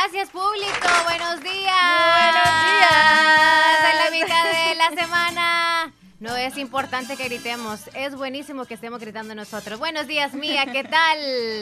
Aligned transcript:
Gracias, 0.00 0.30
público. 0.30 0.88
Buenos 1.04 1.42
días. 1.42 1.74
Buenos 2.14 2.48
días. 2.68 3.90
En 3.90 3.98
la 3.98 4.10
mitad 4.12 4.44
de 4.44 4.74
la 4.76 4.90
semana. 5.02 5.92
No 6.20 6.36
es 6.36 6.56
importante 6.56 7.16
que 7.16 7.24
gritemos, 7.24 7.90
es 7.94 8.14
buenísimo 8.14 8.64
que 8.64 8.74
estemos 8.74 9.00
gritando 9.00 9.34
nosotros. 9.34 9.78
Buenos 9.80 10.06
días, 10.06 10.34
Mía, 10.34 10.66
¿qué 10.72 10.84
tal? 10.84 11.18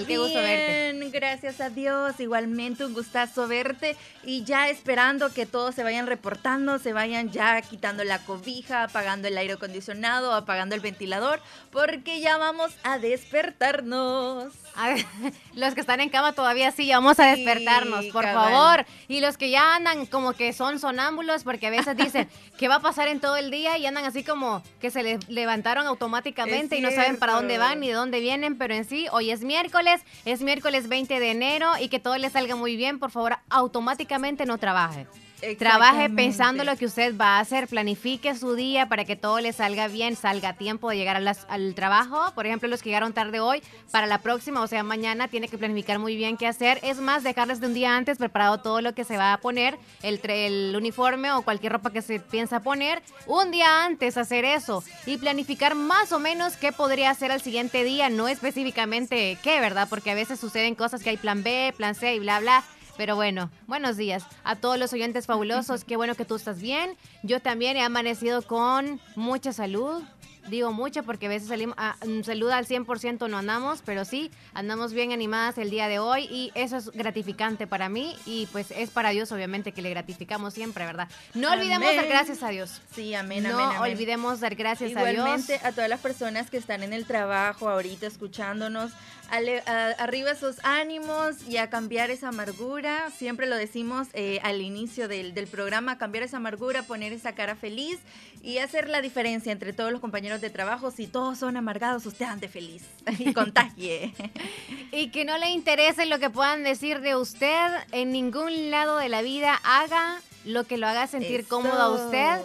Qué 0.06 0.18
gusto 0.18 0.38
verte. 0.38 0.92
Bien, 0.92 1.12
gracias 1.12 1.62
a 1.62 1.70
Dios. 1.70 2.20
Igualmente 2.20 2.84
un 2.84 2.92
gustazo 2.92 3.48
verte 3.48 3.96
y 4.22 4.44
ya 4.44 4.68
esperando 4.68 5.32
que 5.32 5.46
todos 5.46 5.74
se 5.74 5.82
vayan 5.82 6.06
reportando, 6.06 6.78
se 6.78 6.92
vayan 6.92 7.30
ya 7.30 7.62
quitando 7.62 8.04
la 8.04 8.18
cobija, 8.18 8.82
apagando 8.84 9.28
el 9.28 9.38
aire 9.38 9.54
acondicionado, 9.54 10.34
apagando 10.34 10.74
el 10.74 10.82
ventilador, 10.82 11.40
porque 11.70 12.20
ya 12.20 12.36
vamos 12.36 12.72
a 12.82 12.98
despertarnos. 12.98 14.52
A 14.76 14.88
ver, 14.90 15.04
los 15.54 15.74
que 15.74 15.80
están 15.80 16.00
en 16.00 16.08
cama 16.10 16.32
todavía 16.32 16.70
sí, 16.70 16.90
vamos 16.90 17.18
a 17.18 17.34
Sí, 17.34 17.42
despertarnos, 17.44 18.04
por 18.06 18.24
cabal. 18.24 18.52
favor. 18.52 18.86
Y 19.08 19.20
los 19.20 19.36
que 19.38 19.50
ya 19.50 19.74
andan 19.74 20.06
como 20.06 20.32
que 20.34 20.52
son 20.52 20.78
sonámbulos, 20.78 21.44
porque 21.44 21.66
a 21.66 21.70
veces 21.70 21.96
dicen 21.96 22.28
qué 22.58 22.68
va 22.68 22.76
a 22.76 22.80
pasar 22.80 23.08
en 23.08 23.20
todo 23.20 23.36
el 23.36 23.50
día 23.50 23.78
y 23.78 23.86
andan 23.86 24.04
así 24.04 24.22
como 24.22 24.62
que 24.80 24.90
se 24.90 25.02
les 25.02 25.28
levantaron 25.28 25.86
automáticamente 25.86 26.76
Es 26.76 26.80
y 26.80 26.82
no 26.82 26.90
saben 26.90 27.18
para 27.18 27.32
dónde 27.34 27.58
van 27.58 27.80
ni 27.80 27.88
de 27.88 27.94
dónde 27.94 28.20
vienen, 28.20 28.58
pero 28.58 28.74
en 28.74 28.84
sí, 28.84 29.06
hoy 29.12 29.30
es 29.30 29.40
miércoles, 29.42 30.02
es 30.24 30.42
miércoles 30.42 30.88
20 30.88 31.18
de 31.20 31.30
enero 31.30 31.72
y 31.80 31.88
que 31.88 31.98
todo 31.98 32.16
les 32.18 32.32
salga 32.32 32.56
muy 32.56 32.76
bien, 32.76 32.98
por 32.98 33.10
favor, 33.10 33.36
automáticamente 33.48 34.46
no 34.46 34.58
trabaje. 34.58 35.06
Trabaje 35.58 36.08
pensando 36.16 36.64
lo 36.64 36.76
que 36.76 36.86
usted 36.86 37.16
va 37.16 37.36
a 37.36 37.40
hacer, 37.40 37.68
planifique 37.68 38.34
su 38.34 38.54
día 38.54 38.88
para 38.88 39.04
que 39.04 39.16
todo 39.16 39.38
le 39.40 39.52
salga 39.52 39.86
bien, 39.88 40.16
salga 40.16 40.50
a 40.50 40.52
tiempo 40.56 40.88
de 40.90 40.96
llegar 40.96 41.16
a 41.16 41.20
las- 41.20 41.46
al 41.48 41.74
trabajo. 41.74 42.32
Por 42.34 42.46
ejemplo, 42.46 42.68
los 42.68 42.82
que 42.82 42.88
llegaron 42.88 43.12
tarde 43.12 43.38
hoy, 43.40 43.62
para 43.90 44.06
la 44.06 44.18
próxima, 44.18 44.62
o 44.62 44.66
sea, 44.66 44.82
mañana, 44.82 45.28
tiene 45.28 45.48
que 45.48 45.58
planificar 45.58 45.98
muy 45.98 46.16
bien 46.16 46.36
qué 46.36 46.46
hacer. 46.46 46.80
Es 46.82 46.98
más, 46.98 47.22
dejarles 47.22 47.60
de 47.60 47.66
un 47.66 47.74
día 47.74 47.96
antes 47.96 48.18
preparado 48.18 48.58
todo 48.58 48.80
lo 48.80 48.94
que 48.94 49.04
se 49.04 49.16
va 49.16 49.32
a 49.34 49.38
poner, 49.38 49.78
el, 50.02 50.20
el 50.28 50.74
uniforme 50.76 51.30
o 51.32 51.42
cualquier 51.42 51.72
ropa 51.72 51.90
que 51.90 52.02
se 52.02 52.18
piensa 52.18 52.60
poner. 52.60 53.02
Un 53.26 53.50
día 53.50 53.84
antes 53.84 54.16
hacer 54.16 54.44
eso 54.44 54.82
y 55.04 55.18
planificar 55.18 55.74
más 55.74 56.12
o 56.12 56.18
menos 56.18 56.56
qué 56.56 56.72
podría 56.72 57.10
hacer 57.10 57.30
al 57.30 57.42
siguiente 57.42 57.84
día, 57.84 58.08
no 58.08 58.26
específicamente 58.28 59.38
qué, 59.42 59.60
¿verdad? 59.60 59.86
Porque 59.88 60.10
a 60.10 60.14
veces 60.14 60.40
suceden 60.40 60.74
cosas 60.74 61.02
que 61.02 61.10
hay 61.10 61.16
plan 61.16 61.42
B, 61.42 61.72
plan 61.76 61.94
C 61.94 62.14
y 62.14 62.18
bla, 62.18 62.40
bla. 62.40 62.64
Pero 62.96 63.14
bueno, 63.14 63.50
buenos 63.66 63.96
días 63.96 64.24
a 64.44 64.56
todos 64.56 64.78
los 64.78 64.92
oyentes 64.92 65.26
fabulosos. 65.26 65.84
Qué 65.84 65.96
bueno 65.96 66.14
que 66.14 66.24
tú 66.24 66.36
estás 66.36 66.60
bien. 66.60 66.96
Yo 67.22 67.40
también 67.40 67.76
he 67.76 67.82
amanecido 67.82 68.42
con 68.42 69.00
mucha 69.16 69.52
salud. 69.52 70.02
Digo 70.48 70.72
mucha 70.72 71.02
porque 71.02 71.26
a 71.26 71.28
veces 71.28 71.48
salimos, 71.48 71.74
a, 71.76 71.96
mm, 72.06 72.22
salud 72.22 72.48
al 72.50 72.66
100% 72.66 73.28
no 73.28 73.36
andamos, 73.36 73.82
pero 73.84 74.04
sí, 74.04 74.30
andamos 74.54 74.92
bien 74.92 75.10
animadas 75.10 75.58
el 75.58 75.70
día 75.70 75.88
de 75.88 75.98
hoy 75.98 76.28
y 76.30 76.52
eso 76.54 76.76
es 76.76 76.88
gratificante 76.92 77.66
para 77.66 77.88
mí 77.88 78.14
y 78.26 78.46
pues 78.52 78.70
es 78.70 78.90
para 78.90 79.10
Dios 79.10 79.32
obviamente 79.32 79.72
que 79.72 79.82
le 79.82 79.90
gratificamos 79.90 80.54
siempre, 80.54 80.86
¿verdad? 80.86 81.08
No 81.34 81.50
olvidemos 81.50 81.96
dar 81.96 82.06
gracias 82.06 82.44
a 82.44 82.50
Dios. 82.50 82.80
Sí, 82.94 83.12
amén, 83.12 83.42
no 83.42 83.58
amén, 83.58 83.80
olvidemos 83.80 84.38
dar 84.38 84.54
gracias 84.54 84.90
a 84.90 84.92
Igualmente 84.92 85.54
Dios. 85.54 85.64
a 85.64 85.72
todas 85.72 85.90
las 85.90 85.98
personas 85.98 86.48
que 86.48 86.58
están 86.58 86.84
en 86.84 86.92
el 86.92 87.06
trabajo 87.06 87.68
ahorita 87.68 88.06
escuchándonos, 88.06 88.92
ale- 89.30 89.60
a- 89.66 89.94
arriba 89.98 90.30
esos 90.30 90.56
ánimos 90.62 91.36
y 91.48 91.56
a 91.58 91.68
cambiar 91.70 92.10
esa 92.10 92.28
amargura. 92.28 93.10
Siempre 93.16 93.46
lo 93.46 93.56
decimos 93.56 94.08
eh, 94.12 94.38
al 94.42 94.60
inicio 94.60 95.08
del, 95.08 95.34
del 95.34 95.46
programa, 95.46 95.98
cambiar 95.98 96.24
esa 96.24 96.36
amargura, 96.38 96.82
poner 96.82 97.12
esa 97.12 97.34
cara 97.34 97.56
feliz 97.56 97.98
y 98.42 98.58
hacer 98.58 98.88
la 98.88 99.00
diferencia 99.00 99.52
entre 99.52 99.72
todos 99.72 99.90
los 99.92 100.00
compañeros 100.00 100.40
de 100.40 100.50
trabajo. 100.50 100.90
Si 100.90 101.06
todos 101.06 101.38
son 101.38 101.56
amargados, 101.56 102.06
usted 102.06 102.26
ande 102.26 102.48
feliz 102.48 102.82
y 103.18 103.32
contagie. 103.34 104.12
Y 104.92 105.10
que 105.10 105.24
no 105.24 105.36
le 105.38 105.50
interese 105.50 106.06
lo 106.06 106.18
que 106.18 106.30
puedan 106.30 106.62
decir 106.62 107.00
de 107.00 107.16
usted 107.16 107.68
en 107.92 108.12
ningún 108.12 108.70
lado 108.70 108.98
de 108.98 109.08
la 109.08 109.22
vida. 109.22 109.60
Haga 109.64 110.20
lo 110.44 110.64
que 110.64 110.76
lo 110.78 110.86
haga 110.86 111.06
sentir 111.08 111.40
Eso. 111.40 111.48
cómodo 111.48 111.80
a 111.82 111.90
usted. 111.90 112.40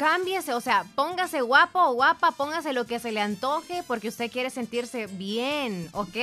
Cámbiese, 0.00 0.54
o 0.54 0.62
sea, 0.62 0.86
póngase 0.94 1.42
guapo 1.42 1.78
o 1.78 1.92
guapa, 1.92 2.30
póngase 2.30 2.72
lo 2.72 2.86
que 2.86 2.98
se 2.98 3.12
le 3.12 3.20
antoje 3.20 3.82
porque 3.86 4.08
usted 4.08 4.30
quiere 4.30 4.48
sentirse 4.48 5.06
bien, 5.08 5.90
¿ok? 5.92 6.16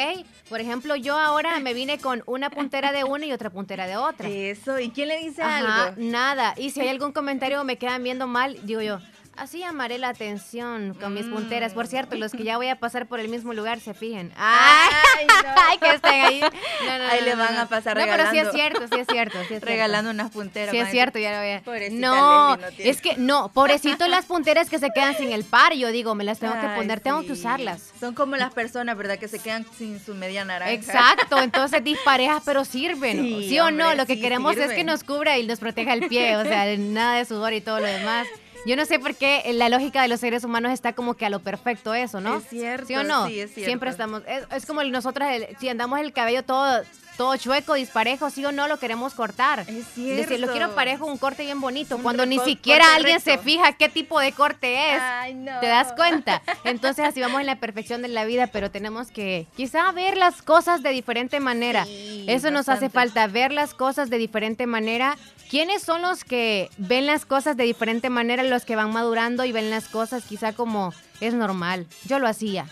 Por 0.49 0.59
ejemplo, 0.59 0.95
yo 0.95 1.15
ahora 1.15 1.59
me 1.59 1.75
vine 1.75 1.99
con 1.99 2.23
una 2.25 2.49
puntera 2.49 2.91
de 2.91 3.03
una 3.03 3.27
y 3.27 3.33
otra 3.33 3.51
puntera 3.51 3.85
de 3.85 3.95
otra. 3.95 4.27
Eso, 4.29 4.79
¿y 4.79 4.89
quién 4.89 5.09
le 5.09 5.19
dice 5.19 5.43
Ajá, 5.43 5.83
algo? 5.83 6.01
nada. 6.01 6.55
Y 6.57 6.71
si 6.71 6.81
hay 6.81 6.87
algún 6.87 7.11
comentario 7.11 7.61
o 7.61 7.63
me 7.65 7.77
quedan 7.77 8.01
viendo 8.01 8.25
mal, 8.25 8.57
digo 8.65 8.81
yo, 8.81 8.99
así 9.37 9.59
llamaré 9.59 9.97
la 9.97 10.09
atención 10.09 10.95
con 10.99 11.13
mis 11.13 11.25
Mm. 11.27 11.33
punteras. 11.33 11.73
Por 11.73 11.87
cierto, 11.87 12.15
los 12.15 12.31
que 12.31 12.43
ya 12.43 12.57
voy 12.57 12.67
a 12.69 12.75
pasar 12.77 13.07
por 13.07 13.19
el 13.19 13.29
mismo 13.29 13.53
lugar 13.53 13.79
se 13.79 13.93
fijen. 13.93 14.31
¡Ay! 14.37 14.89
Ay, 15.19 15.27
no. 15.27 15.49
Ay, 15.69 15.77
que 15.77 15.89
estén 15.95 16.25
ahí. 16.25 16.41
No, 16.41 16.97
no, 16.97 17.03
Ahí 17.09 17.21
le 17.23 17.35
van 17.35 17.55
a 17.57 17.67
pasar 17.67 17.97
No, 17.97 18.03
pero 18.05 18.29
sí 18.31 18.37
es 18.39 18.47
regalando. 18.47 18.53
cierto, 18.53 18.87
sí 18.95 19.01
es 19.01 19.07
cierto. 19.07 19.37
Sí 19.37 19.41
es 19.43 19.47
cierto. 19.47 19.65
Regalando 19.67 20.11
unas 20.11 20.31
punteras. 20.31 20.71
Sí, 20.71 20.77
es 20.79 20.89
cierto, 20.91 21.19
ya 21.19 21.31
lo 21.31 21.37
voy 21.39 21.51
a... 21.51 21.61
Pobrecita 21.61 22.07
No, 22.07 22.57
Leslie, 22.57 22.89
es 22.89 23.01
que 23.01 23.15
no, 23.17 23.49
pobrecito 23.53 24.07
las 24.09 24.25
punteras 24.25 24.69
que 24.69 24.79
se 24.79 24.89
quedan 24.91 25.15
sin 25.15 25.31
el 25.31 25.43
par. 25.43 25.73
Yo 25.73 25.91
digo, 25.91 26.15
me 26.15 26.23
las 26.23 26.39
tengo 26.39 26.53
que 26.59 26.67
poner, 26.75 26.99
tengo 26.99 27.21
que 27.23 27.31
usarlas. 27.33 27.91
Son 27.99 28.13
como 28.13 28.35
las 28.35 28.53
personas, 28.53 28.97
¿verdad? 28.97 29.17
Que 29.17 29.27
se 29.27 29.39
quedan 29.39 29.65
sin 29.77 29.99
su 30.03 30.15
media 30.15 30.45
naranja. 30.45 30.71
Exacto, 30.73 31.39
entonces 31.41 31.83
disparejas, 31.83 32.41
pero 32.45 32.65
sirven. 32.65 33.17
Sí, 33.17 33.49
Sí, 33.49 33.59
o 33.59 33.71
no, 33.71 33.93
lo 33.95 34.05
que 34.05 34.19
queremos 34.19 34.57
es 34.57 34.71
que 34.73 34.83
nos 34.83 35.03
cubra 35.03 35.37
y 35.37 35.45
nos 35.47 35.59
proteja 35.59 35.93
el 35.93 36.07
pie, 36.07 36.35
o 36.37 36.43
sea, 36.43 36.65
nada 36.77 37.15
de 37.17 37.25
sudor 37.25 37.53
y 37.53 37.61
todo 37.61 37.79
lo 37.79 37.85
demás. 37.87 38.27
Yo 38.67 38.75
no 38.75 38.85
sé 38.85 38.99
por 38.99 39.15
qué 39.15 39.43
la 39.53 39.69
lógica 39.69 40.01
de 40.01 40.09
los 40.09 40.19
seres 40.19 40.43
humanos 40.43 40.71
está 40.73 40.93
como 40.93 41.13
que 41.15 41.25
a 41.25 41.29
lo 41.29 41.39
perfecto 41.39 41.93
eso, 41.93 42.19
¿no? 42.21 42.37
Es 42.37 42.43
cierto, 42.49 42.87
¿Sí 42.87 42.95
o 42.95 43.03
no? 43.03 43.25
sí, 43.27 43.39
es 43.39 43.53
cierto. 43.53 43.65
Siempre 43.69 43.89
estamos, 43.89 44.21
es, 44.27 44.43
es 44.51 44.65
como 44.65 44.83
nosotros, 44.83 45.27
el- 45.31 45.55
si 45.59 45.69
andamos 45.69 45.99
el 45.99 46.11
cabello 46.11 46.43
todo, 46.43 46.81
todo 47.15 47.35
chueco, 47.37 47.73
disparejo, 47.73 48.29
sí 48.29 48.45
o 48.45 48.51
no, 48.51 48.67
lo 48.67 48.77
queremos 48.77 49.13
cortar. 49.15 49.61
Es 49.61 49.67
Decir, 49.95 50.17
lo 50.19 50.27
cierto. 50.27 50.51
quiero 50.51 50.75
parejo, 50.75 51.05
un 51.05 51.17
corte 51.17 51.43
bien 51.43 51.59
bonito, 51.59 51.95
Un 51.95 52.03
cuando 52.03 52.25
ni 52.27 52.37
siquiera 52.39 52.93
alguien 52.95 53.19
se 53.21 53.37
fija 53.39 53.71
qué 53.73 53.89
tipo 53.89 54.19
de 54.19 54.33
corte 54.33 54.93
es. 54.93 55.01
Ay, 55.01 55.33
no. 55.33 55.59
¿Te 55.59 55.65
das 55.67 55.93
cuenta? 55.93 56.43
Entonces 56.63 57.05
así 57.05 57.19
vamos 57.21 57.39
en 57.41 57.47
la 57.47 57.55
perfección 57.55 58.01
de 58.03 58.09
la 58.09 58.25
vida, 58.25 58.47
pero 58.47 58.69
tenemos 58.69 59.09
que 59.11 59.47
quizá 59.55 59.91
ver 59.93 60.15
las 60.17 60.41
cosas 60.43 60.83
de 60.83 60.89
diferente 60.91 61.39
manera. 61.39 61.85
Sí, 61.85 62.25
Eso 62.27 62.51
nos 62.51 62.69
hace 62.69 62.89
falta, 62.89 63.25
ver 63.27 63.51
las 63.51 63.73
cosas 63.73 64.09
de 64.11 64.17
diferente 64.19 64.67
manera. 64.67 65.17
¿Quiénes 65.49 65.81
son 65.81 66.01
los 66.01 66.23
que 66.23 66.69
ven 66.77 67.05
las 67.05 67.25
cosas 67.25 67.55
de 67.55 67.63
diferente 67.63 68.09
manera, 68.09 68.43
los 68.43 68.65
que 68.65 68.75
van 68.75 68.91
madurando 68.91 69.45
y 69.45 69.51
ven 69.51 69.69
las 69.69 69.87
cosas 69.87 70.23
quizá 70.25 70.53
como 70.53 70.93
es 71.21 71.33
normal? 71.33 71.87
Yo 72.05 72.19
lo 72.19 72.27
hacía. 72.27 72.65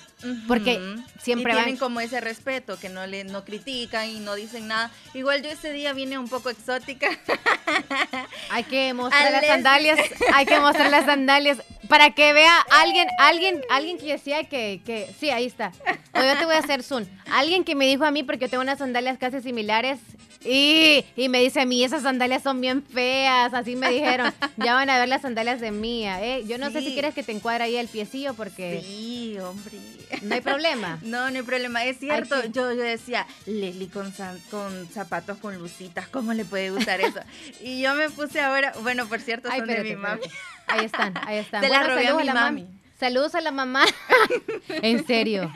Porque 0.48 0.80
siempre 1.22 1.54
y 1.54 1.56
van- 1.56 1.66
tienen 1.66 1.80
como 1.80 2.00
ese 2.02 2.20
respeto, 2.20 2.80
que 2.80 2.90
no 2.90 3.06
le 3.06 3.24
no 3.26 3.46
critican 3.46 4.10
y 4.10 4.20
no 4.20 4.34
dicen 4.36 4.68
nada. 4.68 4.90
Igual 5.14 5.42
yo 5.44 5.50
ese 5.50 5.72
día 5.72 5.94
vine 5.94 6.18
un 6.18 6.28
poco 6.28 6.50
exótica. 6.50 7.08
Hay 8.50 8.64
que 8.64 8.94
mostrar 8.94 9.32
las 9.32 9.46
sandalias, 9.46 10.00
hay 10.34 10.46
que 10.46 10.60
mostrar 10.60 10.90
las 10.90 11.06
sandalias 11.06 11.58
para 11.90 12.12
que 12.14 12.32
vea 12.34 12.60
alguien, 12.72 13.08
alguien, 13.20 13.62
alguien 13.70 13.98
que 13.98 14.06
decía 14.14 14.44
que, 14.46 14.82
que, 14.86 15.14
sí, 15.20 15.30
ahí 15.30 15.46
está. 15.46 15.72
O 16.14 16.22
yo 16.22 16.38
te 16.38 16.46
voy 16.46 16.56
a 16.56 16.60
hacer 16.60 16.84
zoom. 16.84 17.06
Alguien 17.32 17.64
que 17.64 17.76
me 17.76 17.86
dijo 17.88 18.06
a 18.06 18.12
mí, 18.12 18.24
porque 18.24 18.48
tengo 18.48 18.62
unas 18.64 18.80
sandalias 18.80 19.18
casi 19.18 19.42
similares, 19.42 20.00
y, 20.46 21.04
y 21.16 21.30
me 21.30 21.40
dice 21.42 21.62
a 21.62 21.66
mí, 21.66 21.84
esas 21.84 22.04
sandalias 22.04 22.44
son 22.44 22.62
bien 22.62 22.84
feas, 22.84 23.54
así 23.54 23.76
me 23.76 23.90
dijeron. 23.92 24.34
Ya 24.58 24.74
van 24.74 24.90
a 24.90 24.98
ver 25.00 25.10
las 25.10 25.22
sandalias 25.22 25.60
de 25.60 25.72
mía, 25.72 26.24
¿eh? 26.24 26.44
Yo 26.48 26.58
no 26.58 26.72
sé 26.72 26.80
si 26.82 26.94
quieres 26.94 27.14
que 27.14 27.24
te 27.24 27.32
encuadre 27.34 27.66
ahí 27.66 27.76
el 27.76 27.88
piecillo, 27.88 28.34
porque 28.36 28.82
Sí, 28.86 29.38
hombre. 29.40 29.78
no 30.22 30.34
hay 30.36 30.42
problema. 30.42 31.00
No, 31.04 31.30
no 31.30 31.38
hay 31.38 31.44
problema. 31.44 31.84
Es 31.86 32.00
cierto, 32.00 32.42
sí. 32.42 32.50
yo, 32.54 32.72
yo 32.72 32.82
decía, 32.82 33.26
Leslie 33.46 33.90
con, 33.90 34.14
san- 34.14 34.40
con 34.52 34.88
zapatos 34.90 35.38
con 35.40 35.58
lucitas, 35.58 36.08
¿cómo 36.08 36.34
le 36.34 36.46
puede 36.46 36.72
gustar 36.72 37.02
eso? 37.02 37.20
y 37.62 37.82
yo 37.82 37.94
me 37.96 38.10
puse 38.10 38.40
ahora, 38.42 38.74
bueno, 38.82 39.08
por 39.08 39.20
cierto, 39.20 39.50
Ay, 39.52 39.60
son 39.60 39.68
de 39.68 39.84
mi 39.84 39.96
mami. 39.96 40.22
Ahí 40.68 40.86
están, 40.86 41.14
ahí 41.26 41.38
están. 41.38 41.62
La 41.64 41.68
Bueno, 41.68 41.88
robé 41.88 42.08
a 42.08 42.14
mi 42.16 42.24
la 42.24 42.34
mami. 42.34 42.66
Saludos 43.00 43.36
a 43.36 43.42
la 43.42 43.52
mamá. 43.52 43.84
en 44.70 45.06
serio. 45.06 45.52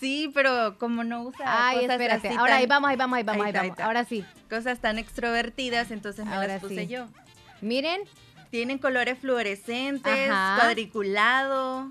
Sí, 0.00 0.30
pero 0.34 0.76
como 0.78 1.02
no 1.04 1.22
usa 1.22 1.44
Ay, 1.68 1.76
cosas 1.80 1.90
espérate. 1.92 2.28
así 2.28 2.36
Ahora 2.36 2.52
tan- 2.52 2.60
ahí 2.60 2.66
vamos, 2.66 2.90
ahí 2.90 2.96
vamos, 2.96 3.16
ahí 3.16 3.22
vamos, 3.22 3.40
Ahí 3.42 3.46
ahí 3.46 3.50
está, 3.50 3.60
ahí 3.62 3.68
vamos. 3.68 3.78
está. 3.78 3.86
Ahora 3.86 4.04
sí. 4.04 4.24
cosas 4.50 4.78
tan 4.80 4.98
extrovertidas, 4.98 5.90
entonces 5.90 6.26
me 6.26 6.34
Ahora 6.34 6.48
las 6.48 6.60
puse 6.60 6.80
sí. 6.82 6.86
yo. 6.88 7.06
Miren, 7.60 8.02
Tienen 8.50 8.78
colores 8.78 9.18
fluorescentes, 9.18 10.30
Ajá. 10.30 10.56
cuadriculado 10.60 11.90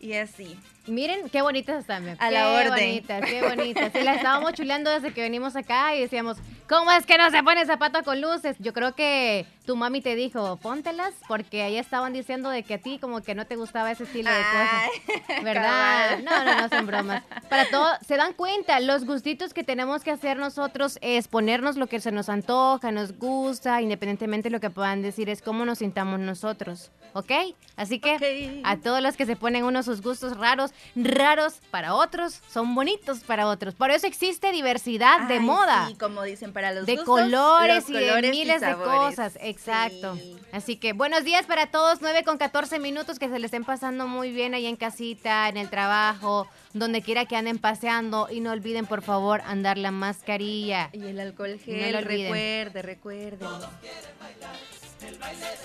y 0.00 0.14
así. 0.14 0.58
Miren 0.86 1.28
qué 1.30 1.42
bonitas 1.42 1.80
están. 1.80 2.08
A 2.08 2.16
qué 2.16 2.30
la 2.30 2.48
orden. 2.50 2.70
bonitas, 2.70 3.24
qué 3.24 3.42
bonitas. 3.48 3.92
Sí, 3.92 4.02
las 4.02 4.16
estábamos 4.16 4.52
chuleando 4.54 4.90
desde 4.90 5.12
que 5.12 5.20
venimos 5.22 5.56
acá 5.56 5.94
y 5.94 6.00
decíamos, 6.00 6.38
¿cómo 6.68 6.90
es 6.90 7.06
que 7.06 7.18
no 7.18 7.30
se 7.30 7.42
pone 7.42 7.64
zapatos 7.66 8.02
con 8.02 8.20
luces? 8.20 8.56
Yo 8.58 8.72
creo 8.72 8.94
que 8.94 9.46
tu 9.66 9.76
mami 9.76 10.00
te 10.00 10.16
dijo, 10.16 10.56
póntelas, 10.56 11.14
porque 11.28 11.62
ahí 11.62 11.78
estaban 11.78 12.12
diciendo 12.12 12.50
de 12.50 12.62
que 12.64 12.74
a 12.74 12.78
ti 12.78 12.98
como 12.98 13.22
que 13.22 13.34
no 13.34 13.46
te 13.46 13.56
gustaba 13.56 13.90
ese 13.92 14.04
estilo 14.04 14.30
de 14.30 14.36
cosas. 14.36 15.42
¿Verdad? 15.44 16.18
No, 16.18 16.44
no, 16.44 16.60
no 16.62 16.68
son 16.68 16.86
bromas. 16.86 17.22
Para 17.48 17.68
todo, 17.70 17.88
se 18.06 18.16
dan 18.16 18.32
cuenta, 18.32 18.80
los 18.80 19.04
gustitos 19.04 19.54
que 19.54 19.62
tenemos 19.62 20.02
que 20.02 20.10
hacer 20.10 20.36
nosotros 20.36 20.98
es 21.00 21.28
ponernos 21.28 21.76
lo 21.76 21.86
que 21.86 22.00
se 22.00 22.10
nos 22.10 22.28
antoja, 22.28 22.90
nos 22.90 23.16
gusta, 23.18 23.80
independientemente 23.82 24.48
de 24.48 24.52
lo 24.52 24.60
que 24.60 24.70
puedan 24.70 25.02
decir, 25.02 25.28
es 25.28 25.42
cómo 25.42 25.64
nos 25.64 25.78
sintamos 25.78 26.18
nosotros. 26.18 26.90
¿Ok? 27.14 27.30
Así 27.76 27.98
que 28.00 28.62
a 28.64 28.76
todos 28.78 29.02
los 29.02 29.16
que 29.16 29.26
se 29.26 29.36
ponen 29.36 29.64
unos 29.64 29.84
sus 29.84 30.00
gustos 30.00 30.36
raros, 30.36 30.71
raros 30.94 31.60
para 31.70 31.94
otros, 31.94 32.40
son 32.48 32.74
bonitos 32.74 33.20
para 33.20 33.46
otros. 33.46 33.74
Por 33.74 33.90
eso 33.90 34.06
existe 34.06 34.52
diversidad 34.52 35.28
de 35.28 35.40
moda. 35.40 35.88
Sí, 35.88 35.94
como 35.94 36.22
dicen, 36.22 36.52
para 36.52 36.72
los 36.72 36.86
de 36.86 36.98
colores 36.98 37.88
y 37.88 37.94
de 37.94 38.30
miles 38.30 38.60
de 38.60 38.74
cosas. 38.74 39.38
Exacto. 39.40 40.18
Así 40.52 40.76
que 40.76 40.92
buenos 40.92 41.24
días 41.24 41.46
para 41.46 41.66
todos, 41.66 42.00
9 42.00 42.24
con 42.24 42.38
14 42.38 42.78
minutos, 42.78 43.18
que 43.18 43.28
se 43.28 43.38
les 43.38 43.46
estén 43.46 43.64
pasando 43.64 44.06
muy 44.06 44.32
bien 44.32 44.54
ahí 44.54 44.66
en 44.66 44.76
casita, 44.76 45.48
en 45.48 45.56
el 45.56 45.68
trabajo, 45.68 46.46
donde 46.74 47.02
quiera 47.02 47.26
que 47.26 47.36
anden 47.36 47.58
paseando 47.58 48.28
y 48.30 48.40
no 48.40 48.50
olviden 48.50 48.86
por 48.86 49.02
favor 49.02 49.42
andar 49.44 49.78
la 49.78 49.90
mascarilla. 49.90 50.90
Y 50.92 51.04
el 51.04 51.20
alcohol 51.20 51.58
gel, 51.58 51.92
no 51.92 52.00
recuerde, 52.00 52.82
recuerde. 52.82 53.46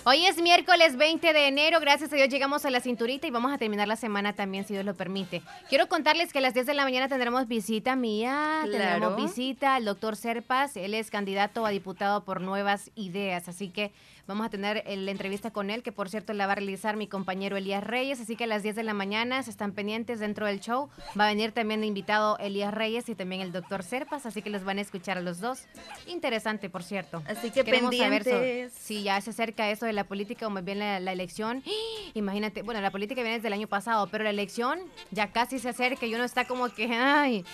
Hoy 0.03 0.25
es 0.25 0.41
miércoles 0.41 0.95
20 0.95 1.33
de 1.33 1.47
enero, 1.47 1.79
gracias 1.79 2.11
a 2.11 2.15
Dios 2.15 2.29
llegamos 2.29 2.65
a 2.65 2.71
la 2.71 2.79
cinturita 2.79 3.27
y 3.27 3.31
vamos 3.31 3.53
a 3.53 3.57
terminar 3.57 3.87
la 3.87 3.95
semana 3.95 4.33
también, 4.33 4.65
si 4.65 4.73
Dios 4.73 4.85
lo 4.85 4.95
permite. 4.95 5.41
Quiero 5.69 5.87
contarles 5.87 6.31
que 6.31 6.39
a 6.39 6.41
las 6.41 6.53
10 6.53 6.65
de 6.65 6.73
la 6.73 6.83
mañana 6.83 7.07
tendremos 7.07 7.47
visita 7.47 7.95
mía, 7.95 8.61
tendremos 8.63 9.15
visita 9.15 9.75
al 9.75 9.85
doctor 9.85 10.15
Serpas, 10.15 10.75
él 10.77 10.93
es 10.93 11.11
candidato 11.11 11.65
a 11.65 11.69
diputado 11.69 12.23
por 12.23 12.41
Nuevas 12.41 12.89
Ideas, 12.95 13.47
así 13.47 13.69
que 13.69 13.91
Vamos 14.27 14.45
a 14.45 14.49
tener 14.49 14.83
la 14.85 15.11
entrevista 15.11 15.51
con 15.51 15.69
él, 15.69 15.83
que 15.83 15.93
por 15.93 16.09
cierto 16.09 16.33
la 16.33 16.47
va 16.47 16.51
a 16.51 16.55
realizar 16.55 16.97
mi 16.97 17.07
compañero 17.07 17.55
Elías 17.55 17.83
Reyes, 17.83 18.19
así 18.19 18.35
que 18.35 18.43
a 18.43 18.47
las 18.47 18.61
10 18.61 18.75
de 18.75 18.83
la 18.83 18.93
mañana 18.93 19.41
se 19.41 19.49
están 19.49 19.71
pendientes 19.71 20.19
dentro 20.19 20.45
del 20.45 20.59
show. 20.59 20.89
Va 21.17 21.25
a 21.25 21.29
venir 21.29 21.53
también 21.53 21.81
invitado 21.85 22.37
Elías 22.39 22.73
Reyes 22.73 23.07
y 23.07 23.15
también 23.15 23.41
el 23.41 23.53
doctor 23.53 23.83
Serpas, 23.83 24.25
así 24.25 24.41
que 24.41 24.49
los 24.49 24.65
van 24.65 24.79
a 24.79 24.81
escuchar 24.81 25.17
a 25.17 25.21
los 25.21 25.39
dos. 25.39 25.63
Interesante, 26.07 26.69
por 26.69 26.83
cierto. 26.83 27.23
Así 27.25 27.51
que 27.51 27.63
Queremos 27.63 27.89
pendientes. 27.89 28.73
si 28.73 29.03
ya 29.03 29.21
se 29.21 29.29
acerca 29.29 29.71
eso 29.71 29.85
de 29.85 29.93
la 29.93 30.03
política 30.03 30.45
o 30.45 30.49
más 30.49 30.65
bien 30.65 30.79
la, 30.79 30.97
elección. 30.97 31.63
Imagínate, 32.13 32.63
bueno, 32.63 32.81
la 32.81 32.91
política 32.91 33.21
viene 33.21 33.37
desde 33.37 33.47
el 33.47 33.53
año 33.53 33.67
pasado, 33.67 34.07
pero 34.07 34.25
la 34.25 34.29
elección 34.31 34.79
ya 35.11 35.31
casi 35.31 35.57
se 35.57 35.69
acerca 35.69 36.05
y 36.05 36.13
uno 36.13 36.25
está 36.25 36.45
como 36.45 36.67
que, 36.67 36.93
ay, 36.93 37.45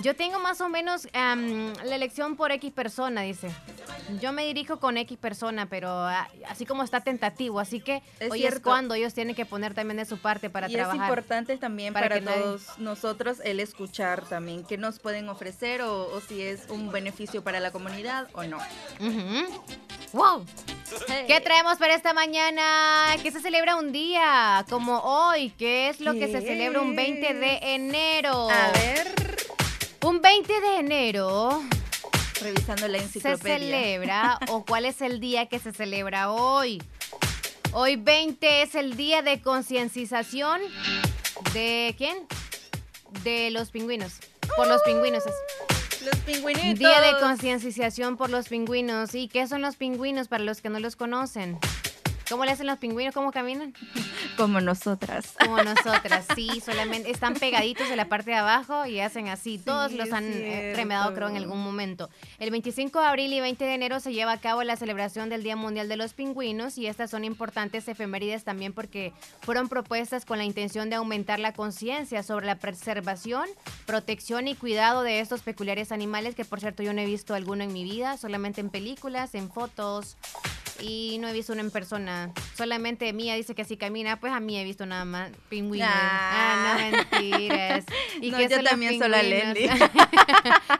yo 0.00 0.16
tengo 0.16 0.38
más 0.38 0.60
o 0.60 0.68
menos 0.68 1.08
la 1.12 1.94
elección 1.94 2.36
por 2.36 2.52
X 2.52 2.72
persona, 2.72 3.22
dice. 3.22 3.50
Yo 4.20 4.32
me 4.32 4.44
dirijo 4.44 4.80
con 4.80 4.96
X 4.96 5.18
persona, 5.18 5.66
pero 5.66 5.88
ah, 5.90 6.28
así 6.48 6.66
como 6.66 6.82
está 6.82 7.00
tentativo. 7.00 7.60
Así 7.60 7.80
que 7.80 8.02
hoy 8.28 8.44
es 8.44 8.60
cuando 8.60 8.94
ellos 8.94 9.14
tienen 9.14 9.34
que 9.34 9.46
poner 9.46 9.74
también 9.74 9.98
de 9.98 10.04
su 10.04 10.18
parte 10.18 10.50
para 10.50 10.68
trabajar. 10.68 10.96
Y 10.96 10.98
es 10.98 11.04
importante 11.04 11.56
también 11.58 11.92
para, 11.92 12.20
todos 12.20 12.78
nosotros 12.78 13.38
el 13.44 13.60
escuchar 13.60 14.24
también 14.24 14.64
qué 14.64 14.78
nos 14.78 14.98
pueden 14.98 15.28
ofrecer 15.28 15.82
o, 15.82 16.20
si 16.20 16.42
es 16.42 16.68
un 16.68 16.90
beneficio 16.90 17.42
para 17.44 17.60
la 17.60 17.70
comunidad 17.70 18.28
o 18.32 18.42
no. 18.44 18.58
¡Wow! 20.12 20.44
¿Qué 21.26 21.40
traemos 21.40 21.78
para 21.78 21.94
esta 21.94 22.12
mañana? 22.12 23.16
¿Qué 23.22 23.30
se 23.30 23.40
celebra 23.40 23.76
un 23.76 23.92
día 23.92 24.64
como 24.68 24.98
hoy? 24.98 25.50
¿Qué 25.50 25.88
es 25.88 26.00
lo 26.00 26.14
que 26.14 26.26
se 26.32 26.40
celebra 26.40 26.80
un 26.80 26.96
20 26.96 27.34
de 27.34 27.58
enero? 27.74 28.50
A 28.50 28.72
ver. 28.72 29.30
Un 30.02 30.22
20 30.22 30.60
de 30.60 30.76
enero. 30.78 31.62
Revisando 32.40 32.88
la 32.88 32.98
enciclopedia. 32.98 33.36
Se 33.36 33.64
celebra, 33.64 34.38
o 34.48 34.64
cuál 34.66 34.86
es 34.86 35.02
el 35.02 35.20
día 35.20 35.46
que 35.46 35.58
se 35.58 35.72
celebra 35.72 36.32
hoy. 36.32 36.82
Hoy 37.72 37.96
20 37.96 38.62
es 38.62 38.74
el 38.74 38.96
día 38.96 39.20
de 39.20 39.42
concienciación 39.42 40.62
de 41.52 41.94
quién? 41.98 42.16
De 43.24 43.50
los 43.50 43.70
pingüinos. 43.70 44.14
Por 44.56 44.68
los 44.68 44.80
pingüinos 44.82 45.22
es. 45.26 46.02
Los 46.02 46.16
pingüinitos. 46.20 46.78
Día 46.78 47.00
de 47.02 47.20
concienciación 47.20 48.16
por 48.16 48.30
los 48.30 48.48
pingüinos. 48.48 49.14
¿Y 49.14 49.28
qué 49.28 49.46
son 49.46 49.60
los 49.60 49.76
pingüinos 49.76 50.28
para 50.28 50.44
los 50.44 50.62
que 50.62 50.70
no 50.70 50.80
los 50.80 50.96
conocen? 50.96 51.58
¿Cómo 52.30 52.44
le 52.44 52.52
hacen 52.52 52.68
los 52.68 52.78
pingüinos? 52.78 53.12
¿Cómo 53.12 53.32
caminan? 53.32 53.74
Como 54.36 54.60
nosotras. 54.60 55.34
Como 55.44 55.60
nosotras, 55.64 56.24
sí, 56.36 56.48
solamente 56.64 57.10
están 57.10 57.34
pegaditos 57.34 57.90
en 57.90 57.96
la 57.96 58.08
parte 58.08 58.30
de 58.30 58.36
abajo 58.36 58.86
y 58.86 59.00
hacen 59.00 59.26
así. 59.26 59.58
Todos 59.58 59.92
los 59.92 60.12
han 60.12 60.32
eh, 60.32 60.72
remedado, 60.76 61.12
creo, 61.12 61.28
en 61.28 61.36
algún 61.36 61.60
momento. 61.60 62.08
El 62.38 62.52
25 62.52 63.00
de 63.00 63.06
abril 63.06 63.32
y 63.32 63.40
20 63.40 63.64
de 63.64 63.74
enero 63.74 63.98
se 63.98 64.12
lleva 64.12 64.30
a 64.30 64.40
cabo 64.40 64.62
la 64.62 64.76
celebración 64.76 65.28
del 65.28 65.42
Día 65.42 65.56
Mundial 65.56 65.88
de 65.88 65.96
los 65.96 66.14
Pingüinos 66.14 66.78
y 66.78 66.86
estas 66.86 67.10
son 67.10 67.24
importantes 67.24 67.88
efemérides 67.88 68.44
también 68.44 68.72
porque 68.72 69.12
fueron 69.40 69.68
propuestas 69.68 70.24
con 70.24 70.38
la 70.38 70.44
intención 70.44 70.88
de 70.88 70.96
aumentar 70.96 71.40
la 71.40 71.52
conciencia 71.52 72.22
sobre 72.22 72.46
la 72.46 72.54
preservación, 72.54 73.48
protección 73.86 74.46
y 74.46 74.54
cuidado 74.54 75.02
de 75.02 75.18
estos 75.18 75.42
peculiares 75.42 75.90
animales 75.90 76.36
que, 76.36 76.44
por 76.44 76.60
cierto, 76.60 76.84
yo 76.84 76.92
no 76.92 77.00
he 77.00 77.06
visto 77.06 77.34
alguno 77.34 77.64
en 77.64 77.72
mi 77.72 77.82
vida, 77.82 78.16
solamente 78.16 78.60
en 78.60 78.70
películas, 78.70 79.34
en 79.34 79.50
fotos 79.50 80.16
y 80.80 81.18
no 81.20 81.28
he 81.28 81.32
visto 81.32 81.52
uno 81.52 81.62
en 81.62 81.70
persona. 81.70 82.32
Solamente 82.56 83.12
Mía 83.12 83.34
dice 83.34 83.54
que 83.54 83.64
si 83.64 83.76
camina, 83.76 84.18
pues 84.18 84.32
a 84.32 84.40
mí 84.40 84.58
he 84.58 84.64
visto 84.64 84.86
nada 84.86 85.04
más 85.04 85.30
pingüinos. 85.48 85.88
Ah, 85.90 86.78
no 86.78 86.96
mentiras. 86.96 87.84
¿Y 88.20 88.30
no, 88.30 88.40
yo 88.40 88.62
también 88.62 88.98
soy 88.98 89.08
la 89.08 89.22
Lenny. 89.22 89.68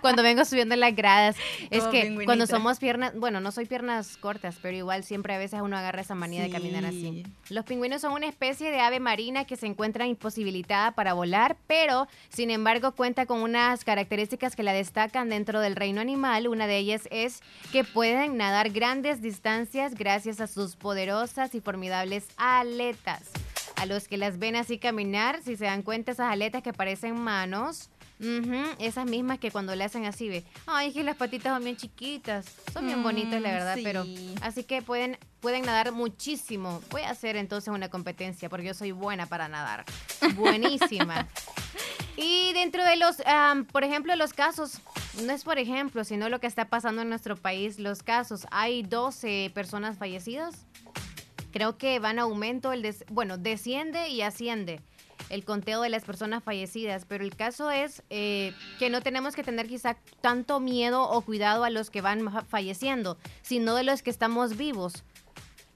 cuando 0.00 0.22
vengo 0.22 0.44
subiendo 0.44 0.76
las 0.76 0.94
gradas. 0.94 1.36
Es 1.70 1.84
que 1.84 2.24
cuando 2.24 2.46
somos 2.46 2.78
piernas, 2.78 3.12
bueno, 3.14 3.40
no 3.40 3.52
soy 3.52 3.66
piernas 3.66 4.16
cortas, 4.16 4.56
pero 4.60 4.76
igual 4.76 5.04
siempre 5.04 5.34
a 5.34 5.38
veces 5.38 5.60
uno 5.62 5.76
agarra 5.76 6.00
esa 6.00 6.14
manía 6.14 6.42
de 6.42 6.50
caminar 6.50 6.84
así. 6.84 7.24
Los 7.48 7.64
pingüinos 7.64 8.00
son 8.00 8.12
una 8.12 8.26
especie 8.26 8.70
de 8.70 8.80
ave 8.80 9.00
marina 9.00 9.44
que 9.44 9.56
se 9.56 9.66
encuentra 9.66 10.06
imposibilitada 10.06 10.92
para 10.92 11.12
volar, 11.12 11.56
pero 11.66 12.08
sin 12.28 12.50
embargo 12.50 12.92
cuenta 12.92 13.26
con 13.26 13.42
unas 13.42 13.84
características 13.84 14.56
que 14.56 14.62
la 14.62 14.72
destacan 14.72 15.28
dentro 15.28 15.60
del 15.60 15.76
reino 15.76 16.00
animal. 16.00 16.48
Una 16.48 16.66
de 16.66 16.78
ellas 16.78 17.08
es 17.10 17.40
que 17.72 17.84
pueden 17.84 18.36
nadar 18.36 18.70
grandes 18.70 19.20
distancias 19.22 19.89
gracias 19.94 20.40
a 20.40 20.46
sus 20.46 20.76
poderosas 20.76 21.54
y 21.54 21.60
formidables 21.60 22.26
aletas. 22.36 23.22
A 23.76 23.86
los 23.86 24.08
que 24.08 24.18
las 24.18 24.38
ven 24.38 24.56
así 24.56 24.78
caminar, 24.78 25.40
si 25.42 25.56
se 25.56 25.64
dan 25.64 25.82
cuenta, 25.82 26.12
esas 26.12 26.30
aletas 26.30 26.62
que 26.62 26.72
parecen 26.72 27.16
manos, 27.16 27.90
esas 28.78 29.06
mismas 29.06 29.38
que 29.38 29.50
cuando 29.50 29.74
le 29.74 29.84
hacen 29.84 30.04
así, 30.04 30.28
ve, 30.28 30.44
ay, 30.66 30.92
que 30.92 31.02
las 31.02 31.16
patitas 31.16 31.54
son 31.54 31.64
bien 31.64 31.76
chiquitas, 31.76 32.44
son 32.72 32.86
bien 32.86 33.02
bonitas, 33.02 33.40
la 33.40 33.48
mm, 33.48 33.52
verdad, 33.52 33.78
pero 33.82 34.04
así 34.42 34.64
que 34.64 34.82
pueden, 34.82 35.18
pueden 35.40 35.62
nadar 35.62 35.92
muchísimo. 35.92 36.82
Voy 36.90 37.02
a 37.02 37.10
hacer 37.10 37.36
entonces 37.36 37.72
una 37.72 37.88
competencia 37.88 38.50
porque 38.50 38.66
yo 38.66 38.74
soy 38.74 38.92
buena 38.92 39.24
para 39.24 39.48
nadar. 39.48 39.86
Buenísima. 40.34 41.26
y 42.16 42.52
dentro 42.52 42.84
de 42.84 42.96
los, 42.96 43.16
por 43.72 43.84
ejemplo, 43.84 44.14
los 44.16 44.34
casos, 44.34 44.80
no 45.22 45.32
es 45.32 45.44
por 45.44 45.58
ejemplo, 45.58 46.04
sino 46.04 46.28
lo 46.28 46.40
que 46.40 46.46
está 46.46 46.68
pasando 46.68 47.02
en 47.02 47.08
nuestro 47.08 47.36
país, 47.36 47.78
los 47.78 48.02
casos, 48.02 48.46
hay 48.50 48.82
12 48.82 49.50
personas 49.54 49.98
fallecidas. 49.98 50.66
Creo 51.52 51.76
que 51.78 51.98
van 51.98 52.18
a 52.18 52.22
aumento, 52.22 52.72
el 52.72 52.94
bueno, 53.10 53.36
desciende 53.36 54.08
y 54.08 54.22
asciende 54.22 54.80
el 55.30 55.44
conteo 55.44 55.80
de 55.80 55.88
las 55.88 56.04
personas 56.04 56.42
fallecidas, 56.42 57.04
pero 57.06 57.24
el 57.24 57.34
caso 57.36 57.70
es 57.70 58.02
eh, 58.10 58.52
que 58.78 58.90
no 58.90 59.00
tenemos 59.00 59.34
que 59.34 59.44
tener 59.44 59.68
quizá 59.68 59.96
tanto 60.20 60.60
miedo 60.60 61.08
o 61.08 61.20
cuidado 61.22 61.64
a 61.64 61.70
los 61.70 61.88
que 61.88 62.00
van 62.00 62.46
falleciendo, 62.46 63.16
sino 63.42 63.74
de 63.74 63.84
los 63.84 64.02
que 64.02 64.10
estamos 64.10 64.56
vivos. 64.56 65.04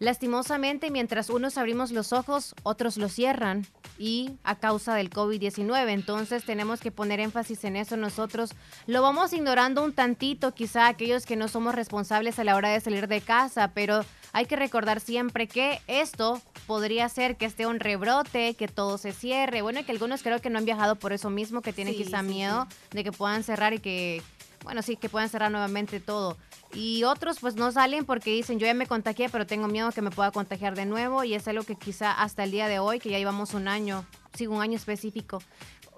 Lastimosamente, 0.01 0.91
mientras 0.91 1.31
unos 1.31 1.57
abrimos 1.57 1.93
los 1.93 2.13
ojos, 2.13 2.55
otros 2.65 2.97
los 2.97 3.13
cierran 3.13 3.67
y 3.97 4.33
a 4.43 4.57
causa 4.57 4.95
del 4.95 5.09
COVID-19. 5.09 5.91
Entonces 5.91 6.45
tenemos 6.45 6.81
que 6.81 6.91
poner 6.91 7.21
énfasis 7.21 7.63
en 7.65 7.77
eso 7.77 7.97
nosotros. 7.97 8.51
Lo 8.87 9.03
vamos 9.03 9.33
ignorando 9.33 9.85
un 9.85 9.93
tantito, 9.93 10.53
quizá 10.53 10.89
aquellos 10.89 11.27
que 11.27 11.37
no 11.37 11.47
somos 11.47 11.75
responsables 11.75 12.39
a 12.39 12.45
la 12.45 12.57
hora 12.57 12.71
de 12.71 12.81
salir 12.81 13.07
de 13.07 13.21
casa, 13.21 13.73
pero 13.73 14.05
hay 14.33 14.47
que 14.47 14.57
recordar 14.57 15.01
siempre 15.01 15.47
que 15.47 15.81
esto 15.87 16.43
podría 16.67 17.09
ser 17.09 17.37
que 17.37 17.45
esté 17.45 17.67
un 17.67 17.79
rebrote, 17.79 18.55
que 18.55 18.67
todo 18.67 18.99
se 18.99 19.13
cierre. 19.13 19.63
Bueno, 19.63 19.81
y 19.81 19.85
que 19.85 19.93
algunos 19.93 20.25
creo 20.25 20.41
que 20.41 20.51
no 20.51 20.59
han 20.59 20.65
viajado 20.65 20.97
por 20.97 21.13
eso 21.13 21.31
mismo, 21.31 21.63
que 21.63 21.73
tienen 21.73 21.95
quizá 21.95 22.23
miedo 22.23 22.67
de 22.91 23.05
que 23.05 23.13
puedan 23.13 23.45
cerrar 23.45 23.75
y 23.75 23.79
que, 23.79 24.23
bueno, 24.65 24.83
sí, 24.83 24.97
que 24.97 25.09
puedan 25.09 25.29
cerrar 25.29 25.53
nuevamente 25.53 26.01
todo. 26.01 26.37
Y 26.75 27.05
otros 27.05 27.39
pues 27.41 27.55
no 27.55 27.71
salen 27.73 28.05
porque 28.05 28.31
dicen, 28.31 28.59
yo 28.59 28.67
ya 28.67 28.75
me 28.75 28.87
contagié, 28.87 29.29
pero 29.29 29.47
tengo 29.47 29.69
miedo 29.69 29.93
que 29.93 30.03
me 30.03 30.11
pueda 30.11 30.31
contagiar 30.31 30.75
de 30.75 30.87
nuevo. 30.87 31.25
Y 31.25 31.35
es 31.35 31.47
algo 31.49 31.65
que 31.65 31.77
quizá 31.77 32.13
hasta 32.13 32.45
el 32.45 32.51
día 32.51 32.69
de 32.69 32.79
hoy, 32.79 32.99
que 32.99 33.11
ya 33.11 33.19
llevamos 33.19 33.55
un 33.55 33.69
año, 33.69 34.05
sigo 34.35 34.55
un 34.55 34.63
año 34.63 34.77
específico, 34.77 35.41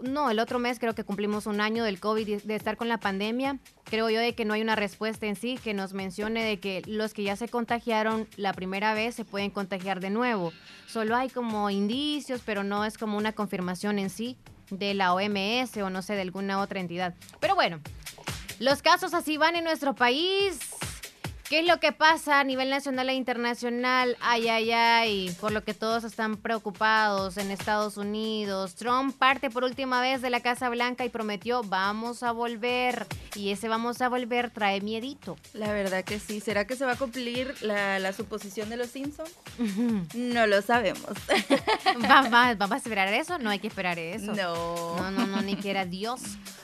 no, 0.00 0.30
el 0.30 0.38
otro 0.38 0.58
mes 0.58 0.78
creo 0.78 0.94
que 0.94 1.04
cumplimos 1.04 1.46
un 1.46 1.60
año 1.60 1.84
del 1.84 2.00
COVID, 2.00 2.42
de 2.42 2.54
estar 2.54 2.76
con 2.76 2.88
la 2.88 2.98
pandemia. 2.98 3.58
Creo 3.84 4.10
yo 4.10 4.20
de 4.20 4.34
que 4.34 4.44
no 4.44 4.54
hay 4.54 4.62
una 4.62 4.76
respuesta 4.76 5.26
en 5.26 5.36
sí 5.36 5.58
que 5.62 5.74
nos 5.74 5.94
mencione 5.94 6.44
de 6.44 6.58
que 6.58 6.82
los 6.86 7.14
que 7.14 7.22
ya 7.22 7.36
se 7.36 7.48
contagiaron 7.48 8.28
la 8.36 8.52
primera 8.52 8.94
vez 8.94 9.14
se 9.14 9.24
pueden 9.24 9.50
contagiar 9.50 10.00
de 10.00 10.10
nuevo. 10.10 10.52
Solo 10.86 11.16
hay 11.16 11.30
como 11.30 11.70
indicios, 11.70 12.42
pero 12.44 12.62
no 12.62 12.84
es 12.84 12.98
como 12.98 13.16
una 13.16 13.32
confirmación 13.32 13.98
en 13.98 14.10
sí 14.10 14.36
de 14.70 14.94
la 14.94 15.14
OMS 15.14 15.76
o 15.78 15.90
no 15.90 16.02
sé, 16.02 16.14
de 16.14 16.22
alguna 16.22 16.60
otra 16.60 16.80
entidad. 16.80 17.14
Pero 17.40 17.54
bueno, 17.54 17.80
los 18.58 18.82
casos 18.82 19.14
así 19.14 19.36
van 19.36 19.56
en 19.56 19.64
nuestro 19.64 19.94
país. 19.94 20.58
¿Qué 21.48 21.60
es 21.60 21.66
lo 21.66 21.78
que 21.78 21.92
pasa 21.92 22.40
a 22.40 22.44
nivel 22.44 22.70
nacional 22.70 23.08
e 23.08 23.14
internacional? 23.14 24.16
Ay, 24.20 24.48
ay, 24.48 24.72
ay, 24.72 25.36
por 25.40 25.52
lo 25.52 25.62
que 25.62 25.74
todos 25.74 26.02
están 26.02 26.36
preocupados 26.36 27.36
en 27.36 27.52
Estados 27.52 27.96
Unidos. 27.96 28.74
Trump 28.74 29.16
parte 29.16 29.48
por 29.48 29.62
última 29.62 30.00
vez 30.00 30.22
de 30.22 30.30
la 30.30 30.40
Casa 30.40 30.68
Blanca 30.68 31.04
y 31.04 31.08
prometió 31.08 31.62
vamos 31.62 32.24
a 32.24 32.32
volver. 32.32 33.06
Y 33.36 33.52
ese 33.52 33.68
vamos 33.68 34.00
a 34.00 34.08
volver 34.08 34.50
trae 34.50 34.80
miedito. 34.80 35.36
La 35.52 35.72
verdad 35.72 36.02
que 36.02 36.18
sí. 36.18 36.40
¿Será 36.40 36.66
que 36.66 36.74
se 36.74 36.84
va 36.84 36.92
a 36.92 36.96
cumplir 36.96 37.54
la, 37.62 38.12
suposición 38.12 38.68
de 38.68 38.78
los 38.78 38.88
Simpsons? 38.88 39.30
no 40.14 40.48
lo 40.48 40.62
sabemos. 40.62 41.12
¿Vamos 42.58 42.72
a 42.72 42.76
esperar 42.76 43.12
eso? 43.14 43.38
No 43.38 43.50
hay 43.50 43.60
que 43.60 43.68
esperar 43.68 44.00
eso. 44.00 44.32
No. 44.32 44.96
No, 44.96 45.10
no, 45.12 45.26
no, 45.26 45.42
ni 45.42 45.54
quiera 45.54 45.84
Dios. 45.84 46.22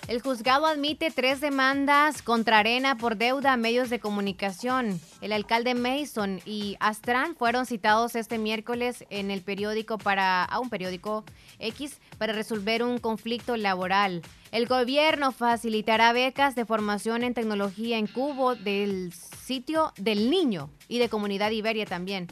El 0.08 0.20
juzgado 0.20 0.66
admite 0.66 1.12
tres 1.12 1.40
demandas 1.40 2.22
contra 2.22 2.58
Arena 2.58 2.96
por 2.96 3.16
deuda 3.16 3.52
a 3.52 3.56
medios 3.56 3.88
de 3.88 4.00
comunicación. 4.00 4.71
El 5.20 5.32
alcalde 5.32 5.74
Mason 5.74 6.40
y 6.46 6.76
Astran 6.80 7.36
fueron 7.36 7.66
citados 7.66 8.14
este 8.14 8.38
miércoles 8.38 9.04
en 9.10 9.30
el 9.30 9.42
periódico 9.42 9.98
para 9.98 10.44
a 10.44 10.60
un 10.60 10.70
periódico 10.70 11.24
X 11.58 11.98
para 12.16 12.32
resolver 12.32 12.82
un 12.82 12.98
conflicto 12.98 13.56
laboral. 13.56 14.22
El 14.50 14.66
gobierno 14.66 15.30
facilitará 15.32 16.12
becas 16.12 16.54
de 16.54 16.64
formación 16.64 17.22
en 17.22 17.34
tecnología 17.34 17.98
en 17.98 18.06
Cubo 18.06 18.54
del 18.54 19.12
sitio 19.12 19.92
del 19.96 20.30
niño 20.30 20.70
y 20.88 20.98
de 20.98 21.10
Comunidad 21.10 21.50
Iberia 21.50 21.84
también. 21.84 22.28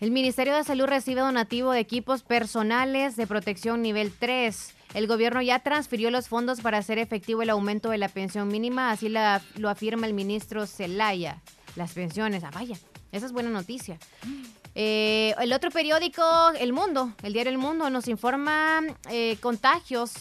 El 0.00 0.10
Ministerio 0.10 0.54
de 0.54 0.64
Salud 0.64 0.86
recibe 0.86 1.20
donativo 1.20 1.72
de 1.72 1.80
equipos 1.80 2.22
personales 2.22 3.16
de 3.16 3.26
protección 3.26 3.82
nivel 3.82 4.12
3 4.16 4.74
el 4.94 5.06
gobierno 5.06 5.40
ya 5.40 5.60
transfirió 5.60 6.10
los 6.10 6.28
fondos 6.28 6.60
para 6.60 6.78
hacer 6.78 6.98
efectivo 6.98 7.42
el 7.42 7.50
aumento 7.50 7.90
de 7.90 7.98
la 7.98 8.08
pensión 8.08 8.48
mínima, 8.48 8.90
así 8.90 9.08
lo 9.08 9.70
afirma 9.70 10.06
el 10.06 10.12
ministro 10.12 10.66
Zelaya. 10.66 11.40
Las 11.76 11.92
pensiones, 11.92 12.44
ah, 12.44 12.50
vaya, 12.52 12.76
esa 13.12 13.26
es 13.26 13.32
buena 13.32 13.50
noticia. 13.50 13.98
Eh, 14.74 15.34
el 15.38 15.52
otro 15.52 15.70
periódico, 15.70 16.22
El 16.58 16.72
Mundo, 16.72 17.12
el 17.22 17.34
diario 17.34 17.52
El 17.52 17.58
Mundo, 17.58 17.90
nos 17.90 18.08
informa 18.08 18.80
eh, 19.10 19.36
contagios. 19.42 20.14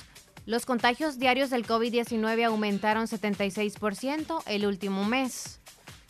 Los 0.45 0.65
contagios 0.65 1.17
diarios 1.17 1.49
del 1.51 1.65
COVID-19 1.65 2.43
aumentaron 2.43 3.07
76% 3.07 4.43
el 4.47 4.65
último 4.65 5.05
mes. 5.05 5.61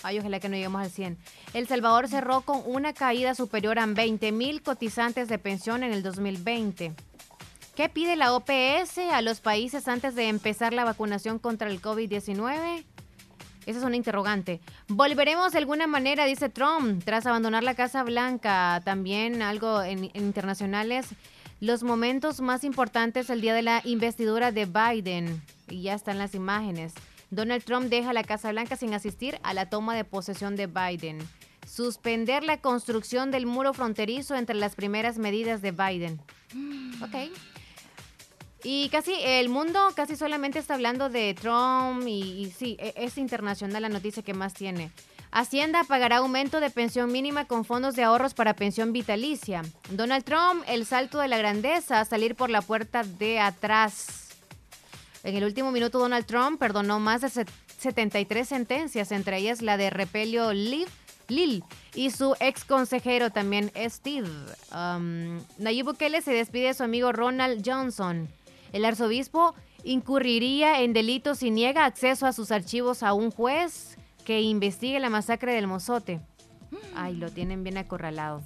Ay, 0.03 0.17
ojalá 0.17 0.39
que 0.39 0.49
no 0.49 0.55
lleguemos 0.55 0.81
al 0.81 0.89
100. 0.89 1.17
El 1.53 1.67
Salvador 1.67 2.07
cerró 2.07 2.41
con 2.41 2.63
una 2.65 2.93
caída 2.93 3.35
superior 3.35 3.77
a 3.77 3.85
20 3.85 4.31
mil 4.31 4.63
cotizantes 4.63 5.27
de 5.27 5.37
pensión 5.37 5.83
en 5.83 5.93
el 5.93 6.01
2020. 6.01 6.93
¿Qué 7.75 7.89
pide 7.89 8.15
la 8.15 8.33
OPS 8.33 8.97
a 9.11 9.21
los 9.21 9.39
países 9.39 9.87
antes 9.87 10.15
de 10.15 10.27
empezar 10.27 10.73
la 10.73 10.83
vacunación 10.83 11.39
contra 11.39 11.69
el 11.69 11.81
COVID-19? 11.81 12.85
Esa 13.65 13.79
es 13.79 13.85
una 13.85 13.95
interrogante. 13.95 14.59
Volveremos 14.87 15.51
de 15.51 15.59
alguna 15.59 15.87
manera, 15.87 16.25
dice 16.25 16.49
Trump, 16.49 17.03
tras 17.03 17.25
abandonar 17.25 17.63
la 17.63 17.75
Casa 17.75 18.03
Blanca. 18.03 18.81
También 18.83 19.41
algo 19.41 19.81
en, 19.83 20.05
internacionales. 20.13 21.07
Los 21.59 21.83
momentos 21.83 22.41
más 22.41 22.63
importantes 22.63 23.29
el 23.29 23.41
día 23.41 23.53
de 23.53 23.61
la 23.61 23.81
investidura 23.85 24.51
de 24.51 24.65
Biden. 24.65 25.41
Y 25.69 25.83
ya 25.83 25.93
están 25.93 26.17
las 26.17 26.33
imágenes. 26.33 26.93
Donald 27.29 27.63
Trump 27.63 27.87
deja 27.87 28.13
la 28.13 28.23
Casa 28.23 28.51
Blanca 28.51 28.75
sin 28.75 28.93
asistir 28.93 29.39
a 29.43 29.53
la 29.53 29.69
toma 29.69 29.95
de 29.95 30.03
posesión 30.03 30.55
de 30.55 30.67
Biden. 30.67 31.19
Suspender 31.65 32.43
la 32.43 32.57
construcción 32.57 33.31
del 33.31 33.45
muro 33.45 33.73
fronterizo 33.73 34.35
entre 34.35 34.55
las 34.55 34.75
primeras 34.75 35.17
medidas 35.17 35.61
de 35.61 35.71
Biden. 35.71 36.19
Ok. 37.01 37.31
Y 38.63 38.89
casi 38.89 39.13
el 39.23 39.49
mundo 39.49 39.79
casi 39.95 40.15
solamente 40.15 40.59
está 40.59 40.75
hablando 40.75 41.09
de 41.09 41.33
Trump 41.33 42.05
y, 42.07 42.53
sí, 42.55 42.77
e, 42.79 42.93
es 42.95 43.17
internacional 43.17 43.81
la 43.81 43.89
noticia 43.89 44.23
que 44.23 44.33
más 44.33 44.53
tiene. 44.53 44.91
Hacienda 45.31 45.83
pagará 45.85 46.17
aumento 46.17 46.59
de 46.59 46.69
pensión 46.69 47.11
mínima 47.11 47.45
con 47.45 47.63
fondos 47.63 47.95
de 47.95 48.03
ahorros 48.03 48.33
para 48.33 48.55
pensión 48.55 48.91
vitalicia. 48.91 49.63
Donald 49.89 50.25
Trump, 50.25 50.63
el 50.67 50.85
salto 50.85 51.19
de 51.19 51.29
la 51.29 51.37
grandeza, 51.37 52.03
salir 52.05 52.35
por 52.35 52.49
la 52.49 52.61
puerta 52.61 53.03
de 53.03 53.39
atrás. 53.39 54.29
En 55.23 55.35
el 55.35 55.43
último 55.43 55.71
minuto, 55.71 55.99
Donald 55.99 56.25
Trump 56.25 56.59
perdonó 56.59 56.99
más 56.99 57.21
de 57.21 57.29
73 57.29 58.47
sentencias, 58.47 59.11
entre 59.11 59.37
ellas 59.37 59.61
la 59.61 59.77
de 59.77 59.89
repelio 59.89 60.51
Liv, 60.51 60.87
Lil 61.29 61.63
y 61.95 62.11
su 62.11 62.35
ex 62.39 62.65
consejero 62.65 63.29
también 63.29 63.71
Steve. 63.87 64.29
Um, 64.73 65.39
Nayib 65.57 65.85
Bukele 65.85 66.21
se 66.21 66.33
despide 66.33 66.67
de 66.67 66.73
su 66.73 66.83
amigo 66.83 67.11
Ronald 67.11 67.63
Johnson. 67.65 68.27
El 68.73 68.85
arzobispo 68.85 69.55
incurriría 69.83 70.81
en 70.81 70.93
delitos 70.93 71.43
y 71.43 71.51
niega 71.51 71.85
acceso 71.85 72.25
a 72.25 72.33
sus 72.33 72.51
archivos 72.51 73.03
a 73.03 73.13
un 73.13 73.31
juez 73.31 73.97
que 74.25 74.41
investigue 74.41 74.99
la 74.99 75.09
masacre 75.09 75.53
del 75.53 75.67
Mozote. 75.67 76.21
Ay, 76.95 77.15
lo 77.15 77.29
tienen 77.31 77.63
bien 77.63 77.77
acorralado. 77.77 78.43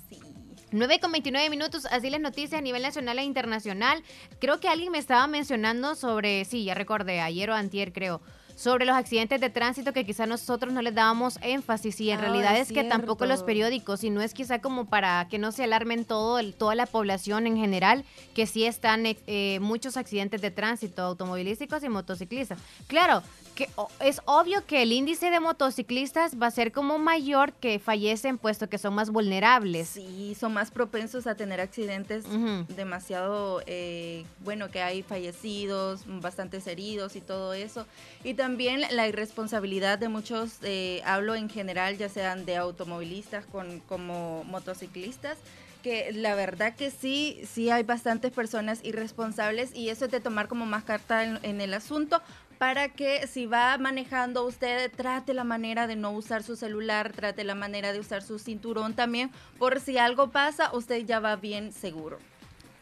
9 0.72 1.00
con 1.00 1.12
29 1.12 1.50
minutos, 1.50 1.86
así 1.86 2.10
las 2.10 2.20
noticias 2.20 2.60
a 2.60 2.62
nivel 2.62 2.82
nacional 2.82 3.20
e 3.20 3.24
internacional. 3.24 4.04
Creo 4.40 4.60
que 4.60 4.68
alguien 4.68 4.92
me 4.92 4.98
estaba 4.98 5.28
mencionando 5.28 5.96
sobre, 5.96 6.44
sí, 6.46 6.66
ya 6.66 6.74
recordé, 6.74 7.22
ayer 7.22 7.50
o 7.50 7.54
antier 7.54 7.94
creo, 7.94 8.22
sobre 8.56 8.86
los 8.86 8.96
accidentes 8.96 9.42
de 9.42 9.50
tránsito 9.50 9.94
que 9.94 10.06
quizá 10.06 10.26
nosotros 10.26 10.74
no 10.74 10.82
les 10.82 10.96
dábamos 10.96 11.38
énfasis 11.42 12.00
y 12.02 12.12
en 12.12 12.20
ah, 12.20 12.22
realidad 12.22 12.58
es, 12.58 12.72
que 12.72 12.84
tampoco 12.84 13.26
los 13.26 13.44
periódicos 13.44 14.04
y 14.04 14.10
no 14.10 14.22
es 14.22 14.34
quizá 14.34 14.60
como 14.60 14.86
para 14.86 15.28
que 15.30 15.38
no 15.38 15.52
se 15.52 15.64
alarmen 15.64 16.06
todo 16.06 16.40
toda 16.54 16.76
la 16.76 16.86
población 16.86 17.48
en 17.48 17.58
general 17.58 18.06
que 18.34 18.48
sí 18.48 18.66
están 18.66 19.04
eh, 19.06 19.60
muchos 19.62 19.98
accidentes 19.98 20.42
de 20.42 20.52
tránsito 20.52 21.02
automovilísticos 21.02 21.84
y 21.84 21.90
motociclistas. 21.90 22.60
Claro, 22.88 23.24
que 23.56 23.70
es 24.02 24.22
obvio 24.26 24.66
que 24.66 24.84
el 24.84 24.92
índice 24.92 25.32
de 25.32 25.40
motociclistas 25.40 26.34
va 26.40 26.48
a 26.48 26.52
ser 26.52 26.74
como 26.74 27.00
mayor 27.00 27.54
que 27.54 27.80
fallecen 27.80 28.38
puesto 28.38 28.70
que 28.70 28.78
son 28.78 28.94
más 28.94 29.10
vulnerables. 29.10 29.88
Sí, 29.88 30.36
son 30.38 30.54
más 30.54 30.72
propensos 30.72 31.26
a 31.26 31.36
tener 31.36 31.62
accidentes 31.62 32.26
demasiado, 32.76 33.64
eh, 33.66 34.26
bueno, 34.42 34.70
que 34.70 34.82
hay 34.82 35.04
fallecidos, 35.04 36.02
bastantes 36.06 36.68
heridos 36.68 37.16
y 37.16 37.22
todo 37.22 37.54
eso. 37.54 37.88
Y 38.24 38.34
también 38.34 38.82
la 38.92 39.08
irresponsabilidad 39.08 39.98
de 39.98 40.10
muchos, 40.10 40.58
eh, 40.62 41.02
hablo 41.06 41.34
en 41.34 41.50
general, 41.50 41.98
ya 41.98 42.10
sean 42.10 42.46
de 42.46 42.58
automovilistas 42.58 43.46
con, 43.46 43.80
como 43.82 44.44
motociclistas, 44.44 45.38
que 45.82 46.12
la 46.12 46.34
verdad 46.34 46.76
que 46.76 46.90
sí, 46.90 47.40
sí 47.48 47.70
hay 47.70 47.84
bastantes 47.84 48.32
personas 48.32 48.80
irresponsables 48.84 49.74
y 49.76 49.90
eso 49.90 50.06
es 50.06 50.12
de 50.12 50.20
tomar 50.20 50.48
como 50.48 50.66
más 50.66 50.84
carta 50.84 51.24
en 51.24 51.62
el 51.62 51.76
asunto, 51.76 52.24
para 52.66 52.90
que 52.90 53.28
si 53.28 53.46
va 53.46 53.78
manejando 53.78 54.44
usted 54.44 54.92
trate 54.92 55.36
la 55.36 55.44
manera 55.44 55.86
de 55.86 55.96
no 55.96 56.14
usar 56.14 56.42
su 56.42 56.56
celular, 56.56 57.12
trate 57.12 57.44
la 57.44 57.54
manera 57.54 57.94
de 57.94 58.00
usar 58.00 58.24
su 58.24 58.40
cinturón 58.40 58.96
también, 58.96 59.30
por 59.60 59.80
si 59.80 60.00
algo 60.00 60.32
pasa, 60.32 60.72
usted 60.74 61.06
ya 61.06 61.20
va 61.20 61.36
bien 61.36 61.72
seguro. 61.72 62.18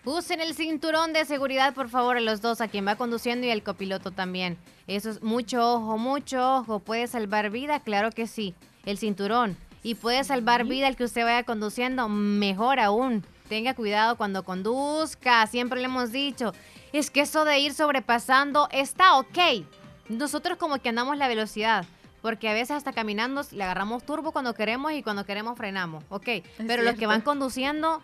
Usen 0.06 0.40
el 0.40 0.56
cinturón 0.56 1.12
de 1.12 1.26
seguridad, 1.26 1.74
por 1.74 1.90
favor, 1.90 2.16
a 2.16 2.22
los 2.22 2.40
dos, 2.40 2.62
a 2.62 2.70
quien 2.70 2.88
va 2.88 2.96
conduciendo 2.96 3.46
y 3.46 3.52
al 3.52 3.62
copiloto 3.62 4.12
también. 4.12 4.58
Eso 4.88 5.10
es 5.10 5.22
mucho 5.22 5.74
ojo, 5.74 5.98
mucho 5.98 6.60
ojo. 6.60 6.80
¿Puede 6.80 7.08
salvar 7.08 7.50
vida? 7.50 7.82
Claro 7.82 8.10
que 8.12 8.26
sí. 8.26 8.56
El 8.86 8.98
cinturón. 8.98 9.58
Y 9.84 9.96
puede 9.96 10.24
salvar 10.24 10.64
vida 10.64 10.88
el 10.88 10.96
que 10.96 11.04
usted 11.04 11.26
vaya 11.26 11.44
conduciendo, 11.44 12.08
mejor 12.08 12.80
aún. 12.80 13.26
Tenga 13.50 13.74
cuidado 13.74 14.16
cuando 14.16 14.46
conduzca, 14.46 15.46
siempre 15.48 15.82
le 15.82 15.88
hemos 15.88 16.14
dicho 16.14 16.54
es 16.94 17.12
que 17.12 17.22
eso 17.22 17.44
de 17.44 17.60
ir 17.60 17.74
sobrepasando 17.74 18.70
está 18.72 19.18
ok. 19.18 19.66
Nosotros 20.10 20.58
como 20.58 20.80
que 20.80 20.90
andamos 20.90 21.18
la 21.18 21.28
velocidad. 21.28 21.86
Porque 22.22 22.48
a 22.48 22.54
veces 22.54 22.72
hasta 22.72 22.94
caminando 22.94 23.42
le 23.52 23.64
agarramos 23.64 24.06
turbo 24.06 24.32
cuando 24.32 24.54
queremos 24.54 24.94
y 24.94 25.04
cuando 25.04 25.26
queremos 25.26 25.58
frenamos. 25.58 26.06
Ok. 26.08 26.30
Pero 26.66 26.84
los 26.84 26.96
que 26.96 27.06
van 27.06 27.20
conduciendo, 27.20 28.02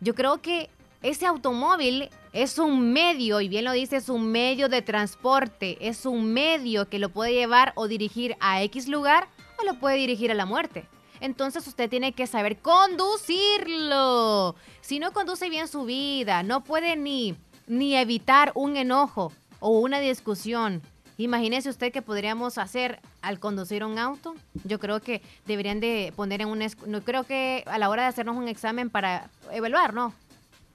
yo 0.00 0.14
creo 0.14 0.42
que 0.42 0.68
ese 1.02 1.24
automóvil 1.24 2.10
es 2.32 2.58
un 2.58 2.92
medio, 2.92 3.40
y 3.40 3.48
bien 3.48 3.64
lo 3.64 3.72
dice, 3.72 3.96
es 3.96 4.08
un 4.08 4.30
medio 4.30 4.68
de 4.68 4.82
transporte. 4.82 5.78
Es 5.80 6.04
un 6.04 6.32
medio 6.32 6.88
que 6.88 6.98
lo 6.98 7.08
puede 7.08 7.32
llevar 7.32 7.72
o 7.76 7.88
dirigir 7.88 8.36
a 8.40 8.62
X 8.62 8.88
lugar 8.88 9.28
o 9.58 9.64
lo 9.64 9.78
puede 9.78 9.96
dirigir 9.96 10.30
a 10.30 10.34
la 10.34 10.44
muerte. 10.44 10.86
Entonces 11.20 11.66
usted 11.66 11.88
tiene 11.88 12.12
que 12.12 12.26
saber 12.26 12.58
conducirlo. 12.58 14.54
Si 14.80 14.98
no 14.98 15.12
conduce 15.12 15.48
bien 15.48 15.68
su 15.68 15.84
vida, 15.84 16.42
no 16.42 16.62
puede 16.62 16.96
ni 16.96 17.36
ni 17.66 17.96
evitar 17.96 18.52
un 18.54 18.76
enojo 18.76 19.32
o 19.60 19.70
una 19.80 20.00
discusión. 20.00 20.82
Imagínese 21.18 21.68
usted 21.68 21.92
que 21.92 22.02
podríamos 22.02 22.58
hacer 22.58 23.00
al 23.20 23.38
conducir 23.38 23.84
un 23.84 23.98
auto. 23.98 24.34
Yo 24.64 24.80
creo 24.80 25.00
que 25.00 25.22
deberían 25.46 25.78
de 25.78 26.12
poner 26.16 26.40
en 26.40 26.48
un... 26.48 26.64
No 26.86 27.02
creo 27.02 27.24
que 27.24 27.62
a 27.66 27.78
la 27.78 27.90
hora 27.90 28.02
de 28.02 28.08
hacernos 28.08 28.36
un 28.36 28.48
examen 28.48 28.90
para 28.90 29.30
evaluar, 29.52 29.94
¿no? 29.94 30.12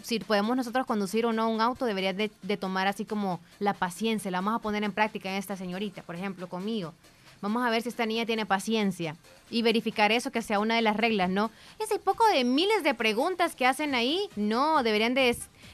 Si 0.04 0.20
podemos 0.20 0.56
nosotros 0.56 0.86
conducir 0.86 1.26
o 1.26 1.34
no 1.34 1.50
un 1.50 1.60
auto, 1.60 1.86
debería 1.86 2.14
de, 2.14 2.32
de 2.44 2.58
tomar 2.58 2.88
así 2.88 3.04
como 3.04 3.40
la 3.60 3.74
paciencia. 3.74 4.30
La 4.30 4.40
vamos 4.40 4.60
a 4.60 4.62
poner 4.62 4.84
en 4.84 4.92
práctica 4.92 5.30
en 5.30 5.36
esta 5.36 5.58
señorita, 5.58 6.04
por 6.04 6.16
ejemplo, 6.16 6.48
conmigo. 6.48 6.94
Vamos 7.42 7.64
a 7.66 7.70
ver 7.70 7.82
si 7.82 7.90
esta 7.90 8.06
niña 8.06 8.26
tiene 8.26 8.46
paciencia 8.46 9.16
y 9.50 9.62
verificar 9.62 10.12
eso 10.12 10.32
que 10.32 10.42
sea 10.42 10.60
una 10.60 10.76
de 10.76 10.82
las 10.82 10.98
reglas, 10.98 11.30
¿no? 11.30 11.52
Ese 11.80 12.00
poco 12.00 12.26
de 12.28 12.44
miles 12.44 12.84
de 12.84 12.94
preguntas 12.94 13.56
que 13.56 13.66
hacen 13.66 13.96
ahí, 13.96 14.30
no, 14.36 14.82
deberían 14.82 15.14
de 15.14 15.30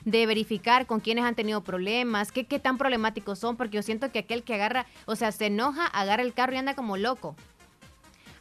de 0.06 0.26
verificar 0.26 0.86
con 0.86 1.00
quiénes 1.00 1.26
han 1.26 1.36
tenido 1.36 1.62
problemas, 1.62 2.32
qué, 2.32 2.46
qué 2.46 2.60
tan 2.60 2.78
problemáticos 2.78 3.40
son, 3.40 3.58
porque 3.58 3.76
yo 3.76 3.84
siento 3.84 4.12
que 4.12 4.20
aquel 4.20 4.44
que 4.44 4.56
agarra, 4.56 4.86
o 5.06 5.16
sea, 5.16 5.32
se 5.32 5.48
enoja, 5.48 5.86
agarra 5.86 6.24
el 6.24 6.34
carro 6.34 6.54
y 6.54 6.58
anda 6.58 6.76
como 6.76 6.98
loco. 6.98 7.36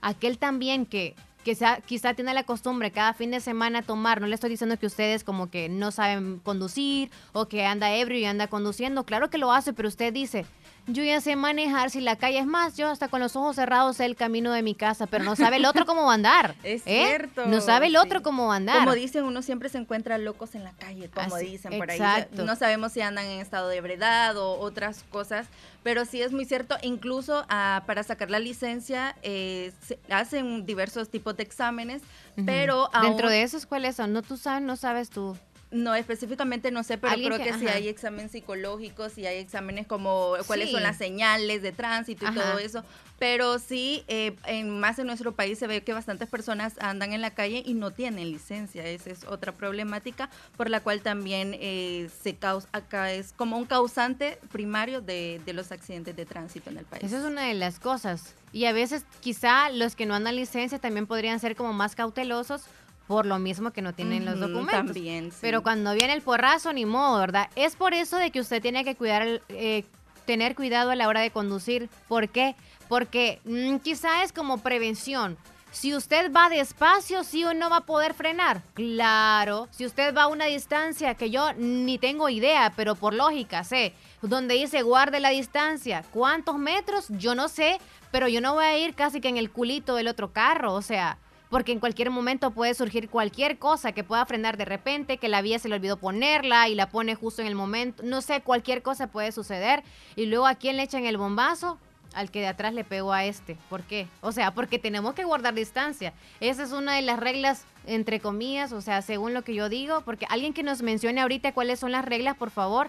aquel 0.01 0.39
también 0.39 0.87
que 0.87 1.15
que 1.45 1.55
sea, 1.55 1.81
quizá 1.81 2.15
tiene 2.15 2.35
la 2.35 2.45
costumbre 2.45 2.91
cada 2.91 3.15
fin 3.15 3.31
de 3.31 3.41
semana 3.41 3.83
tomar, 3.83 4.21
no 4.21 4.27
le 4.27 4.35
estoy 4.35 4.51
diciendo 4.51 4.79
que 4.79 4.87
ustedes 4.87 5.25
como 5.25 5.51
que 5.51 5.69
no 5.69 5.91
saben 5.91 6.39
conducir 6.39 7.11
o 7.33 7.49
que 7.49 7.65
anda 7.67 7.95
ebrio 7.95 8.19
y 8.19 8.25
anda 8.25 8.47
conduciendo, 8.47 9.05
claro 9.05 9.31
que 9.31 9.39
lo 9.39 9.53
hace, 9.53 9.73
pero 9.73 9.89
usted 9.89 10.13
dice, 10.13 10.47
yo 10.87 11.05
ya 11.05 11.21
sé 11.21 11.37
manejar 11.37 11.91
si 11.91 12.01
la 12.01 12.17
calle 12.17 12.39
es 12.39 12.47
más, 12.47 12.77
yo 12.77 12.89
hasta 12.89 13.09
con 13.09 13.21
los 13.21 13.37
ojos 13.37 13.57
cerrados 13.57 13.99
sé 13.99 14.05
el 14.05 14.17
camino 14.17 14.53
de 14.53 14.63
mi 14.63 14.75
casa, 14.75 15.07
pero 15.07 15.25
no 15.25 15.37
sabe 15.37 15.57
el 15.57 15.65
otro 15.65 15.87
cómo 15.87 16.05
va 16.05 16.13
a 16.13 16.15
andar. 16.15 16.55
es 16.63 16.83
¿eh? 16.87 17.05
cierto. 17.07 17.47
No 17.47 17.61
sabe 17.61 17.87
el 17.87 17.97
otro 17.97 18.23
cómo 18.23 18.49
va 18.49 18.55
a 18.55 18.57
andar. 18.57 18.79
Como 18.81 18.95
dicen, 18.95 19.25
uno 19.25 19.43
siempre 19.43 19.69
se 19.69 19.79
encuentra 19.79 20.19
locos 20.19 20.55
en 20.55 20.65
la 20.65 20.73
calle, 20.73 21.09
como 21.09 21.37
dicen 21.37 21.79
por 21.79 21.91
exacto. 21.91 22.43
ahí. 22.43 22.47
No 22.47 22.57
sabemos 22.57 22.93
si 22.93 23.01
andan 23.01 23.27
en 23.27 23.41
estado 23.41 23.69
de 23.69 23.77
ebriedad 23.77 24.37
o 24.37 24.59
otras 24.59 25.05
cosas, 25.11 25.47
pero 25.83 26.05
sí 26.05 26.21
es 26.23 26.33
muy 26.33 26.45
cierto, 26.45 26.77
incluso 26.83 27.45
ah, 27.49 27.83
para 27.87 28.03
sacar 28.03 28.31
la 28.31 28.39
licencia 28.39 29.17
eh, 29.23 29.73
se 29.87 29.99
hacen 30.11 30.67
diversos 30.67 31.09
tipos 31.09 31.37
de 31.37 31.43
exámenes, 31.43 32.03
pero 32.47 32.91
Dentro 33.03 33.29
de 33.29 33.43
esos, 33.43 33.67
¿cuáles 33.67 33.97
son? 33.97 34.13
No 34.13 34.23
tú 34.23 34.37
sabes, 34.37 34.63
no 34.63 34.77
sabes 34.77 35.11
tú. 35.11 35.37
No, 35.73 35.95
específicamente 35.95 36.71
no 36.71 36.83
sé, 36.83 36.99
pero 36.99 37.15
creo 37.15 37.39
que, 37.39 37.55
si 37.55 37.67
hay 37.67 37.89
exámenes 37.89 38.33
psicológicos, 38.33 39.13
si 39.13 39.27
hay 39.27 39.39
exámenes 39.39 39.87
como 39.87 40.35
cuáles 40.47 40.71
son 40.71 40.83
las 40.83 40.99
señales 40.99 41.63
de 41.63 41.73
tránsito 41.73 42.27
y 42.31 42.35
todo 42.35 42.59
eso. 42.59 42.85
Pero 43.19 43.59
sí, 43.59 44.05
eh, 44.09 44.37
en, 44.47 44.81
más 44.81 44.99
en 44.99 45.07
nuestro 45.07 45.33
país 45.33 45.59
se 45.59 45.67
ve 45.67 45.83
que 45.83 45.93
bastantes 45.93 46.29
personas 46.29 46.75
andan 46.81 47.13
en 47.13 47.23
la 47.23 47.31
calle 47.31 47.63
y 47.65 47.75
no 47.75 47.91
tienen 47.91 48.31
licencia. 48.31 48.85
Esa 48.85 49.11
es 49.11 49.25
otra 49.25 49.53
problemática 49.53 50.29
por 50.57 50.69
la 50.69 50.81
cual 50.81 51.01
también 51.01 51.57
eh, 51.59 52.11
se 52.23 52.35
causa, 52.35 52.69
acá 52.73 53.13
es 53.13 53.33
como 53.33 53.57
un 53.57 53.65
causante 53.65 54.39
primario 54.51 55.01
de, 55.01 55.41
de 55.47 55.53
los 55.53 55.73
accidentes 55.73 56.15
de 56.17 56.27
tránsito 56.27 56.69
en 56.69 56.79
el 56.79 56.85
país. 56.85 57.05
Esa 57.05 57.19
es 57.19 57.25
una 57.25 57.47
de 57.47 57.55
las 57.55 57.79
cosas. 57.79 58.35
Y 58.53 58.67
a 58.67 58.73
veces 58.73 59.05
quizá 59.21 59.71
los 59.71 59.97
que 59.97 60.05
no 60.05 60.15
andan 60.15 60.37
licencia 60.37 60.79
también 60.79 61.07
podrían 61.07 61.41
ser 61.41 61.57
como 61.57 61.73
más 61.73 61.95
cautelosos 61.95 62.65
por 63.13 63.27
lo 63.27 63.39
mismo 63.39 63.73
que 63.73 63.83
no 63.83 63.93
tienen 63.93 64.25
los 64.25 64.41
documentos. 64.41 64.95
También, 64.95 65.31
Pero 65.43 65.63
cuando 65.63 65.93
viene 65.93 66.15
el 66.15 66.23
porrazo, 66.23 66.73
ni 66.73 66.87
modo, 66.87 67.19
¿verdad? 67.19 67.51
Es 67.57 67.77
por 67.77 67.93
eso 67.93 68.17
de 68.17 68.31
que 68.31 68.41
usted 68.41 68.63
tiene 68.63 68.85
que 68.85 68.95
cuidar, 68.95 69.43
eh, 69.51 69.85
tener 70.25 70.55
cuidado 70.55 70.93
a 70.93 70.97
la 70.97 71.09
hora 71.09 71.21
de 71.21 71.31
conducir. 71.31 71.91
¿Por 72.09 72.31
qué? 72.31 72.57
Porque 72.89 73.39
mm, 73.45 73.81
quizá 73.81 74.23
es 74.23 74.33
como 74.33 74.63
prevención. 74.63 75.37
Si 75.73 75.95
usted 75.95 76.33
va 76.33 76.49
despacio, 76.49 77.23
sí 77.23 77.45
o 77.45 77.53
no 77.53 77.69
va 77.69 77.79
a 77.79 77.85
poder 77.85 78.15
frenar. 78.15 78.63
Claro. 78.73 79.69
Si 79.73 79.85
usted 79.85 80.17
va 80.17 80.23
a 80.23 80.29
una 80.29 80.47
distancia 80.47 81.15
que 81.15 81.29
yo 81.29 81.53
ni 81.59 81.99
tengo 81.99 82.31
idea, 82.31 82.73
pero 82.75 82.95
por 82.95 83.13
lógica 83.13 83.63
sé, 83.63 83.93
donde 84.23 84.55
dice 84.55 84.81
guarde 84.81 85.21
la 85.21 85.29
distancia, 85.29 86.03
¿cuántos 86.13 86.57
metros? 86.57 87.09
Yo 87.11 87.35
no 87.35 87.49
sé, 87.49 87.79
pero 88.11 88.27
yo 88.27 88.41
no 88.41 88.55
voy 88.55 88.65
a 88.65 88.79
ir 88.79 88.95
casi 88.95 89.21
que 89.21 89.29
en 89.29 89.37
el 89.37 89.51
culito 89.51 89.97
del 89.97 90.09
otro 90.09 90.33
carro. 90.33 90.73
O 90.73 90.81
sea, 90.81 91.19
porque 91.53 91.73
en 91.73 91.81
cualquier 91.81 92.09
momento 92.09 92.53
puede 92.53 92.73
surgir 92.73 93.11
cualquier 93.11 93.59
cosa 93.59 93.93
que 93.93 94.03
pueda 94.03 94.25
frenar 94.25 94.57
de 94.57 94.65
repente, 94.65 95.19
que 95.19 95.29
la 95.29 95.43
vía 95.43 95.59
se 95.59 95.69
le 95.69 95.75
olvidó 95.75 95.99
ponerla 95.99 96.67
y 96.71 96.75
la 96.75 96.89
pone 96.89 97.15
justo 97.15 97.43
en 97.43 97.49
el 97.49 97.55
momento, 97.55 98.03
no 98.05 98.23
sé, 98.23 98.41
cualquier 98.41 98.81
cosa 98.81 99.09
puede 99.09 99.33
suceder 99.33 99.85
y 100.17 100.25
luego 100.25 100.47
a 100.47 100.55
quién 100.55 100.79
le 100.79 100.83
echan 100.83 101.05
el 101.05 101.19
bombazo, 101.19 101.77
al 102.15 102.31
que 102.31 102.41
de 102.41 102.47
atrás 102.47 102.73
le 102.73 102.85
pegó 102.85 103.13
a 103.13 103.27
este. 103.27 103.59
¿Por 103.69 103.83
qué? 103.83 104.09
O 104.23 104.33
sea, 104.33 104.55
porque 104.55 104.79
tenemos 104.79 105.13
que 105.13 105.25
guardar 105.25 105.53
distancia. 105.53 106.15
Esa 106.41 106.63
es 106.63 106.73
una 106.73 106.95
de 106.95 107.03
las 107.03 107.21
reglas, 107.21 107.67
entre 107.87 108.19
comillas, 108.19 108.73
o 108.73 108.81
sea, 108.81 109.03
según 109.03 109.35
lo 109.35 109.43
que 109.43 109.53
yo 109.53 109.69
digo, 109.69 110.01
porque 110.07 110.25
alguien 110.31 110.55
que 110.55 110.63
nos 110.63 110.81
mencione 110.81 111.21
ahorita 111.21 111.53
cuáles 111.53 111.81
son 111.81 111.93
las 111.93 112.07
reglas, 112.07 112.35
por 112.35 112.49
favor, 112.49 112.89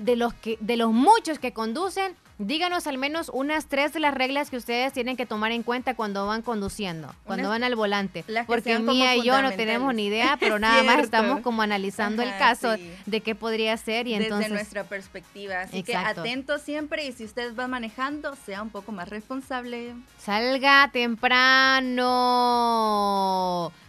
de 0.00 0.16
los 0.16 0.34
que 0.34 0.58
de 0.60 0.76
los 0.76 0.90
muchos 0.90 1.38
que 1.38 1.52
conducen, 1.52 2.16
díganos 2.40 2.86
al 2.86 2.96
menos 2.98 3.30
unas 3.32 3.66
tres 3.66 3.92
de 3.92 4.00
las 4.00 4.14
reglas 4.14 4.50
que 4.50 4.56
ustedes 4.56 4.92
tienen 4.92 5.16
que 5.16 5.26
tomar 5.26 5.52
en 5.52 5.62
cuenta 5.62 5.94
cuando 5.94 6.26
van 6.26 6.42
conduciendo, 6.42 7.14
cuando 7.24 7.48
van 7.50 7.62
al 7.62 7.76
volante. 7.76 8.24
Porque 8.46 8.78
Mía 8.78 9.14
y 9.16 9.22
yo 9.22 9.42
no 9.42 9.52
tenemos 9.52 9.94
ni 9.94 10.06
idea, 10.06 10.36
pero 10.40 10.58
nada 10.58 10.82
más 10.82 11.00
estamos 11.00 11.40
como 11.40 11.62
analizando 11.62 12.22
el 12.22 12.36
caso 12.38 12.74
de 13.06 13.20
qué 13.20 13.34
podría 13.34 13.76
ser 13.76 14.06
y 14.06 14.18
Desde 14.18 14.48
nuestra 14.48 14.84
perspectiva. 14.84 15.60
Así 15.62 15.82
que 15.82 15.94
atento 15.96 16.58
siempre 16.58 17.06
y 17.06 17.12
si 17.12 17.24
usted 17.24 17.54
va 17.54 17.68
manejando, 17.68 18.34
sea 18.36 18.62
un 18.62 18.70
poco 18.70 18.92
más 18.92 19.08
responsable. 19.08 19.94
Salga 20.18 20.90
temprano. 20.92 22.10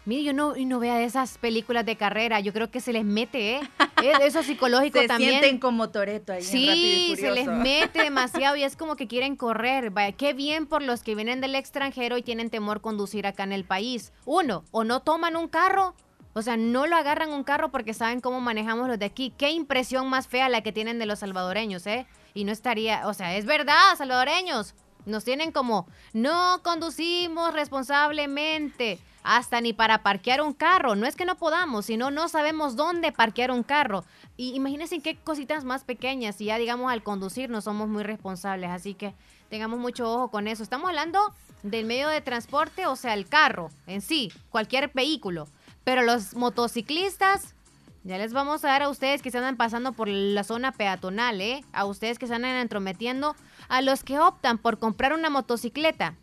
Mire, 0.06 0.24
yo 0.24 0.34
no, 0.34 0.56
no 0.56 0.80
vea 0.80 1.02
esas 1.04 1.38
películas 1.38 1.86
de 1.86 1.96
carrera, 1.96 2.40
yo 2.40 2.54
creo 2.54 2.72
que 2.72 2.82
se 2.82 2.92
les 2.92 3.06
mete, 3.06 3.56
¿eh? 3.56 3.62
Eso 4.24 4.42
psicológico 4.42 5.00
también. 5.06 5.34
Se 5.34 5.40
sienten 5.40 5.60
como 5.60 5.90
Toreto 5.92 6.34
ahí. 6.34 6.42
Sí, 6.42 7.16
se 7.20 7.32
les 7.32 7.48
mete 7.48 8.02
demasiado 8.04 8.56
y 8.56 8.64
es 8.64 8.76
como 8.76 8.96
que 8.96 9.08
quieren 9.08 9.36
correr. 9.36 9.92
Vaya, 9.92 10.12
qué 10.14 10.34
bien 10.34 10.66
por 10.66 10.82
los 10.82 11.04
que 11.04 11.14
vienen 11.14 11.40
del 11.40 11.54
extranjero 11.54 12.18
y 12.18 12.24
tienen 12.24 12.50
temor 12.50 12.82
conducir 12.82 13.28
acá 13.28 13.44
en 13.44 13.52
el 13.52 13.64
país. 13.64 14.12
Uno, 14.26 14.64
o 14.72 14.84
no 14.84 15.02
toman 15.02 15.36
un 15.36 15.48
carro, 15.48 15.94
o 16.34 16.42
sea, 16.42 16.58
no 16.58 16.88
lo 16.88 16.96
agarran 16.96 17.32
un 17.32 17.44
carro 17.44 17.70
porque 17.70 17.94
saben 17.94 18.22
cómo 18.22 18.42
manejamos 18.42 18.88
los 18.88 18.98
de 18.98 19.06
aquí. 19.06 19.34
Qué 19.38 19.52
impresión 19.52 20.10
más 20.10 20.28
fea 20.28 20.50
la 20.50 20.62
que 20.62 20.72
tienen 20.72 20.98
de 20.98 21.06
los 21.06 21.20
salvadoreños, 21.20 21.86
¿eh? 21.86 22.08
Y 22.34 22.46
no 22.46 22.52
estaría, 22.52 23.08
o 23.08 23.14
sea, 23.14 23.36
es 23.36 23.46
verdad, 23.46 23.96
salvadoreños. 23.98 24.74
Nos 25.06 25.24
tienen 25.24 25.52
como, 25.52 25.88
no 26.14 26.62
conducimos 26.64 27.54
responsablemente 27.54 29.00
hasta 29.24 29.62
ni 29.62 29.74
para 29.74 30.04
parquear 30.04 30.42
un 30.42 30.54
carro. 30.54 30.96
No 30.96 31.06
es 31.06 31.16
que 31.16 31.26
no 31.26 31.36
podamos, 31.36 31.86
sino 31.86 32.12
no 32.12 32.28
sabemos 32.28 32.76
dónde 32.76 33.12
parquear 33.12 33.52
un 33.52 33.64
carro. 33.64 34.04
Y 34.38 34.54
imagínense 34.56 35.00
qué 35.00 35.16
cositas 35.16 35.64
más 35.64 35.84
pequeñas. 35.84 36.40
Y 36.42 36.46
ya, 36.46 36.58
digamos, 36.58 36.92
al 36.92 37.04
conducir 37.04 37.50
no 37.50 37.62
somos 37.62 37.88
muy 37.88 38.04
responsables. 38.04 38.70
Así 38.72 38.94
que 38.94 39.14
tengamos 39.50 39.80
mucho 39.80 40.12
ojo 40.12 40.30
con 40.30 40.48
eso. 40.48 40.64
Estamos 40.64 40.90
hablando 40.90 41.20
del 41.64 41.86
medio 41.86 42.08
de 42.08 42.22
transporte, 42.22 42.88
o 42.88 42.96
sea, 42.96 43.14
el 43.14 43.28
carro 43.28 43.70
en 43.88 44.02
sí, 44.02 44.32
cualquier 44.50 44.92
vehículo. 44.94 45.48
Pero 45.84 46.02
los 46.04 46.36
motociclistas, 46.36 47.56
ya 48.04 48.18
les 48.18 48.34
vamos 48.34 48.64
a 48.64 48.70
dar 48.70 48.84
a 48.84 48.90
ustedes 48.90 49.22
que 49.22 49.30
se 49.30 49.38
andan 49.38 49.58
pasando 49.58 49.94
por 49.94 50.08
la 50.08 50.44
zona 50.44 50.72
peatonal, 50.72 51.42
¿eh? 51.42 51.64
A 51.74 51.86
ustedes 51.86 52.18
que 52.18 52.28
se 52.28 52.34
andan 52.34 52.56
entrometiendo, 52.56 53.36
a 53.72 53.82
los 53.82 54.04
que 54.04 54.20
optan 54.20 54.58
por 54.58 54.80
comprar 54.80 55.14
una 55.14 55.30
motocicleta. 55.30 56.16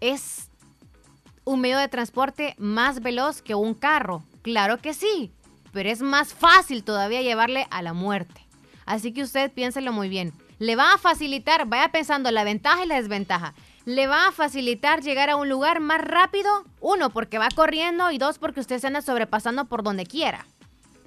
Es 0.00 0.48
un 1.44 1.60
medio 1.60 1.78
de 1.78 1.86
transporte 1.86 2.56
más 2.58 3.00
veloz 3.00 3.42
que 3.42 3.54
un 3.54 3.74
carro. 3.74 4.24
Claro 4.42 4.78
que 4.78 4.92
sí, 4.92 5.30
pero 5.72 5.88
es 5.88 6.02
más 6.02 6.34
fácil 6.34 6.82
todavía 6.82 7.22
llevarle 7.22 7.68
a 7.70 7.80
la 7.80 7.92
muerte. 7.92 8.44
Así 8.86 9.12
que 9.12 9.22
usted 9.22 9.52
piénselo 9.52 9.92
muy 9.92 10.08
bien. 10.08 10.32
Le 10.58 10.74
va 10.74 10.94
a 10.94 10.98
facilitar, 10.98 11.66
vaya 11.66 11.92
pensando 11.92 12.32
la 12.32 12.42
ventaja 12.42 12.84
y 12.84 12.88
la 12.88 12.96
desventaja. 12.96 13.54
Le 13.84 14.08
va 14.08 14.26
a 14.26 14.32
facilitar 14.32 15.02
llegar 15.02 15.30
a 15.30 15.36
un 15.36 15.48
lugar 15.48 15.78
más 15.78 16.00
rápido, 16.00 16.50
uno, 16.80 17.10
porque 17.10 17.38
va 17.38 17.50
corriendo 17.54 18.10
y 18.10 18.18
dos, 18.18 18.38
porque 18.40 18.58
usted 18.58 18.80
se 18.80 18.88
anda 18.88 19.00
sobrepasando 19.00 19.66
por 19.66 19.84
donde 19.84 20.06
quiera. 20.06 20.44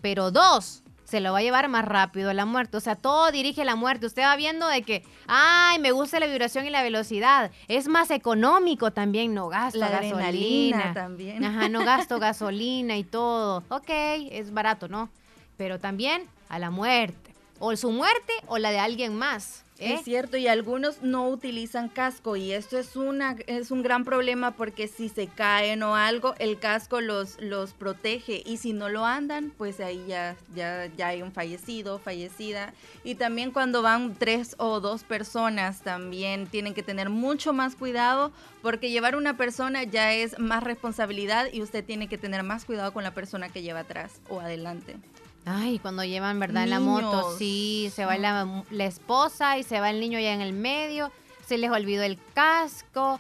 Pero 0.01 0.31
dos, 0.31 0.83
se 1.13 1.19
lo 1.19 1.32
va 1.32 1.38
a 1.38 1.41
llevar 1.43 1.69
más 1.69 1.86
rápido 1.86 2.32
a 2.32 2.34
la 2.34 2.43
muerte. 2.43 2.76
O 2.76 2.80
sea, 2.80 2.95
todo 2.95 3.32
dirige 3.32 3.62
a 3.62 3.65
la 3.65 3.76
muerte. 3.76 4.08
Usted 4.08 4.23
va 4.23 4.36
viendo 4.36 4.67
de 4.67 4.82
que, 4.82 5.04
ay, 5.28 5.78
me 5.78 5.91
gusta 5.91 6.19
la 6.19 6.26
vibración 6.26 6.65
y 6.65 6.71
la 6.71 6.82
velocidad. 6.82 7.52
Es 7.67 7.88
más 7.88 8.10
económico 8.10 8.89
también, 8.89 9.36
no 9.36 9.47
gasto 9.47 9.78
la 9.78 9.89
gasolina. 9.89 10.91
también. 10.95 11.45
Ajá, 11.45 11.69
no 11.69 11.86
gasto 11.86 12.17
gasolina 12.19 12.97
y 12.97 13.04
todo. 13.04 13.63
Ok, 13.69 13.89
es 14.32 14.52
barato, 14.56 14.88
¿no? 14.88 15.12
Pero 15.56 15.80
también 15.80 16.23
a 16.49 16.58
la 16.58 16.71
muerte. 16.71 17.36
O 17.60 17.76
su 17.76 17.91
muerte 17.91 18.34
o 18.47 18.58
la 18.58 18.71
de 18.71 18.80
alguien 18.80 19.15
más. 19.15 19.62
Es 19.84 20.00
¿Eh? 20.00 20.04
cierto, 20.04 20.38
y 20.38 20.48
algunos 20.48 21.02
no 21.02 21.28
utilizan 21.28 21.89
casco 21.89 22.36
y 22.36 22.54
esto 22.54 22.78
es, 22.78 22.96
una, 22.96 23.36
es 23.48 23.69
un 23.69 23.84
gran 23.84 24.06
problema 24.06 24.52
porque 24.52 24.88
si 24.88 25.10
se 25.10 25.28
caen 25.28 25.84
o 25.84 25.96
algo, 25.96 26.36
el 26.39 26.58
casco 26.58 27.02
los, 27.02 27.39
los 27.41 27.74
protege 27.74 28.41
y 28.46 28.58
si 28.58 28.72
no 28.72 28.88
lo 28.88 29.06
andan, 29.06 29.52
pues 29.58 29.80
ahí 29.80 30.04
ya, 30.08 30.38
ya, 30.56 30.86
ya 30.96 31.08
hay 31.10 31.22
un 31.22 31.32
fallecido, 31.32 32.00
fallecida. 32.00 32.74
Y 33.04 33.15
también 33.15 33.52
cuando 33.52 33.82
van 33.82 34.15
tres 34.15 34.56
o 34.58 34.80
dos 34.80 35.04
personas 35.04 35.82
también 35.82 36.48
tienen 36.48 36.74
que 36.74 36.84
tener 36.84 37.10
mucho 37.10 37.52
más 37.52 37.76
cuidado 37.76 38.32
porque 38.62 38.89
llevar 38.89 39.15
una 39.17 39.36
persona 39.36 39.84
ya 39.84 40.13
es 40.13 40.39
más 40.39 40.63
responsabilidad 40.63 41.48
y 41.52 41.62
usted 41.62 41.84
tiene 41.84 42.08
que 42.08 42.17
tener 42.17 42.43
más 42.43 42.63
cuidado 42.65 42.93
con 42.93 43.04
la 43.04 43.13
persona 43.13 43.50
que 43.50 43.62
lleva 43.62 43.82
atrás 43.82 44.22
o 44.30 44.39
adelante. 44.39 44.96
Ay, 45.45 45.79
cuando 45.79 46.03
llevan, 46.03 46.39
¿verdad? 46.39 46.63
En 46.63 46.69
la 46.69 46.79
moto, 46.79 47.38
sí, 47.38 47.91
se 47.93 48.06
va 48.06 48.17
la, 48.17 48.63
la, 48.69 48.86
esposa 48.86 49.58
y 49.58 49.63
se 49.63 49.79
va 49.79 49.89
el 49.89 49.99
niño 49.99 50.19
ya 50.19 50.34
en 50.34 50.41
el 50.41 50.53
medio, 50.53 51.12
se 51.45 51.58
les 51.58 51.69
olvidó 51.69 52.03
el 52.03 52.17
casco, 52.34 53.19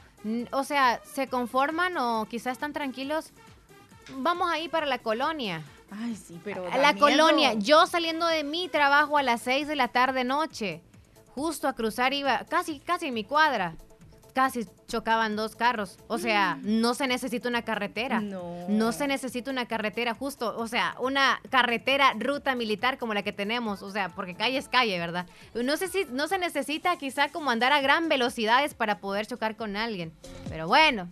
o 0.51 0.63
sea, 0.63 1.01
se 1.03 1.27
conforman 1.27 1.97
o 1.97 2.25
quizás 2.29 2.53
están 2.53 2.73
tranquilos. 2.73 3.31
Vamos 4.17 4.49
ahí 4.51 4.69
para 4.69 4.85
la 4.85 4.99
colonia. 4.99 5.63
Ay, 5.91 6.15
sí, 6.15 6.39
pero. 6.43 6.65
A 6.71 6.77
la 6.77 6.95
colonia, 6.95 7.53
yo 7.53 7.85
saliendo 7.87 8.25
de 8.27 8.43
mi 8.43 8.67
trabajo 8.69 9.17
a 9.17 9.23
las 9.23 9.41
6 9.41 9.67
de 9.67 9.75
la 9.75 9.89
tarde 9.89 10.23
noche, 10.23 10.81
justo 11.35 11.67
a 11.67 11.73
cruzar 11.73 12.13
iba, 12.13 12.45
casi, 12.45 12.79
casi 12.79 13.07
en 13.07 13.13
mi 13.13 13.23
cuadra. 13.23 13.75
Casi 14.33 14.67
chocaban 14.87 15.35
dos 15.35 15.55
carros. 15.55 15.97
O 16.07 16.17
sea, 16.17 16.59
no 16.63 16.93
se 16.93 17.07
necesita 17.07 17.47
una 17.47 17.61
carretera. 17.61 18.19
No. 18.19 18.65
No 18.67 18.91
se 18.91 19.07
necesita 19.07 19.51
una 19.51 19.67
carretera 19.67 20.13
justo, 20.13 20.55
o 20.57 20.67
sea, 20.67 20.95
una 20.99 21.39
carretera 21.49 22.13
ruta 22.17 22.55
militar 22.55 22.97
como 22.97 23.13
la 23.13 23.23
que 23.23 23.31
tenemos, 23.31 23.81
o 23.81 23.91
sea, 23.91 24.09
porque 24.09 24.35
calle 24.35 24.57
es 24.57 24.67
calle, 24.67 24.97
¿verdad? 24.99 25.27
No 25.53 25.77
sé 25.77 25.87
si 25.87 26.05
no 26.11 26.27
se 26.27 26.37
necesita 26.37 26.97
quizá 26.97 27.29
como 27.29 27.51
andar 27.51 27.71
a 27.71 27.81
gran 27.81 28.09
velocidades 28.09 28.73
para 28.73 28.99
poder 28.99 29.25
chocar 29.27 29.55
con 29.55 29.75
alguien. 29.75 30.13
Pero 30.49 30.67
bueno, 30.67 31.07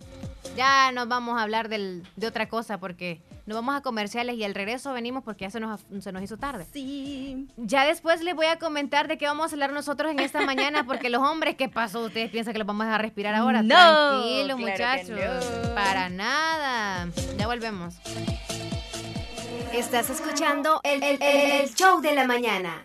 ya 0.56 0.92
nos 0.92 1.08
vamos 1.08 1.38
a 1.38 1.42
hablar 1.42 1.68
del, 1.68 2.06
de 2.16 2.26
otra 2.26 2.48
cosa 2.48 2.78
porque 2.78 3.22
nos 3.46 3.56
vamos 3.56 3.74
a 3.74 3.80
comerciales 3.82 4.36
y 4.36 4.44
al 4.44 4.54
regreso 4.54 4.92
venimos 4.92 5.24
porque 5.24 5.44
ya 5.44 5.50
se 5.50 5.58
nos, 5.60 5.80
se 6.00 6.12
nos 6.12 6.22
hizo 6.22 6.36
tarde. 6.36 6.66
Sí. 6.72 7.48
Ya 7.56 7.84
después 7.86 8.22
les 8.22 8.34
voy 8.36 8.46
a 8.46 8.58
comentar 8.58 9.08
de 9.08 9.18
qué 9.18 9.26
vamos 9.26 9.50
a 9.50 9.54
hablar 9.54 9.72
nosotros 9.72 10.10
en 10.12 10.20
esta 10.20 10.40
mañana, 10.46 10.84
porque 10.86 11.10
los 11.10 11.22
hombres, 11.22 11.56
¿qué 11.56 11.68
pasó? 11.68 12.00
¿Ustedes 12.04 12.30
piensan 12.30 12.52
que 12.52 12.58
los 12.58 12.66
vamos 12.66 12.84
a 12.84 12.86
dejar 12.86 13.02
respirar 13.02 13.34
ahora? 13.34 13.62
No, 13.62 13.74
Tranquilos, 14.20 14.56
claro 14.56 14.56
que 14.56 15.12
muchachos. 15.12 15.46
no. 15.68 15.74
Para 15.74 16.08
nada. 16.08 17.08
Ya 17.38 17.46
volvemos. 17.46 17.94
Estás 19.72 20.10
escuchando 20.10 20.80
el, 20.84 21.02
el- 21.02 21.22
el 21.22 21.74
show 21.74 22.00
de 22.00 22.14
la 22.14 22.26
mañana. 22.26 22.84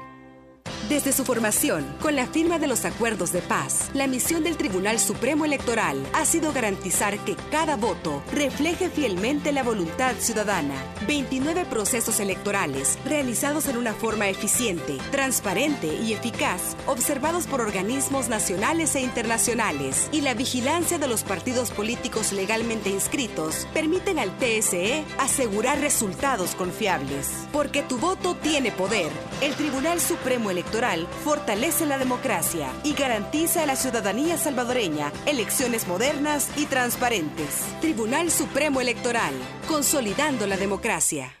Desde 0.89 1.13
su 1.13 1.23
formación, 1.23 1.85
con 2.01 2.15
la 2.15 2.27
firma 2.27 2.59
de 2.59 2.67
los 2.67 2.83
acuerdos 2.85 3.31
de 3.31 3.41
paz, 3.41 3.89
la 3.93 4.07
misión 4.07 4.43
del 4.43 4.57
Tribunal 4.57 4.99
Supremo 4.99 5.45
Electoral 5.45 6.05
ha 6.13 6.25
sido 6.25 6.51
garantizar 6.51 7.17
que 7.19 7.37
cada 7.49 7.77
voto 7.77 8.21
refleje 8.33 8.89
fielmente 8.89 9.51
la 9.53 9.63
voluntad 9.63 10.15
ciudadana. 10.19 10.73
29 11.07 11.65
procesos 11.65 12.19
electorales 12.19 12.97
realizados 13.05 13.67
en 13.67 13.77
una 13.77 13.93
forma 13.93 14.27
eficiente, 14.27 14.97
transparente 15.11 15.87
y 15.87 16.13
eficaz, 16.13 16.75
observados 16.87 17.47
por 17.47 17.61
organismos 17.61 18.27
nacionales 18.27 18.95
e 18.95 19.01
internacionales, 19.01 20.09
y 20.11 20.21
la 20.21 20.33
vigilancia 20.33 20.97
de 20.97 21.07
los 21.07 21.23
partidos 21.23 21.71
políticos 21.71 22.33
legalmente 22.33 22.89
inscritos 22.89 23.67
permiten 23.73 24.19
al 24.19 24.35
TSE 24.37 25.05
asegurar 25.19 25.79
resultados 25.79 26.53
confiables. 26.55 27.29
Porque 27.53 27.81
tu 27.81 27.97
voto 27.97 28.35
tiene 28.35 28.71
poder. 28.71 29.11
El 29.41 29.53
Tribunal 29.53 30.01
Supremo 30.01 30.51
Electoral 30.51 30.80
fortalece 31.23 31.85
la 31.85 31.97
democracia 31.97 32.69
y 32.83 32.93
garantiza 32.93 33.63
a 33.63 33.65
la 33.65 33.75
ciudadanía 33.75 34.37
salvadoreña 34.37 35.11
elecciones 35.25 35.87
modernas 35.87 36.49
y 36.57 36.65
transparentes. 36.65 37.61
Tribunal 37.81 38.31
Supremo 38.31 38.81
Electoral, 38.81 39.33
consolidando 39.67 40.47
la 40.47 40.57
democracia. 40.57 41.40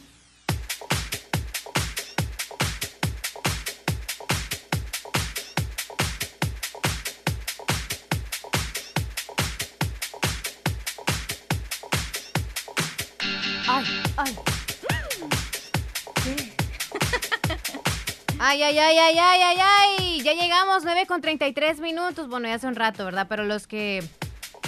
Ay, 18.43 18.63
ay, 18.63 18.79
ay, 18.79 18.97
ay, 18.97 19.19
ay, 19.19 19.41
ay, 19.43 19.57
ay. 19.59 20.21
Ya 20.23 20.33
llegamos, 20.33 20.83
9 20.83 21.05
con 21.05 21.21
33 21.21 21.79
minutos. 21.79 22.27
Bueno, 22.27 22.47
ya 22.47 22.55
hace 22.55 22.65
un 22.65 22.73
rato, 22.73 23.05
¿verdad? 23.05 23.27
Pero 23.29 23.43
los 23.45 23.67
que 23.67 24.03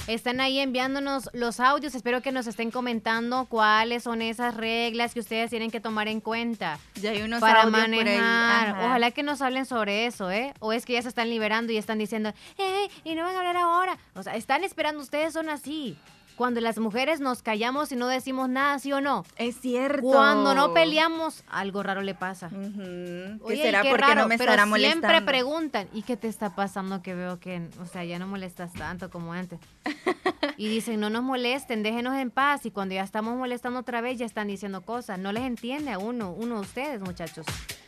están 0.05 0.41
ahí 0.41 0.59
enviándonos 0.59 1.27
los 1.33 1.59
audios, 1.59 1.95
espero 1.95 2.21
que 2.21 2.31
nos 2.31 2.45
estén 2.45 2.69
comentando 2.69 3.47
cuáles 3.49 4.03
son 4.03 4.21
esas 4.21 4.55
reglas 4.55 5.15
que 5.15 5.21
ustedes 5.21 5.49
tienen 5.49 5.71
que 5.71 5.79
tomar 5.79 6.07
en 6.07 6.21
cuenta 6.21 6.77
Ya 7.01 7.12
hay 7.12 7.23
unos 7.23 7.39
para 7.39 7.63
por 7.63 7.71
manejar. 7.71 8.19
Ajá. 8.19 8.86
Ojalá 8.86 9.09
que 9.09 9.23
nos 9.23 9.41
hablen 9.41 9.65
sobre 9.65 10.05
eso, 10.05 10.29
¿eh? 10.29 10.53
O 10.59 10.71
es 10.71 10.86
que 10.86 10.93
ya 10.93 11.01
se 11.01 11.09
están 11.09 11.31
liberando 11.31 11.73
y 11.73 11.77
están 11.77 11.97
diciendo, 11.97 12.31
¡eh! 12.59 12.89
Y 13.03 13.15
no 13.15 13.23
van 13.23 13.36
a 13.36 13.39
hablar 13.39 13.57
ahora. 13.57 13.97
O 14.13 14.21
sea, 14.21 14.36
están 14.36 14.63
esperando, 14.63 15.01
ustedes 15.01 15.33
son 15.33 15.49
así. 15.49 15.97
Cuando 16.36 16.62
las 16.62 16.80
mujeres 16.80 17.19
nos 17.19 17.41
callamos 17.43 17.91
y 17.91 17.96
no 17.96 18.08
decimos 18.08 18.50
nada, 18.50 18.80
¿sí 18.80 18.91
o 18.91 19.02
no? 19.02 19.24
Es 19.38 19.56
cierto. 19.62 20.02
Cuando 20.02 20.56
no 20.56 20.74
peleamos, 20.74 21.43
algo 21.48 21.84
raro 21.84 22.02
le 22.02 22.15
pasa. 22.15 22.48
Ujú. 22.48 22.58
¿Qué 22.82 23.38
Oye, 23.43 23.62
será? 23.62 23.82
qué 23.84 23.89
Porque 23.89 24.02
raro, 24.06 24.22
no 24.24 24.28
me 24.28 24.38
pero 24.38 24.52
estará 24.52 24.63
siempre 24.76 24.89
molestando. 25.00 25.26
preguntan, 25.26 25.88
¿y 25.93 26.02
qué 26.02 26.17
te 26.17 26.28
está 26.28 26.56
pasando 26.56 27.02
que 27.02 27.13
veo 27.13 27.39
que, 27.39 27.69
o 27.82 27.86
sea, 27.86 28.04
ya 28.04 28.17
no 28.19 28.28
molestas 28.28 28.74
tanto 28.74 29.10
como 29.10 29.34
antes? 29.34 29.60
y 30.58 30.67
dicen, 30.69 31.00
no 31.00 31.10
nos 31.10 31.24
molesten, 31.24 31.84
déjenos 31.84 32.15
en 32.15 32.32
paz. 32.32 32.65
Y 32.65 32.72
cuando 32.72 32.96
ya 32.96 33.04
estamos 33.04 33.38
molestando 33.38 33.80
otra 33.80 34.02
vez, 34.02 34.17
ya 34.17 34.26
están 34.26 34.48
diciendo 34.48 34.82
cosas. 34.82 35.19
No 35.19 35.32
les 35.32 35.43
entiende 35.43 35.91
a 35.91 36.00
uno, 36.00 36.32
uno 36.32 36.56
de 36.56 36.62
ustedes, 36.62 37.02
muchachos. 37.02 37.46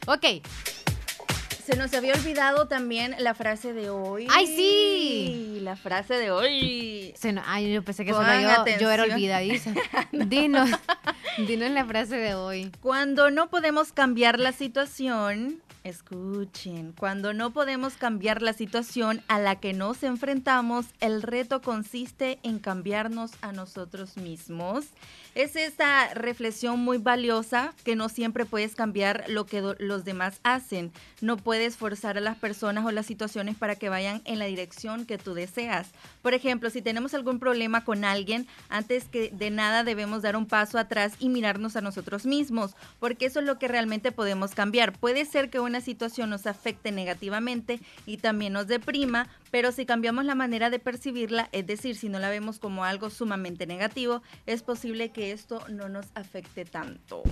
Ok, 0.08 0.23
Se 1.65 1.75
nos 1.75 1.91
había 1.95 2.13
olvidado 2.13 2.67
también 2.67 3.15
la 3.17 3.34
frase 3.34 3.73
de 3.73 3.89
hoy. 3.89 4.28
¡Ay, 4.30 4.45
sí! 4.47 5.60
La 5.62 5.75
frase 5.75 6.13
de 6.13 6.30
hoy. 6.30 7.13
Se 7.17 7.34
no- 7.34 7.41
ay, 7.45 7.73
yo 7.73 7.84
pensé 7.84 8.06
que 8.06 8.12
solo 8.12 8.28
yo, 8.39 8.78
yo 8.80 8.91
era 8.91 9.04
olvidadiza. 9.04 9.73
Dinos, 10.12 10.69
dinos 11.47 11.71
la 11.71 11.84
frase 11.86 12.17
de 12.17 12.36
hoy. 12.36 12.71
Cuando 12.82 13.32
no 13.32 13.49
podemos 13.49 13.91
cambiar 13.93 14.39
la 14.39 14.51
situación, 14.51 15.60
escuchen, 15.84 16.93
cuando 16.97 17.34
no 17.34 17.51
podemos 17.51 17.93
cambiar 17.95 18.43
la 18.43 18.54
situación 18.54 19.23
a 19.28 19.39
la 19.39 19.60
que 19.60 19.73
nos 19.73 20.04
enfrentamos, 20.04 20.86
el 20.99 21.23
reto 21.23 21.62
consiste 21.62 22.38
en 22.43 22.60
cambiarnos 22.60 23.32
a 23.41 23.51
nosotros 23.54 24.17
mismos. 24.17 24.86
Es 25.35 25.57
esta 25.57 26.13
reflexión 26.13 26.79
muy 26.79 26.97
valiosa 26.97 27.73
que 27.83 27.97
no 27.97 28.07
siempre 28.07 28.45
puedes 28.45 28.73
cambiar 28.73 29.25
lo 29.27 29.45
que 29.45 29.61
los 29.79 30.05
demás 30.05 30.39
hacen. 30.43 30.93
No 31.19 31.35
puedes 31.35 31.75
forzar 31.75 32.17
a 32.17 32.21
las 32.21 32.37
personas 32.37 32.85
o 32.85 32.91
las 32.91 33.05
situaciones 33.05 33.57
para 33.57 33.75
que 33.75 33.89
vayan 33.89 34.21
en 34.23 34.39
la 34.39 34.45
dirección 34.45 35.05
que 35.05 35.17
tú 35.17 35.33
deseas. 35.33 35.89
Por 36.21 36.33
ejemplo, 36.33 36.69
si 36.69 36.81
tenemos 36.81 37.13
algún 37.13 37.39
problema 37.39 37.83
con 37.83 38.05
alguien, 38.05 38.47
antes 38.69 39.09
que 39.09 39.29
de 39.29 39.49
nada 39.49 39.83
debemos 39.83 40.21
dar 40.21 40.37
un 40.37 40.45
paso 40.45 40.77
atrás 40.77 41.11
y 41.19 41.27
mirarnos 41.27 41.75
a 41.75 41.81
nosotros 41.81 42.25
mismos, 42.25 42.73
porque 43.01 43.25
eso 43.25 43.41
es 43.41 43.45
lo 43.45 43.59
que 43.59 43.67
realmente 43.67 44.13
podemos 44.13 44.55
cambiar. 44.55 44.97
Puede 44.97 45.25
ser 45.25 45.49
que 45.49 45.59
una 45.59 45.81
situación 45.81 46.29
nos 46.29 46.47
afecte 46.47 46.93
negativamente 46.93 47.81
y 48.05 48.17
también 48.17 48.53
nos 48.53 48.67
deprima, 48.67 49.27
pero 49.51 49.73
si 49.73 49.85
cambiamos 49.85 50.23
la 50.23 50.35
manera 50.35 50.69
de 50.69 50.79
percibirla, 50.79 51.49
es 51.51 51.67
decir, 51.67 51.97
si 51.97 52.07
no 52.07 52.19
la 52.19 52.29
vemos 52.29 52.57
como 52.57 52.85
algo 52.85 53.09
sumamente 53.09 53.67
negativo, 53.67 54.21
es 54.45 54.63
posible 54.63 55.09
que 55.09 55.24
esto 55.31 55.61
no 55.69 55.89
nos 55.89 56.05
afecte 56.15 56.65
tanto. 56.65 57.23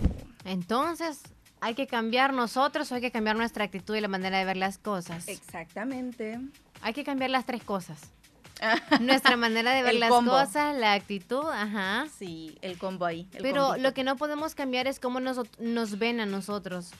Entonces, 0.45 1.21
¿hay 1.61 1.75
que 1.75 1.87
cambiar 1.87 2.33
nosotros 2.33 2.91
o 2.91 2.95
hay 2.95 3.01
que 3.01 3.11
cambiar 3.11 3.35
nuestra 3.35 3.63
actitud 3.65 3.95
y 3.95 4.01
la 4.01 4.07
manera 4.07 4.37
de 4.39 4.45
ver 4.45 4.57
las 4.57 4.77
cosas? 4.77 5.27
Exactamente. 5.27 6.39
Hay 6.81 6.93
que 6.93 7.03
cambiar 7.03 7.29
las 7.29 7.45
tres 7.45 7.63
cosas. 7.63 7.99
Nuestra 9.01 9.35
manera 9.35 9.71
de 9.73 9.81
ver 9.83 9.93
El 9.95 9.99
las 9.99 10.09
combo. 10.09 10.31
cosas, 10.31 10.75
la 10.77 10.93
actitud, 10.93 11.43
ajá. 11.51 12.05
Sí, 12.17 12.57
el 12.61 12.77
combo 12.77 13.05
ahí. 13.05 13.27
el 13.33 13.41
Pero 13.41 13.67
combito. 13.67 13.83
lo 13.83 13.93
que 13.93 14.03
no 14.03 14.15
podemos 14.15 14.55
cambiar 14.55 14.87
es 14.87 14.99
cómo 14.99 15.19
nos, 15.19 15.39
nos 15.59 15.97
ven 15.99 16.19
a 16.19 16.25
nosotros. 16.25 16.91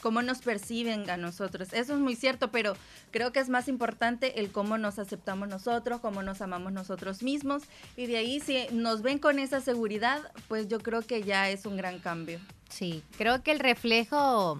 Cómo 0.00 0.22
nos 0.22 0.38
perciben 0.38 1.08
a 1.10 1.16
nosotros. 1.16 1.72
Eso 1.72 1.94
es 1.94 2.00
muy 2.00 2.16
cierto, 2.16 2.50
pero 2.50 2.74
creo 3.10 3.32
que 3.32 3.40
es 3.40 3.48
más 3.48 3.68
importante 3.68 4.40
el 4.40 4.50
cómo 4.50 4.78
nos 4.78 4.98
aceptamos 4.98 5.48
nosotros, 5.48 6.00
cómo 6.00 6.22
nos 6.22 6.40
amamos 6.40 6.72
nosotros 6.72 7.22
mismos. 7.22 7.64
Y 7.96 8.06
de 8.06 8.18
ahí, 8.18 8.40
si 8.40 8.66
nos 8.72 9.02
ven 9.02 9.18
con 9.18 9.38
esa 9.38 9.60
seguridad, 9.60 10.20
pues 10.48 10.68
yo 10.68 10.80
creo 10.80 11.02
que 11.02 11.22
ya 11.22 11.48
es 11.50 11.66
un 11.66 11.76
gran 11.76 11.98
cambio. 11.98 12.40
Sí, 12.68 13.02
creo 13.16 13.42
que 13.42 13.52
el 13.52 13.58
reflejo, 13.58 14.58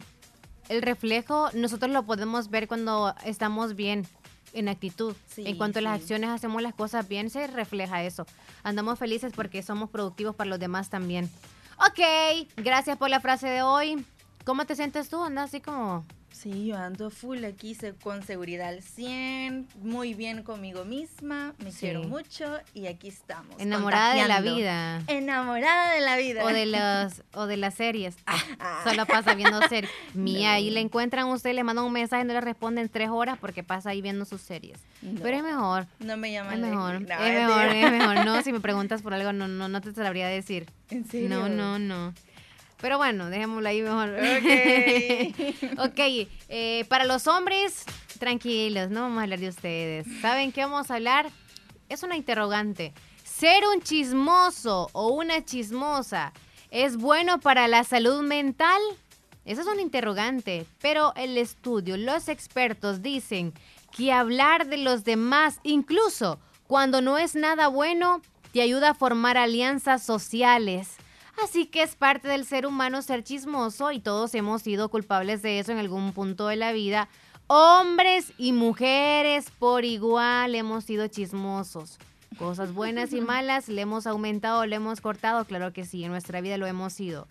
el 0.69 0.83
reflejo 0.83 1.51
nosotros 1.55 1.91
lo 1.91 2.05
podemos 2.05 2.51
ver 2.51 2.69
cuando 2.69 3.15
estamos 3.25 3.77
bien 3.77 4.07
en 4.53 4.69
actitud. 4.69 5.15
Sí, 5.27 5.45
en 5.47 5.57
cuanto 5.57 5.81
a 5.81 5.83
las 5.83 5.99
sí. 5.99 6.03
acciones 6.03 6.31
hacemos 6.31 6.63
las 6.63 6.75
cosas 6.75 7.09
bien, 7.09 7.31
se 7.31 7.47
refleja 7.47 8.03
eso. 8.05 8.27
Andamos 8.63 8.99
felices 8.99 9.33
porque 9.35 9.63
somos 9.63 9.91
productivos 9.91 10.35
para 10.35 10.49
los 10.49 10.59
demás 10.59 10.89
también. 10.89 11.31
Ok, 11.79 12.49
gracias 12.57 12.97
por 12.97 13.11
la 13.11 13.21
frase 13.21 13.49
de 13.49 13.61
hoy. 13.61 14.03
¿Cómo 14.47 14.65
te 14.65 14.77
sientes 14.77 15.09
tú? 15.09 15.25
Andas 15.25 15.47
así 15.47 15.61
como... 15.61 16.07
Sí, 16.31 16.67
yo 16.67 16.77
ando 16.77 17.11
full 17.11 17.43
aquí 17.45 17.77
con 18.01 18.23
seguridad 18.23 18.69
al 18.69 18.83
100, 18.83 19.67
muy 19.83 20.15
bien 20.15 20.45
conmigo 20.45 20.85
misma, 20.85 21.55
me 21.59 21.73
Sí. 21.73 21.79
quiero 21.81 22.05
mucho 22.05 22.59
y 22.73 22.87
aquí 22.87 23.09
estamos. 23.09 23.59
Enamorada 23.59 24.15
de 24.15 24.29
la 24.29 24.41
vida. 24.43 25.03
Enamorada 25.09 25.95
de 25.95 26.01
la 26.03 26.17
vida. 26.17 26.45
O 26.45 26.49
de 26.49 26.67
los 26.67 27.23
o 27.33 27.47
de 27.49 27.57
las 27.57 27.75
series. 27.75 28.15
Ah. 28.27 28.83
Solo 28.85 29.05
pasa 29.07 29.35
viendo 29.35 29.61
series. 29.67 29.91
Mía, 30.15 30.51
No. 30.51 30.55
ahí 30.55 30.71
le 30.71 30.81
encuentran 30.81 31.25
a 31.25 31.33
usted, 31.35 31.53
le 31.53 31.65
mandan 31.65 31.85
un 31.87 31.93
mensaje, 31.93 32.23
no 32.25 32.35
le 32.35 32.41
responden 32.41 32.89
tres 32.89 33.09
horas 33.09 33.37
porque 33.41 33.65
pasa 33.65 33.91
ahí 33.91 34.01
viendo 34.01 34.25
sus 34.27 34.43
series. 34.43 34.79
No, 35.03 35.21
Pero 35.23 35.39
es 35.39 35.43
mejor. 35.43 35.87
No 35.99 36.17
me 36.19 36.31
llaman. 36.31 36.55
Es 36.55 36.61
mejor, 36.71 37.01
No, 37.01 37.15
es 37.25 37.35
mejor, 37.49 37.67
es 37.75 37.91
mejor. 37.91 38.25
No, 38.27 38.43
si 38.43 38.53
me 38.53 38.61
preguntas 38.61 39.03
por 39.03 39.13
algo, 39.15 39.33
no, 39.33 39.49
no, 39.49 39.69
no 39.69 39.81
te 39.81 39.93
sabría 39.93 40.29
decir. 40.29 40.67
¿En 40.91 41.05
serio? 41.05 41.31
No, 41.31 41.49
no, 41.49 41.79
no. 41.81 42.15
Pero 42.87 42.99
bueno, 42.99 43.31
dejémoslo 43.31 43.69
ahí 43.69 43.83
mejor. 43.83 44.11
Ok. 44.11 45.79
ok, 45.91 46.29
eh, 46.49 46.85
para 46.89 47.05
los 47.05 47.27
hombres, 47.27 47.85
tranquilos, 48.21 48.91
no 48.91 49.01
vamos 49.01 49.19
a 49.19 49.23
hablar 49.25 49.41
de 49.41 49.49
ustedes. 49.49 50.07
¿Saben 50.21 50.53
qué 50.53 50.61
vamos 50.61 50.89
a 50.89 50.95
hablar? 50.95 51.29
Es 51.89 52.05
una 52.05 52.15
interrogante. 52.15 52.95
¿Ser 53.25 53.65
un 53.75 53.83
chismoso 53.83 54.89
o 54.93 55.09
una 55.09 55.45
chismosa 55.45 56.33
es 56.71 56.97
bueno 56.97 57.41
para 57.41 57.67
la 57.67 57.83
salud 57.83 58.23
mental? 58.23 58.81
Esa 59.45 59.63
es 59.63 59.67
una 59.67 59.83
interrogante, 59.83 60.65
pero 60.81 61.13
el 61.17 61.39
estudio, 61.39 61.97
los 61.97 62.29
expertos 62.29 63.03
dicen 63.03 63.53
que 63.91 64.13
hablar 64.13 64.69
de 64.69 64.77
los 64.77 65.03
demás, 65.03 65.59
incluso 65.65 66.39
cuando 66.69 67.03
no 67.03 67.19
es 67.19 67.35
nada 67.35 67.67
bueno, 67.67 68.23
te 68.53 68.63
ayuda 68.63 68.91
a 68.91 68.95
formar 68.95 69.37
alianzas 69.37 70.05
sociales. 70.05 70.99
Así 71.43 71.67
que 71.67 71.83
es 71.83 71.97
parte 71.97 72.29
del 72.29 72.47
ser 72.47 72.67
humano 72.67 73.03
ser 73.03 73.23
chismoso 73.23 73.93
y 73.93 74.01
todos 74.01 74.35
hemos 74.35 74.63
sido 74.63 74.89
culpables 74.89 75.43
de 75.43 75.59
eso 75.59 75.73
en 75.73 75.79
algún 75.79 76.13
punto 76.13 76.49
de 76.49 76.57
la 76.57 76.73
vida. 76.73 77.09
Hombres 77.47 78.33
y 78.39 78.53
mujeres 78.53 79.51
por 79.59 79.85
igual 79.85 80.55
hemos 80.55 80.85
sido 80.85 81.07
chismosos. 81.09 81.99
Cosas 82.39 82.73
buenas 82.75 83.13
y 83.13 83.21
malas, 83.21 83.69
le 83.69 83.83
hemos 83.83 84.07
aumentado, 84.07 84.67
le 84.67 84.77
hemos 84.77 85.01
cortado, 85.01 85.45
claro 85.45 85.73
que 85.73 85.85
sí, 85.85 86.05
en 86.05 86.11
nuestra 86.11 86.41
vida 86.41 86.57
lo 86.59 86.67
hemos 86.67 86.93
sido. 86.93 87.29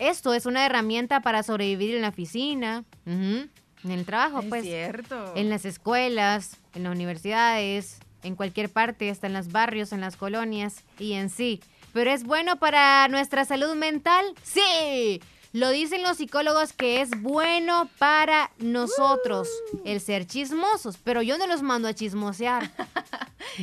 Esto 0.00 0.34
es 0.34 0.44
una 0.44 0.66
herramienta 0.66 1.20
para 1.20 1.42
sobrevivir 1.44 1.94
en 1.94 2.02
la 2.02 2.08
oficina, 2.08 2.84
en 3.06 3.48
el 3.84 4.04
trabajo, 4.04 4.40
Es 4.40 4.46
pues, 4.46 4.64
cierto. 4.64 5.32
en 5.36 5.48
las 5.50 5.64
escuelas, 5.64 6.56
en 6.74 6.82
las 6.82 6.92
universidades, 6.92 8.00
en 8.24 8.34
cualquier 8.34 8.70
parte, 8.70 9.08
hasta 9.08 9.28
en 9.28 9.34
los 9.34 9.52
barrios, 9.52 9.92
en 9.92 10.00
las 10.00 10.16
colonias 10.16 10.82
y 10.98 11.12
en 11.12 11.30
sí. 11.30 11.60
¿Pero 11.92 12.10
es 12.10 12.24
bueno 12.24 12.56
para 12.58 13.08
nuestra 13.08 13.44
salud 13.44 13.74
mental? 13.74 14.24
Sí. 14.42 15.20
Lo 15.54 15.70
dicen 15.70 16.02
los 16.02 16.18
psicólogos 16.18 16.72
que 16.74 17.00
es 17.00 17.10
bueno 17.22 17.88
para 17.98 18.50
nosotros 18.58 19.48
el 19.86 20.00
ser 20.00 20.26
chismosos, 20.26 20.98
pero 21.02 21.22
yo 21.22 21.38
no 21.38 21.46
los 21.46 21.62
mando 21.62 21.88
a 21.88 21.94
chismosear. 21.94 22.70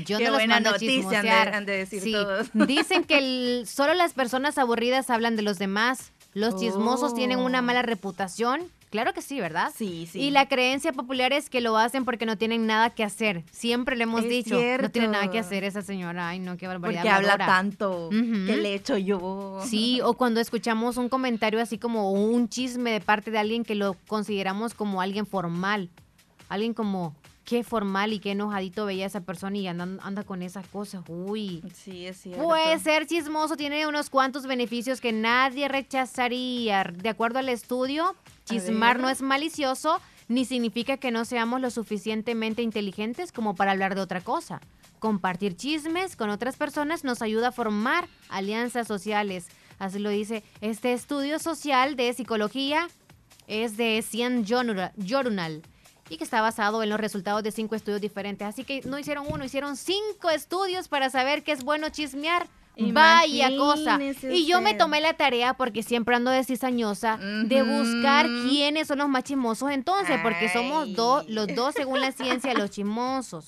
Yo 0.05 0.17
Qué 0.17 0.25
no 0.25 0.31
los 0.31 0.39
buena 0.39 0.55
mando 0.55 0.71
noticia 0.71 0.95
a 0.95 0.97
han 0.97 1.01
de- 1.03 1.29
chismosear. 1.29 1.55
han 1.55 1.65
de 1.65 1.77
decir 1.77 2.01
Sí, 2.01 2.11
todos. 2.11 2.47
Dicen 2.53 3.03
que 3.05 3.17
el- 3.19 3.67
solo 3.67 3.93
las 3.93 4.13
personas 4.13 4.57
aburridas 4.57 5.09
hablan 5.09 5.35
de 5.37 5.41
los 5.43 5.57
demás. 5.59 6.11
Los 6.33 6.57
chismosos 6.59 7.13
tienen 7.13 7.39
una 7.39 7.59
Oh. 7.59 7.61
mala 7.61 7.81
reputación. 7.81 8.63
Claro 8.91 9.13
que 9.13 9.21
sí, 9.21 9.41
¿verdad? 9.41 9.73
Sí, 9.75 10.07
sí. 10.09 10.21
Y 10.21 10.31
la 10.31 10.47
creencia 10.47 10.93
popular 10.93 11.33
es 11.33 11.49
que 11.49 11.59
lo 11.59 11.75
hacen 11.77 12.05
porque 12.05 12.25
no 12.25 12.37
tienen 12.37 12.65
nada 12.65 12.91
que 12.91 13.03
hacer. 13.03 13.43
Siempre 13.51 13.95
le 13.97 14.03
hemos 14.03 14.23
Es 14.23 14.29
dicho, 14.29 14.55
no 14.81 14.89
tiene 14.89 15.07
nada 15.09 15.25
que 15.25 15.31
cierto. 15.33 15.47
hacer 15.47 15.63
esa 15.65 15.81
señora. 15.81 16.29
Ay, 16.29 16.39
no, 16.39 16.55
qué 16.55 16.67
barbaridad. 16.67 17.01
Porque 17.01 17.09
habla 17.09 17.33
habladora". 17.33 17.45
tanto. 17.45 18.07
Ujú. 18.07 18.45
¿Qué 18.45 18.55
le 18.57 18.69
he 18.69 18.75
hecho 18.75 18.97
yo? 18.97 19.59
Sí, 19.65 19.99
o 20.01 20.13
cuando 20.13 20.39
escuchamos 20.39 20.97
un 20.97 21.09
comentario 21.09 21.59
así 21.61 21.77
como 21.77 22.11
un 22.11 22.47
chisme 22.47 22.91
de 22.91 23.01
parte 23.01 23.31
de 23.31 23.39
alguien 23.39 23.63
que 23.65 23.75
lo 23.75 23.95
consideramos 24.07 24.73
como 24.73 25.01
alguien 25.01 25.25
formal. 25.25 25.89
Alguien 26.47 26.73
como, 26.73 27.15
qué 27.45 27.63
formal 27.63 28.11
y 28.11 28.19
qué 28.19 28.31
enojadito 28.31 28.85
veía 28.85 29.05
esa 29.05 29.21
persona 29.21 29.57
y 29.57 29.67
anda, 29.67 29.87
anda 30.01 30.23
con 30.23 30.41
esas 30.41 30.67
cosas. 30.67 31.03
Uy. 31.07 31.63
Sí, 31.73 32.05
es 32.07 32.17
cierto. 32.17 32.43
Pues 32.43 32.81
ser 32.81 33.05
chismoso 33.05 33.55
tiene 33.55 33.87
unos 33.87 34.09
cuantos 34.09 34.47
beneficios 34.47 34.99
que 34.99 35.13
nadie 35.13 35.67
rechazaría. 35.67 36.83
De 36.83 37.09
acuerdo 37.09 37.39
al 37.39 37.49
estudio, 37.49 38.15
chismar 38.45 38.99
no 38.99 39.09
es 39.09 39.21
malicioso 39.21 40.01
ni 40.27 40.43
significa 40.43 40.97
que 40.97 41.11
no 41.11 41.23
seamos 41.23 41.61
lo 41.61 41.69
suficientemente 41.69 42.63
inteligentes 42.63 43.31
como 43.31 43.55
para 43.55 43.71
hablar 43.71 43.93
de 43.93 44.01
otra 44.01 44.21
cosa. 44.21 44.59
Compartir 44.97 45.55
chismes 45.55 46.15
con 46.15 46.31
otras 46.31 46.57
personas 46.57 47.03
nos 47.03 47.21
ayuda 47.21 47.49
a 47.49 47.51
formar 47.51 48.07
alianzas 48.29 48.87
sociales. 48.87 49.47
Así 49.77 49.99
lo 49.99 50.09
dice 50.09 50.43
este 50.61 50.93
estudio 50.93 51.37
social 51.37 51.95
de 51.95 52.11
psicología. 52.13 52.87
Es 53.47 53.77
de 53.77 54.01
Cien 54.01 54.45
Journal 54.45 55.61
y 56.09 56.17
que 56.17 56.23
está 56.23 56.41
basado 56.41 56.83
en 56.83 56.89
los 56.89 56.99
resultados 56.99 57.43
de 57.43 57.51
cinco 57.51 57.75
estudios 57.75 58.01
diferentes. 58.01 58.47
Así 58.47 58.63
que 58.63 58.81
no 58.85 58.99
hicieron 58.99 59.25
uno, 59.29 59.43
hicieron 59.43 59.75
cinco 59.75 60.29
estudios 60.29 60.87
para 60.87 61.09
saber 61.09 61.43
qué 61.43 61.51
es 61.51 61.63
bueno 61.63 61.89
chismear. 61.89 62.47
Vaya 62.77 63.55
cosa. 63.55 63.95
Imagínese 63.95 64.35
Y 64.35 64.45
yo 64.45 64.59
me 64.61 64.73
tomé 64.73 64.99
la 64.99 65.13
tarea, 65.13 65.53
porque 65.53 65.81
siempre 65.81 66.15
ando 66.15 66.31
de 66.31 66.43
cizañosa, 66.43 67.17
de 67.17 67.63
buscar 67.63 68.27
quiénes 68.49 68.87
son 68.87 68.97
los 68.99 69.07
más 69.07 69.23
chismosos 69.23 69.71
entonces, 69.71 70.19
porque 70.21 70.49
somos 70.49 70.93
dos, 70.93 71.27
los 71.29 71.47
dos 71.55 71.73
según 71.77 72.01
la 72.01 72.11
ciencia, 72.11 72.53
los 72.53 72.71
chismosos. 72.71 73.45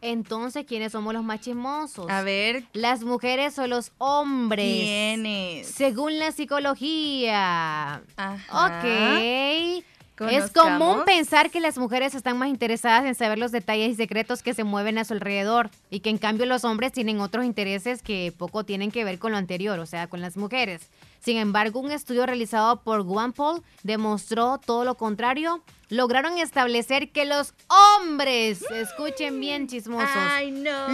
Entonces, 0.00 0.64
¿quiénes 0.66 0.90
somos 0.90 1.14
los 1.14 1.22
más 1.22 1.40
chismosos? 1.40 2.10
A 2.10 2.22
ver, 2.22 2.64
¿Las 2.72 3.04
mujeres 3.04 3.56
o 3.60 3.68
los 3.68 3.92
hombres? 3.98 4.66
¿quién 4.66 5.26
es? 5.26 5.68
Según 5.68 6.18
la 6.18 6.32
psicología. 6.32 8.02
Ajá. 8.16 8.66
Ok. 8.66 9.84
Es 10.20 10.50
común 10.50 11.04
pensar 11.04 11.50
que 11.50 11.60
las 11.60 11.78
mujeres 11.78 12.14
están 12.14 12.36
más 12.38 12.48
interesadas 12.48 13.04
en 13.06 13.14
saber 13.14 13.38
los 13.38 13.50
detalles 13.50 13.92
y 13.92 13.94
secretos 13.94 14.42
que 14.42 14.54
se 14.54 14.62
mueven 14.62 14.98
a 14.98 15.04
su 15.04 15.14
alrededor 15.14 15.70
y 15.90 16.00
que 16.00 16.10
en 16.10 16.18
cambio 16.18 16.46
los 16.46 16.64
hombres 16.64 16.92
tienen 16.92 17.20
otros 17.20 17.44
intereses 17.44 18.02
que 18.02 18.32
poco 18.36 18.64
tienen 18.64 18.90
que 18.90 19.04
ver 19.04 19.18
con 19.18 19.32
lo 19.32 19.38
anterior, 19.38 19.78
o 19.78 19.86
sea, 19.86 20.06
con 20.08 20.20
las 20.20 20.36
mujeres. 20.36 20.90
Sin 21.20 21.38
embargo, 21.38 21.80
un 21.80 21.92
estudio 21.92 22.26
realizado 22.26 22.82
por 22.82 23.02
Guampol 23.02 23.62
demostró 23.84 24.58
todo 24.58 24.84
lo 24.84 24.96
contrario. 24.96 25.62
Lograron 25.88 26.38
establecer 26.38 27.12
que 27.12 27.24
los 27.24 27.54
hombres, 28.00 28.62
escuchen 28.72 29.38
bien 29.40 29.66
chismosos, 29.68 30.08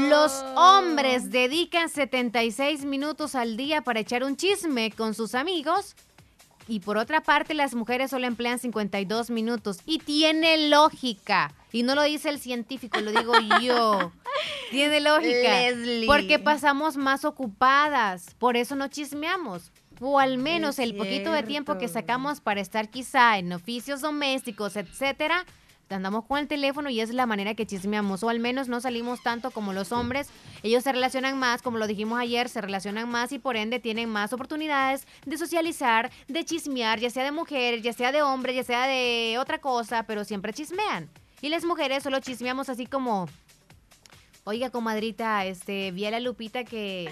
los 0.09 0.33
hombres 0.57 1.31
dedican 1.31 1.89
76 1.89 2.85
minutos 2.85 3.35
al 3.35 3.57
día 3.57 3.83
para 3.83 4.01
echar 4.01 4.25
un 4.25 4.37
chisme 4.37 4.91
con 4.91 5.15
sus 5.15 5.35
amigos 5.35 5.95
y 6.69 6.81
por 6.81 6.99
otra 6.99 7.23
parte 7.23 7.55
las 7.55 7.75
mujeres 7.75 8.11
solo 8.11 8.27
emplean 8.27 8.59
52 8.59 9.31
minutos 9.31 9.81
y 9.87 9.99
tiene 9.99 10.69
lógica. 10.69 11.55
Y 11.73 11.83
no 11.83 11.95
lo 11.95 12.03
dice 12.03 12.29
el 12.29 12.39
científico, 12.39 13.01
lo 13.01 13.11
digo 13.11 13.33
yo. 13.61 14.13
Tiene 14.71 15.01
lógica. 15.01 15.75
Porque 16.07 16.39
pasamos 16.39 16.97
más 16.97 17.25
ocupadas, 17.25 18.35
por 18.39 18.57
eso 18.57 18.77
no 18.77 18.89
chismeamos. 18.89 19.73
O 20.01 20.19
al 20.19 20.39
menos 20.39 20.79
el 20.79 20.95
poquito 20.95 21.33
de 21.33 21.43
tiempo 21.43 21.77
que 21.79 21.89
sacamos 21.89 22.41
para 22.41 22.61
estar 22.61 22.89
quizá 22.89 23.39
en 23.39 23.53
oficios 23.53 24.01
domésticos, 24.01 24.77
etcétera, 24.77 25.45
andamos 25.91 26.25
con 26.25 26.39
el 26.39 26.49
teléfono 26.49 26.91
y 26.91 27.01
es 27.01 27.13
la 27.13 27.27
manera 27.27 27.55
que 27.55 27.67
chismeamos, 27.67 28.23
o 28.23 28.29
al 28.29 28.41
menos 28.41 28.69
no 28.69 28.81
salimos 28.81 29.23
tanto 29.23 29.51
como 29.51 29.73
los 29.73 29.93
hombres. 29.93 30.29
Ellos 30.63 30.85
se 30.85 30.93
relacionan 30.93 31.39
más, 31.39 31.63
como 31.63 31.79
lo 31.79 31.87
dijimos 31.87 32.19
ayer, 32.21 32.49
se 32.49 32.61
relacionan 32.61 33.09
más 33.09 33.33
y 33.33 33.39
por 33.39 33.57
ende 33.57 33.79
tienen 33.79 34.09
más 34.09 34.33
oportunidades 34.33 35.07
de 35.25 35.39
socializar, 35.39 36.11
de 36.29 36.45
chismear, 36.45 37.01
ya 37.01 37.11
sea 37.11 37.25
de 37.25 37.33
mujeres, 37.33 37.83
ya 37.83 37.93
sea 37.93 38.13
de 38.13 38.23
hombres, 38.23 38.57
ya 38.57 38.65
sea 38.65 38.87
de 38.87 39.37
otra 39.39 39.61
cosa, 39.61 40.05
pero 40.05 40.25
siempre 40.25 40.53
chismean. 40.53 41.09
Y 41.41 41.49
las 41.49 41.65
mujeres 41.65 42.03
solo 42.03 42.19
chismeamos 42.21 42.69
así 42.69 42.87
como, 42.87 43.29
oiga, 44.45 44.71
comadrita, 44.71 45.47
este, 45.47 45.93
vi 45.93 46.05
a 46.07 46.11
la 46.11 46.21
Lupita 46.21 46.65
que 46.65 47.09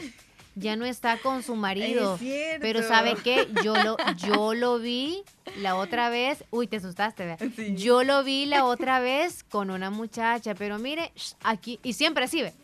ya 0.56 0.74
no 0.74 0.86
está 0.86 1.18
con 1.18 1.42
su 1.42 1.54
marido. 1.54 2.18
pero 2.60 2.82
¿sabe 2.82 3.14
qué? 3.22 3.46
Yo 3.62 3.76
lo, 3.76 3.96
yo 4.16 4.54
lo 4.54 4.78
vi 4.78 5.22
la 5.58 5.76
otra 5.76 6.08
vez. 6.08 6.44
Uy, 6.50 6.66
te 6.66 6.78
asustaste, 6.78 7.24
¿verdad? 7.26 7.46
Yo 7.76 8.02
lo 8.02 8.24
vi 8.24 8.46
la 8.46 8.64
otra 8.64 8.98
vez 8.98 9.44
con 9.44 9.70
una 9.70 9.90
muchacha, 9.90 10.54
pero 10.54 10.78
mire, 10.78 11.12
aquí, 11.42 11.78
y 11.82 11.92
siempre 11.92 12.24
así, 12.24 12.42
¿ve? 12.42 12.54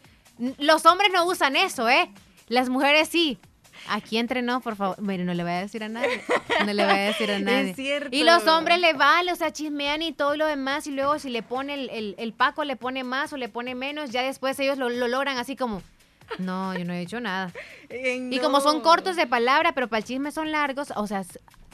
Los 0.59 0.87
hombres 0.87 1.11
no 1.13 1.27
usan 1.27 1.55
eso, 1.55 1.89
¿eh? 1.89 2.11
Las 2.49 2.69
mujeres 2.69 3.09
sí. 3.09 3.39
Aquí 3.89 4.17
entrenó, 4.17 4.61
por 4.61 4.77
favor. 4.77 5.01
Mire, 5.01 5.25
no 5.25 5.35
le 5.35 5.43
voy 5.43 5.53
a 5.53 5.61
decir 5.61 5.85
a 5.85 5.89
nadie. 5.89 6.23
No 6.65 6.73
le 6.73 6.85
voy 6.85 6.95
a 6.95 7.07
decir 7.07 7.31
a 7.31 7.39
nadie. 7.41 7.71
Es 7.71 7.77
cierto. 7.77 8.17
Y 8.17 8.23
los 8.23 8.47
hombres 8.47 8.79
le 8.79 8.93
vale, 8.93 9.33
o 9.33 9.37
sea, 9.37 9.53
chismean 9.53 10.03
y 10.03 10.13
todo 10.13 10.37
lo 10.37 10.47
demás. 10.47 10.87
Y 10.87 10.93
luego 10.93 11.19
si 11.19 11.31
le 11.31 11.43
pone 11.43 11.75
el, 11.75 12.15
el, 12.17 12.33
Paco, 12.33 12.65
le 12.65 12.77
pone 12.77 13.03
más 13.03 13.33
o 13.33 13.37
le 13.37 13.49
pone 13.49 13.75
menos, 13.75 14.11
ya 14.11 14.23
después 14.23 14.59
ellos 14.61 14.79
lo, 14.79 14.89
lo 14.89 15.09
logran 15.09 15.39
así 15.39 15.57
como, 15.57 15.83
no, 16.39 16.77
yo 16.77 16.85
no 16.85 16.93
he 16.93 17.01
dicho 17.01 17.21
nada. 17.21 17.53
Y 17.91 18.39
como 18.39 18.61
son 18.61 18.81
cortos 18.81 19.17
de 19.17 19.27
palabra, 19.27 19.73
pero 19.73 19.89
para 19.89 19.99
el 19.99 20.05
chisme 20.05 20.33
son 20.33 20.51
largos, 20.51 20.93
o 20.97 21.07
sea, 21.07 21.25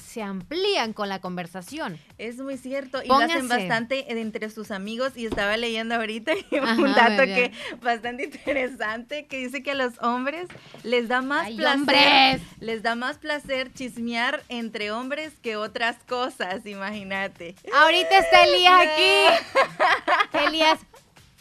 se 0.08 0.22
amplían 0.22 0.94
con 0.94 1.08
la 1.08 1.20
conversación. 1.20 1.98
Es 2.16 2.38
muy 2.38 2.56
cierto. 2.56 3.02
Y 3.04 3.08
lo 3.08 3.16
hacen 3.16 3.46
bastante 3.46 4.10
entre 4.18 4.48
sus 4.48 4.70
amigos. 4.70 5.12
Y 5.16 5.26
estaba 5.26 5.56
leyendo 5.56 5.96
ahorita 5.96 6.32
un 6.78 6.94
dato 6.94 7.24
que 7.24 7.52
bastante 7.82 8.24
interesante 8.24 9.26
que 9.26 9.38
dice 9.38 9.62
que 9.62 9.72
a 9.72 9.74
los 9.74 9.98
hombres 10.00 10.48
les 10.82 11.08
da 11.08 11.20
más 11.20 11.50
placer. 11.50 12.40
Les 12.60 12.82
da 12.82 12.94
más 12.94 13.18
placer 13.18 13.72
chismear 13.72 14.42
entre 14.48 14.90
hombres 14.90 15.34
que 15.42 15.56
otras 15.56 15.96
cosas, 16.08 16.64
imagínate. 16.64 17.54
Ahorita 17.74 18.18
está 18.18 18.44
Elías 18.44 18.80
aquí. 18.80 20.46
Elías, 20.48 20.80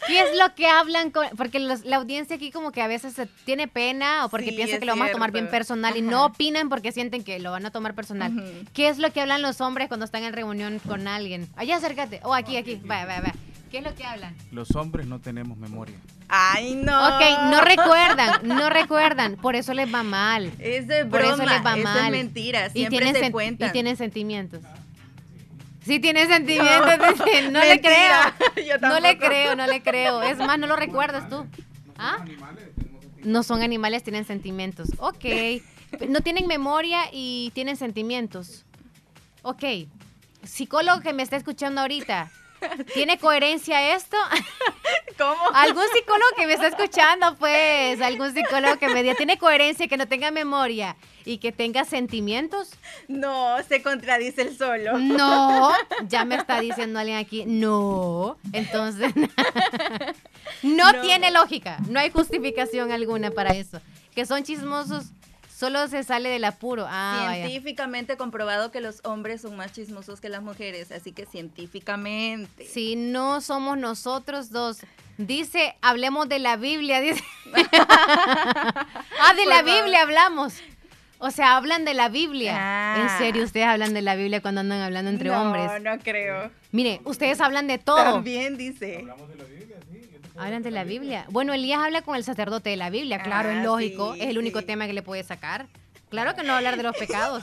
¿Qué 0.06 0.20
es 0.20 0.38
lo 0.38 0.54
que 0.54 0.66
hablan? 0.66 1.12
porque 1.36 1.58
la 1.58 1.96
audiencia 1.96 2.36
aquí 2.36 2.50
como 2.50 2.72
que 2.72 2.82
a 2.82 2.86
veces 2.86 3.14
tiene 3.44 3.68
pena 3.68 4.24
o 4.24 4.28
porque 4.28 4.52
piensa 4.52 4.78
que 4.78 4.86
lo 4.86 4.92
vamos 4.92 5.08
a 5.08 5.12
tomar 5.12 5.32
bien 5.32 5.48
personal 5.48 5.96
y 5.96 6.02
no 6.02 6.26
opinan 6.26 6.68
porque 6.68 6.92
sienten 6.92 7.24
que 7.24 7.38
lo 7.38 7.50
van 7.50 7.66
a 7.66 7.70
tomar 7.70 7.94
personal. 7.94 8.32
¿Qué 8.72 8.88
es 8.88 8.98
lo 8.98 9.12
que 9.12 9.20
hablan 9.20 9.42
los 9.42 9.60
hombres 9.60 9.88
cuando 9.88 10.04
están 10.04 10.22
en 10.22 10.32
reunión 10.32 10.78
con 10.80 11.08
alguien? 11.08 11.48
Allá 11.56 11.76
acércate. 11.76 12.20
O 12.22 12.30
oh, 12.30 12.34
aquí, 12.34 12.56
aquí. 12.56 12.80
Vaya, 12.84 13.06
vaya, 13.06 13.20
vaya. 13.20 13.34
¿Qué 13.70 13.78
es 13.78 13.84
lo 13.84 13.94
que 13.94 14.04
hablan? 14.04 14.34
Los 14.50 14.74
hombres 14.76 15.06
no 15.06 15.20
tenemos 15.20 15.58
memoria. 15.58 15.96
Ay, 16.28 16.74
no. 16.74 17.16
Ok, 17.16 17.22
no 17.50 17.60
recuerdan, 17.60 18.40
no 18.42 18.70
recuerdan. 18.70 19.36
Por 19.36 19.56
eso 19.56 19.74
les 19.74 19.92
va 19.92 20.02
mal. 20.02 20.52
Es 20.58 20.86
de 20.86 21.04
broma, 21.04 21.10
Por 21.10 21.22
eso 21.22 21.44
les 21.44 21.64
va 21.64 21.76
mal. 21.76 22.04
es 22.06 22.10
mentira. 22.10 22.70
Siempre 22.70 23.12
se 23.12 23.30
cuentan. 23.30 23.68
Y 23.68 23.72
tienen 23.72 23.96
sentimientos. 23.96 24.62
Sí 25.88 26.00
tiene 26.00 26.26
sentimientos, 26.26 26.98
no, 26.98 27.50
no 27.50 27.64
le 27.64 27.80
creo. 27.80 28.78
no 28.82 29.00
le 29.00 29.16
creo, 29.16 29.56
no 29.56 29.66
le 29.66 29.82
creo. 29.82 30.22
Es 30.22 30.36
más, 30.36 30.58
no 30.58 30.66
lo 30.66 30.76
recuerdas 30.76 31.30
tú. 31.30 31.46
¿Ah? 31.96 32.26
No 33.24 33.42
son 33.42 33.62
animales, 33.62 34.02
tienen 34.02 34.26
sentimientos. 34.26 34.90
Ok. 34.98 35.24
No 36.06 36.20
tienen 36.20 36.46
memoria 36.46 37.04
y 37.10 37.52
tienen 37.54 37.76
sentimientos. 37.76 38.66
Ok. 39.40 39.64
Psicólogo 40.42 41.00
que 41.00 41.14
me 41.14 41.22
está 41.22 41.36
escuchando 41.36 41.80
ahorita, 41.80 42.30
¿Tiene 42.94 43.18
coherencia 43.18 43.94
esto? 43.94 44.16
¿Cómo? 45.18 45.50
Algún 45.54 45.84
psicólogo 45.92 46.30
que 46.36 46.46
me 46.46 46.54
está 46.54 46.68
escuchando, 46.68 47.36
pues, 47.36 48.00
algún 48.00 48.32
psicólogo 48.32 48.78
que 48.78 48.88
me 48.88 49.02
diga, 49.02 49.14
¿tiene 49.14 49.38
coherencia, 49.38 49.88
que 49.88 49.96
no 49.96 50.06
tenga 50.06 50.30
memoria 50.30 50.96
y 51.24 51.38
que 51.38 51.52
tenga 51.52 51.84
sentimientos? 51.84 52.70
No, 53.08 53.56
se 53.68 53.82
contradice 53.82 54.42
el 54.42 54.56
solo. 54.56 54.98
No, 54.98 55.72
ya 56.08 56.24
me 56.24 56.36
está 56.36 56.60
diciendo 56.60 56.98
alguien 56.98 57.18
aquí, 57.18 57.44
no. 57.46 58.38
Entonces, 58.52 59.12
no, 60.62 61.00
tiene 61.02 61.30
lógica, 61.30 61.78
no 61.88 62.00
hay 62.00 62.10
justificación 62.10 62.92
alguna 62.92 63.30
para 63.30 63.50
eso. 63.50 63.80
Que 64.14 64.26
son 64.26 64.42
chismosos 64.42 65.12
Solo 65.58 65.88
se 65.88 66.04
sale 66.04 66.28
del 66.28 66.44
apuro. 66.44 66.86
Ah, 66.88 67.32
científicamente 67.34 68.16
comprobado 68.16 68.70
que 68.70 68.80
los 68.80 69.00
hombres 69.02 69.40
son 69.40 69.56
más 69.56 69.72
chismosos 69.72 70.20
que 70.20 70.28
las 70.28 70.40
mujeres, 70.40 70.92
así 70.92 71.10
que 71.10 71.26
científicamente. 71.26 72.64
Si 72.64 72.94
no 72.94 73.40
somos 73.40 73.76
nosotros 73.76 74.50
dos. 74.50 74.78
Dice, 75.16 75.74
hablemos 75.82 76.28
de 76.28 76.38
la 76.38 76.54
Biblia, 76.54 77.00
dice. 77.00 77.24
ah, 77.74 79.34
de 79.34 79.46
la 79.46 79.62
Biblia 79.62 80.02
hablamos. 80.02 80.54
O 81.18 81.32
sea, 81.32 81.56
hablan 81.56 81.84
de 81.84 81.94
la 81.94 82.08
Biblia. 82.08 82.52
En 82.52 83.08
ah. 83.08 83.16
serio, 83.18 83.42
ustedes 83.42 83.66
hablan 83.66 83.94
de 83.94 84.02
la 84.02 84.14
Biblia 84.14 84.40
cuando 84.40 84.60
andan 84.60 84.80
hablando 84.80 85.10
entre 85.10 85.32
hombres. 85.32 85.82
No, 85.82 85.96
no 85.96 85.98
creo. 86.00 86.52
Mire, 86.70 87.00
ustedes 87.02 87.40
hablan 87.40 87.66
de 87.66 87.78
todo. 87.78 87.96
También 87.96 88.56
dice. 88.56 88.98
Hablamos 88.98 89.28
de 89.28 89.34
la 89.34 89.42
Biblia. 89.42 89.57
Hablan 90.38 90.62
de 90.62 90.70
la 90.70 90.84
Biblia. 90.84 91.26
Bueno, 91.30 91.52
Elías 91.52 91.80
habla 91.80 92.02
con 92.02 92.16
el 92.16 92.24
sacerdote 92.24 92.70
de 92.70 92.76
la 92.76 92.90
Biblia, 92.90 93.22
claro, 93.22 93.50
es 93.50 93.58
ah, 93.58 93.62
lógico, 93.62 94.14
es 94.14 94.28
el 94.28 94.38
único 94.38 94.62
tema 94.62 94.86
que 94.86 94.92
le 94.92 95.02
puede 95.02 95.24
sacar. 95.24 95.66
Claro 96.10 96.34
que 96.34 96.42
no 96.42 96.54
hablar 96.54 96.76
de 96.76 96.82
los 96.84 96.96
pecados. 96.96 97.42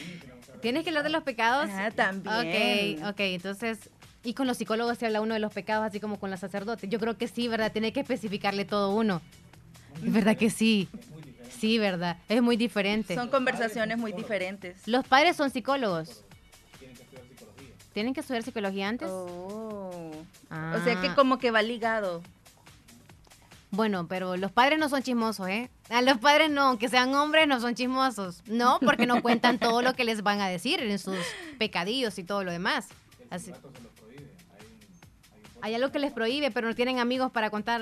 ¿Tienes 0.62 0.84
que 0.84 0.90
hablar 0.90 1.04
de 1.04 1.10
los 1.10 1.22
pecados? 1.22 1.68
Ah, 1.72 1.90
también. 1.90 3.02
Ok, 3.02 3.10
ok, 3.10 3.20
entonces, 3.20 3.90
y 4.22 4.34
con 4.34 4.46
los 4.46 4.58
psicólogos 4.58 4.98
se 4.98 5.06
habla 5.06 5.20
uno 5.20 5.34
de 5.34 5.40
los 5.40 5.52
pecados, 5.52 5.84
así 5.84 6.00
como 6.00 6.20
con 6.20 6.30
los 6.30 6.38
sacerdotes. 6.40 6.88
Yo 6.88 7.00
creo 7.00 7.16
que 7.16 7.28
sí, 7.28 7.48
¿verdad? 7.48 7.72
Tiene 7.72 7.92
que 7.92 8.00
especificarle 8.00 8.64
todo 8.64 8.94
uno. 8.94 9.20
Es 10.04 10.12
verdad 10.12 10.36
que 10.36 10.50
sí. 10.50 10.88
Sí, 11.58 11.78
¿verdad? 11.78 12.16
Es 12.28 12.40
muy 12.42 12.56
diferente. 12.56 13.14
Son 13.14 13.28
conversaciones 13.28 13.98
muy 13.98 14.12
diferentes. 14.12 14.86
Los 14.86 15.06
padres 15.06 15.36
son 15.36 15.50
psicólogos. 15.50 16.24
¿Tienen 17.92 18.14
que 18.14 18.20
estudiar 18.20 18.42
psicología 18.42 18.88
antes? 18.88 19.08
Oh. 19.10 20.10
O 20.50 20.84
sea 20.84 21.00
que 21.00 21.08
ah. 21.08 21.14
como 21.14 21.38
que 21.38 21.50
va 21.50 21.62
ligado. 21.62 22.22
Bueno, 23.72 24.08
pero 24.08 24.36
los 24.36 24.50
padres 24.50 24.78
no 24.78 24.88
son 24.88 25.02
chismosos, 25.02 25.48
¿eh? 25.48 25.70
A 25.90 26.02
los 26.02 26.18
padres 26.18 26.50
no, 26.50 26.62
aunque 26.62 26.88
sean 26.88 27.14
hombres, 27.14 27.46
no 27.46 27.60
son 27.60 27.74
chismosos. 27.74 28.42
No, 28.46 28.78
porque 28.80 29.06
no 29.06 29.22
cuentan 29.22 29.58
todo 29.58 29.80
lo 29.80 29.94
que 29.94 30.04
les 30.04 30.22
van 30.22 30.40
a 30.40 30.48
decir 30.48 30.80
en 30.80 30.98
sus 30.98 31.18
pecadillos 31.58 32.18
y 32.18 32.24
todo 32.24 32.42
lo 32.42 32.50
demás. 32.50 32.88
Así. 33.30 33.52
Hay 35.62 35.74
algo 35.74 35.92
que 35.92 35.98
les 35.98 36.12
prohíbe, 36.12 36.50
pero 36.50 36.68
no 36.68 36.74
tienen 36.74 36.98
amigos 36.98 37.30
para 37.30 37.50
contar. 37.50 37.80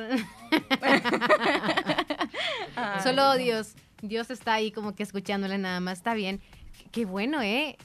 Solo 3.03 3.35
Dios. 3.35 3.75
Dios 4.03 4.31
está 4.31 4.55
ahí 4.55 4.73
como 4.73 4.95
que 4.95 5.03
escuchándole 5.03 5.59
nada 5.59 5.81
más. 5.81 5.99
Está 5.99 6.15
bien. 6.15 6.41
Qué 6.93 7.07
bueno, 7.07 7.41
¿eh? 7.41 7.79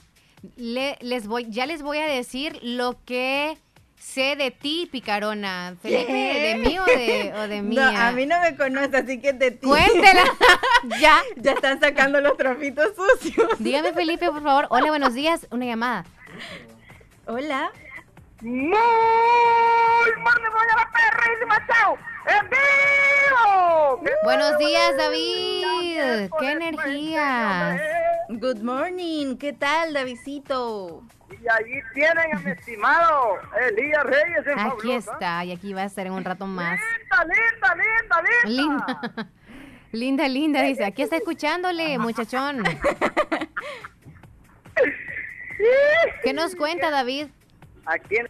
Les 0.58 1.28
voy, 1.28 1.48
ya 1.50 1.66
les 1.66 1.82
voy 1.82 2.00
a 2.00 2.06
decir 2.06 2.60
lo 2.62 2.98
que 3.06 3.58
sé 3.98 4.36
de 4.36 4.52
ti, 4.52 4.88
picarona. 4.92 5.76
Felipe, 5.82 6.12
¿de 6.14 6.56
mí 6.56 6.78
o 6.78 6.86
de, 6.86 7.34
o 7.36 7.48
de 7.48 7.62
mía? 7.62 7.92
No, 7.92 8.00
a 8.00 8.12
mí 8.12 8.26
no 8.26 8.40
me 8.42 8.56
conoce, 8.56 8.98
así 8.98 9.20
que 9.20 9.34
de 9.34 9.52
ti. 9.52 9.66
Cuéntela. 9.66 10.24
ya. 11.00 11.22
Ya 11.38 11.54
están 11.54 11.80
sacando 11.80 12.20
los 12.20 12.36
trapitos 12.38 12.90
sucios. 12.96 13.48
Dígame, 13.60 13.94
Felipe, 13.94 14.30
por 14.30 14.44
favor. 14.44 14.68
Hola, 14.70 14.88
buenos 14.88 15.14
días. 15.14 15.48
Una 15.52 15.66
llamada. 15.66 16.06
Hola. 17.26 17.72
Muy 18.42 18.78
la 20.76 20.92
perrísima 20.92 21.68
chao. 21.68 21.98
¡En 22.26 22.50
vivo! 22.50 24.02
Buenos 24.24 24.58
días, 24.58 24.96
David. 24.98 26.30
¡Qué 26.40 26.52
energías! 26.52 27.82
Good 28.30 28.62
morning. 28.62 29.36
¿Qué 29.38 29.54
tal, 29.54 29.94
Davidito? 29.94 31.04
Y 31.30 31.36
allí 31.50 31.82
tienen 31.94 32.36
a 32.36 32.40
mi 32.40 32.52
estimado 32.52 33.38
Elías 33.70 34.04
Reyes 34.04 34.48
en 34.48 34.60
Aquí 34.60 34.70
Fabulosa. 34.70 35.12
está, 35.14 35.44
y 35.46 35.52
aquí 35.52 35.74
va 35.74 35.82
a 35.82 35.86
estar 35.86 36.08
en 36.08 36.14
un 36.14 36.24
rato 36.24 36.46
más. 36.48 36.80
Linda, 36.80 37.26
linda, 37.26 37.76
linda, 37.76 38.22
linda. 38.46 39.02
Linda. 39.04 39.32
Linda, 39.92 40.28
linda, 40.28 40.62
dice. 40.64 40.86
Aquí 40.86 41.04
está 41.04 41.18
escuchándole, 41.18 42.00
muchachón. 42.00 42.64
¿Qué 46.24 46.34
nos 46.34 46.56
cuenta, 46.56 46.90
David? 46.90 47.28
Aquí 47.86 48.16
en... 48.16 48.28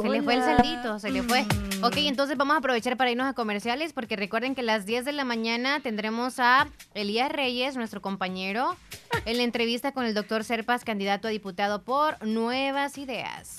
Se 0.00 0.08
le 0.08 0.22
fue 0.22 0.34
el 0.34 0.40
saldito, 0.42 0.98
se 0.98 1.10
le 1.10 1.22
fue. 1.22 1.42
Mm. 1.42 1.84
Ok, 1.84 1.96
entonces 1.98 2.36
vamos 2.36 2.54
a 2.54 2.58
aprovechar 2.58 2.96
para 2.96 3.10
irnos 3.10 3.26
a 3.26 3.34
comerciales 3.34 3.92
porque 3.92 4.16
recuerden 4.16 4.54
que 4.54 4.62
a 4.62 4.64
las 4.64 4.86
10 4.86 5.04
de 5.04 5.12
la 5.12 5.24
mañana 5.24 5.80
tendremos 5.80 6.38
a 6.38 6.68
Elías 6.94 7.30
Reyes, 7.30 7.76
nuestro 7.76 8.00
compañero, 8.00 8.76
en 9.26 9.36
la 9.36 9.42
entrevista 9.42 9.92
con 9.92 10.04
el 10.04 10.14
doctor 10.14 10.44
Serpas, 10.44 10.84
candidato 10.84 11.28
a 11.28 11.30
diputado 11.30 11.82
por 11.82 12.24
Nuevas 12.24 12.96
Ideas. 12.98 13.56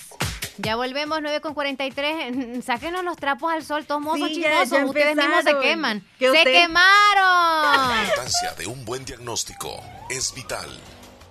Ya 0.58 0.76
volvemos, 0.76 1.18
9 1.20 1.40
con 1.40 1.52
43. 1.54 2.64
Sáquenos 2.64 3.02
los 3.04 3.16
trapos 3.16 3.52
al 3.52 3.64
sol, 3.64 3.86
todos 3.86 4.00
mozos 4.00 4.28
Sí, 4.28 4.34
chismosos. 4.36 4.70
ya 4.70 4.86
Ustedes 4.86 5.16
mismos 5.16 5.44
se 5.44 5.58
queman. 5.60 6.00
Que 6.18 6.26
¡Se 6.26 6.38
usted- 6.38 6.52
quemaron! 6.52 7.90
La 7.90 8.02
importancia 8.04 8.52
de 8.58 8.66
un 8.66 8.84
buen 8.84 9.04
diagnóstico 9.04 9.80
es 10.10 10.32
vital. 10.34 10.68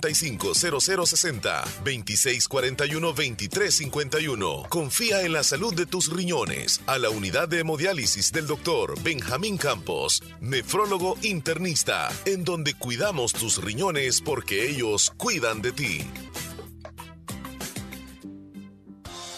7745-0060, 0.00 1.64
2641-2351. 1.84 4.68
Confía 4.68 5.22
en 5.22 5.32
la 5.32 5.42
salud 5.42 5.74
de 5.74 5.86
tus 5.86 6.12
riñones 6.12 6.80
a 6.86 6.98
la 6.98 7.10
unidad 7.10 7.48
de 7.48 7.58
hemodiálisis 7.60 8.30
del 8.32 8.46
doctor 8.46 9.00
Benjamín 9.02 9.58
Campos, 9.58 10.22
nefrólogo 10.40 11.16
internista, 11.22 12.10
en 12.24 12.44
donde 12.44 12.74
cuidamos 12.74 13.32
tus 13.32 13.60
riñones 13.62 14.20
porque 14.20 14.68
ellos 14.68 15.12
cuidan 15.16 15.62
de 15.62 15.72
ti. 15.72 16.04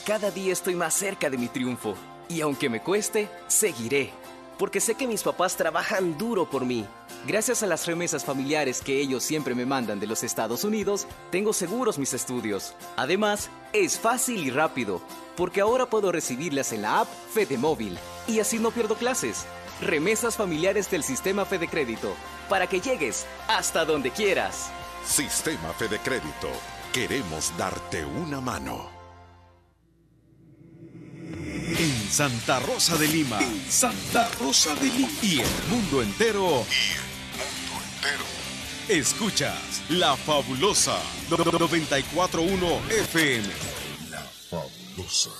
Cada 0.06 0.30
día 0.30 0.52
estoy 0.52 0.74
más 0.74 0.92
cerca 0.92 1.30
de 1.30 1.38
mi 1.38 1.48
triunfo 1.48 1.94
y 2.28 2.42
aunque 2.42 2.68
me 2.68 2.82
cueste, 2.82 3.30
seguiré, 3.46 4.10
porque 4.58 4.80
sé 4.80 4.96
que 4.96 5.06
mis 5.06 5.22
papás 5.22 5.56
trabajan 5.56 6.18
duro 6.18 6.50
por 6.50 6.66
mí. 6.66 6.84
Gracias 7.26 7.62
a 7.62 7.66
las 7.66 7.86
remesas 7.86 8.22
familiares 8.22 8.82
que 8.82 9.00
ellos 9.00 9.22
siempre 9.22 9.54
me 9.54 9.64
mandan 9.64 9.98
de 9.98 10.06
los 10.06 10.22
Estados 10.22 10.62
Unidos, 10.62 11.06
tengo 11.30 11.54
seguros 11.54 11.98
mis 11.98 12.12
estudios. 12.12 12.74
Además, 12.96 13.48
es 13.72 13.98
fácil 13.98 14.46
y 14.46 14.50
rápido, 14.50 15.00
porque 15.34 15.62
ahora 15.62 15.86
puedo 15.86 16.12
recibirlas 16.12 16.72
en 16.72 16.82
la 16.82 17.00
app 17.00 17.08
Fede 17.32 17.56
Móvil 17.56 17.98
y 18.28 18.40
así 18.40 18.58
no 18.58 18.70
pierdo 18.72 18.96
clases. 18.96 19.46
Remesas 19.80 20.36
familiares 20.36 20.90
del 20.90 21.02
sistema 21.02 21.46
Fede 21.46 21.66
Crédito, 21.66 22.14
para 22.50 22.66
que 22.66 22.80
llegues 22.80 23.24
hasta 23.48 23.86
donde 23.86 24.10
quieras. 24.10 24.70
Sistema 25.06 25.72
Fede 25.78 25.98
Crédito. 26.04 26.48
Queremos 26.92 27.52
darte 27.56 28.04
una 28.04 28.40
mano. 28.42 28.90
En 31.76 32.10
Santa 32.10 32.60
Rosa 32.60 32.96
de 32.98 33.08
Lima. 33.08 33.40
Santa 33.68 34.28
Rosa 34.40 34.74
de 34.76 34.86
Lima. 34.90 35.08
Y 35.22 35.40
el 35.40 35.48
mundo 35.70 36.02
entero. 36.02 36.64
Escuchas 38.88 39.82
La 39.88 40.14
Fabulosa 40.14 40.98
941 41.30 42.66
FM. 42.90 43.48
La 44.10 44.20
Fabulosa. 44.20 45.30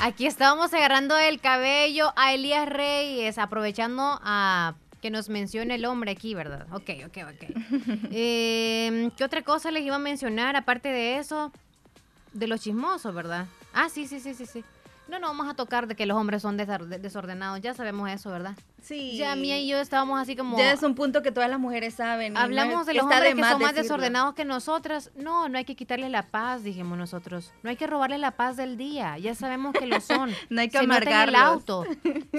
Aquí 0.00 0.26
estábamos 0.26 0.72
agarrando 0.72 1.18
el 1.18 1.40
cabello 1.40 2.12
a 2.14 2.32
Elías 2.32 2.68
Reyes, 2.68 3.38
aprovechando 3.38 4.20
a 4.22 4.76
que 5.06 5.10
nos 5.12 5.28
mencione 5.28 5.76
el 5.76 5.84
hombre 5.84 6.10
aquí, 6.10 6.34
¿verdad? 6.34 6.66
Ok, 6.72 6.90
ok, 7.06 7.18
ok. 7.32 8.10
Eh, 8.10 9.08
¿Qué 9.16 9.22
otra 9.22 9.42
cosa 9.42 9.70
les 9.70 9.84
iba 9.84 9.94
a 9.94 10.00
mencionar 10.00 10.56
aparte 10.56 10.88
de 10.88 11.18
eso? 11.18 11.52
De 12.32 12.48
los 12.48 12.60
chismosos, 12.60 13.14
¿verdad? 13.14 13.46
Ah, 13.72 13.88
sí, 13.88 14.08
sí, 14.08 14.18
sí, 14.18 14.34
sí, 14.34 14.46
sí. 14.46 14.64
No, 15.08 15.18
no 15.20 15.28
vamos 15.28 15.48
a 15.48 15.54
tocar 15.54 15.86
de 15.86 15.94
que 15.94 16.04
los 16.06 16.16
hombres 16.16 16.42
son 16.42 16.58
desor- 16.58 16.86
desordenados, 16.86 17.60
ya 17.60 17.74
sabemos 17.74 18.10
eso, 18.10 18.30
¿verdad? 18.30 18.56
Sí. 18.82 19.16
Ya 19.16 19.34
Mía 19.36 19.58
y 19.58 19.68
yo 19.68 19.78
estábamos 19.78 20.20
así 20.20 20.34
como... 20.36 20.58
Ya 20.58 20.72
es 20.72 20.82
un 20.82 20.94
punto 20.94 21.22
que 21.22 21.30
todas 21.32 21.48
las 21.48 21.58
mujeres 21.60 21.94
saben. 21.94 22.32
no 22.34 22.40
Hablamos 22.40 22.86
de 22.86 22.94
los 22.94 23.04
hombres 23.04 23.34
que 23.34 23.40
más 23.40 23.52
son 23.52 23.62
más 23.62 23.74
decirlo. 23.74 23.96
desordenados 23.96 24.34
que 24.34 24.44
nosotras. 24.44 25.10
No, 25.16 25.48
no 25.48 25.58
hay 25.58 25.64
que 25.64 25.74
quitarles 25.76 26.10
la 26.10 26.24
paz, 26.24 26.62
dijimos 26.64 26.98
nosotros. 26.98 27.52
No 27.62 27.70
hay 27.70 27.76
que 27.76 27.86
robarles 27.86 28.20
la 28.20 28.32
paz 28.32 28.56
del 28.56 28.76
día. 28.76 29.16
Ya 29.18 29.34
sabemos 29.34 29.72
que 29.74 29.86
lo 29.86 30.00
son. 30.00 30.30
No 30.50 30.60
hay 30.60 30.68
que 30.68 30.78
Se 30.78 30.86
nota 30.86 31.22
en 31.22 31.28
el 31.28 31.34
auto. 31.36 31.84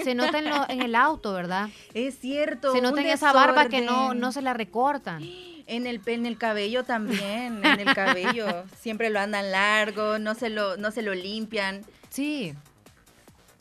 Se 0.03 0.15
nota 0.15 0.39
en, 0.39 0.49
lo- 0.49 0.69
en 0.69 0.81
el 0.81 0.95
auto, 0.95 1.33
¿verdad? 1.33 1.69
Es 1.93 2.19
cierto. 2.19 2.71
Se 2.73 2.81
nota 2.81 3.01
en 3.01 3.07
esa 3.07 3.33
barba 3.33 3.67
que 3.69 3.81
no, 3.81 4.13
no 4.13 4.31
se 4.31 4.41
la 4.41 4.53
recortan. 4.53 5.23
En 5.69 5.85
el, 5.85 6.01
en 6.05 6.25
el 6.25 6.37
cabello 6.37 6.85
también, 6.85 7.65
en 7.65 7.79
el 7.81 7.93
cabello. 7.93 8.63
Siempre 8.79 9.09
lo 9.09 9.19
andan 9.19 9.51
largo, 9.51 10.17
no 10.17 10.33
se 10.33 10.49
lo, 10.49 10.77
no 10.77 10.91
se 10.91 11.01
lo 11.01 11.13
limpian. 11.13 11.81
Sí. 12.09 12.53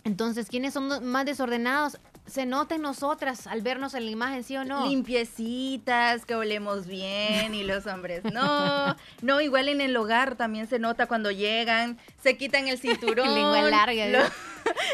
Entonces, 0.05 0.49
¿quiénes 0.49 0.73
son 0.73 1.11
más 1.11 1.27
desordenados? 1.27 1.99
Se 2.27 2.45
nota 2.47 2.75
en 2.75 2.83
nosotras 2.83 3.47
al 3.47 3.63
vernos 3.63 3.95
en 3.95 4.05
la 4.05 4.11
imagen, 4.11 4.43
¿sí 4.45 4.57
o 4.57 4.65
no? 4.65 4.87
Limpiecitas, 4.87 6.25
que 6.27 6.35
olemos 6.35 6.87
bien 6.87 7.55
y 7.55 7.65
los 7.65 7.87
hombres 7.87 8.23
no. 8.25 8.97
No, 9.23 9.41
igual 9.41 9.69
en 9.69 9.81
el 9.81 9.97
hogar 9.97 10.37
también 10.37 10.67
se 10.69 10.79
nota 10.79 11.07
cuando 11.07 11.31
llegan, 11.31 11.99
se 12.23 12.37
quitan 12.37 12.69
el 12.69 12.79
cinturón. 12.81 13.33
Lengua 13.35 13.63
larga. 13.63 14.07
lo- 14.07 14.19
¿no? 14.21 14.25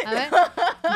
A 0.05 0.11
ver, 0.13 0.29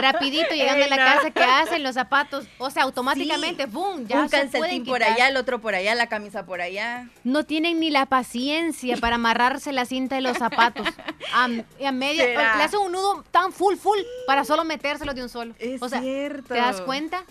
rapidito 0.03 0.55
llegando 0.55 0.85
a 0.85 0.89
la 0.89 0.97
Ey, 0.97 1.01
no. 1.01 1.07
casa, 1.15 1.31
¿qué 1.31 1.43
hacen 1.43 1.83
los 1.83 1.95
zapatos? 1.95 2.45
O 2.59 2.69
sea, 2.69 2.83
automáticamente, 2.83 3.65
¡boom! 3.65 4.07
Ya 4.07 4.21
un 4.21 4.29
calcetín 4.29 4.85
por 4.85 5.03
allá, 5.03 5.29
el 5.29 5.39
otro 5.39 5.63
por 5.63 5.75
allá, 5.75 5.95
la 5.95 6.09
camisa 6.09 6.45
por 6.45 6.61
allá. 6.61 7.09
No 7.25 7.45
tienen 7.45 7.81
ni 7.81 7.89
la 7.89 8.05
paciencia 8.05 8.99
para 8.99 9.15
amarrarse 9.15 9.73
la 9.73 9.87
cinta 9.87 10.17
de 10.17 10.21
los 10.21 10.37
zapatos. 10.37 10.87
A, 11.33 11.45
a 11.87 11.93
media, 11.93 12.27
le 12.27 12.37
hacen 12.65 12.81
un 12.81 12.93
nudo 12.93 13.25
tan 13.31 13.51
full, 13.51 13.77
full, 13.77 13.99
para 14.27 14.45
solo 14.45 14.63
metérselo 14.65 15.15
de 15.15 15.23
un 15.23 15.31
solo. 15.31 15.55
Es 15.59 15.81
o 15.83 15.89
sea, 15.89 16.03
cierto. 16.03 16.26
¿Te 16.43 16.55
das 16.55 16.81
cuenta? 16.81 17.25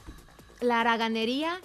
La 0.62 0.82
haraganería. 0.82 1.60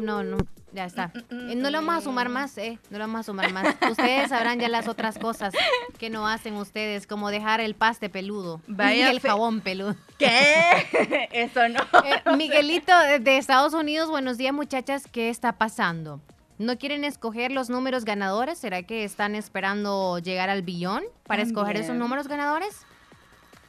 No, 0.00 0.22
no, 0.22 0.38
ya 0.72 0.84
está. 0.86 1.12
Eh, 1.30 1.54
No 1.56 1.70
lo 1.70 1.78
vamos 1.78 1.96
a 1.96 2.00
sumar 2.00 2.28
más, 2.28 2.56
¿eh? 2.58 2.78
No 2.90 2.98
lo 2.98 3.04
vamos 3.04 3.20
a 3.20 3.22
sumar 3.24 3.52
más. 3.52 3.76
Ustedes 3.90 4.28
sabrán 4.30 4.58
ya 4.58 4.68
las 4.68 4.88
otras 4.88 5.18
cosas 5.18 5.54
que 5.98 6.10
no 6.10 6.26
hacen 6.26 6.54
ustedes, 6.56 7.06
como 7.06 7.30
dejar 7.30 7.60
el 7.60 7.74
paste 7.74 8.08
peludo 8.08 8.60
Vaya 8.66 9.08
y 9.08 9.10
el 9.10 9.20
fe- 9.20 9.28
jabón 9.28 9.60
peludo. 9.60 9.96
¿Qué? 10.18 11.28
Eso 11.32 11.68
no. 11.68 11.80
Eh, 12.04 12.36
Miguelito 12.36 12.92
de- 13.20 13.36
Estados 13.38 13.74
Unidos, 13.74 14.08
buenos 14.10 14.38
días 14.38 14.52
muchachas, 14.54 15.04
¿qué 15.10 15.28
está 15.30 15.52
pasando? 15.52 16.20
¿No 16.58 16.76
quieren 16.78 17.04
escoger 17.04 17.50
los 17.50 17.70
números 17.70 18.04
ganadores? 18.04 18.58
¿Será 18.58 18.82
que 18.82 19.04
están 19.04 19.34
esperando 19.34 20.18
llegar 20.18 20.48
al 20.50 20.62
billón 20.62 21.02
para 21.24 21.42
escoger 21.42 21.76
esos 21.76 21.96
números 21.96 22.28
ganadores? 22.28 22.86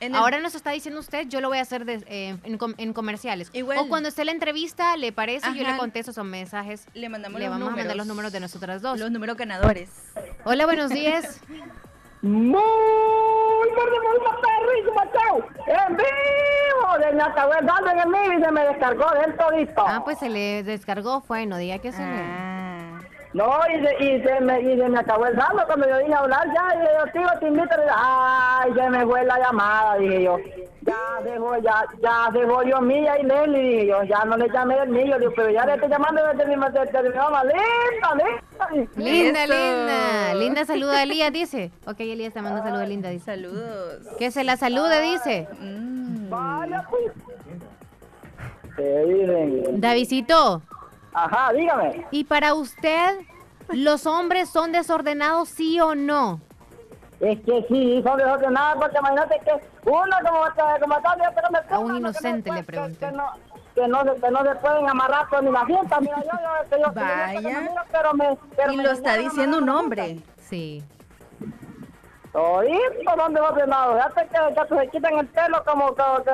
En 0.05 0.13
el- 0.15 0.19
Ahora 0.19 0.39
nos 0.39 0.55
está 0.55 0.71
diciendo 0.71 0.99
usted, 0.99 1.27
yo 1.27 1.41
lo 1.41 1.49
voy 1.49 1.57
a 1.57 1.61
hacer 1.61 1.85
de- 1.85 2.03
eh, 2.07 2.37
en, 2.43 2.57
com- 2.57 2.73
en 2.77 2.93
comerciales. 2.93 3.49
Igual. 3.53 3.77
O 3.79 3.87
cuando 3.87 4.09
esté 4.09 4.25
la 4.25 4.31
entrevista, 4.31 4.95
¿le 4.97 5.11
parece? 5.11 5.47
Yo 5.55 5.63
le 5.63 5.69
Ajá. 5.69 5.77
contesto 5.77 6.11
esos 6.11 6.25
mensajes. 6.25 6.85
Le 6.93 7.09
mandamos 7.09 7.39
Le 7.39 7.45
los 7.47 7.51
vamos 7.53 7.67
a 7.67 7.71
mandar 7.71 7.85
números. 7.85 7.97
los 7.97 8.07
números 8.07 8.31
de 8.31 8.39
nosotras 8.39 8.81
dos. 8.81 8.99
Los 8.99 9.11
números 9.11 9.37
ganadores. 9.37 9.89
Hola, 10.45 10.65
buenos 10.65 10.89
días. 10.89 11.39
Muy. 12.21 12.61
En 15.67 15.97
vivo. 15.97 16.97
De 16.99 17.17
dando 17.65 17.89
en 17.91 17.99
el 17.99 18.39
y 18.39 18.43
se 18.43 18.51
me 18.51 18.63
descargó 18.65 19.05
del 19.11 19.35
todito. 19.35 19.83
Ah, 19.87 20.01
pues 20.03 20.19
se 20.19 20.29
le 20.29 20.63
descargó, 20.63 21.21
fue, 21.21 21.45
no 21.45 21.57
diga 21.57 21.79
que 21.79 21.91
se 21.91 21.99
le... 21.99 22.52
No, 23.33 23.49
y, 23.67 23.83
se- 23.83 24.03
y, 24.03 24.21
se 24.21 24.39
me, 24.41 24.61
y 24.61 24.77
se 24.77 24.87
me 24.89 24.99
acabó 24.99 25.25
el 25.25 25.35
saldo 25.35 25.63
cuando 25.65 25.89
yo 25.89 25.97
dije 25.97 26.13
a 26.13 26.19
hablar 26.19 26.45
ya. 26.53 26.75
Y 26.75 26.83
yo, 26.83 27.11
tío, 27.11 27.39
te 27.39 27.47
invito. 27.47 27.75
y- 27.77 27.89
Ay, 27.95 28.73
se 28.75 28.89
me 28.91 29.03
fue 29.05 29.23
la 29.25 29.39
llamada, 29.39 29.95
dije 29.97 30.23
yo. 30.23 30.37
Ya 30.81 30.97
dejó, 31.23 31.57
ya, 31.59 31.85
ya 32.01 32.29
dejó 32.31 32.61
yo 32.63 32.79
mía 32.81 33.17
y 33.19 33.23
Nelly, 33.23 33.59
dije 33.69 33.87
yo. 33.87 34.03
Ya 34.03 34.23
no 34.25 34.37
le 34.37 34.49
llamé 34.49 34.77
del 34.79 34.89
mío, 34.89 35.17
digo, 35.17 35.31
pero 35.35 35.49
ya 35.49 35.65
le 35.65 35.73
estoy 35.75 35.89
llamando 35.89 36.21
desde 36.27 36.45
mi, 36.45 36.55
mamá. 36.57 36.69
Linda, 36.73 38.13
linda. 38.15 38.85
Linda, 38.95 39.47
linda. 39.47 40.33
Linda 40.35 40.65
saluda 40.65 40.97
a 40.99 41.03
Elías, 41.03 41.31
dice. 41.33 41.71
Ok, 41.87 41.99
Elías 42.01 42.33
te 42.33 42.41
manda 42.41 42.61
saludo 42.61 42.81
a 42.81 42.85
Linda, 42.85 43.09
dice. 43.09 43.25
Saludos. 43.25 44.05
Que 44.19 44.29
se 44.29 44.43
la 44.43 44.57
salude, 44.57 45.01
dice. 45.01 45.47
Vaya, 46.29 46.85
pues. 46.89 47.11
¿Qué 48.75 49.05
dicen? 49.05 49.81
Davidito, 49.81 50.61
Ajá, 51.13 51.53
dígame. 51.53 52.05
¿y 52.11 52.23
para 52.23 52.53
usted 52.53 53.19
los 53.69 54.05
hombres 54.05 54.49
son 54.49 54.71
desordenados, 54.71 55.49
sí 55.49 55.79
o 55.79 55.95
no? 55.95 56.39
Es 57.19 57.39
que 57.41 57.65
sí, 57.69 58.01
son 58.05 58.17
desordenados, 58.17 58.81
porque 58.83 58.97
imagínate 58.97 59.39
que 59.45 59.51
uno 59.89 60.15
como, 60.25 60.39
como 60.81 61.01
tal, 61.01 61.19
yo 61.19 61.25
pero 61.35 61.47
me 61.51 61.59
A 61.75 61.79
un 61.79 61.95
inocente 61.95 62.43
que 62.43 62.49
no- 62.49 62.55
le 62.55 62.63
pregunté. 62.63 62.97
Que, 62.99 63.05
que 63.05 63.11
no, 63.11 63.25
que, 63.75 63.87
no, 63.87 64.03
se- 64.03 64.21
que 64.21 64.31
no 64.31 64.43
se 64.43 64.55
pueden 64.55 64.89
amarrar 64.89 65.27
con 65.29 65.45
ni 65.45 65.51
la 65.51 65.65
cinta, 65.65 65.99
mira, 66.01 66.17
yo, 66.17 66.29
yo, 66.31 66.69
que 66.69 66.81
yo, 66.81 66.93
que 66.93 66.99
yo- 66.99 67.05
Vaya. 67.05 67.33
que 67.41 67.41
me 67.41 67.61
miro, 67.61 67.81
pero 67.91 68.13
me, 68.13 68.37
pero 68.57 68.71
Y 68.73 68.77
me 68.77 68.83
lo 68.83 68.91
está 68.91 69.15
diciendo 69.17 69.57
un 69.59 69.69
hombre. 69.69 70.19
Sí. 70.49 70.83
Todito 72.33 73.11
son 73.15 73.33
desordenados, 73.33 73.95
fíjate 73.95 74.27
que, 74.27 74.75
que 74.75 74.75
se 74.81 74.87
quitan 74.89 75.19
el 75.19 75.27
pelo 75.27 75.63
como, 75.63 75.95
como 75.95 76.23
que, 76.23 76.31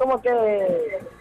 como 0.00 0.20
que, 0.20 0.30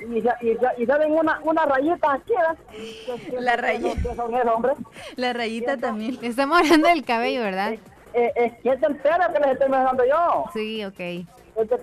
y, 0.02 0.22
se- 0.22 0.48
y, 0.48 0.56
se- 0.56 0.82
y 0.82 0.86
se 0.86 0.98
ven 0.98 1.12
una, 1.12 1.40
una 1.44 1.66
rayita 1.66 2.14
aquí, 2.14 2.32
¿verdad? 2.34 2.58
Que- 2.72 3.30
que- 3.32 3.42
La 3.42 3.52
que- 3.56 3.62
rayita. 3.62 4.12
Que. 4.12 5.22
La 5.22 5.34
rayita 5.34 5.78
también. 5.78 6.18
Estamos 6.22 6.60
hablando 6.60 6.88
del 6.88 7.04
cabello, 7.04 7.42
¿verdad? 7.42 7.74
Eh, 8.14 8.32
es 8.36 8.54
que 8.64 8.70
es 8.70 8.82
el 8.82 8.96
pelo 8.98 9.24
que 9.34 9.40
les 9.40 9.52
estoy 9.54 9.70
mandando 9.70 10.04
yo. 10.06 10.46
Sí, 10.54 10.84
ok. 10.86 11.00
Este- 11.00 11.78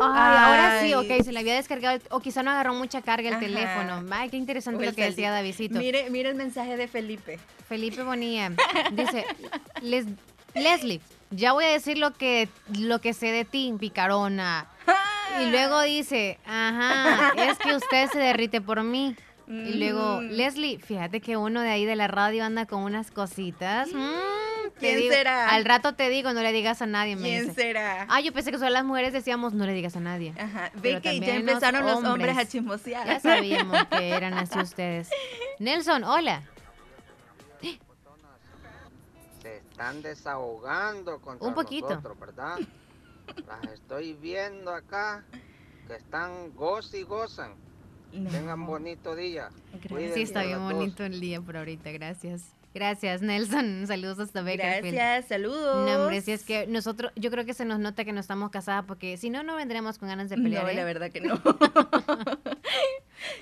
Ay, 0.00 0.36
ahora 0.38 0.80
sí, 0.80 0.94
ok, 0.94 1.22
se 1.24 1.32
le 1.32 1.40
había 1.40 1.54
descargado, 1.56 1.98
o 2.10 2.20
quizá 2.20 2.42
no 2.42 2.50
agarró 2.52 2.72
mucha 2.74 3.02
carga 3.02 3.28
el 3.28 3.34
Ajá. 3.34 3.44
teléfono. 3.44 4.04
Ay, 4.12 4.28
qué 4.30 4.36
interesante 4.36 4.84
lo 4.84 4.92
que 4.94 5.04
decía. 5.04 5.30
Davidito. 5.32 5.78
Mire, 5.78 6.08
mire 6.10 6.28
el 6.28 6.34
mensaje 6.36 6.76
de 6.76 6.86
Felipe. 6.88 7.38
Felipe 7.68 8.02
Bonilla 8.02 8.50
dice, 8.92 9.24
Les- 9.82 10.06
Leslie, 10.54 11.00
ya 11.30 11.52
voy 11.52 11.64
a 11.64 11.68
decir 11.70 11.98
lo 11.98 12.12
que, 12.12 12.48
lo 12.78 13.00
que 13.00 13.12
sé 13.12 13.32
de 13.32 13.44
ti, 13.44 13.74
picarona. 13.78 14.66
Y 15.40 15.50
luego 15.50 15.80
dice, 15.82 16.38
ajá, 16.46 17.32
es 17.36 17.58
que 17.58 17.74
usted 17.74 18.08
se 18.10 18.18
derrite 18.18 18.60
por 18.60 18.82
mí. 18.82 19.16
Y 19.46 19.74
luego, 19.78 20.20
Mm. 20.20 20.28
Leslie, 20.32 20.78
fíjate 20.78 21.20
que 21.20 21.36
uno 21.38 21.62
de 21.62 21.70
ahí 21.70 21.86
de 21.86 21.96
la 21.96 22.06
radio 22.06 22.44
anda 22.44 22.66
con 22.66 22.82
unas 22.82 23.10
cositas. 23.10 23.88
Mm, 23.92 24.68
¿Quién 24.78 24.98
digo- 24.98 25.12
será? 25.14 25.48
Al 25.50 25.64
rato 25.64 25.94
te 25.94 26.10
digo, 26.10 26.34
no 26.34 26.42
le 26.42 26.52
digas 26.52 26.82
a 26.82 26.86
nadie, 26.86 27.16
me 27.16 27.22
¿Quién 27.22 27.42
dice. 27.48 27.54
será? 27.54 28.06
Ah, 28.10 28.20
yo 28.20 28.32
pensé 28.34 28.50
que 28.52 28.58
solo 28.58 28.70
las 28.70 28.84
mujeres 28.84 29.12
decíamos, 29.14 29.54
no 29.54 29.64
le 29.64 29.72
digas 29.72 29.96
a 29.96 30.00
nadie. 30.00 30.34
Ajá. 30.38 30.70
Ve 30.74 31.00
que 31.00 31.18
ya 31.20 31.36
empezaron 31.36 31.86
los 31.86 32.04
hombres 32.04 32.36
a 32.36 32.44
chismosear. 32.46 33.06
Ya 33.06 33.20
sabíamos 33.20 33.84
que 33.86 34.10
eran 34.10 34.34
así 34.34 34.58
ustedes. 34.58 35.08
Nelson, 35.58 36.04
hola. 36.04 36.42
se 39.42 39.56
están 39.58 40.02
desahogando 40.02 41.20
contra 41.20 41.46
Un 41.48 41.54
poquito. 41.54 41.88
nosotros, 41.88 42.18
¿verdad? 42.18 42.58
Las 43.46 43.72
estoy 43.72 44.14
viendo 44.14 44.72
acá 44.72 45.24
que 45.86 45.94
están 45.94 46.54
goz 46.54 46.92
y 46.94 47.02
gozan. 47.02 47.54
Tengan 48.10 48.64
bonito 48.66 49.14
día. 49.14 49.50
Sí, 50.14 50.22
está 50.22 50.42
bien 50.42 50.60
bonito 50.60 51.04
el 51.04 51.20
día 51.20 51.40
por 51.40 51.56
ahorita, 51.56 51.90
gracias. 51.92 52.54
Gracias, 52.74 53.22
Nelson. 53.22 53.86
Saludos 53.86 54.18
hasta 54.18 54.42
Bakersfield. 54.42 54.94
Gracias, 54.94 55.28
saludos. 55.28 55.88
No, 55.88 56.02
hombre, 56.02 56.20
si 56.20 56.32
es 56.32 56.44
que 56.44 56.66
nosotros, 56.66 57.12
yo 57.16 57.30
creo 57.30 57.44
que 57.44 57.54
se 57.54 57.64
nos 57.64 57.78
nota 57.78 58.04
que 58.04 58.12
no 58.12 58.20
estamos 58.20 58.50
casadas 58.50 58.84
porque 58.86 59.16
si 59.16 59.30
no, 59.30 59.42
no 59.42 59.56
vendremos 59.56 59.98
con 59.98 60.08
ganas 60.08 60.28
de 60.28 60.36
pelear. 60.36 60.64
No, 60.64 60.70
¿eh? 60.70 60.74
la 60.74 60.84
verdad 60.84 61.10
que 61.10 61.20
no. 61.20 61.40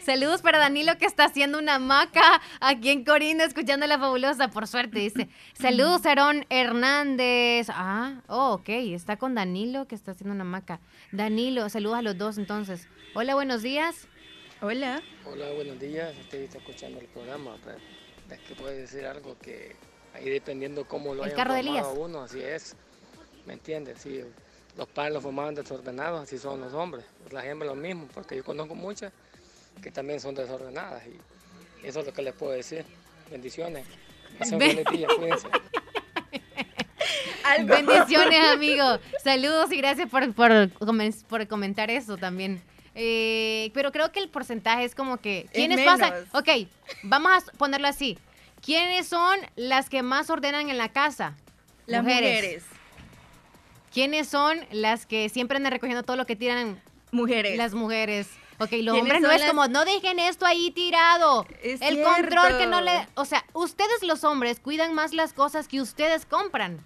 Saludos 0.03 0.43
para 0.43 0.59
Danilo 0.59 0.97
que 0.99 1.07
está 1.07 1.25
haciendo 1.25 1.59
una 1.59 1.79
maca 1.79 2.41
aquí 2.61 2.91
en 2.91 3.05
Corinda 3.05 3.45
escuchando 3.45 3.87
la 3.87 3.99
fabulosa, 3.99 4.49
por 4.49 4.67
suerte, 4.67 4.99
dice. 4.99 5.29
Saludos, 5.55 6.07
Aarón 6.07 6.47
Hernández. 6.51 7.69
Ah, 7.71 8.23
oh, 8.29 8.55
ok, 8.55 8.69
está 8.69 9.17
con 9.17 9.35
Danilo 9.35 9.87
que 9.87 9.95
está 9.95 10.13
haciendo 10.13 10.35
una 10.35 10.45
maca. 10.45 10.81
Danilo, 11.13 11.69
saludos 11.69 11.99
a 11.99 12.03
los 12.03 12.17
dos 12.19 12.39
entonces. 12.39 12.89
Hola, 13.15 13.35
buenos 13.35 13.63
días. 13.63 14.07
Hola. 14.61 15.03
Hola, 15.25 15.51
buenos 15.53 15.79
días. 15.79 16.17
Estoy 16.19 16.45
escuchando 16.45 17.01
el 17.01 17.07
programa. 17.07 17.57
Pues, 17.63 17.77
es 18.31 18.39
que 18.47 18.55
puede 18.55 18.79
decir 18.79 19.05
algo 19.07 19.37
que 19.39 19.77
ahí 20.15 20.31
dependiendo 20.31 20.87
cómo 20.87 21.15
lo 21.15 21.23
El 21.25 21.31
hayan 21.31 21.37
carro 21.37 21.55
de 21.55 21.61
Elías. 21.61 21.87
uno, 21.97 22.23
así 22.23 22.41
es. 22.41 22.75
¿Me 23.45 23.53
entiendes? 23.55 24.01
Si 24.01 24.23
los 24.77 24.89
padres 24.89 25.15
lo 25.15 25.21
formaban 25.21 25.55
desordenados, 25.55 26.23
así 26.23 26.39
son 26.39 26.61
los 26.61 26.73
hombres. 26.75 27.05
Las 27.31 27.45
hembras 27.45 27.75
lo 27.75 27.81
mismo, 27.81 28.09
porque 28.13 28.37
yo 28.37 28.45
conozco 28.45 28.75
muchas 28.75 29.13
que 29.83 29.91
también 29.91 30.21
son 30.21 30.35
desordenadas 30.35 31.03
y 31.07 31.87
eso 31.87 32.01
es 32.01 32.07
lo 32.07 32.13
que 32.13 32.23
les 32.23 32.35
puedo 32.35 32.53
decir. 32.53 32.85
Bendiciones. 33.31 33.87
Pasen 34.39 34.59
Ve- 34.59 34.71
feliz 34.71 34.85
día, 34.91 35.09
cuídense. 35.17 35.49
Bendiciones, 37.65 38.45
amigo. 38.49 38.99
Saludos 39.23 39.71
y 39.73 39.77
gracias 39.77 40.09
por, 40.11 40.33
por, 40.35 40.69
por 41.29 41.47
comentar 41.47 41.91
eso 41.91 42.17
también. 42.17 42.61
Eh, 42.95 43.71
pero 43.75 43.93
creo 43.93 44.11
que 44.11 44.21
el 44.21 44.29
porcentaje 44.29 44.85
es 44.85 44.95
como 44.95 45.19
que... 45.19 45.47
¿Quiénes 45.53 45.85
pasan? 45.85 46.13
Ok, 46.33 46.49
vamos 47.03 47.31
a 47.33 47.53
ponerlo 47.53 47.89
así. 47.89 48.19
¿Quiénes 48.65 49.07
son 49.07 49.39
las 49.55 49.89
que 49.91 50.03
más 50.03 50.31
ordenan 50.31 50.71
en 50.71 50.79
la 50.79 50.89
casa? 50.91 51.37
Las 51.87 52.03
mujeres. 52.03 52.65
¿Quiénes 53.93 54.29
son 54.29 54.59
las 54.73 55.07
que 55.07 55.29
siempre 55.29 55.57
andan 55.57 55.73
recogiendo 55.73 56.03
todo 56.03 56.17
lo 56.17 56.27
que 56.27 56.37
tiran? 56.37 56.83
Mujeres. 57.13 57.57
Las 57.57 57.75
mujeres. 57.75 58.29
Ok, 58.59 58.71
los 58.73 58.95
¿Quiénes 58.95 59.01
hombres 59.03 59.21
no 59.23 59.31
es 59.31 59.45
como, 59.45 59.69
no 59.69 59.85
dejen 59.85 60.19
esto 60.19 60.47
ahí 60.47 60.71
tirado. 60.71 61.47
Es 61.63 61.81
el 61.83 61.95
cierto. 61.97 62.11
control 62.15 62.59
que 62.59 62.67
no 62.67 62.81
le... 62.81 63.07
O 63.15 63.25
sea, 63.25 63.45
ustedes 63.53 64.03
los 64.03 64.25
hombres 64.25 64.61
cuidan 64.61 64.95
más 64.95 65.13
las 65.13 65.33
cosas 65.33 65.69
que 65.69 65.81
ustedes 65.81 66.25
compran. 66.27 66.81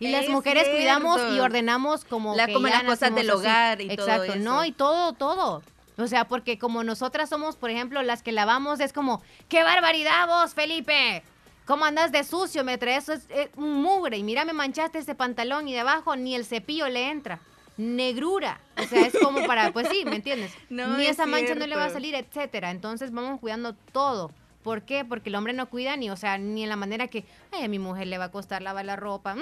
Y 0.00 0.08
las 0.08 0.24
Es 0.24 0.30
mujeres 0.30 0.68
cuidamos 0.68 1.20
y 1.32 1.40
ordenamos 1.40 2.04
como 2.04 2.34
La- 2.36 2.46
que 2.46 2.52
como 2.54 2.66
las 2.68 2.82
cosas 2.82 3.14
del 3.14 3.30
así. 3.30 3.38
hogar 3.38 3.80
y 3.80 3.88
todo 3.96 4.06
Exacto, 4.06 4.32
eso. 4.34 4.36
no, 4.42 4.64
y 4.64 4.72
todo, 4.72 5.12
todo. 5.14 5.62
O 5.96 6.06
sea, 6.08 6.26
porque 6.26 6.58
como 6.58 6.82
nosotras 6.84 7.28
somos, 7.30 7.56
por 7.56 7.70
ejemplo, 7.70 8.02
las 8.02 8.22
que 8.22 8.32
lavamos, 8.32 8.80
es 8.80 8.92
como, 8.92 9.22
¡qué 9.48 9.62
barbaridad 9.62 10.26
vos, 10.26 10.52
Felipe! 10.52 11.22
¿Cómo 11.64 11.86
andas 11.86 12.12
de 12.12 12.24
sucio? 12.24 12.64
Me 12.64 12.76
traes 12.76 13.08
es- 13.08 13.26
es 13.30 13.48
un 13.56 13.80
mugre 13.80 14.18
y 14.18 14.22
mira, 14.24 14.44
me 14.44 14.52
manchaste 14.52 14.98
ese 14.98 15.14
pantalón 15.14 15.68
y 15.68 15.72
debajo 15.72 16.16
ni 16.16 16.34
el 16.34 16.44
cepillo 16.44 16.88
le 16.88 17.08
entra. 17.10 17.38
Negrura. 17.76 18.60
O 18.76 18.84
sea, 18.84 19.06
es 19.06 19.16
como 19.20 19.46
para, 19.46 19.72
pues 19.72 19.88
sí, 19.88 20.04
¿me 20.04 20.16
entiendes? 20.16 20.52
No, 20.70 20.96
ni 20.96 21.04
es 21.04 21.12
esa 21.12 21.26
mancha 21.26 21.54
no 21.54 21.66
le 21.66 21.76
va 21.76 21.86
a 21.86 21.90
salir, 21.90 22.14
etcétera. 22.14 22.70
Entonces 22.70 23.12
vamos 23.12 23.40
cuidando 23.40 23.74
todo. 23.74 24.32
¿Por 24.62 24.82
qué? 24.82 25.04
Porque 25.04 25.28
el 25.28 25.34
hombre 25.34 25.52
no 25.52 25.68
cuida 25.68 25.96
ni, 25.96 26.10
o 26.10 26.16
sea, 26.16 26.38
ni 26.38 26.62
en 26.62 26.68
la 26.70 26.76
manera 26.76 27.08
que, 27.08 27.24
ay, 27.52 27.64
a 27.64 27.68
mi 27.68 27.78
mujer 27.78 28.06
le 28.06 28.18
va 28.18 28.24
a 28.24 28.30
costar 28.30 28.62
lavar 28.62 28.84
la 28.84 28.96
ropa. 28.96 29.34
Mm. 29.34 29.40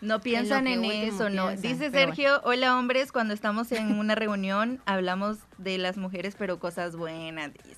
No 0.00 0.20
piensan 0.20 0.66
en, 0.68 0.84
eso, 0.84 1.28
no. 1.28 1.48
piensan, 1.48 1.62
Dice 1.62 1.90
Sergio, 1.90 2.40
hola 2.44 2.78
hombres, 2.78 3.10
cuando 3.10 3.34
estamos 3.34 3.72
en 3.72 3.98
una 3.98 4.14
reunión 4.14 4.80
hablamos 4.86 5.38
de 5.58 5.76
las 5.76 5.96
mujeres, 5.96 6.36
pero 6.38 6.60
cosas 6.60 6.94
buenas, 6.94 7.52
dice. 7.52 7.76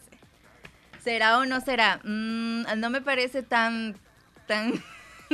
¿Será 1.03 1.38
o 1.38 1.47
no 1.47 1.61
será? 1.62 2.01
Mm, 2.05 2.64
no 2.76 2.91
me 2.91 3.01
parece 3.01 3.43
tan, 3.43 3.97
tan, 4.47 4.74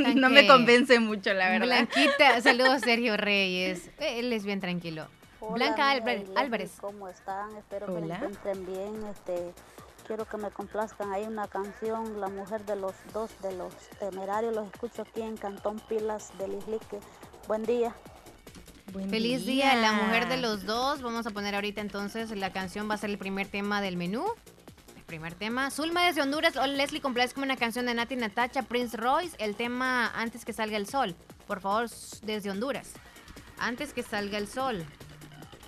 ¿Tan 0.03 0.19
no 0.21 0.29
me 0.29 0.47
convence 0.47 0.99
mucho, 0.99 1.33
la 1.33 1.49
verdad. 1.49 1.65
Blanquita, 1.65 2.41
saludos 2.41 2.81
Sergio 2.81 3.17
Reyes. 3.17 3.89
Él 3.99 4.31
es 4.31 4.45
bien 4.45 4.59
tranquilo. 4.59 5.07
Hola, 5.39 5.65
Blanca 5.65 5.91
Álvarez. 5.91 6.21
Leslie, 6.21 6.37
Álvarez. 6.37 6.71
¿Cómo 6.79 7.07
están? 7.07 7.55
Espero 7.57 7.87
que 7.87 7.91
Hola. 7.93 8.19
se 8.19 8.25
encuentren 8.25 8.65
bien. 8.65 9.05
Este, 9.11 9.53
quiero 10.05 10.25
que 10.25 10.37
me 10.37 10.49
complazcan. 10.51 11.11
Hay 11.13 11.23
una 11.23 11.47
canción, 11.47 12.19
La 12.19 12.27
Mujer 12.27 12.65
de 12.65 12.75
los 12.75 12.93
Dos, 13.13 13.31
de 13.41 13.55
los 13.55 13.73
Temerarios. 13.99 14.55
Los 14.55 14.67
escucho 14.67 15.03
aquí 15.03 15.21
en 15.21 15.37
Cantón 15.37 15.79
Pilas 15.87 16.31
del 16.37 16.55
Islique. 16.55 16.99
Buen 17.47 17.63
día. 17.63 17.95
Feliz 19.09 19.45
día, 19.45 19.75
la 19.75 19.93
mujer 19.93 20.27
de 20.27 20.37
los 20.37 20.65
dos. 20.65 21.01
Vamos 21.01 21.27
a 21.27 21.31
poner 21.31 21.55
ahorita 21.55 21.81
entonces 21.81 22.31
la 22.35 22.51
canción 22.51 22.89
va 22.89 22.95
a 22.95 22.97
ser 22.97 23.09
el 23.09 23.17
primer 23.17 23.47
tema 23.47 23.81
del 23.81 23.97
menú. 23.97 24.25
Primer 25.07 25.35
tema. 25.35 25.71
Zulma 25.71 26.05
desde 26.05 26.21
Honduras. 26.21 26.55
Leslie, 26.67 26.99
complazco 26.99 27.41
una 27.41 27.55
canción 27.55 27.85
de 27.85 27.93
Nati 27.93 28.17
Natacha, 28.17 28.63
Prince 28.63 28.97
Royce. 28.97 29.37
El 29.39 29.55
tema 29.55 30.11
Antes 30.13 30.43
que 30.43 30.51
salga 30.51 30.75
el 30.75 30.85
sol. 30.85 31.15
Por 31.47 31.61
favor, 31.61 31.89
desde 32.23 32.51
Honduras. 32.51 32.91
Antes 33.57 33.93
que 33.93 34.03
salga 34.03 34.37
el 34.37 34.49
sol. 34.49 34.85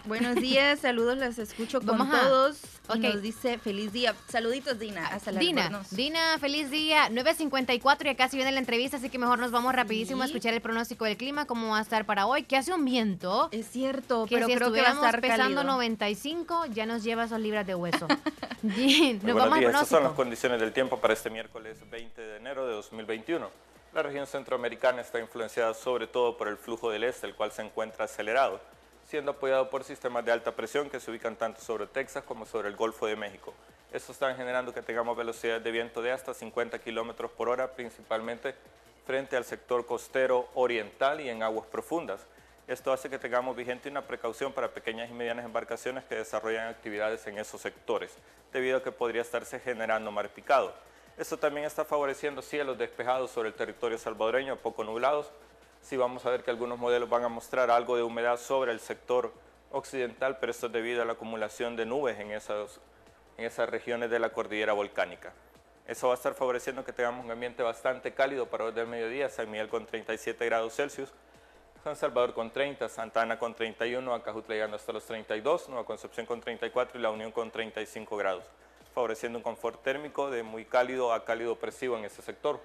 Buenos 0.06 0.36
días, 0.42 0.80
saludos, 0.80 1.18
las 1.18 1.38
escucho 1.40 1.80
con 1.80 1.98
Vamos 1.98 2.14
a- 2.16 2.22
todos. 2.24 2.58
Y 2.96 2.98
Ok. 2.98 3.14
nos 3.14 3.22
dice 3.22 3.60
feliz 3.60 3.94
día. 3.94 4.16
Saluditos, 4.30 4.80
Dina. 4.80 5.06
Hasta 5.10 5.32
Dina. 5.32 5.84
Dina, 5.92 6.40
feliz 6.40 6.72
día. 6.72 7.08
9.54 7.12 8.06
ya 8.06 8.16
casi 8.16 8.36
viene 8.36 8.52
la 8.52 8.58
entrevista, 8.60 8.98
así 8.98 9.10
que 9.12 9.20
mejor 9.20 9.38
nos 9.38 9.52
vamos 9.52 9.76
rapidísimo 9.76 10.24
a 10.24 10.26
Sí. 10.26 10.32
escuchar 10.32 10.56
el 10.56 10.62
pronóstico 10.62 11.06
del 11.06 11.16
clima, 11.16 11.46
cómo 11.46 11.70
va 11.70 11.78
a 11.78 11.82
estar 11.82 12.06
para 12.06 12.26
hoy. 12.26 12.44
Que 12.44 12.58
hace 12.58 12.74
un 12.74 12.84
viento. 12.86 13.50
Es 13.52 13.68
cierto, 13.70 14.26
que 14.26 14.36
pero 14.36 14.48
si 14.48 14.56
creo 14.56 14.72
que 14.74 14.82
va 14.82 14.88
a 14.88 14.90
estuviéramos 14.92 15.06
estar 15.06 15.22
pesando 15.22 15.44
cálido. 15.58 15.64
95, 15.66 16.66
ya 16.74 16.88
nos 16.88 17.04
lleva 17.04 17.26
esos 17.26 17.40
libras 17.40 17.68
de 17.68 17.76
hueso. 17.76 18.08
Bien, 18.64 19.18
Muy 19.18 19.22
nos 19.22 19.22
buenos 19.22 19.36
vamos 19.36 19.54
al 19.54 19.60
días, 19.60 19.74
estas 19.74 19.88
son 19.88 20.04
las 20.04 20.14
pronóstico. 20.14 20.16
condiciones 20.16 20.60
del 20.60 20.74
tiempo 20.74 20.98
para 21.00 21.14
este 21.14 21.30
miércoles 21.30 21.78
20 21.92 22.20
de 22.22 22.38
enero 22.38 22.66
de 22.66 22.74
2021. 22.74 23.52
La 23.94 24.02
región 24.02 24.26
centroamericana 24.26 25.02
está 25.02 25.20
influenciada 25.20 25.76
sobre 25.76 26.08
todo 26.08 26.38
por 26.38 26.48
el 26.48 26.58
flujo 26.58 26.90
del 26.90 27.04
este, 27.04 27.28
el 27.28 27.36
cual 27.36 27.52
se 27.52 27.62
encuentra 27.62 28.06
acelerado, 28.06 28.60
siendo 29.10 29.32
apoyado 29.32 29.72
por 29.72 29.84
sistemas 29.84 30.24
de 30.24 30.32
alta 30.32 30.52
presión 30.52 30.88
que 30.88 31.00
se 31.00 31.10
ubican 31.10 31.36
tanto 31.36 31.62
sobre 31.62 31.88
Texas 31.88 32.24
como 32.24 32.46
sobre 32.46 32.68
el 32.68 32.76
Golfo 32.76 33.08
de 33.08 33.16
México. 33.16 33.56
Estos 33.92 34.12
están 34.12 34.38
generando 34.38 34.72
que 34.72 34.84
tengamos 34.84 35.18
velocidades 35.18 35.64
de 35.64 35.72
viento 35.72 36.04
de 36.04 36.12
hasta 36.12 36.36
50 36.36 36.78
kilómetros 36.78 37.32
por 37.32 37.50
hora, 37.50 37.72
principalmente 37.72 38.54
frente 39.08 39.36
al 39.36 39.46
sector 39.46 39.88
costero 39.88 40.48
oriental 40.54 41.22
y 41.22 41.30
en 41.30 41.42
aguas 41.42 41.66
profundas. 41.66 42.22
Esto 42.68 42.94
hace 42.94 43.10
que 43.10 43.18
tengamos 43.18 43.56
vigente 43.56 43.90
una 43.90 44.04
precaución 44.04 44.54
para 44.54 44.76
pequeñas 44.76 45.10
y 45.10 45.14
medianas 45.14 45.44
embarcaciones 45.44 46.04
que 46.04 46.14
desarrollan 46.14 46.68
actividades 46.68 47.26
en 47.26 47.40
esos 47.40 47.62
sectores, 47.62 48.16
debido 48.54 48.78
a 48.78 48.84
que 48.84 48.92
podría 48.92 49.24
estarse 49.24 49.60
generando 49.60 50.12
mar 50.12 50.30
picado. 50.30 50.72
Esto 51.18 51.36
también 51.36 51.66
está 51.66 51.84
favoreciendo 51.84 52.44
cielos 52.44 52.78
despejados 52.78 53.32
sobre 53.32 53.50
el 53.50 53.56
territorio 53.56 53.98
salvadoreño, 53.98 54.58
poco 54.58 54.84
nublados. 54.84 55.32
Sí 55.82 55.98
vamos 55.98 56.26
a 56.26 56.30
ver 56.30 56.44
que 56.44 56.52
algunos 56.52 56.78
modelos 56.78 57.10
van 57.10 57.24
a 57.24 57.30
mostrar 57.30 57.72
algo 57.72 57.96
de 57.96 58.04
humedad 58.04 58.38
sobre 58.38 58.72
el 58.72 58.80
sector 58.80 59.34
occidental, 59.72 60.38
pero 60.40 60.52
esto 60.52 60.68
es 60.68 60.74
debido 60.74 61.02
a 61.02 61.06
la 61.06 61.14
acumulación 61.14 61.76
de 61.76 61.86
nubes 61.86 62.20
en, 62.20 62.32
esos, 62.32 62.80
en 63.38 63.46
esas 63.46 63.70
regiones 63.70 64.10
de 64.10 64.20
la 64.20 64.30
cordillera 64.30 64.74
volcánica. 64.74 65.34
Eso 65.88 66.08
va 66.08 66.14
a 66.14 66.18
estar 66.18 66.36
favoreciendo 66.36 66.86
que 66.86 66.94
tengamos 66.94 67.26
un 67.26 67.32
ambiente 67.32 67.64
bastante 67.64 68.14
cálido 68.14 68.46
para 68.48 68.66
hoy 68.66 68.74
del 68.74 68.88
mediodía, 68.88 69.30
San 69.30 69.50
Miguel 69.50 69.70
con 69.70 69.86
37 69.86 70.46
grados 70.46 70.76
Celsius, 70.76 71.12
San 71.84 71.96
Salvador 71.96 72.34
con 72.34 72.52
30, 72.52 72.90
Santa 72.90 73.22
Ana 73.22 73.40
con 73.40 73.56
31, 73.56 74.14
Acajutla 74.14 74.54
llegando 74.54 74.76
hasta 74.76 74.92
los 74.92 75.06
32, 75.06 75.70
Nueva 75.70 75.86
Concepción 75.86 76.26
con 76.26 76.42
34 76.42 77.00
y 77.00 77.02
La 77.02 77.10
Unión 77.10 77.32
con 77.32 77.50
35 77.50 78.18
grados, 78.18 78.44
favoreciendo 78.94 79.40
un 79.40 79.44
confort 79.44 79.82
térmico 79.82 80.30
de 80.30 80.44
muy 80.44 80.66
cálido 80.66 81.14
a 81.14 81.26
cálido 81.26 81.54
opresivo 81.54 81.98
en 81.98 82.06
ese 82.06 82.22
sector. 82.22 82.60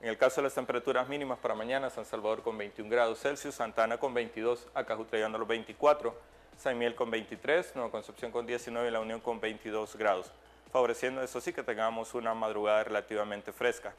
En 0.00 0.08
el 0.08 0.16
caso 0.16 0.36
de 0.36 0.44
las 0.44 0.54
temperaturas 0.54 1.08
mínimas 1.08 1.40
para 1.40 1.56
mañana, 1.56 1.90
San 1.90 2.04
Salvador 2.04 2.42
con 2.42 2.56
21 2.56 2.88
grados 2.88 3.18
Celsius, 3.18 3.56
Santa 3.56 3.82
Ana 3.82 3.98
con 3.98 4.14
22, 4.14 4.68
Acajutla 4.72 5.18
llegando 5.18 5.36
a 5.36 5.38
los 5.40 5.48
24, 5.48 6.14
San 6.56 6.78
Miguel 6.78 6.94
con 6.94 7.10
23, 7.10 7.72
Nueva 7.74 7.90
Concepción 7.90 8.30
con 8.30 8.46
19 8.46 8.86
y 8.86 8.90
La 8.92 9.00
Unión 9.00 9.18
con 9.18 9.40
22 9.40 9.96
grados, 9.96 10.30
favoreciendo 10.70 11.20
eso 11.20 11.40
sí 11.40 11.52
que 11.52 11.64
tengamos 11.64 12.14
una 12.14 12.32
madrugada 12.32 12.84
relativamente 12.84 13.52
fresca. 13.52 13.92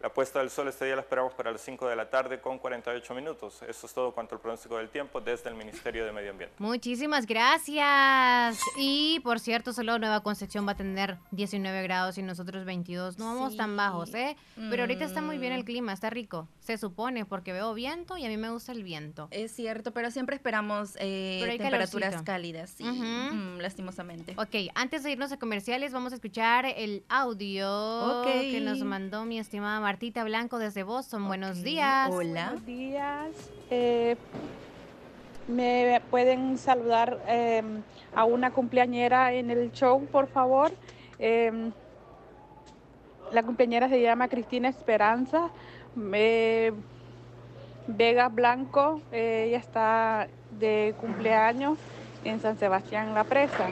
La 0.00 0.10
puesta 0.10 0.38
del 0.38 0.48
sol 0.48 0.68
este 0.68 0.84
día 0.84 0.94
la 0.94 1.00
esperamos 1.00 1.34
para 1.34 1.50
las 1.50 1.60
5 1.60 1.88
de 1.88 1.96
la 1.96 2.08
tarde 2.08 2.40
con 2.40 2.58
48 2.60 3.14
minutos. 3.16 3.62
Eso 3.68 3.86
es 3.86 3.92
todo 3.92 4.12
cuanto 4.12 4.36
al 4.36 4.40
pronóstico 4.40 4.76
del 4.76 4.90
tiempo 4.90 5.20
desde 5.20 5.50
el 5.50 5.56
Ministerio 5.56 6.06
de 6.06 6.12
Medio 6.12 6.30
Ambiente. 6.30 6.54
Muchísimas 6.58 7.26
gracias. 7.26 8.60
Y 8.76 9.18
por 9.24 9.40
cierto, 9.40 9.72
solo 9.72 9.98
Nueva 9.98 10.22
Concepción 10.22 10.68
va 10.68 10.72
a 10.72 10.76
tener 10.76 11.18
19 11.32 11.82
grados 11.82 12.16
y 12.16 12.22
nosotros 12.22 12.64
22. 12.64 13.18
No 13.18 13.34
vamos 13.34 13.56
tan 13.56 13.76
bajos, 13.76 14.14
¿eh? 14.14 14.36
Pero 14.70 14.84
ahorita 14.84 15.04
está 15.04 15.20
muy 15.20 15.36
bien 15.38 15.52
el 15.52 15.64
clima, 15.64 15.92
está 15.92 16.10
rico. 16.10 16.46
Se 16.60 16.78
supone, 16.78 17.24
porque 17.24 17.52
veo 17.52 17.74
viento 17.74 18.16
y 18.16 18.24
a 18.24 18.28
mí 18.28 18.36
me 18.36 18.50
gusta 18.50 18.70
el 18.70 18.84
viento. 18.84 19.26
Es 19.32 19.50
cierto, 19.50 19.92
pero 19.92 20.12
siempre 20.12 20.36
esperamos 20.36 20.96
eh, 21.00 21.40
temperaturas 21.58 22.10
calorcito. 22.10 22.24
cálidas, 22.24 22.70
sí, 22.70 22.84
mm, 22.84 23.58
lastimosamente. 23.58 24.34
Ok, 24.36 24.70
antes 24.76 25.02
de 25.02 25.10
irnos 25.10 25.32
a 25.32 25.38
comerciales, 25.40 25.92
vamos 25.92 26.12
a 26.12 26.16
escuchar 26.16 26.66
el 26.66 27.02
audio 27.08 28.22
que 28.24 28.60
nos 28.60 28.78
mandó 28.84 29.24
mi 29.24 29.40
estimada 29.40 29.87
Martita 29.88 30.22
Blanco 30.22 30.58
desde 30.58 30.82
Boston. 30.82 31.26
Buenos 31.28 31.62
días. 31.62 32.10
Hola. 32.12 32.56
días. 32.66 33.30
Eh, 33.70 34.16
me 35.46 36.02
pueden 36.10 36.58
saludar 36.58 37.18
eh, 37.26 37.62
a 38.14 38.24
una 38.24 38.50
cumpleañera 38.50 39.32
en 39.32 39.50
el 39.50 39.72
show, 39.72 40.04
por 40.12 40.26
favor. 40.26 40.72
Eh, 41.18 41.70
la 43.32 43.42
cumpleañera 43.42 43.88
se 43.88 44.02
llama 44.02 44.28
Cristina 44.28 44.68
Esperanza 44.68 45.48
eh, 46.12 46.74
Vega 47.86 48.28
Blanco. 48.28 49.00
eh, 49.10 49.46
ella 49.48 49.58
está 49.58 50.28
de 50.50 50.94
cumpleaños 51.00 51.78
en 52.24 52.40
San 52.40 52.58
Sebastián 52.58 53.14
La 53.14 53.24
Presa. 53.24 53.70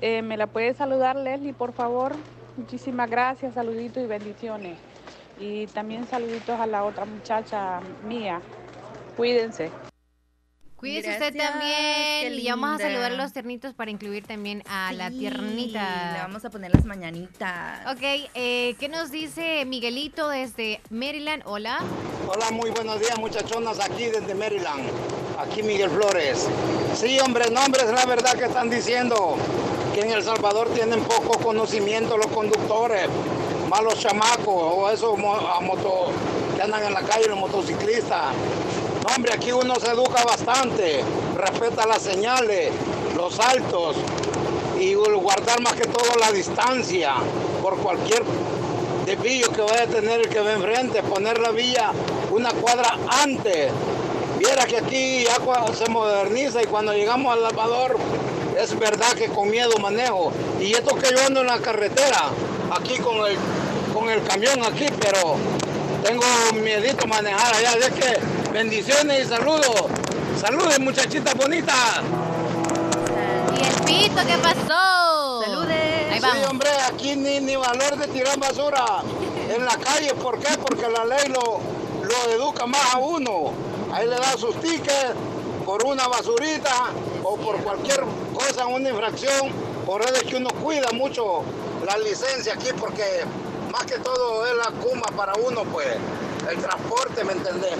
Eh, 0.00 0.22
¿Me 0.22 0.36
la 0.36 0.46
puede 0.46 0.74
saludar, 0.74 1.16
Leslie, 1.16 1.54
por 1.54 1.72
favor? 1.72 2.12
Muchísimas 2.56 3.10
gracias, 3.10 3.54
saluditos 3.54 4.00
y 4.00 4.06
bendiciones. 4.06 4.93
Y 5.38 5.66
también 5.68 6.06
saluditos 6.06 6.58
a 6.58 6.66
la 6.66 6.84
otra 6.84 7.04
muchacha 7.04 7.80
mía. 8.06 8.40
Cuídense. 9.16 9.70
Cuídese 10.76 11.12
usted 11.12 11.34
también. 11.34 12.34
Y 12.34 12.46
vamos 12.46 12.78
a 12.78 12.78
saludar 12.78 13.12
a 13.12 13.16
los 13.16 13.32
tiernitos 13.32 13.72
para 13.72 13.90
incluir 13.90 14.26
también 14.26 14.62
a 14.68 14.92
la 14.92 15.10
tiernita. 15.10 16.12
Le 16.12 16.18
vamos 16.18 16.44
a 16.44 16.50
poner 16.50 16.74
las 16.74 16.84
mañanitas. 16.84 17.80
Ok, 17.90 18.02
eh, 18.34 18.74
¿qué 18.78 18.88
nos 18.90 19.10
dice 19.10 19.64
Miguelito 19.64 20.28
desde 20.28 20.82
Maryland? 20.90 21.42
Hola. 21.46 21.80
Hola, 22.28 22.50
muy 22.50 22.70
buenos 22.70 23.00
días 23.00 23.18
muchachonas 23.18 23.80
aquí 23.80 24.04
desde 24.04 24.34
Maryland. 24.34 24.90
Aquí 25.38 25.62
Miguel 25.62 25.88
Flores. 25.88 26.46
Sí, 26.94 27.18
hombre, 27.20 27.50
no, 27.50 27.64
hombre, 27.64 27.82
es 27.82 27.90
la 27.90 28.04
verdad 28.04 28.34
que 28.34 28.44
están 28.44 28.68
diciendo 28.68 29.36
que 29.94 30.02
en 30.02 30.10
El 30.10 30.22
Salvador 30.22 30.68
tienen 30.74 31.00
poco 31.04 31.38
conocimiento 31.38 32.18
los 32.18 32.26
conductores, 32.26 33.08
malos 33.74 33.98
chamacos 33.98 34.46
o 34.46 34.88
esos 34.88 35.18
a 35.18 35.60
moto, 35.60 36.06
que 36.54 36.62
andan 36.62 36.84
en 36.84 36.94
la 36.94 37.00
calle, 37.00 37.26
los 37.26 37.38
motociclistas. 37.38 38.32
Hombre, 39.12 39.32
aquí 39.34 39.50
uno 39.50 39.74
se 39.80 39.88
educa 39.88 40.22
bastante, 40.22 41.02
respeta 41.36 41.84
las 41.84 42.00
señales, 42.00 42.70
los 43.16 43.34
saltos 43.34 43.96
y 44.78 44.94
guardar 44.94 45.60
más 45.60 45.72
que 45.72 45.86
todo 45.88 46.16
la 46.20 46.30
distancia 46.30 47.14
por 47.62 47.76
cualquier 47.78 48.22
desvío 49.06 49.50
que 49.50 49.62
vaya 49.62 49.82
a 49.82 49.86
tener 49.86 50.20
el 50.20 50.28
que 50.28 50.38
va 50.38 50.52
enfrente, 50.52 51.02
poner 51.02 51.40
la 51.40 51.50
vía 51.50 51.90
una 52.30 52.50
cuadra 52.52 52.96
antes. 53.24 53.72
Viera 54.38 54.66
que 54.66 54.76
aquí 54.76 55.24
ya 55.24 55.36
se 55.74 55.90
moderniza 55.90 56.62
y 56.62 56.66
cuando 56.66 56.92
llegamos 56.92 57.32
al 57.32 57.42
lavador 57.42 57.96
es 58.56 58.78
verdad 58.78 59.12
que 59.14 59.26
con 59.26 59.50
miedo 59.50 59.76
manejo. 59.80 60.32
Y 60.60 60.74
esto 60.74 60.94
que 60.94 61.10
yo 61.10 61.26
ando 61.26 61.40
en 61.40 61.48
la 61.48 61.58
carretera, 61.58 62.30
aquí 62.70 62.98
con 62.98 63.16
el, 63.26 63.36
con 63.94 64.10
el 64.10 64.22
camión 64.24 64.60
aquí, 64.64 64.86
pero 65.00 65.36
tengo 66.02 66.24
miedito 66.60 67.06
manejar 67.06 67.54
allá. 67.54 67.70
Así 67.70 67.92
que 67.92 68.50
bendiciones 68.52 69.24
y 69.24 69.28
saludos. 69.28 69.84
Saludos 70.40 70.80
muchachitas 70.80 71.34
bonitas. 71.34 72.02
¿Y 73.56 73.64
el 73.64 73.74
pito 73.84 74.20
qué 74.26 74.36
pasó? 74.42 75.42
Saludes. 75.44 76.12
Ahí 76.12 76.20
Sí, 76.20 76.44
hombre, 76.50 76.70
aquí 76.88 77.14
ni, 77.14 77.40
ni 77.40 77.54
valor 77.54 77.96
de 77.96 78.08
tirar 78.08 78.38
basura 78.38 79.02
en 79.48 79.64
la 79.64 79.76
calle. 79.76 80.12
¿Por 80.14 80.40
qué? 80.40 80.58
Porque 80.58 80.88
la 80.90 81.04
ley 81.04 81.28
lo, 81.28 81.60
lo 82.02 82.32
educa 82.32 82.66
más 82.66 82.94
a 82.94 82.98
uno. 82.98 83.52
Ahí 83.92 84.08
le 84.08 84.16
da 84.16 84.36
sus 84.36 84.58
tickets 84.60 85.14
por 85.64 85.84
una 85.86 86.08
basurita 86.08 86.90
o 87.22 87.36
por 87.36 87.56
cualquier 87.58 88.04
cosa, 88.34 88.66
una 88.66 88.90
infracción, 88.90 89.50
por 89.86 90.02
eso 90.02 90.14
es 90.14 90.24
que 90.24 90.36
uno 90.36 90.50
cuida 90.62 90.90
mucho 90.92 91.42
la 91.86 91.96
licencia 91.98 92.54
aquí 92.54 92.68
porque 92.78 93.24
más 93.74 93.86
que 93.86 93.98
todo 93.98 94.46
es 94.46 94.56
la 94.56 94.70
cuma 94.80 95.06
para 95.16 95.32
uno, 95.34 95.64
pues, 95.64 95.88
el 96.48 96.58
transporte, 96.58 97.24
¿me 97.24 97.32
entendés? 97.32 97.72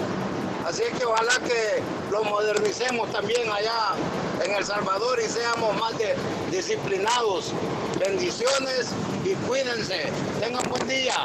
Así 0.67 0.81
es 0.83 0.97
que 0.97 1.05
ojalá 1.05 1.31
que 1.39 1.81
lo 2.11 2.21
modernicemos 2.25 3.09
también 3.11 3.49
allá 3.49 3.93
en 4.43 4.51
El 4.55 4.65
Salvador 4.65 5.19
y 5.25 5.29
seamos 5.29 5.73
más 5.79 5.97
de- 5.97 6.15
disciplinados. 6.51 7.53
Bendiciones 7.97 8.87
y 9.23 9.35
cuídense. 9.47 10.11
Tengan 10.41 10.63
buen 10.69 10.85
día. 10.85 11.15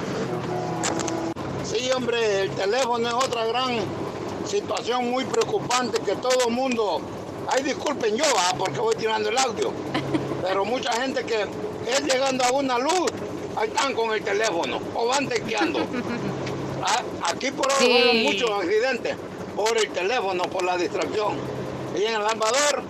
Sí, 1.64 1.90
hombre, 1.90 2.42
el 2.42 2.50
teléfono 2.50 3.08
es 3.08 3.14
otra 3.14 3.46
gran 3.46 3.80
situación 4.46 5.10
muy 5.10 5.24
preocupante 5.24 6.00
que 6.00 6.14
todo 6.16 6.48
mundo... 6.48 7.00
Ay, 7.48 7.64
disculpen 7.64 8.16
yo, 8.16 8.24
ah, 8.36 8.54
porque 8.56 8.78
voy 8.78 8.94
tirando 8.94 9.30
el 9.30 9.38
audio. 9.38 9.72
Pero 10.42 10.64
mucha 10.64 10.92
gente 10.92 11.24
que 11.24 11.42
es 11.42 12.04
llegando 12.04 12.44
a 12.44 12.52
una 12.52 12.78
luz, 12.78 13.10
ahí 13.56 13.68
están 13.68 13.94
con 13.94 14.12
el 14.12 14.22
teléfono 14.22 14.80
o 14.94 15.06
van 15.08 15.28
tequeando. 15.28 15.80
Ah, 16.82 17.02
Aquí 17.24 17.50
por 17.50 17.70
ahora 17.70 17.84
Sí. 17.84 18.02
hubo 18.02 18.14
muchos 18.32 18.50
accidentes 18.50 19.14
por 19.54 19.76
el 19.76 19.90
teléfono, 19.90 20.44
por 20.44 20.62
la 20.64 20.78
distracción. 20.78 21.34
Y 21.94 22.04
en 22.04 22.14
El 22.14 22.26
Salvador, 22.26 22.82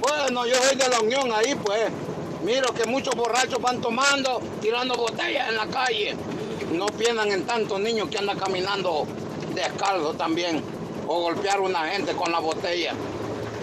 bueno, 0.00 0.46
yo 0.46 0.54
soy 0.62 0.76
de 0.76 0.88
la 0.88 1.00
Unión 1.00 1.32
ahí, 1.32 1.56
pues. 1.56 1.90
Miro 2.44 2.72
que 2.72 2.84
muchos 2.84 3.16
borrachos 3.16 3.60
van 3.60 3.80
tomando, 3.80 4.40
tirando 4.62 4.94
botellas 4.94 5.48
en 5.48 5.56
la 5.56 5.66
calle. 5.66 6.14
No 6.72 6.86
piensan 6.86 7.32
en 7.32 7.44
tantos 7.46 7.80
niños 7.80 8.08
que 8.10 8.18
andan 8.18 8.38
caminando 8.38 9.08
descalzo 9.56 10.14
también. 10.14 10.62
O 11.08 11.22
golpear 11.22 11.56
a 11.56 11.62
una 11.62 11.80
gente 11.88 12.12
con 12.12 12.30
la 12.30 12.38
botella. 12.38 12.94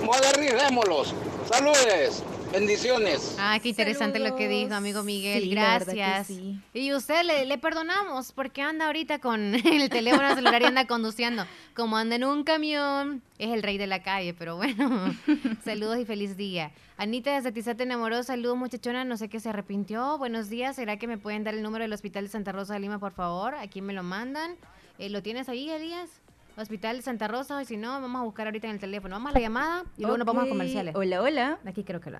Modernicémoslos. 0.01 1.13
Saludes. 1.49 2.21
Bendiciones. 2.53 3.35
Ah, 3.39 3.57
qué 3.59 3.69
interesante 3.69 4.19
lo 4.19 4.35
que 4.35 4.47
dijo, 4.47 4.75
amigo 4.75 5.01
Miguel. 5.01 5.41
Sí, 5.41 5.49
Gracias. 5.49 6.27
sí. 6.27 6.59
Y 6.75 6.93
usted 6.93 7.23
le, 7.23 7.47
le 7.47 7.57
perdonamos 7.57 8.31
porque 8.31 8.61
anda 8.61 8.85
ahorita 8.85 9.17
con 9.17 9.55
el 9.65 9.89
teléfono 9.89 10.35
celular 10.35 10.61
y 10.61 10.65
anda 10.65 10.85
conduciendo. 10.85 11.45
Como 11.75 11.97
anda 11.97 12.15
en 12.15 12.23
un 12.23 12.43
camión, 12.43 13.23
es 13.39 13.49
el 13.49 13.63
rey 13.63 13.79
de 13.79 13.87
la 13.87 14.03
calle, 14.03 14.35
pero 14.35 14.55
bueno. 14.55 15.15
Saludos 15.65 15.97
y 15.97 16.05
feliz 16.05 16.37
día. 16.37 16.71
Anita 16.97 17.33
desde 17.33 17.51
Tizate 17.51 17.81
enamoró. 17.81 18.21
Saludos, 18.21 18.55
muchachona. 18.55 19.03
No 19.03 19.17
sé 19.17 19.29
qué 19.29 19.39
se 19.39 19.49
arrepintió. 19.49 20.19
Buenos 20.19 20.47
días. 20.47 20.75
¿Será 20.75 20.97
que 20.97 21.07
me 21.07 21.17
pueden 21.17 21.43
dar 21.43 21.55
el 21.55 21.63
número 21.63 21.81
del 21.83 21.93
Hospital 21.93 22.25
de 22.25 22.29
Santa 22.29 22.51
Rosa 22.51 22.75
de 22.75 22.81
Lima, 22.81 22.99
por 22.99 23.13
favor? 23.13 23.55
Aquí 23.55 23.81
me 23.81 23.93
lo 23.93 24.03
mandan. 24.03 24.57
Eh, 24.99 25.09
¿Lo 25.09 25.23
tienes 25.23 25.49
ahí, 25.49 25.71
Elías? 25.71 26.07
Hospital 26.55 26.97
de 26.97 27.01
Santa 27.01 27.27
Rosa, 27.27 27.59
y 27.63 27.65
si 27.65 27.77
no, 27.77 27.99
vamos 27.99 28.21
a 28.21 28.23
buscar 28.25 28.45
ahorita 28.45 28.67
en 28.67 28.73
el 28.73 28.79
teléfono. 28.79 29.15
Vamos 29.15 29.31
a 29.31 29.33
la 29.33 29.39
llamada 29.39 29.85
y 29.97 30.01
luego 30.03 30.19
nos 30.19 30.27
vamos 30.27 30.45
a 30.45 30.49
comerciales. 30.49 30.95
Hola, 30.95 31.19
hola. 31.23 31.57
Aquí 31.65 31.83
creo 31.83 31.99
que 31.99 32.11
lo 32.11 32.19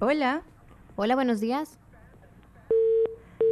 Hola. 0.00 0.42
Hola, 0.96 1.14
buenos 1.14 1.40
días. 1.40 1.78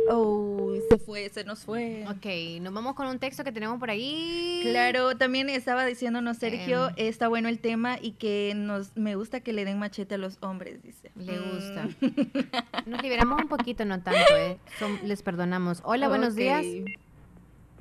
Oh, 0.09 0.73
se 0.89 0.99
fue, 0.99 1.29
se 1.31 1.43
nos 1.45 1.65
fue. 1.65 2.05
Ok, 2.09 2.27
nos 2.63 2.73
vamos 2.73 2.95
con 2.95 3.09
un 3.09 3.19
texto 3.19 3.43
que 3.43 3.51
tenemos 3.51 3.81
por 3.81 3.91
ahí. 3.91 4.61
Claro, 4.63 5.17
también 5.17 5.49
estaba 5.51 5.85
diciéndonos 5.85 6.37
Sergio, 6.37 6.89
Em. 6.91 6.95
está 7.09 7.27
bueno 7.27 7.49
el 7.49 7.59
tema 7.59 7.97
y 8.01 8.13
que 8.13 8.53
nos 8.55 8.97
me 8.97 9.17
gusta 9.17 9.41
que 9.41 9.53
le 9.53 9.65
den 9.65 9.81
machete 9.81 10.15
a 10.15 10.19
los 10.19 10.39
hombres, 10.43 10.81
dice. 10.83 11.11
Le 11.17 11.39
gusta. 11.39 11.89
Mm. 12.01 12.87
Nos 12.91 13.03
liberamos 13.03 13.43
un 13.43 13.49
poquito, 13.49 13.85
no 13.85 14.01
tanto, 14.01 14.37
¿eh? 14.37 14.59
Son- 14.79 15.01
les 15.03 15.23
perdonamos. 15.25 15.81
Hola, 15.85 16.07
buenos 16.09 16.37
días. 16.37 16.65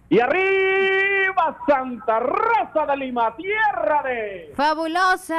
Y 0.10 0.20
arriba 0.20 1.60
Santa 1.68 2.20
Rosa 2.20 2.86
de 2.88 2.98
Lima, 2.98 3.36
tierra 3.36 4.02
de... 4.04 4.52
¡Fabulosa! 4.56 5.36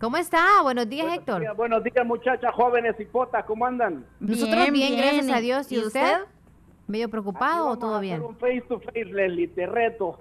¿Cómo 0.00 0.16
está? 0.16 0.62
Buenos 0.62 0.88
días, 0.88 1.12
Héctor. 1.12 1.40
Días, 1.40 1.56
buenos 1.56 1.82
días 1.82 2.06
muchachas, 2.06 2.54
jóvenes 2.54 2.94
y 3.00 3.04
potas, 3.04 3.44
¿cómo 3.44 3.66
andan? 3.66 4.06
Nosotros 4.20 4.70
bien, 4.70 4.96
gracias 4.96 5.28
a 5.28 5.40
Dios. 5.40 5.72
¿Y, 5.72 5.76
¿Y 5.76 5.78
usted? 5.80 6.18
¿Medio 6.86 7.10
preocupado 7.10 7.68
o 7.68 7.78
todo 7.78 7.98
bien? 7.98 8.22
Un 8.22 8.36
face 8.36 8.62
to 8.68 8.78
face, 8.78 9.06
Leslie, 9.06 9.48
te 9.48 9.66
reto. 9.66 10.20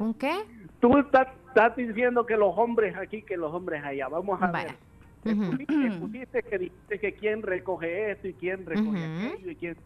¿Un 0.00 0.12
qué? 0.14 0.34
Tú 0.80 0.98
estás, 0.98 1.28
estás 1.46 1.76
diciendo 1.76 2.26
que 2.26 2.36
los 2.36 2.58
hombres 2.58 2.96
aquí, 2.96 3.22
que 3.22 3.36
los 3.36 3.54
hombres 3.54 3.84
allá. 3.84 4.08
Vamos 4.08 4.42
a 4.42 4.50
ver. 4.50 4.74
Pusiste, 5.22 5.90
pusiste 6.00 6.42
que 6.42 6.58
dijiste 6.58 6.98
que 6.98 7.14
quién 7.14 7.42
recoge 7.42 8.10
esto 8.10 8.26
y 8.26 8.34
quién 8.34 8.66
recoge 8.66 8.88
Ujú. 8.88 9.26
aquello 9.28 9.50
y 9.52 9.56
quién... 9.56 9.76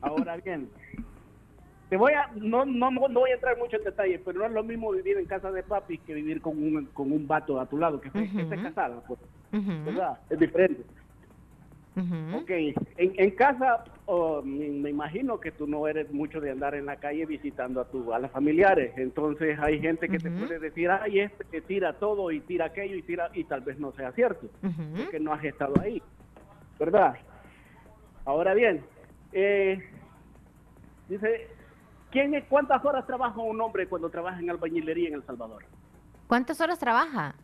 Ahora 0.00 0.36
bien, 0.36 0.70
te 1.88 1.96
voy 1.96 2.12
a, 2.12 2.28
no, 2.34 2.64
no, 2.64 2.90
no 2.90 3.20
voy 3.20 3.30
a 3.30 3.34
entrar 3.34 3.56
mucho 3.58 3.76
en 3.76 3.84
detalles, 3.84 4.20
pero 4.24 4.40
no 4.40 4.46
es 4.46 4.52
lo 4.52 4.62
mismo 4.64 4.90
vivir 4.90 5.18
en 5.18 5.26
casa 5.26 5.50
de 5.52 5.62
papi 5.62 5.98
que 5.98 6.14
vivir 6.14 6.40
con 6.40 6.56
un, 6.62 6.86
con 6.86 7.12
un 7.12 7.26
vato 7.26 7.60
a 7.60 7.66
tu 7.66 7.76
lado, 7.78 8.00
que, 8.00 8.08
esté- 8.08 8.32
que 8.36 8.42
esté 8.42 8.56
casada, 8.62 9.02
pues. 9.06 9.20
¿verdad? 9.84 10.18
Es 10.30 10.38
diferente. 10.38 10.84
Ok, 12.34 12.50
en, 12.50 12.74
en 12.96 13.30
casa 13.36 13.84
oh, 14.06 14.42
me, 14.42 14.68
me 14.68 14.90
imagino 14.90 15.38
que 15.38 15.52
tú 15.52 15.66
no 15.68 15.86
eres 15.86 16.10
mucho 16.12 16.40
de 16.40 16.50
andar 16.50 16.74
en 16.74 16.86
la 16.86 16.96
calle 16.96 17.24
visitando 17.26 17.80
a 17.80 17.88
tu 17.88 18.12
a 18.12 18.18
las 18.18 18.32
familiares, 18.32 18.92
entonces 18.96 19.56
hay 19.60 19.78
gente 19.80 20.08
que 20.08 20.18
te 20.18 20.30
puede 20.30 20.58
decir, 20.58 20.90
ay, 20.90 21.20
este 21.20 21.44
que 21.50 21.60
tira 21.62 21.98
todo 21.98 22.30
y 22.32 22.40
tira 22.40 22.64
aquello 22.66 22.96
y 22.96 23.02
tira 23.02 23.30
y 23.34 23.44
tal 23.44 23.60
vez 23.60 23.78
no 23.78 23.92
sea 23.92 24.10
cierto, 24.12 24.48
porque 24.96 25.20
no 25.20 25.32
has 25.32 25.44
estado 25.44 25.74
ahí, 25.80 26.02
¿verdad? 26.78 27.14
Ahora 28.24 28.54
bien, 28.54 28.84
eh, 29.32 29.78
dice, 31.08 31.53
¿quién 32.14 32.32
es, 32.34 32.44
¿cuántas 32.48 32.82
horas 32.84 33.04
trabaja 33.06 33.38
un 33.40 33.60
hombre 33.60 33.88
cuando 33.88 34.08
trabaja 34.08 34.38
en 34.38 34.48
albañilería 34.48 35.08
en 35.08 35.14
El 35.14 35.26
Salvador? 35.26 35.64
¿Cuántas 36.28 36.60
horas 36.60 36.78
trabaja? 36.78 37.34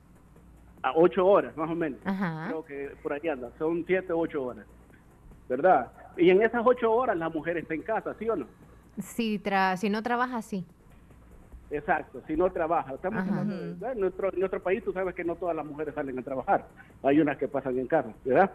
A 0.83 0.93
ocho 0.95 1.27
horas, 1.27 1.55
más 1.57 1.69
o 1.69 1.75
menos. 1.75 1.99
Ajá. 2.05 2.47
Creo 2.47 2.65
que 2.65 2.97
por 3.03 3.13
ahí 3.13 3.29
anda. 3.29 3.51
Son 3.59 3.85
siete, 3.85 4.13
ocho 4.13 4.43
horas. 4.45 4.65
¿Verdad? 5.49 5.91
Y 6.17 6.31
en 6.31 6.41
esas 6.41 6.63
ocho 6.65 6.91
horas 6.93 7.17
la 7.17 7.29
mujer 7.29 7.59
está 7.59 7.75
en 7.75 7.83
casa, 7.83 8.15
¿sí 8.19 8.29
o 8.31 8.37
no? 8.37 8.47
Si, 8.99 9.39
tra- 9.41 9.77
si 9.77 9.91
no 9.91 10.03
trabaja, 10.03 10.41
sí. 10.41 10.65
Exacto, 11.71 12.21
si 12.27 12.37
no 12.37 12.51
trabaja. 12.51 12.95
Estamos 12.95 13.21
Ajá. 13.21 13.31
hablando 13.31 13.57
de- 13.57 13.75
bueno, 13.75 13.95
en, 13.95 14.01
nuestro, 14.01 14.33
en 14.33 14.41
nuestro 14.41 14.61
país 14.63 14.83
tú 14.85 14.93
sabes 14.93 15.15
que 15.15 15.25
no 15.25 15.37
todas 15.37 15.55
las 15.55 15.65
mujeres 15.65 15.95
salen 15.95 16.19
a 16.19 16.23
trabajar. 16.23 16.67
Hay 17.03 17.21
unas 17.21 17.39
que 17.39 17.47
pasan 17.49 17.79
en 17.79 17.87
casa, 17.87 18.13
¿verdad? 18.25 18.51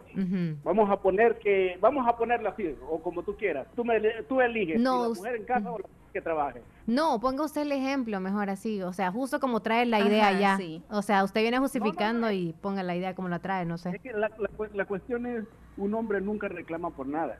Vamos 0.63 0.89
a 0.89 0.97
poner 1.01 1.39
que, 1.39 1.78
vamos 1.80 2.05
a 2.07 2.18
ponerla 2.18 2.49
así, 2.49 2.76
o 2.89 3.01
como 3.01 3.24
tú 3.24 3.36
quieras. 3.38 3.68
Tú, 3.76 3.86
me, 3.86 3.99
tú 4.28 4.41
eliges 4.41 4.82
No, 4.82 4.91
si 4.91 5.01
la 5.01 5.20
mujer 5.20 5.36
en 5.38 5.45
casa 5.45 5.72
o 5.72 5.80
la 5.80 5.88
mujer 5.88 6.11
que 6.11 6.22
trabaje. 6.22 6.61
No, 6.88 7.20
ponga 7.20 7.43
usted 7.45 7.61
el 7.61 7.72
ejemplo 7.72 8.20
mejor 8.20 8.49
así, 8.49 8.82
o 8.82 8.91
sea, 8.93 9.11
justo 9.11 9.39
como 9.39 9.61
trae 9.61 9.86
la 9.86 10.01
idea 10.01 10.30
Ajá, 10.30 10.39
ya. 10.39 10.57
sí. 10.57 10.84
O 10.89 11.01
sea, 11.01 11.24
usted 11.24 11.41
viene 11.41 11.57
justificando 11.59 12.32
y 12.32 12.53
ponga 12.61 12.84
la 12.84 12.95
idea 12.95 13.16
como 13.16 13.30
la 13.30 13.39
trae, 13.39 13.66
no 13.66 13.78
sé. 13.78 13.91
Es 13.91 14.01
que 14.01 14.11
la, 14.11 14.30
la 14.38 14.49
la 14.74 14.86
cuestión 14.86 15.26
es, 15.26 15.45
un 15.78 15.93
hombre 15.93 16.22
nunca 16.22 16.47
reclama 16.47 16.89
por 16.91 17.07
nada. 17.07 17.38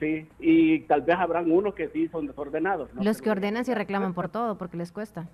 Sí, 0.00 0.26
y 0.40 0.80
tal 0.80 1.02
vez 1.02 1.16
habrán 1.16 1.50
unos 1.50 1.74
que 1.74 1.88
sí 1.88 2.08
son 2.08 2.26
desordenados. 2.26 2.92
¿no? 2.94 3.02
Los 3.04 3.22
que 3.22 3.30
ordenan 3.30 3.64
sí 3.64 3.72
reclaman 3.74 4.12
por 4.12 4.28
todo 4.28 4.58
porque 4.58 4.76
les 4.76 4.90
cuesta. 4.92 5.26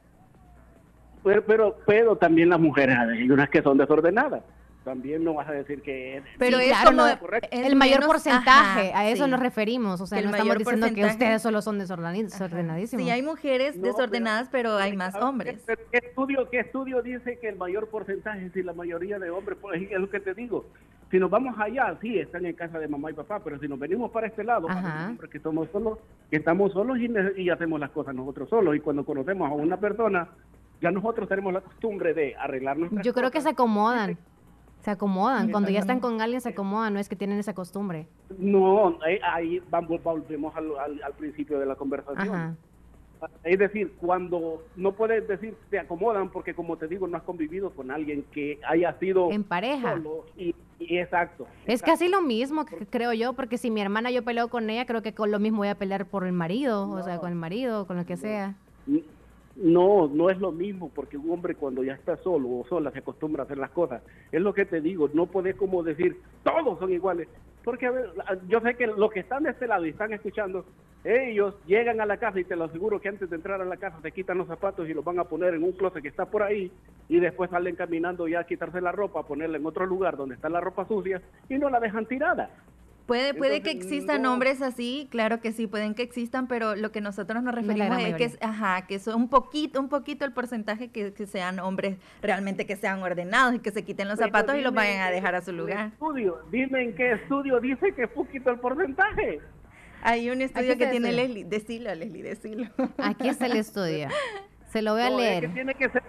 Pero, 1.24 1.44
pero, 1.44 1.76
pero 1.86 2.16
también 2.16 2.48
las 2.48 2.60
mujeres, 2.60 2.96
hay 2.98 3.30
unas 3.30 3.48
que 3.50 3.62
son 3.62 3.78
desordenadas. 3.78 4.42
También 4.84 5.22
no 5.22 5.34
vas 5.34 5.46
a 5.46 5.52
decir 5.52 5.82
que... 5.82 6.22
Pero 6.38 6.56
Sí, 6.58 6.64
es 6.64 6.70
claro, 6.70 6.86
como 6.86 7.02
no, 7.02 7.38
el 7.50 7.64
el 7.66 7.76
mayor 7.76 7.98
menos- 8.00 8.06
porcentaje, 8.14 8.90
ajá, 8.92 8.98
a 9.00 9.08
eso 9.10 9.26
sí. 9.26 9.30
nos 9.30 9.38
referimos, 9.40 10.00
o 10.00 10.06
sea, 10.06 10.18
el 10.20 10.24
no 10.24 10.30
estamos 10.30 10.56
diciendo 10.56 10.86
que 10.94 11.04
ustedes 11.04 11.42
solo 11.42 11.60
son 11.60 11.78
desordenadísimos. 11.78 13.04
Sí, 13.04 13.10
hay 13.10 13.22
mujeres 13.22 13.76
No, 13.76 13.88
desordenadas, 13.88 14.48
pero, 14.50 14.76
hay 14.78 14.96
más 14.96 15.14
hombres. 15.16 15.62
¿Qué 15.90 15.98
estudio, 15.98 16.48
¿Qué 16.48 16.60
estudio 16.60 17.02
dice 17.02 17.38
que 17.38 17.50
el 17.50 17.56
mayor 17.56 17.88
porcentaje, 17.88 18.48
si 18.54 18.62
la 18.62 18.72
mayoría 18.72 19.18
de 19.18 19.28
hombres, 19.28 19.58
pues 19.60 19.82
es 19.82 20.00
lo 20.00 20.08
que 20.08 20.20
te 20.20 20.32
digo? 20.32 20.64
Si 21.10 21.18
nos 21.18 21.28
vamos 21.30 21.54
allá, 21.58 21.96
sí, 22.00 22.18
están 22.18 22.46
en 22.46 22.54
casa 22.54 22.78
de 22.78 22.86
mamá 22.86 23.10
y 23.10 23.14
papá, 23.14 23.40
pero 23.42 23.58
si 23.58 23.66
nos 23.66 23.78
venimos 23.78 24.10
para 24.12 24.28
este 24.28 24.44
lado, 24.44 24.68
hombres 25.08 25.30
que 25.30 25.40
somos 25.40 25.68
solos, 25.70 25.98
que 26.30 26.36
estamos 26.36 26.72
solos 26.72 26.98
y, 26.98 27.10
y 27.42 27.50
hacemos 27.50 27.80
las 27.80 27.90
cosas 27.90 28.14
nosotros 28.14 28.48
solos, 28.48 28.76
y 28.76 28.80
cuando 28.80 29.04
conocemos 29.04 29.50
a 29.50 29.54
una 29.54 29.76
persona, 29.76 30.28
ya 30.80 30.90
nosotros 30.92 31.28
tenemos 31.28 31.52
la 31.52 31.62
costumbre 31.62 32.14
de 32.14 32.36
arreglarnos. 32.36 32.90
Yo 33.02 33.12
creo 33.12 33.30
que 33.32 33.40
se 33.40 33.48
acomodan, 33.50 34.18
se 34.82 34.90
acomodan, 34.92 35.50
cuando 35.50 35.68
ya 35.70 35.80
están 35.80 35.98
con 36.00 36.20
alguien 36.20 36.40
se 36.40 36.50
acomodan, 36.50 36.94
no 36.94 37.00
es 37.00 37.08
que 37.08 37.16
tienen 37.16 37.38
esa 37.38 37.54
costumbre. 37.54 38.06
No, 38.38 38.96
ahí, 39.04 39.18
ahí 39.34 39.62
vamos, 39.68 40.00
volvemos 40.04 40.54
al, 40.56 40.78
al- 40.78 41.02
al 41.02 41.12
principio 41.14 41.58
de 41.58 41.66
la 41.66 41.74
conversación. 41.74 42.28
Ajá. 42.34 42.54
Es 43.44 43.58
decir, 43.58 43.92
cuando 44.00 44.62
no 44.76 44.92
puedes 44.92 45.26
decir 45.28 45.54
te 45.70 45.78
acomodan 45.78 46.30
porque 46.30 46.54
como 46.54 46.76
te 46.76 46.86
digo 46.88 47.06
no 47.06 47.16
has 47.16 47.22
convivido 47.22 47.70
con 47.70 47.90
alguien 47.90 48.24
que 48.32 48.58
haya 48.66 48.98
sido 48.98 49.30
En 49.30 49.44
pareja. 49.44 49.92
solo 49.94 50.26
y, 50.36 50.54
y 50.78 50.98
exacto. 50.98 51.46
Es 51.66 51.82
casi 51.82 52.08
lo 52.08 52.22
mismo, 52.22 52.64
que- 52.64 52.86
creo 52.86 53.12
yo, 53.12 53.32
porque 53.34 53.58
si 53.58 53.70
mi 53.70 53.80
hermana 53.80 54.10
yo 54.10 54.22
peleo 54.24 54.48
con 54.48 54.70
ella, 54.70 54.86
creo 54.86 55.02
que 55.02 55.12
con 55.14 55.30
lo 55.30 55.38
mismo 55.38 55.58
voy 55.58 55.68
a 55.68 55.74
pelear 55.74 56.06
por 56.06 56.24
el 56.26 56.32
marido, 56.32 56.88
o 56.90 57.02
sea, 57.02 57.18
con 57.18 57.28
el 57.30 57.34
marido, 57.36 57.86
con 57.86 57.96
lo 57.96 58.06
que 58.06 58.16
sea. 58.16 58.54
No, 59.60 60.08
no 60.08 60.30
es 60.30 60.38
lo 60.38 60.52
mismo 60.52 60.90
porque 60.94 61.18
un 61.18 61.30
hombre 61.30 61.54
cuando 61.54 61.84
ya 61.84 61.92
está 61.92 62.16
solo 62.16 62.48
o 62.48 62.64
sola 62.66 62.90
se 62.90 63.00
acostumbra 63.00 63.42
a 63.42 63.44
hacer 63.44 63.58
las 63.58 63.70
cosas. 63.70 64.02
Es 64.32 64.40
lo 64.40 64.54
que 64.54 64.64
te 64.64 64.80
digo, 64.80 65.10
no 65.12 65.26
puedes 65.26 65.54
como 65.54 65.82
decir 65.82 66.16
todos 66.42 66.78
son 66.78 66.92
iguales. 66.92 67.28
Porque 67.62 67.86
a 67.86 67.90
ver, 67.90 68.10
yo 68.48 68.60
sé 68.60 68.74
que 68.74 68.86
los 68.86 69.10
que 69.12 69.20
están 69.20 69.42
de 69.42 69.50
este 69.50 69.66
lado 69.66 69.84
y 69.84 69.90
están 69.90 70.12
escuchando 70.14 70.64
ellos 71.04 71.54
llegan 71.66 72.00
a 72.00 72.06
la 72.06 72.18
casa 72.18 72.40
y 72.40 72.44
te 72.44 72.56
lo 72.56 72.64
aseguro 72.64 73.00
que 73.00 73.08
antes 73.08 73.30
de 73.30 73.36
entrar 73.36 73.60
a 73.60 73.64
la 73.64 73.78
casa 73.78 73.98
se 74.02 74.12
quitan 74.12 74.36
los 74.36 74.46
zapatos 74.46 74.88
y 74.88 74.92
los 74.92 75.04
van 75.04 75.18
a 75.18 75.24
poner 75.24 75.54
en 75.54 75.62
un 75.62 75.72
closet 75.72 76.02
que 76.02 76.08
está 76.08 76.26
por 76.26 76.42
ahí 76.42 76.70
y 77.08 77.20
después 77.20 77.50
salen 77.50 77.74
caminando 77.74 78.28
ya 78.28 78.40
a 78.40 78.44
quitarse 78.44 78.80
la 78.80 78.92
ropa, 78.92 79.20
a 79.20 79.26
ponerla 79.26 79.56
en 79.56 79.64
otro 79.64 79.86
lugar 79.86 80.16
donde 80.16 80.34
está 80.34 80.48
la 80.48 80.60
ropa 80.60 80.86
sucia 80.86 81.22
y 81.48 81.58
no 81.58 81.70
la 81.70 81.80
dejan 81.80 82.06
tirada. 82.06 82.50
Puede, 83.10 83.34
puede 83.34 83.60
que 83.60 83.72
existan 83.72 84.22
no- 84.22 84.32
hombres 84.32 84.62
así, 84.62 85.08
claro 85.10 85.40
que 85.40 85.50
sí, 85.50 85.66
pueden 85.66 85.96
que 85.96 86.02
existan, 86.04 86.46
pero 86.46 86.76
lo 86.76 86.92
que 86.92 87.00
nosotros 87.00 87.42
nos 87.42 87.52
referimos 87.52 87.98
es 88.04 88.14
que, 88.14 88.22
es- 88.24 88.38
ajá, 88.40 88.86
que 88.86 89.00
son 89.00 89.16
un 89.16 89.28
poquito, 89.28 89.80
un 89.80 89.88
poquito 89.88 90.24
el 90.24 90.32
porcentaje 90.32 90.90
que, 90.92 91.12
que 91.12 91.26
sean 91.26 91.58
hombres 91.58 91.96
realmente 92.22 92.66
que 92.66 92.76
sean 92.76 93.02
ordenados 93.02 93.56
y 93.56 93.58
que 93.58 93.72
se 93.72 93.82
quiten 93.84 94.06
los 94.06 94.16
Pero 94.16 94.28
zapatos 94.28 94.54
y 94.54 94.60
los 94.60 94.72
vayan 94.72 95.00
a 95.00 95.10
dejar 95.10 95.34
a 95.34 95.42
su 95.42 95.50
lugar. 95.50 95.88
Estudio, 95.88 96.38
dime 96.52 96.84
en 96.84 96.94
qué 96.94 97.14
estudio 97.14 97.58
dice 97.58 97.92
que 97.96 98.04
es 98.04 98.10
poquito 98.10 98.48
el 98.50 98.60
porcentaje. 98.60 99.40
Hay 100.02 100.30
un 100.30 100.40
estudio 100.40 100.78
que 100.78 100.86
tiene. 100.86 101.10
Leslie, 101.12 101.44
decilo, 101.44 101.92
Leslie, 101.92 102.22
decilo. 102.22 102.68
Aquí 102.98 103.28
está 103.28 103.46
el 103.46 103.56
estudio. 103.56 104.06
Se 104.70 104.82
lo 104.82 104.92
voy 104.94 105.02
a 105.02 105.10
No, 105.10 105.18
es 105.18 105.22
leer. 105.24 105.40
que 105.42 105.48
tiene 105.48 105.74
que 105.74 105.88
ser 105.90 106.02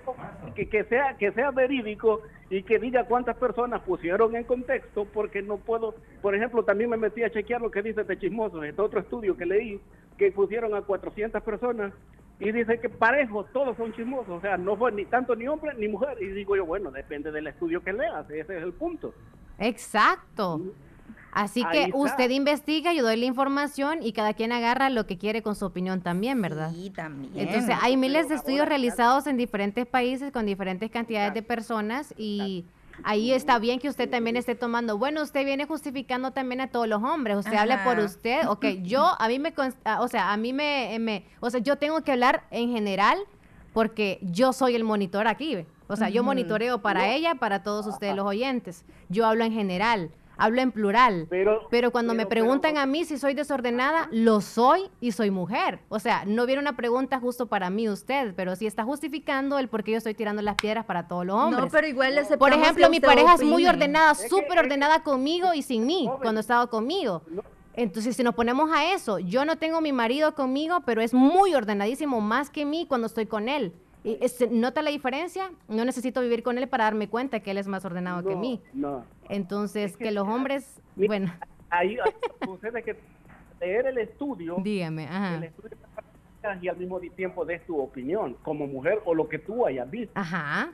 que, 0.56 0.70
que 0.70 0.84
sea 0.86 1.16
que 1.18 1.32
sea 1.32 1.52
verídico 1.52 2.22
y 2.50 2.64
que 2.64 2.78
diga 2.80 3.06
cuántas 3.06 3.36
personas 3.38 3.82
pusieron 3.82 4.36
en 4.36 4.44
contexto 4.44 5.06
porque 5.06 5.42
no 5.42 5.58
puedo 5.58 5.96
por 6.22 6.36
ejemplo 6.36 6.64
también 6.64 6.90
me 6.90 6.98
metí 6.98 7.24
a 7.24 7.30
chequear 7.32 7.62
lo 7.62 7.72
que 7.72 7.82
dice 7.82 8.02
este 8.02 8.18
chismoso 8.20 8.64
este 8.64 8.82
otro 8.82 9.00
estudio 9.00 9.36
que 9.38 9.46
leí 9.46 9.80
que 10.18 10.32
pusieron 10.32 10.76
a 10.76 10.82
400 10.82 11.42
personas 11.44 11.94
y 12.40 12.52
dice 12.52 12.80
que 12.80 12.90
parejo 12.90 13.46
todos 13.54 13.78
son 13.78 13.94
chismosos 13.94 14.30
o 14.30 14.42
sea 14.42 14.58
no 14.58 14.76
fue 14.76 14.92
ni 14.92 15.06
tanto 15.06 15.36
ni 15.36 15.48
hombre 15.48 15.74
ni 15.78 15.88
mujer 15.88 16.18
y 16.22 16.28
digo 16.28 16.56
yo 16.56 16.66
bueno 16.66 16.92
depende 16.92 17.32
del 17.32 17.48
estudio 17.48 17.82
que 17.82 17.94
leas 17.94 18.30
ese 18.30 18.58
es 18.58 18.64
el 18.64 18.74
punto 18.74 19.14
Exacto. 19.60 20.60
Así 21.32 21.64
Ahí 21.64 21.72
que 21.72 21.84
está. 21.86 21.98
usted 21.98 22.30
investiga, 22.30 22.94
yo 22.94 23.04
doy 23.04 23.18
la 23.18 23.26
información 23.26 24.00
y 24.02 24.12
cada 24.12 24.34
quien 24.34 24.52
agarra 24.52 24.90
lo 24.90 25.08
que 25.08 25.18
quiere 25.18 25.42
con 25.42 25.56
su 25.56 25.66
opinión 25.66 26.02
también, 26.02 26.42
¿verdad? 26.42 26.72
Sí, 26.74 26.90
también. 26.90 27.32
Entonces, 27.36 27.76
hay 27.82 27.96
miles 27.96 28.28
de 28.30 28.36
estudios 28.36 28.68
realizados 28.68 29.28
en 29.28 29.38
diferentes 29.38 29.86
países 29.86 30.32
con 30.32 30.46
diferentes 30.46 30.92
cantidades 30.92 31.34
de 31.34 31.42
personas 31.42 32.14
y 32.18 32.66
ahí 33.04 33.32
está 33.32 33.60
bien 33.60 33.80
que 33.80 33.88
usted 33.88 34.10
también 34.10 34.36
esté 34.36 34.56
tomando. 34.56 34.98
Bueno, 34.98 35.22
usted 35.24 35.46
viene 35.46 35.66
justificando 35.66 36.32
también 36.32 36.62
a 36.62 36.68
todos 36.68 36.88
los 36.88 37.02
hombres. 37.02 37.38
Usted 37.38 37.56
habla 37.56 37.84
por 37.84 37.98
Ajá. 37.98 38.06
usted. 38.06 38.48
Ok, 38.48 38.66
yo, 38.84 39.16
a 39.18 39.28
mí 39.30 39.40
me, 39.40 39.54
ah, 39.86 40.02
o 40.02 40.08
sea, 40.10 40.34
a 40.34 40.38
mí 40.38 40.52
me, 40.52 40.98
me, 41.00 41.24
o 41.40 41.50
sea, 41.50 41.62
yo 41.62 41.78
tengo 41.78 42.02
que 42.02 42.12
hablar 42.12 42.44
en 42.52 42.72
general 42.72 43.18
porque 43.74 44.20
yo 44.22 44.52
soy 44.52 44.76
el 44.76 44.84
monitor 44.84 45.28
aquí. 45.28 45.66
O 45.88 45.96
sea, 45.96 46.10
yo 46.10 46.24
monitoreo 46.24 46.82
para 46.82 47.14
ella, 47.14 47.36
para 47.36 47.64
todos 47.64 47.86
ustedes 47.86 48.16
los 48.16 48.26
oyentes. 48.26 48.86
Yo 49.10 49.26
hablo 49.26 49.44
en 49.44 49.52
general. 49.52 50.10
Hablo 50.42 50.62
en 50.62 50.72
plural. 50.72 51.28
Pero, 51.70 51.92
cuando 51.92 52.16
me 52.16 52.26
preguntan 52.26 52.78
a 52.78 52.88
mí 52.88 53.06
si 53.06 53.20
soy 53.20 53.36
desordenada, 53.36 54.08
lo 54.12 54.42
soy 54.42 54.90
y 55.00 55.12
soy 55.12 55.30
mujer. 55.30 55.80
O 55.88 56.00
sea, 56.00 56.26
no 56.26 56.48
viene 56.48 56.60
una 56.60 56.76
pregunta 56.76 57.20
justo 57.20 57.46
para 57.46 57.70
mí 57.70 57.88
usted, 57.88 58.34
pero 58.36 58.56
sí 58.56 58.66
está 58.66 58.84
justificando 58.84 59.60
el 59.60 59.68
por 59.68 59.84
qué 59.84 59.92
yo 59.92 59.98
estoy 60.00 60.16
tirando 60.16 60.42
las 60.42 60.56
piedras 60.56 60.86
para 60.86 61.08
todos 61.08 61.28
los 61.28 61.36
hombres. 61.36 61.66
No, 61.66 61.70
pero 61.70 61.86
igual 61.86 62.16
le 62.16 62.38
Por 62.38 62.54
ejemplo, 62.54 62.90
mi 62.90 63.00
pareja 63.00 63.36
es 63.36 63.44
muy 63.44 63.68
ordenada, 63.68 64.16
súper 64.16 64.58
ordenada 64.58 65.04
conmigo 65.04 65.54
y 65.54 65.62
sin 65.62 65.86
mí, 65.86 66.10
cuando 66.22 66.40
ha 66.40 66.42
estado 66.42 66.70
conmigo. 66.72 67.22
Entonces, 67.74 68.16
si 68.16 68.24
nos 68.24 68.34
ponemos 68.34 68.72
a 68.72 68.94
eso, 68.94 69.20
yo 69.20 69.46
no 69.46 69.58
tengo 69.58 69.80
mi 69.80 69.94
marido 69.94 70.34
conmigo, 70.34 70.82
pero 70.86 71.02
es 71.02 71.14
muy 71.14 71.54
ordenadísimo, 71.54 72.20
más 72.20 72.50
que 72.50 72.66
mí 72.66 72.86
cuando 72.88 73.08
estoy 73.08 73.28
con 73.28 73.48
él. 73.48 73.74
Y, 74.04 74.28
¿se 74.28 74.48
¿Nota 74.48 74.82
la 74.82 74.90
diferencia? 74.90 75.52
No 75.68 75.86
necesito 75.86 76.22
vivir 76.22 76.44
con 76.44 76.58
él 76.58 76.68
para 76.68 76.86
darme 76.86 77.08
cuenta 77.08 77.40
que 77.42 77.52
él 77.52 77.58
es 77.58 77.68
más 77.68 77.86
ordenado 77.86 78.28
que 78.28 78.36
mí. 78.36 78.62
no 78.74 79.06
Entonces, 79.30 79.96
que 79.96 80.12
los 80.12 80.28
hombres, 80.28 80.82
Mira, 80.96 81.08
bueno, 81.08 81.34
ahí 81.70 81.98
sucede 82.44 82.82
que 82.84 82.96
leer 83.60 83.86
el 83.88 83.98
estudio 84.00 84.58
dígame, 84.64 85.06
ajá. 85.08 85.38
el 85.38 85.44
estudio 85.46 85.78
y 86.62 86.68
al 86.68 86.78
mismo 86.78 87.00
tiempo 87.00 87.46
des 87.46 87.64
tu 87.68 87.80
opinión 87.80 88.36
como 88.42 88.66
mujer 88.66 89.00
o 89.06 89.14
lo 89.14 89.30
que 89.30 89.38
tú 89.38 89.66
hayas 89.68 89.90
visto. 89.90 90.12
Ajá. 90.16 90.74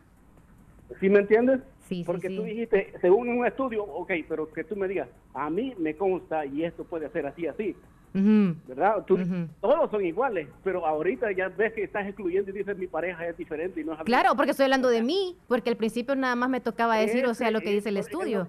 ¿Sí 0.99 1.09
me 1.09 1.19
entiendes? 1.19 1.59
Sí, 1.87 2.03
Porque 2.05 2.29
sí, 2.29 2.35
tú 2.37 2.43
sí. 2.43 2.49
dijiste, 2.49 2.93
según 3.01 3.29
un 3.29 3.45
estudio, 3.45 3.83
ok, 3.83 4.11
pero 4.27 4.51
que 4.51 4.63
tú 4.63 4.75
me 4.75 4.87
digas, 4.87 5.09
a 5.33 5.49
mí 5.49 5.73
me 5.77 5.95
consta 5.95 6.45
y 6.45 6.63
esto 6.63 6.85
puede 6.85 7.09
ser 7.09 7.27
así, 7.27 7.47
así, 7.47 7.75
¿verdad? 8.13 9.03
Tú, 9.05 9.17
Todos 9.61 9.91
son 9.91 10.05
iguales, 10.05 10.47
pero 10.63 10.85
ahorita 10.85 11.31
ya 11.31 11.49
ves 11.49 11.73
que 11.73 11.83
estás 11.83 12.07
excluyendo 12.07 12.49
y 12.51 12.53
dices, 12.53 12.77
mi 12.77 12.87
pareja 12.87 13.27
es 13.27 13.37
diferente 13.37 13.81
y 13.81 13.83
no 13.83 13.93
es. 13.93 13.99
Claro, 13.99 14.35
porque 14.35 14.51
estoy 14.51 14.65
hablando 14.65 14.89
de 14.89 15.03
mí, 15.03 15.35
porque 15.47 15.69
al 15.69 15.77
principio 15.77 16.15
nada 16.15 16.35
más 16.35 16.49
me 16.49 16.59
tocaba 16.59 16.97
decir, 16.97 17.25
o 17.25 17.33
sea, 17.33 17.51
lo 17.51 17.61
que 17.61 17.71
dice 17.71 17.89
el 17.89 17.97
es 17.97 18.07
estudio. 18.07 18.47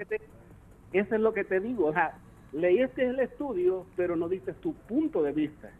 Eso 0.92 1.14
es 1.14 1.20
lo 1.20 1.34
que 1.34 1.44
te 1.44 1.61
digo, 1.61 1.86
o 1.86 1.92
sea, 1.92 2.18
leíste 2.52 3.06
el 3.06 3.20
estudio, 3.20 3.84
pero 3.96 4.16
no 4.16 4.28
diste 4.28 4.54
tu 4.54 4.72
punto 4.72 5.22
de 5.22 5.32
vista. 5.32 5.70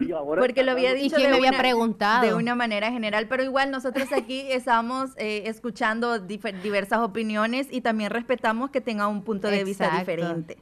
Y 0.00 0.12
ahora 0.12 0.42
Porque 0.42 0.62
lo 0.62 0.72
había 0.72 0.94
dicho 0.94 1.16
de 1.16 1.32
una, 1.34 2.20
de 2.20 2.34
una 2.34 2.54
manera 2.54 2.90
general, 2.90 3.26
pero 3.28 3.42
igual 3.42 3.70
nosotros 3.70 4.12
aquí 4.12 4.40
estamos 4.50 5.10
eh, 5.16 5.44
escuchando 5.46 6.18
diversas 6.18 7.00
opiniones 7.00 7.68
y 7.70 7.80
también 7.80 8.10
respetamos 8.10 8.70
que 8.70 8.80
tenga 8.80 9.08
un 9.08 9.22
punto 9.22 9.48
de 9.48 9.64
vista 9.64 9.98
diferente. 9.98 10.58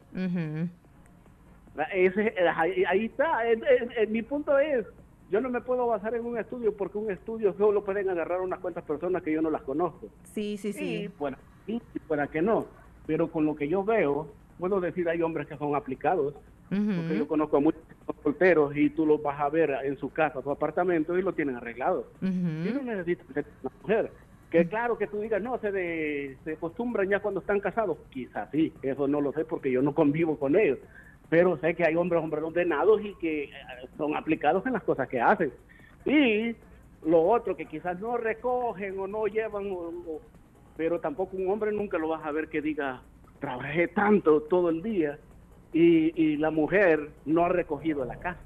Ese, 1.92 2.34
ahí, 2.56 2.84
ahí 2.88 3.04
está. 3.06 3.50
En- 3.50 3.64
en- 3.64 3.92
en 3.96 4.12
mi 4.12 4.22
punto 4.22 4.58
es, 4.58 4.86
yo 5.30 5.40
no 5.40 5.50
me 5.50 5.60
puedo 5.60 5.86
basar 5.86 6.14
en 6.14 6.24
un 6.24 6.38
estudio 6.38 6.72
porque 6.76 6.98
un 6.98 7.10
estudio 7.10 7.52
solo 7.54 7.84
pueden 7.84 8.08
agarrar 8.10 8.40
unas 8.40 8.60
cuantas 8.60 8.84
personas 8.84 9.22
que 9.22 9.32
yo 9.32 9.42
no 9.42 9.50
las 9.50 9.62
conozco. 9.62 10.08
Sí, 10.24 10.56
sí, 10.56 10.72
sí. 10.72 11.04
Y 11.04 11.08
fuera, 11.08 11.38
y 11.66 11.80
fuera 12.06 12.26
que 12.28 12.42
no. 12.42 12.66
Pero 13.06 13.28
con 13.30 13.44
lo 13.44 13.56
que 13.56 13.68
yo 13.68 13.82
veo, 13.84 14.28
puedo 14.58 14.80
decir 14.80 15.08
hay 15.08 15.20
hombres 15.22 15.46
que 15.48 15.56
son 15.56 15.74
aplicados. 15.74 16.34
Porque 16.96 17.18
yo 17.18 17.28
conozco 17.28 17.56
a 17.58 17.60
muchos 17.60 17.82
solteros 18.22 18.74
y 18.76 18.88
tú 18.90 19.04
los 19.06 19.22
vas 19.22 19.38
a 19.40 19.48
ver 19.50 19.70
en 19.84 19.96
su 19.98 20.10
casa, 20.10 20.40
su 20.42 20.50
apartamento 20.50 21.16
y 21.18 21.22
lo 21.22 21.32
tienen 21.32 21.56
arreglado. 21.56 22.06
Y 22.68 22.72
no 22.72 22.82
necesitas 22.82 23.26
ser 23.34 23.44
una 23.62 23.72
mujer. 23.82 24.10
Que 24.50 24.66
claro 24.66 24.96
que 24.96 25.06
tú 25.06 25.20
digas, 25.20 25.42
no, 25.42 25.58
se, 25.58 25.70
de- 25.72 26.36
se 26.44 26.52
acostumbran 26.54 27.08
ya 27.08 27.20
cuando 27.20 27.40
están 27.40 27.60
casados. 27.60 27.98
Quizás 28.10 28.48
sí, 28.50 28.72
eso 28.82 29.06
no 29.08 29.20
lo 29.20 29.32
sé 29.32 29.44
porque 29.44 29.70
yo 29.70 29.82
no 29.82 29.94
convivo 29.94 30.38
con 30.38 30.56
ellos. 30.56 30.78
Pero 31.30 31.56
sé 31.58 31.74
que 31.74 31.84
hay 31.84 31.96
hombres, 31.96 32.22
hombres 32.22 32.44
ordenados 32.44 33.00
y 33.02 33.14
que 33.14 33.44
eh, 33.44 33.50
son 33.96 34.16
aplicados 34.16 34.64
en 34.66 34.74
las 34.74 34.82
cosas 34.82 35.08
que 35.08 35.20
hacen. 35.20 35.52
Y 36.04 36.54
lo 37.08 37.22
otro, 37.22 37.56
que 37.56 37.66
quizás 37.66 37.98
no 38.00 38.16
recogen 38.16 38.98
o 38.98 39.06
no 39.06 39.26
llevan, 39.26 39.70
o- 39.70 39.88
o- 39.88 40.20
pero 40.76 41.00
tampoco 41.00 41.36
un 41.36 41.48
hombre 41.50 41.72
nunca 41.72 41.98
lo 41.98 42.08
vas 42.08 42.24
a 42.24 42.32
ver 42.32 42.48
que 42.48 42.60
diga, 42.60 43.02
trabajé 43.40 43.88
tanto 43.88 44.42
todo 44.42 44.68
el 44.70 44.82
día 44.82 45.18
y, 45.72 46.12
y 46.20 46.36
la 46.36 46.50
mujer 46.50 47.10
no 47.24 47.44
ha 47.44 47.48
recogido 47.48 48.04
la 48.04 48.16
casa. 48.16 48.40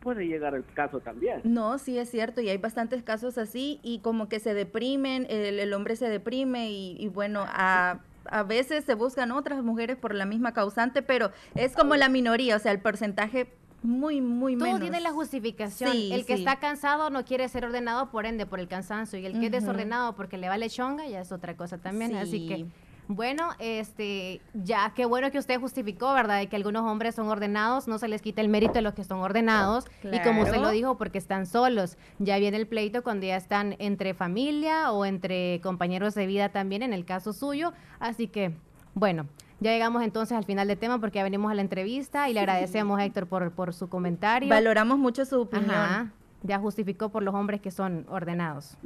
Puede 0.00 0.26
llegar 0.28 0.54
el 0.54 0.64
caso 0.64 1.00
también. 1.00 1.40
No, 1.42 1.78
sí 1.78 1.98
es 1.98 2.08
cierto, 2.10 2.40
y 2.40 2.48
hay 2.48 2.58
bastantes 2.58 3.02
casos 3.02 3.38
así, 3.38 3.80
y 3.82 3.98
como 4.00 4.28
que 4.28 4.38
se 4.38 4.54
deprimen, 4.54 5.26
el, 5.28 5.58
el 5.58 5.72
hombre 5.72 5.96
se 5.96 6.08
deprime, 6.08 6.70
y, 6.70 6.96
y 7.00 7.08
bueno, 7.08 7.44
a, 7.46 8.00
a 8.30 8.42
veces 8.42 8.84
se 8.84 8.94
buscan 8.94 9.32
otras 9.32 9.62
mujeres 9.62 9.96
por 9.96 10.14
la 10.14 10.26
misma 10.26 10.52
causante, 10.52 11.02
pero 11.02 11.30
es 11.54 11.74
como 11.74 11.96
la 11.96 12.08
minoría, 12.08 12.56
o 12.56 12.58
sea, 12.58 12.72
el 12.72 12.80
porcentaje 12.80 13.52
muy, 13.82 14.20
muy 14.20 14.54
Todo 14.56 14.64
menos. 14.66 14.80
tiene 14.80 15.00
la 15.00 15.12
justificación. 15.12 15.92
Sí, 15.92 16.10
el 16.12 16.24
que 16.26 16.34
sí. 16.36 16.40
está 16.42 16.56
cansado 16.58 17.10
no 17.10 17.24
quiere 17.24 17.48
ser 17.48 17.64
ordenado, 17.66 18.10
por 18.10 18.26
ende, 18.26 18.44
por 18.46 18.58
el 18.58 18.66
cansancio. 18.68 19.18
Y 19.18 19.26
el 19.26 19.38
que 19.38 19.46
es 19.46 19.52
desordenado 19.52 20.16
porque 20.16 20.38
le 20.38 20.48
vale 20.48 20.68
chonga, 20.70 21.06
ya 21.06 21.20
es 21.20 21.30
otra 21.30 21.56
cosa 21.56 21.78
también. 21.78 22.16
Así 22.16 22.30
Sí. 22.40 22.48
que, 22.48 22.66
bueno, 23.08 23.50
este, 23.58 24.40
ya 24.54 24.92
qué 24.94 25.04
bueno 25.04 25.30
que 25.30 25.38
usted 25.38 25.60
justificó, 25.60 26.12
¿verdad? 26.12 26.38
De 26.38 26.48
que 26.48 26.56
algunos 26.56 26.82
hombres 26.82 27.14
son 27.14 27.28
ordenados, 27.28 27.86
no 27.86 27.98
se 27.98 28.08
les 28.08 28.22
quita 28.22 28.40
el 28.40 28.48
mérito 28.48 28.74
de 28.74 28.82
los 28.82 28.94
que 28.94 29.04
son 29.04 29.20
ordenados. 29.20 29.84
Y 30.02 30.18
como 30.20 30.42
usted 30.42 30.60
lo 30.60 30.70
dijo, 30.70 30.96
porque 30.96 31.18
están 31.18 31.46
solos. 31.46 31.96
Ya 32.18 32.38
viene 32.38 32.56
el 32.56 32.66
pleito 32.66 33.02
cuando 33.02 33.26
ya 33.26 33.36
están 33.36 33.76
entre 33.78 34.14
familia 34.14 34.92
o 34.92 35.04
entre 35.04 35.60
compañeros 35.62 36.14
de 36.14 36.26
vida 36.26 36.48
también, 36.48 36.82
en 36.82 36.92
el 36.92 37.04
caso 37.04 37.32
suyo. 37.32 37.72
Así 38.00 38.28
que, 38.28 38.54
bueno. 38.94 39.26
Ya 39.58 39.70
llegamos 39.70 40.02
entonces 40.02 40.36
al 40.36 40.44
final 40.44 40.68
del 40.68 40.76
tema 40.76 41.00
porque 41.00 41.18
ya 41.18 41.22
venimos 41.22 41.50
a 41.50 41.54
la 41.54 41.62
entrevista 41.62 42.28
y 42.28 42.34
le 42.34 42.40
agradecemos, 42.40 43.00
Héctor, 43.00 43.26
por, 43.26 43.52
por 43.52 43.72
su 43.72 43.88
comentario. 43.88 44.50
Valoramos 44.50 44.98
mucho 44.98 45.24
su 45.24 45.40
opinión. 45.40 45.70
Ajá, 45.70 46.10
ya 46.42 46.58
justificó 46.58 47.08
por 47.08 47.22
los 47.22 47.34
hombres 47.34 47.62
que 47.62 47.70
son 47.70 48.04
ordenados. 48.10 48.76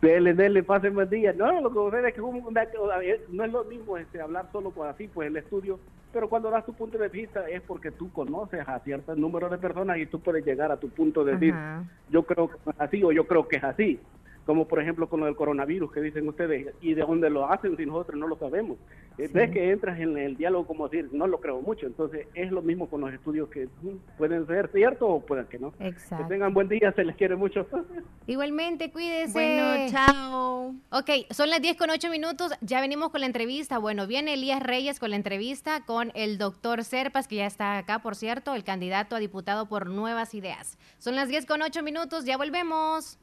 Dele, 0.00 0.32
dele, 0.34 0.62
pase 0.62 0.88
buen 0.88 1.08
día. 1.10 1.32
No, 1.34 1.60
lo 1.60 1.68
que 1.68 1.74
sucede 1.74 2.08
es 2.08 2.14
que 2.14 2.20
un- 2.22 2.42
no 3.30 3.44
es 3.44 3.52
lo 3.52 3.64
mismo 3.64 3.98
este, 3.98 4.20
hablar 4.20 4.48
solo 4.52 4.70
por 4.70 4.86
así, 4.88 5.08
pues 5.08 5.28
el 5.28 5.36
estudio, 5.36 5.78
pero 6.12 6.28
cuando 6.28 6.50
das 6.50 6.64
tu 6.64 6.72
punto 6.72 6.96
de 6.96 7.08
vista 7.08 7.48
es 7.48 7.60
porque 7.62 7.90
tú 7.90 8.10
conoces 8.12 8.66
a 8.66 8.78
cierto 8.80 9.14
número 9.14 9.48
de 9.48 9.58
personas 9.58 9.98
y 9.98 10.06
tú 10.06 10.20
puedes 10.20 10.44
llegar 10.44 10.72
a 10.72 10.78
tu 10.78 10.88
punto 10.88 11.24
de 11.24 11.32
decir, 11.32 11.52
Ajá. 11.52 11.84
yo 12.08 12.22
creo 12.22 12.48
que 12.48 12.70
es 12.70 12.80
así 12.80 13.04
o 13.04 13.12
yo 13.12 13.26
creo 13.26 13.46
que 13.46 13.56
es 13.56 13.64
así. 13.64 14.00
Como 14.50 14.66
por 14.66 14.82
ejemplo 14.82 15.08
con 15.08 15.20
lo 15.20 15.26
del 15.26 15.36
coronavirus 15.36 15.92
que 15.92 16.00
dicen 16.00 16.26
ustedes, 16.26 16.74
y 16.80 16.94
de 16.94 17.02
dónde 17.02 17.30
lo 17.30 17.48
hacen 17.48 17.76
si 17.76 17.86
nosotros 17.86 18.18
no 18.18 18.26
lo 18.26 18.36
sabemos. 18.36 18.78
Eh, 19.16 19.30
Ves 19.32 19.52
que 19.52 19.70
entras 19.70 20.00
en 20.00 20.18
el 20.18 20.36
diálogo 20.36 20.66
como 20.66 20.88
decir, 20.88 21.08
no 21.12 21.28
lo 21.28 21.40
creo 21.40 21.60
mucho, 21.60 21.86
entonces 21.86 22.26
es 22.34 22.50
lo 22.50 22.60
mismo 22.60 22.90
con 22.90 23.00
los 23.00 23.12
estudios 23.12 23.48
que 23.48 23.66
mm, 23.66 24.18
pueden 24.18 24.48
ser 24.48 24.68
ciertos 24.72 25.08
o 25.08 25.20
pueden 25.20 25.46
que 25.46 25.60
no. 25.60 25.72
Exacto. 25.78 26.24
Que 26.24 26.34
tengan 26.34 26.52
buen 26.52 26.66
día, 26.66 26.90
se 26.96 27.04
les 27.04 27.14
quiere 27.14 27.36
mucho. 27.36 27.64
Igualmente, 28.26 28.90
cuídese. 28.90 29.32
Bueno, 29.32 29.88
chao. 29.88 30.74
Ok, 30.90 31.30
son 31.30 31.48
las 31.48 31.62
10 31.62 31.76
con 31.76 31.90
8 31.90 32.10
minutos. 32.10 32.50
Ya 32.60 32.80
venimos 32.80 33.10
con 33.10 33.20
la 33.20 33.28
entrevista. 33.28 33.78
Bueno, 33.78 34.08
viene 34.08 34.34
Elías 34.34 34.64
Reyes 34.64 34.98
con 34.98 35.10
la 35.10 35.16
entrevista 35.16 35.84
con 35.86 36.10
el 36.16 36.38
doctor 36.38 36.82
Serpas, 36.82 37.28
que 37.28 37.36
ya 37.36 37.46
está 37.46 37.78
acá, 37.78 38.00
por 38.00 38.16
cierto, 38.16 38.56
el 38.56 38.64
candidato 38.64 39.14
a 39.14 39.20
diputado 39.20 39.68
por 39.68 39.88
Nuevas 39.88 40.34
Ideas. 40.34 40.76
Son 40.98 41.14
las 41.14 41.28
10 41.28 41.46
con 41.46 41.62
8 41.62 41.84
minutos. 41.84 42.24
Ya 42.24 42.36
volvemos. 42.36 43.20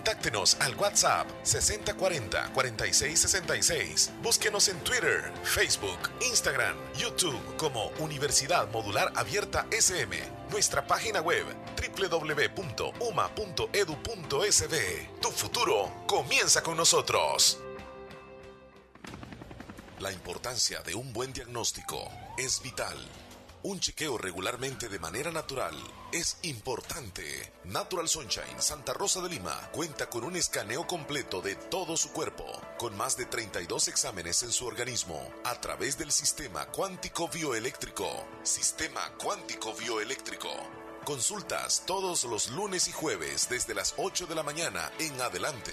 Contáctenos 0.00 0.56
al 0.60 0.74
WhatsApp 0.76 1.28
6040 1.42 2.52
4666. 2.54 4.12
Búsquenos 4.22 4.68
en 4.68 4.80
Twitter, 4.80 5.30
Facebook, 5.44 5.98
Instagram, 6.22 6.74
YouTube 6.96 7.38
como 7.58 7.88
Universidad 7.98 8.70
Modular 8.70 9.12
Abierta 9.14 9.66
SM. 9.70 10.16
Nuestra 10.50 10.86
página 10.86 11.20
web 11.20 11.44
www.uma.edu.sb. 11.76 12.80
Tu 15.20 15.30
futuro 15.32 15.92
comienza 16.06 16.62
con 16.62 16.78
nosotros. 16.78 17.58
La 19.98 20.10
importancia 20.12 20.80
de 20.80 20.94
un 20.94 21.12
buen 21.12 21.34
diagnóstico 21.34 22.10
es 22.38 22.62
vital. 22.62 22.96
Un 23.64 23.78
chequeo 23.80 24.16
regularmente 24.16 24.88
de 24.88 24.98
manera 24.98 25.30
natural 25.30 25.76
es 26.12 26.38
importante. 26.42 27.52
Natural 27.64 28.08
Sunshine 28.08 28.60
Santa 28.60 28.92
Rosa 28.92 29.20
de 29.20 29.28
Lima 29.28 29.70
cuenta 29.72 30.08
con 30.08 30.24
un 30.24 30.36
escaneo 30.36 30.86
completo 30.86 31.40
de 31.40 31.54
todo 31.54 31.96
su 31.96 32.10
cuerpo, 32.12 32.44
con 32.78 32.96
más 32.96 33.16
de 33.16 33.26
32 33.26 33.88
exámenes 33.88 34.42
en 34.42 34.52
su 34.52 34.66
organismo, 34.66 35.28
a 35.44 35.60
través 35.60 35.98
del 35.98 36.10
sistema 36.10 36.66
cuántico 36.66 37.28
bioeléctrico. 37.28 38.08
Sistema 38.42 39.00
cuántico 39.22 39.74
bioeléctrico. 39.74 40.50
Consultas 41.04 41.84
todos 41.86 42.24
los 42.24 42.50
lunes 42.50 42.88
y 42.88 42.92
jueves 42.92 43.48
desde 43.48 43.74
las 43.74 43.94
8 43.96 44.26
de 44.26 44.34
la 44.34 44.42
mañana 44.42 44.90
en 44.98 45.20
adelante. 45.20 45.72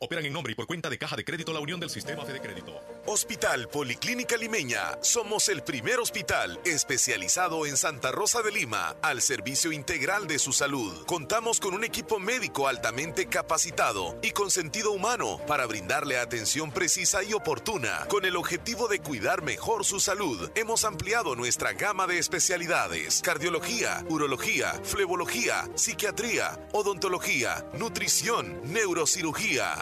operan 0.00 0.26
en 0.26 0.32
nombre 0.32 0.52
y 0.52 0.56
por 0.56 0.66
cuenta 0.66 0.88
de 0.88 0.98
Caja 0.98 1.16
de 1.16 1.24
Crédito 1.24 1.52
La 1.52 1.60
Unión 1.60 1.80
del 1.80 1.90
Sistema 1.90 2.24
Fede 2.24 2.40
Crédito. 2.40 2.80
Hospital 3.06 3.68
Policlínica 3.68 4.36
Limeña. 4.36 4.98
Somos 5.00 5.48
el 5.48 5.62
primer 5.62 5.98
hospital 5.98 6.60
especializado 6.64 7.66
en 7.66 7.76
Santa 7.76 8.12
Rosa 8.12 8.42
de 8.42 8.52
Lima 8.52 8.96
al 9.02 9.22
servicio 9.22 9.72
integral 9.72 10.26
de 10.26 10.38
su 10.38 10.52
salud. 10.52 11.04
Contamos 11.06 11.60
con 11.60 11.74
un 11.74 11.84
equipo 11.84 12.18
médico 12.18 12.68
altamente 12.68 13.26
capacitado 13.26 14.18
y 14.22 14.30
con 14.30 14.50
sentido 14.50 14.92
humano 14.92 15.40
para 15.46 15.66
brindarle 15.66 16.18
atención 16.18 16.70
precisa 16.70 17.22
y 17.22 17.32
oportuna. 17.32 18.06
Con 18.08 18.24
el 18.24 18.36
objetivo 18.36 18.88
de 18.88 19.00
cuidar 19.00 19.42
mejor 19.42 19.84
su 19.84 20.00
salud, 20.00 20.50
hemos 20.54 20.84
ampliado 20.84 21.34
nuestra 21.34 21.72
gama 21.72 22.06
de 22.06 22.18
especialidades: 22.18 23.20
cardiología, 23.22 24.04
urología, 24.08 24.80
flebología, 24.84 25.68
psiquiatría, 25.74 26.58
odontología, 26.72 27.64
nutrición, 27.74 28.60
neurocirugía. 28.72 29.81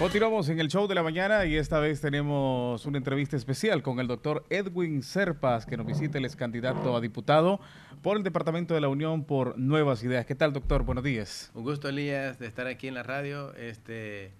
Continuamos 0.00 0.48
en 0.48 0.58
el 0.58 0.68
show 0.68 0.88
de 0.88 0.94
la 0.94 1.02
mañana 1.02 1.44
y 1.44 1.56
esta 1.56 1.78
vez 1.78 2.00
tenemos 2.00 2.86
una 2.86 2.96
entrevista 2.96 3.36
especial 3.36 3.82
con 3.82 4.00
el 4.00 4.06
doctor 4.06 4.46
Edwin 4.48 5.02
Serpas, 5.02 5.66
que 5.66 5.76
nos 5.76 5.84
visita, 5.84 6.16
el 6.16 6.24
ex 6.24 6.36
candidato 6.36 6.96
a 6.96 7.02
diputado 7.02 7.60
por 8.00 8.16
el 8.16 8.22
Departamento 8.22 8.72
de 8.72 8.80
la 8.80 8.88
Unión 8.88 9.24
por 9.24 9.58
Nuevas 9.58 10.02
Ideas. 10.02 10.24
¿Qué 10.24 10.34
tal, 10.34 10.54
doctor? 10.54 10.84
Buenos 10.84 11.04
días. 11.04 11.50
Un 11.52 11.64
gusto, 11.64 11.90
Elías, 11.90 12.38
de 12.38 12.46
estar 12.46 12.66
aquí 12.66 12.88
en 12.88 12.94
la 12.94 13.02
radio. 13.02 13.54
Este, 13.56 14.32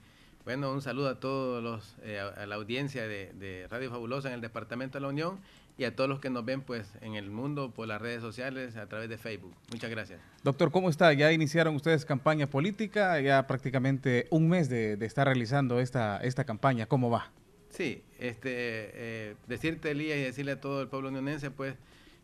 bueno, 0.46 0.72
un 0.72 0.80
saludo 0.80 1.10
a 1.10 1.20
todos 1.20 1.62
los, 1.62 1.94
eh, 2.04 2.18
a, 2.18 2.46
la 2.46 2.54
audiencia 2.54 3.06
de, 3.06 3.30
de 3.34 3.68
Radio 3.68 3.90
Fabulosa 3.90 4.28
en 4.28 4.36
el 4.36 4.40
Departamento 4.40 4.96
de 4.96 5.02
la 5.02 5.08
Unión 5.08 5.40
y 5.80 5.84
a 5.84 5.96
todos 5.96 6.10
los 6.10 6.20
que 6.20 6.28
nos 6.28 6.44
ven 6.44 6.60
pues 6.60 6.92
en 7.00 7.14
el 7.14 7.30
mundo 7.30 7.70
por 7.70 7.88
las 7.88 8.02
redes 8.02 8.20
sociales 8.20 8.76
a 8.76 8.86
través 8.86 9.08
de 9.08 9.16
Facebook. 9.16 9.54
Muchas 9.72 9.88
gracias. 9.88 10.20
Doctor, 10.44 10.70
¿cómo 10.70 10.90
está? 10.90 11.10
Ya 11.14 11.32
iniciaron 11.32 11.74
ustedes 11.74 12.04
campaña 12.04 12.46
política, 12.46 13.18
ya 13.18 13.46
prácticamente 13.46 14.26
un 14.28 14.50
mes 14.50 14.68
de, 14.68 14.92
estar 15.00 15.26
realizando 15.26 15.80
esta, 15.80 16.18
esta 16.18 16.44
campaña. 16.44 16.84
¿Cómo 16.84 17.08
va? 17.08 17.30
Sí, 17.70 18.02
este, 18.18 18.50
eh, 18.52 19.36
decirte 19.46 19.92
Elías 19.92 20.18
y 20.18 20.22
decirle 20.22 20.52
a 20.52 20.60
todo 20.60 20.82
el 20.82 20.88
pueblo 20.88 21.08
unionense 21.08 21.50
pues 21.50 21.76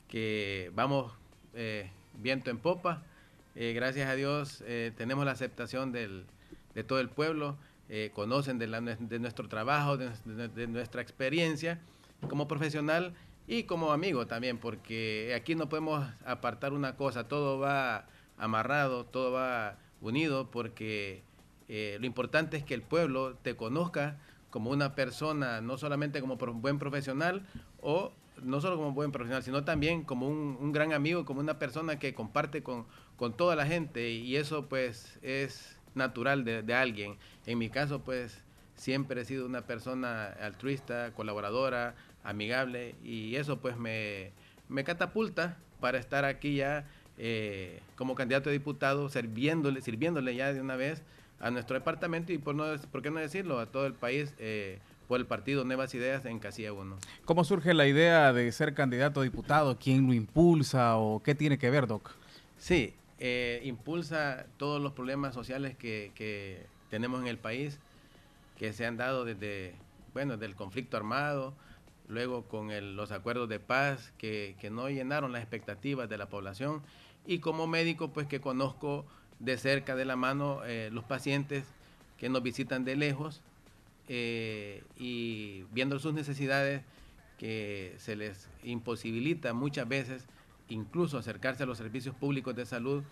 que 0.07 0.71
vamos 0.75 1.15
eh, 1.55 1.89
viento 2.19 2.51
en 2.51 2.59
popa. 2.59 3.05
Eh, 3.55 3.73
gracias 3.73 4.07
a 4.11 4.17
Dios 4.17 4.63
tenemos 4.99 5.25
la 5.25 5.31
aceptación 5.31 5.93
del, 5.93 6.27
de 6.75 6.85
todo 6.85 7.01
el 7.01 7.09
pueblo, 7.09 7.57
conocen 8.13 8.59
de, 8.59 8.67
de, 8.67 9.19
nuestro 9.19 9.49
trabajo, 9.49 9.97
de, 9.97 10.11
de 10.49 10.67
nuestra 10.67 11.01
experiencia 11.01 11.79
como 12.29 12.49
profesional 12.49 13.15
y 13.47 13.65
como 13.65 13.93
amigo 13.93 14.27
también, 14.27 14.59
porque 14.59 15.33
aquí 15.37 15.55
no 15.55 15.69
podemos 15.69 16.07
apartar 16.25 16.73
una 16.73 16.97
cosa, 16.97 17.29
todo 17.29 17.59
va 17.59 18.07
amarrado, 18.39 19.05
todo 19.05 19.33
va 19.33 19.79
unido, 20.01 20.51
porque 20.51 21.23
eh, 21.69 21.97
lo 22.01 22.07
importante 22.07 22.57
es 22.57 22.65
que 22.65 22.75
el 22.75 22.83
pueblo 22.83 23.37
te 23.43 23.57
conozca 23.57 24.19
como 24.51 24.71
una 24.71 24.95
persona, 24.95 25.61
no 25.61 25.79
solamente 25.79 26.21
como 26.21 26.37
buen 26.37 26.79
profesional 26.79 27.47
o 27.81 28.13
no 28.43 28.61
solo 28.61 28.77
como 28.77 28.93
buen 28.93 29.13
profesional, 29.13 29.43
sino 29.43 29.65
también 29.65 30.03
como 30.03 30.29
un, 30.29 30.73
gran 30.73 30.93
amigo, 30.93 31.25
como 31.25 31.41
una 31.41 31.59
persona 31.59 31.99
que 31.99 32.15
comparte 32.15 32.63
con, 32.63 32.87
con, 33.17 33.37
toda 33.37 33.57
la 33.57 33.67
gente 33.67 34.11
y 34.11 34.37
eso 34.37 34.67
pues 34.67 35.19
es 35.23 35.79
natural 35.95 36.45
de, 36.45 36.63
de 36.63 36.75
alguien. 36.75 37.17
En 37.47 37.59
mi 37.59 37.71
caso 37.71 38.01
pues 38.01 38.43
siempre 38.75 39.23
he 39.23 39.25
sido 39.25 39.47
una 39.47 39.63
persona 39.63 40.27
altruista, 40.41 41.13
colaboradora, 41.15 41.95
amigable 42.27 42.95
y 43.05 43.37
eso 43.37 43.59
pues 43.59 43.77
me, 43.79 44.33
catapulta 44.85 45.57
para 45.81 45.99
estar 45.99 46.25
aquí 46.25 46.57
ya 46.57 46.85
eh, 47.19 47.81
como 47.97 48.15
candidato 48.15 48.51
a 48.51 48.53
diputado, 48.53 49.09
sirviéndole, 49.09 49.81
sirviéndole 49.81 50.35
ya 50.35 50.53
de 50.53 50.61
una 50.61 50.77
vez 50.77 51.03
a 51.41 51.51
nuestro 51.51 51.75
departamento 51.75 52.33
y 52.33 52.39
por, 52.39 52.55
no, 52.55 52.65
por 52.91 53.03
qué 53.03 53.11
no 53.11 53.21
decirlo, 53.21 53.59
a 53.59 53.67
todo 53.67 53.87
el 53.87 53.95
país 53.95 54.35
eh, 54.39 54.79
por 55.07 55.21
el 55.21 55.27
partido 55.27 55.65
Nuevas 55.65 55.95
Ideas 55.95 56.25
en 56.25 56.39
Casilla 56.39 56.73
1. 56.73 56.97
¿Cómo 57.25 57.45
surge 57.45 57.75
la 57.75 57.87
idea 57.87 58.33
de 58.33 58.51
ser 58.53 58.75
candidato 58.75 59.21
a 59.21 59.25
diputado? 59.25 59.79
¿Quién 59.79 60.07
lo 60.07 60.15
impulsa 60.15 60.97
o 60.97 61.23
qué 61.23 61.35
tiene 61.35 61.59
que 61.59 61.71
ver, 61.71 61.87
Doc? 61.87 62.11
Sí, 62.59 62.95
eh, 63.19 63.61
impulsa 63.65 64.47
todos 64.57 64.83
los 64.83 64.93
problemas 64.93 65.35
sociales 65.35 65.77
que, 65.77 66.13
que, 66.15 66.67
tenemos 66.91 67.21
en 67.21 67.27
el 67.27 67.39
país, 67.39 67.79
que 68.57 68.73
se 68.73 68.87
han 68.87 68.97
dado 68.97 69.25
desde, 69.25 69.75
bueno, 70.15 70.37
del 70.37 70.55
conflicto 70.55 70.97
armado, 70.97 71.53
luego 72.09 72.45
con 72.45 72.97
los 72.97 73.13
acuerdos 73.13 73.49
de 73.49 73.61
paz 73.61 74.13
que, 74.19 74.57
no 74.71 74.89
llenaron 74.89 75.33
las 75.33 75.43
expectativas 75.43 76.09
de 76.09 76.19
la 76.19 76.29
población. 76.29 76.83
Y 77.27 77.39
como 77.41 77.67
médico 77.67 78.13
pues 78.13 78.27
que 78.27 78.41
conozco 78.41 79.05
de 79.39 79.59
cerca 79.59 79.97
de 79.97 80.05
la 80.05 80.17
mano 80.17 80.61
eh, 80.65 80.91
los 80.93 81.05
pacientes 81.05 81.65
que 82.19 82.29
nos 82.29 82.43
visitan 82.43 82.85
de 82.85 82.97
lejos 82.97 83.43
eh, 84.09 84.83
y 84.99 85.65
viendo 85.73 85.99
sus 85.99 86.15
necesidades 86.15 86.83
que 87.39 87.95
se 87.99 88.17
les 88.17 88.49
imposibilita 88.63 89.53
muchas 89.53 89.87
veces 89.89 90.27
incluso 90.69 91.19
acercarse 91.19 91.63
a 91.63 91.67
los 91.67 91.79
servicios 91.79 92.15
públicos 92.15 92.55
de 92.57 92.67
salud, 92.67 93.03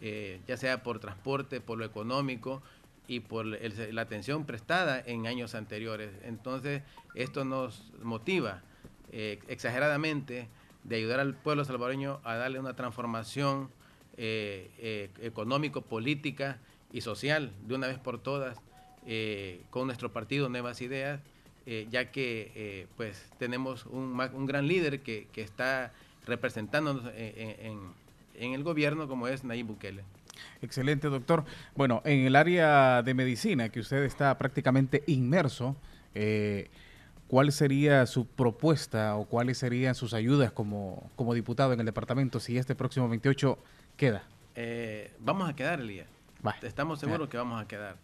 eh, 0.00 0.40
ya 0.46 0.56
sea 0.56 0.82
por 0.82 0.98
transporte, 0.98 1.60
por 1.60 1.78
lo 1.78 1.84
económico, 1.84 2.62
y 3.08 3.20
por 3.20 3.44
la 3.46 4.02
atención 4.02 4.44
prestada 4.44 5.02
en 5.04 5.26
años 5.26 5.54
anteriores. 5.54 6.10
Entonces, 6.24 6.82
esto 7.14 7.44
nos 7.44 7.92
motiva 8.02 8.62
eh, 9.10 9.38
exageradamente 9.48 10.48
de 10.84 10.96
ayudar 10.96 11.20
al 11.20 11.34
pueblo 11.34 11.64
salvadoreño 11.64 12.20
a 12.24 12.36
darle 12.36 12.58
una 12.58 12.74
transformación 12.74 13.70
eh, 14.16 14.70
eh, 14.78 15.10
económico, 15.20 15.82
política 15.82 16.58
y 16.92 17.00
social 17.00 17.52
de 17.66 17.74
una 17.74 17.86
vez 17.86 17.98
por 17.98 18.18
todas 18.18 18.58
con 19.70 19.86
nuestro 19.86 20.12
partido 20.12 20.48
Nuevas 20.48 20.80
Ideas, 20.80 21.20
ya 21.90 22.12
que 22.12 22.86
pues 22.96 23.32
tenemos 23.36 23.84
un, 23.86 24.16
gran 24.46 24.68
líder 24.68 25.00
que, 25.00 25.26
que 25.32 25.42
está 25.42 25.92
representándonos 26.24 27.10
en, 27.16 27.80
en 28.34 28.52
el 28.52 28.62
gobierno 28.62 29.08
como 29.08 29.26
es 29.26 29.42
Nayib 29.42 29.66
Bukele. 29.66 30.04
Excelente, 30.60 31.08
doctor. 31.08 31.44
Bueno, 31.74 32.02
en 32.04 32.20
el 32.26 32.36
área 32.36 33.02
de 33.02 33.14
medicina, 33.14 33.68
que 33.68 33.80
usted 33.80 34.04
está 34.04 34.36
prácticamente 34.38 35.02
inmerso, 35.06 35.76
eh, 36.14 36.70
¿cuál 37.28 37.52
sería 37.52 38.06
su 38.06 38.26
propuesta 38.26 39.16
o 39.16 39.24
cuáles 39.24 39.58
serían 39.58 39.94
sus 39.94 40.14
ayudas 40.14 40.52
como, 40.52 41.10
como 41.16 41.34
diputado 41.34 41.72
en 41.72 41.80
el 41.80 41.86
departamento 41.86 42.40
si 42.40 42.58
este 42.58 42.74
próximo 42.74 43.08
28 43.08 43.58
queda? 43.96 44.24
Eh, 44.54 45.12
vamos 45.18 45.48
a 45.48 45.56
quedar, 45.56 45.80
Elías. 45.80 46.06
Estamos 46.62 47.00
seguros 47.00 47.28
que 47.28 47.36
vamos 47.36 47.60
a 47.60 47.68
quedar. 47.68 47.96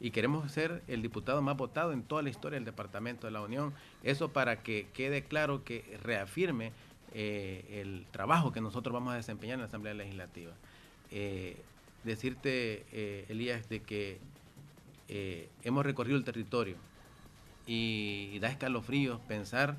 Y 0.00 0.10
queremos 0.10 0.50
ser 0.50 0.82
el 0.88 1.02
diputado 1.02 1.40
más 1.40 1.56
votado 1.56 1.92
en 1.92 2.02
toda 2.02 2.22
la 2.22 2.28
historia 2.28 2.56
del 2.56 2.64
Departamento 2.64 3.26
de 3.26 3.30
la 3.30 3.40
Unión. 3.40 3.72
Eso 4.02 4.30
para 4.30 4.56
que 4.56 4.88
quede 4.92 5.22
claro 5.22 5.64
que 5.64 5.98
reafirme 6.02 6.72
eh, 7.14 7.80
el 7.80 8.06
trabajo 8.10 8.52
que 8.52 8.60
nosotros 8.60 8.92
vamos 8.92 9.14
a 9.14 9.16
desempeñar 9.16 9.54
en 9.54 9.60
la 9.60 9.66
Asamblea 9.66 9.94
Legislativa 9.94 10.52
decirte, 12.04 12.84
eh, 12.92 13.26
Elías, 13.28 13.68
de 13.68 13.80
que 13.80 14.18
eh, 15.08 15.48
hemos 15.62 15.84
recorrido 15.84 16.16
el 16.16 16.24
territorio 16.24 16.76
y, 17.66 18.38
da 18.40 18.48
escalofríos 18.48 19.20
pensar 19.22 19.76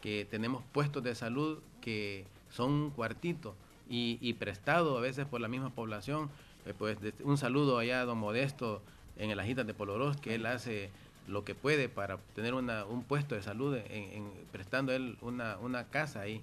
que 0.00 0.26
tenemos 0.30 0.62
puestos 0.72 1.02
de 1.02 1.14
salud 1.14 1.58
que 1.80 2.24
son 2.50 2.72
un 2.72 2.90
cuartito 2.90 3.54
y, 3.88 4.18
y 4.20 4.34
prestado 4.34 4.96
a 4.96 5.00
veces 5.00 5.26
por 5.26 5.40
la 5.40 5.48
misma 5.48 5.70
población. 5.70 6.30
Eh, 6.66 6.74
pues 6.76 6.98
un 7.22 7.38
saludo 7.38 7.78
allá 7.78 8.00
a 8.00 8.04
don 8.04 8.18
Modesto 8.18 8.82
en 9.16 9.30
el 9.30 9.40
Ajitas 9.40 9.66
de 9.66 9.74
Poloros, 9.74 10.16
que 10.16 10.34
él 10.34 10.46
hace 10.46 10.90
lo 11.26 11.44
que 11.44 11.54
puede 11.54 11.88
para 11.88 12.18
tener 12.34 12.54
una, 12.54 12.84
un 12.84 13.02
puesto 13.02 13.34
de 13.34 13.42
salud, 13.42 13.76
en, 13.88 14.30
prestando 14.52 14.92
él 14.92 15.16
una, 15.20 15.58
una 15.58 15.84
casa 15.84 16.20
ahí. 16.20 16.40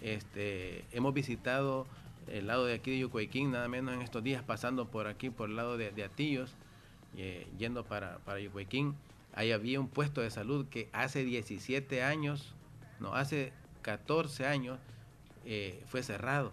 Este, 0.00 0.84
hemos 0.92 1.12
visitado 1.12 1.86
el 2.30 2.46
lado 2.46 2.64
de 2.64 2.74
aquí 2.74 2.90
de 2.92 2.98
Yucuayquín, 2.98 3.50
nada 3.50 3.68
menos 3.68 3.94
en 3.94 4.02
estos 4.02 4.22
días, 4.22 4.42
pasando 4.42 4.88
por 4.88 5.06
aquí, 5.06 5.30
por 5.30 5.50
el 5.50 5.56
lado 5.56 5.76
de, 5.76 6.04
Atillos, 6.04 6.54
eh, 7.16 7.46
yendo 7.58 7.84
para, 7.84 8.18
para 8.18 8.40
ahí 9.34 9.52
había 9.52 9.80
un 9.80 9.88
puesto 9.88 10.20
de 10.20 10.30
salud 10.30 10.66
que 10.66 10.88
hace 10.92 11.24
17 11.24 12.02
años, 12.02 12.54
no, 12.98 13.14
hace 13.14 13.52
14 13.82 14.46
años, 14.46 14.78
eh, 15.44 15.82
fue 15.86 16.02
cerrado. 16.02 16.52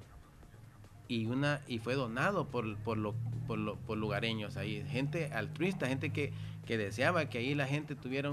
Y 1.10 1.26
una 1.28 1.62
y 1.68 1.80
fue 1.80 1.96
donado 1.96 2.48
por, 2.48 2.78
por, 2.80 2.98
lo, 2.98 3.16
por, 3.48 3.78
por 3.80 3.98
lugareños 3.98 4.58
ahí, 4.58 4.84
gente 4.90 5.32
altruista, 5.34 5.88
gente 5.88 6.12
que, 6.12 6.34
que 6.66 6.78
deseaba 6.78 7.30
que 7.30 7.38
ahí 7.38 7.56
la 7.56 7.66
gente 7.66 7.96
tuviera 7.96 8.30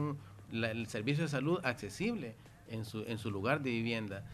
el 0.52 0.86
servicio 0.88 1.24
de 1.24 1.28
salud 1.28 1.60
accesible 1.62 2.34
en 2.68 2.84
su, 2.84 3.04
en 3.06 3.18
su 3.18 3.30
lugar 3.30 3.62
de 3.62 3.70
vivienda 3.70 4.24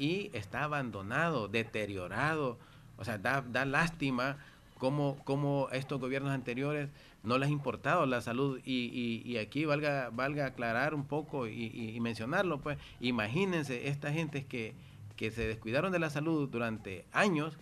y 0.00 0.30
está 0.32 0.64
abandonado, 0.64 1.46
deteriorado. 1.46 2.58
O 2.96 3.04
sea, 3.04 3.18
da, 3.18 3.42
da 3.42 3.66
lástima 3.66 4.38
cómo, 4.78 5.18
cómo 5.24 5.68
estos 5.72 6.00
gobiernos 6.00 6.32
anteriores 6.32 6.88
no 7.22 7.36
les 7.36 7.50
ha 7.50 7.52
importado 7.52 8.06
la 8.06 8.22
salud 8.22 8.60
y, 8.64 9.22
y, 9.22 9.36
aquí 9.36 9.66
valga, 9.66 10.08
valga 10.10 10.46
aclarar 10.46 10.94
un 10.94 11.04
poco 11.04 11.46
y, 11.46 11.98
mencionarlo, 12.00 12.60
pues 12.60 12.78
imagínense 12.98 13.88
esta 13.88 14.10
gente 14.10 14.46
que, 14.46 14.72
que 15.16 15.30
se 15.30 15.46
descuidaron 15.46 15.92
de 15.92 15.98
la 15.98 16.08
salud 16.08 16.48
durante 16.48 17.04
años, 17.12 17.58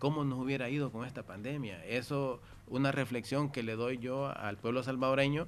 cómo 0.00 0.24
nos 0.24 0.40
hubiera 0.40 0.68
ido 0.68 0.90
con 0.90 1.06
esta 1.06 1.22
pandemia. 1.22 1.84
Eso, 1.86 2.40
una 2.66 2.90
reflexión 2.90 3.52
que 3.52 3.62
le 3.62 3.76
doy 3.76 3.98
yo 3.98 4.36
al 4.36 4.58
pueblo 4.58 4.82
salvadoreño, 4.82 5.46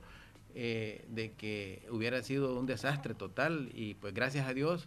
eh, 0.54 1.04
de 1.08 1.32
que 1.32 1.84
hubiera 1.90 2.22
sido 2.22 2.56
un 2.56 2.66
desastre 2.66 3.14
total 3.14 3.70
y 3.74 3.94
pues 3.94 4.14
gracias 4.14 4.46
a 4.46 4.54
Dios 4.54 4.86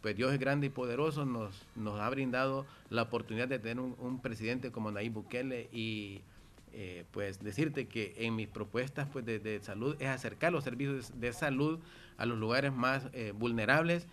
pues 0.00 0.16
Dios 0.16 0.32
es 0.32 0.38
grande 0.38 0.68
y 0.68 0.70
poderoso, 0.70 1.24
nos, 1.24 1.66
nos 1.74 2.00
ha 2.00 2.08
brindado 2.10 2.66
la 2.90 3.02
oportunidad 3.02 3.48
de 3.48 3.58
tener 3.58 3.80
un, 3.80 4.20
presidente 4.20 4.70
como 4.70 4.90
Nayib 4.90 5.14
Bukele 5.14 5.68
y 5.72 6.20
eh, 6.72 7.04
pues 7.10 7.40
decirte 7.40 7.86
que 7.88 8.14
en 8.18 8.36
mis 8.36 8.48
propuestas 8.48 9.08
pues 9.12 9.24
de, 9.24 9.60
salud 9.62 9.96
es 9.98 10.08
acercar 10.08 10.52
los 10.52 10.64
servicios 10.64 11.18
de 11.18 11.32
salud 11.32 11.80
a 12.16 12.26
los 12.26 12.38
lugares 12.38 12.72
más 12.72 13.08
eh, 13.12 13.32
vulnerables 13.34 14.06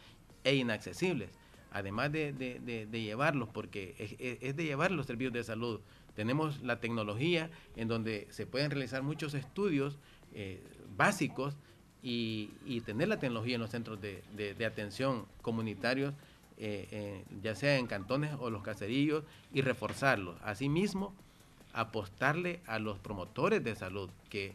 e 0.44 0.56
inaccesibles, 0.56 1.30
además 1.72 2.12
de, 2.12 2.88
llevarlos, 2.92 3.50
porque 3.50 3.96
es, 3.98 4.56
de 4.56 4.64
llevar 4.64 4.92
los 4.92 5.06
servicios 5.06 5.34
de 5.34 5.44
salud. 5.44 5.82
Tenemos 6.16 6.62
la 6.62 6.80
tecnología 6.80 7.50
en 7.76 7.88
donde 7.88 8.28
se 8.30 8.46
pueden 8.48 8.72
realizar 8.72 9.04
muchos 9.04 9.34
estudios 9.34 9.98
eh, 10.34 10.64
básicos 10.96 11.58
y, 12.08 12.82
tener 12.86 13.08
la 13.08 13.18
tecnología 13.18 13.56
en 13.56 13.62
los 13.62 13.72
centros 13.72 14.00
de, 14.00 14.22
de, 14.36 14.66
atención 14.66 15.26
comunitarios, 15.42 16.14
ya 17.42 17.56
sea 17.56 17.78
en 17.78 17.88
cantones 17.88 18.36
o 18.40 18.50
los 18.50 18.62
caserillos, 18.62 19.24
y 19.52 19.62
reforzarlos. 19.62 20.36
Asimismo, 20.44 21.14
apostarle 21.74 22.62
a 22.68 22.78
los 22.78 23.00
promotores 23.00 23.64
de 23.64 23.76
salud 23.76 24.10
que 24.30 24.54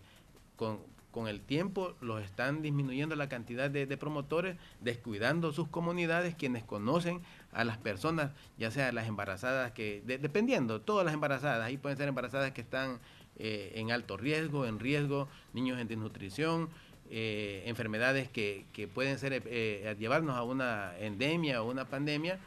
con, 0.56 0.78
con 1.10 1.26
el 1.26 1.40
tiempo 1.40 1.94
los 2.00 2.22
están 2.22 2.62
disminuyendo 2.62 3.16
la 3.16 3.28
cantidad 3.28 3.70
de, 3.70 3.86
promotores, 3.96 4.56
descuidando 4.80 5.52
sus 5.52 5.68
comunidades, 5.68 6.34
quienes 6.34 6.62
conocen 6.62 7.20
a 7.52 7.64
las 7.64 7.78
personas, 7.78 8.30
ya 8.58 8.70
sea 8.70 8.92
las 8.92 9.08
embarazadas, 9.08 9.72
que 9.72 10.02
dependiendo, 10.06 10.80
todas 10.80 11.04
las 11.04 11.14
embarazadas, 11.14 11.64
ahí 11.64 11.76
pueden 11.76 11.98
ser 11.98 12.08
embarazadas 12.08 12.52
que 12.52 12.60
están 12.60 13.00
eh, 13.38 13.72
en 13.74 13.90
alto 13.90 14.16
riesgo, 14.16 14.66
en 14.66 14.78
riesgo, 14.78 15.28
niños 15.52 15.80
en 15.80 15.88
desnutrición, 15.88 16.68
eh, 17.10 17.64
enfermedades 17.66 18.28
que, 18.28 18.64
que, 18.72 18.88
pueden 18.88 19.18
ser 19.18 19.42
eh, 19.46 19.96
llevarnos 19.98 20.36
a 20.36 20.42
una 20.42 20.96
endemia 20.98 21.62
o 21.62 21.70
una 21.70 21.84
pandemia, 21.84 22.38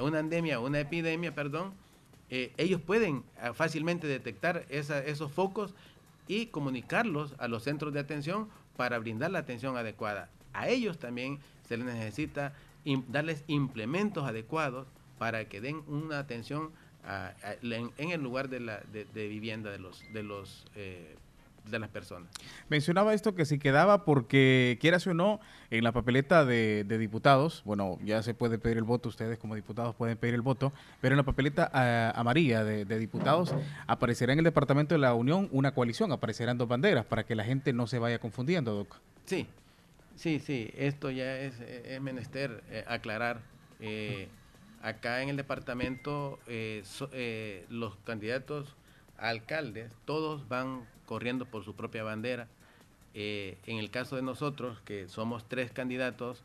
una 0.00 0.20
endemia 0.20 0.60
o 0.60 0.66
una 0.66 0.80
epidemia, 0.80 1.34
perdón, 1.34 1.72
ellos 2.30 2.80
pueden 2.80 3.22
ah, 3.40 3.52
fácilmente 3.52 4.06
detectar 4.06 4.66
esos 4.68 5.30
focos 5.32 5.74
y 6.26 6.46
comunicarlos 6.46 7.34
a 7.38 7.48
los 7.48 7.64
centros 7.64 7.92
de 7.92 8.00
atención 8.00 8.48
para 8.76 8.98
brindar 8.98 9.30
la 9.30 9.40
atención 9.40 9.76
adecuada. 9.76 10.28
A 10.52 10.68
ellos 10.68 10.98
también 10.98 11.38
se 11.68 11.76
les 11.76 11.86
necesita 11.86 12.54
darles 13.08 13.44
implementos 13.46 14.24
adecuados 14.24 14.86
para 15.18 15.48
que 15.48 15.60
den 15.60 15.82
una 15.86 16.18
atención 16.18 16.70
en, 17.62 18.10
el 18.10 18.22
lugar 18.22 18.48
de, 18.48 18.60
la, 18.60 18.80
de, 18.92 19.28
vivienda 19.28 19.70
de 19.70 19.78
los, 19.78 20.02
de 20.12 20.22
los 20.22 20.66
eh, 20.74 21.16
de 21.70 21.78
las 21.78 21.88
personas. 21.88 22.30
Mencionaba 22.68 23.14
esto 23.14 23.34
que 23.34 23.44
si 23.44 23.58
quedaba 23.58 24.04
porque, 24.04 24.78
quieras 24.80 25.06
o 25.06 25.14
no, 25.14 25.40
en 25.70 25.84
la 25.84 25.92
papeleta 25.92 26.44
de, 26.44 26.84
diputados, 26.84 27.62
bueno, 27.64 27.98
ya 28.04 28.22
se 28.22 28.34
puede 28.34 28.58
pedir 28.58 28.76
el 28.76 28.84
voto, 28.84 29.08
ustedes 29.08 29.38
como 29.38 29.54
diputados 29.54 29.94
pueden 29.94 30.16
pedir 30.16 30.34
el 30.34 30.42
voto, 30.42 30.72
pero 31.00 31.14
en 31.14 31.18
la 31.18 31.22
papeleta 31.24 31.70
ah, 31.72 32.12
amarilla 32.14 32.64
de, 32.64 32.84
diputados 32.98 33.54
aparecerá 33.86 34.32
en 34.32 34.38
el 34.40 34.44
Departamento 34.44 34.94
de 34.94 34.98
la 34.98 35.14
Unión 35.14 35.48
una 35.52 35.72
coalición, 35.74 36.12
aparecerán 36.12 36.58
dos 36.58 36.68
banderas 36.68 37.04
para 37.06 37.24
que 37.24 37.34
la 37.34 37.44
gente 37.44 37.72
no 37.72 37.86
se 37.86 37.98
vaya 37.98 38.18
confundiendo, 38.18 38.74
Doc. 38.74 38.96
Sí, 39.24 39.46
sí, 40.16 40.40
sí, 40.40 40.70
esto 40.76 41.10
ya 41.10 41.38
es, 41.38 41.54
menester 42.00 42.62
eh, 42.70 42.84
aclarar. 42.86 43.40
Eh, 43.80 44.28
acá 44.82 45.22
en 45.22 45.30
el 45.30 45.36
departamento 45.36 46.38
eh, 46.46 46.84
los 47.70 47.96
candidatos 48.04 48.76
alcaldes, 49.18 49.92
todos 50.04 50.46
van 50.48 50.82
corriendo 51.06 51.46
por 51.46 51.64
su 51.64 51.74
propia 51.74 52.02
bandera. 52.02 52.48
Eh, 53.14 53.56
en 53.66 53.78
el 53.78 53.90
caso 53.90 54.16
de 54.16 54.22
nosotros, 54.22 54.80
que 54.84 55.08
somos 55.08 55.48
tres 55.48 55.70
candidatos 55.70 56.42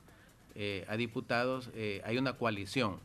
eh, 0.55 0.85
a 0.87 0.97
diputados, 0.97 1.71
eh, 1.73 2.01
hay 2.05 2.17
una 2.17 2.33
coalición. 2.33 2.97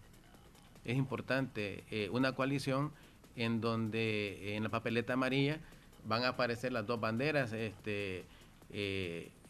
Es 0.85 0.97
importante, 0.99 1.83
una 2.11 2.33
coalición 2.33 2.93
en 3.37 3.63
donde 3.63 4.55
en 4.55 4.65
la 4.65 4.69
papeleta 4.69 5.15
amarilla 5.15 5.59
van 6.07 6.25
a 6.25 6.29
aparecer 6.29 6.73
las 6.73 6.87
dos 6.87 7.01
banderas, 7.01 7.55
este, 7.55 8.27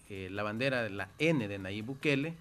la 0.08 0.42
bandera 0.44 0.84
de 0.84 0.90
la 0.90 1.08
N 1.18 1.48
de 1.48 1.58
Nayib 1.58 1.86
Bukele 1.86 2.34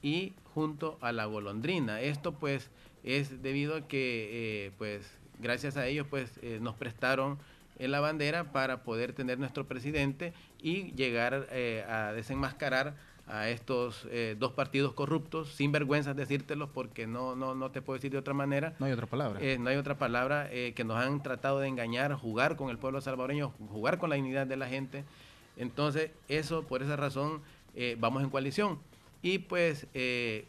y 0.00 0.32
junto 0.54 0.96
a 1.00 1.10
la 1.10 1.24
golondrina. 1.24 2.00
Esto 2.00 2.34
pues 2.34 2.70
es 3.02 3.42
debido 3.42 3.74
a 3.74 3.88
que 3.88 4.70
pues 4.78 5.10
gracias 5.40 5.76
a 5.76 5.88
ellos 5.88 6.06
pues 6.08 6.30
nos 6.60 6.76
prestaron 6.76 7.36
en 7.78 7.90
la 7.90 8.00
bandera 8.00 8.52
para 8.52 8.82
poder 8.82 9.12
tener 9.12 9.38
nuestro 9.38 9.66
presidente 9.66 10.32
y 10.60 10.92
llegar 10.92 11.46
eh, 11.50 11.84
a 11.88 12.12
desenmascarar 12.12 12.94
a 13.26 13.48
estos 13.48 14.06
eh, 14.10 14.36
dos 14.38 14.52
partidos 14.52 14.92
corruptos, 14.92 15.48
sin 15.48 15.72
vergüenza 15.72 16.14
decírtelos 16.14 16.70
porque 16.70 17.06
no, 17.08 17.34
no, 17.34 17.54
no 17.54 17.70
te 17.72 17.82
puedo 17.82 17.96
decir 17.96 18.12
de 18.12 18.18
otra 18.18 18.34
manera. 18.34 18.74
No 18.78 18.86
hay 18.86 18.92
otra 18.92 19.06
palabra. 19.06 19.40
Eh, 19.42 19.58
no 19.58 19.68
hay 19.68 19.76
otra 19.76 19.98
palabra 19.98 20.48
que 20.50 20.84
nos 20.84 20.96
han 20.96 21.22
tratado 21.22 21.58
de 21.58 21.68
engañar, 21.68 22.14
jugar 22.14 22.56
con 22.56 22.70
el 22.70 22.78
pueblo 22.78 23.00
salvadoreño, 23.00 23.52
jugar 23.70 23.98
con 23.98 24.10
la 24.10 24.16
dignidad 24.16 24.46
de 24.46 24.56
la 24.56 24.68
gente. 24.68 25.04
Entonces, 25.56 26.10
eso, 26.28 26.62
por 26.62 26.82
esa 26.82 26.96
razón, 26.96 27.42
vamos 27.98 28.22
en 28.22 28.30
coalición. 28.30 28.78
Y 29.22 29.38
pues, 29.38 29.88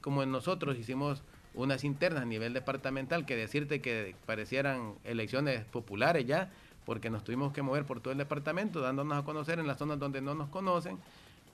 como 0.01 0.23
nosotros 0.25 0.77
hicimos 0.77 1.23
unas 1.57 1.83
internas 1.83 2.23
a 2.23 2.25
nivel 2.25 2.53
departamental, 2.53 3.25
que 3.25 3.35
decirte 3.35 3.81
que 3.81 4.15
parecieran 4.25 4.93
elecciones 5.03 5.65
populares 5.65 6.25
ya, 6.25 6.51
porque 6.87 7.09
nos 7.09 7.25
tuvimos 7.25 7.51
que 7.51 7.61
mover 7.61 7.83
por 7.83 7.99
todo 7.99 8.13
el 8.13 8.17
departamento, 8.17 8.79
dándonos 8.79 9.17
a 9.17 9.25
conocer 9.25 9.59
en 9.59 9.67
las 9.67 9.77
zonas 9.77 9.99
donde 9.99 10.21
no 10.21 10.35
nos 10.35 10.47
conocen, 10.47 10.97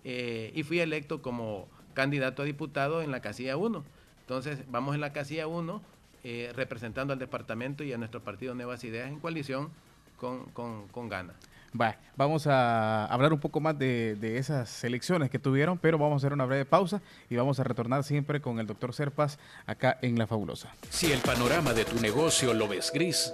eh, 0.03 0.51
y 0.53 0.61
fui 0.61 0.79
electo 0.79 1.23
como 1.23 1.67
candidato 1.95 2.43
a 2.43 2.45
diputado 2.45 3.01
en 3.01 3.09
la 3.09 3.19
casilla 3.19 3.57
1. 3.57 3.83
Entonces, 4.21 4.59
vamos 4.69 4.93
en 4.93 5.01
la 5.01 5.11
casilla 5.11 5.47
1, 5.47 5.81
eh, 6.23 6.51
representando 6.55 7.13
al 7.13 7.19
departamento 7.19 7.83
y 7.83 7.91
a 7.93 7.97
nuestro 7.97 8.21
partido 8.21 8.53
Nuevas 8.53 8.83
Ideas 8.83 9.09
en 9.09 9.19
coalición 9.19 9.71
con, 10.17 10.45
con, 10.51 10.87
con 10.89 11.09
Gana. 11.09 11.33
vamos 12.15 12.45
a 12.45 13.07
hablar 13.07 13.33
un 13.33 13.39
poco 13.39 13.59
más 13.59 13.75
de, 13.79 14.15
de, 14.15 14.37
esas 14.37 14.83
elecciones 14.83 15.31
que 15.31 15.39
tuvieron, 15.39 15.79
pero 15.79 15.97
vamos 15.97 16.21
a 16.21 16.27
hacer 16.27 16.33
una 16.33 16.45
breve 16.45 16.65
pausa 16.65 17.01
y 17.27 17.37
vamos 17.37 17.59
a 17.59 17.63
retornar 17.63 18.03
siempre 18.03 18.39
con 18.39 18.59
el 18.59 18.67
doctor 18.67 18.93
Serpas 18.93 19.39
acá 19.65 19.97
en 20.03 20.15
La 20.19 20.27
Fabulosa. 20.27 20.71
Si 20.91 21.11
el 21.11 21.21
panorama 21.21 21.73
de 21.73 21.85
tu 21.85 21.99
negocio 21.99 22.53
lo 22.53 22.67
ves 22.67 22.91
gris, 22.93 23.33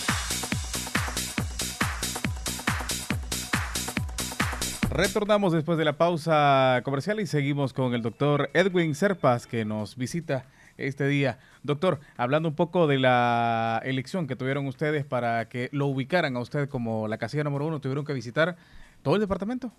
Retornamos 4.93 5.53
después 5.53 5.77
de 5.77 5.85
la 5.85 5.97
pausa 5.97 6.81
comercial 6.83 7.21
y 7.21 7.25
seguimos 7.25 7.71
con 7.71 7.93
el 7.93 8.01
doctor 8.01 8.49
Edwin 8.53 8.93
Serpas 8.93 9.47
que 9.47 9.63
nos 9.63 9.95
visita 9.95 10.45
este 10.77 11.07
día. 11.07 11.39
Doctor, 11.63 12.01
hablando 12.17 12.49
un 12.49 12.55
poco 12.55 12.87
de 12.87 12.99
la 12.99 13.81
elección 13.85 14.27
que 14.27 14.35
tuvieron 14.35 14.67
ustedes 14.67 15.05
para 15.05 15.47
que 15.47 15.69
lo 15.71 15.87
ubicaran 15.87 16.35
a 16.35 16.41
usted 16.41 16.67
como 16.67 17.07
la 17.07 17.17
casilla 17.17 17.45
número 17.45 17.67
uno, 17.67 17.79
¿tuvieron 17.79 18.03
que 18.03 18.11
visitar 18.11 18.57
todo 19.01 19.15
el 19.15 19.21
departamento? 19.21 19.71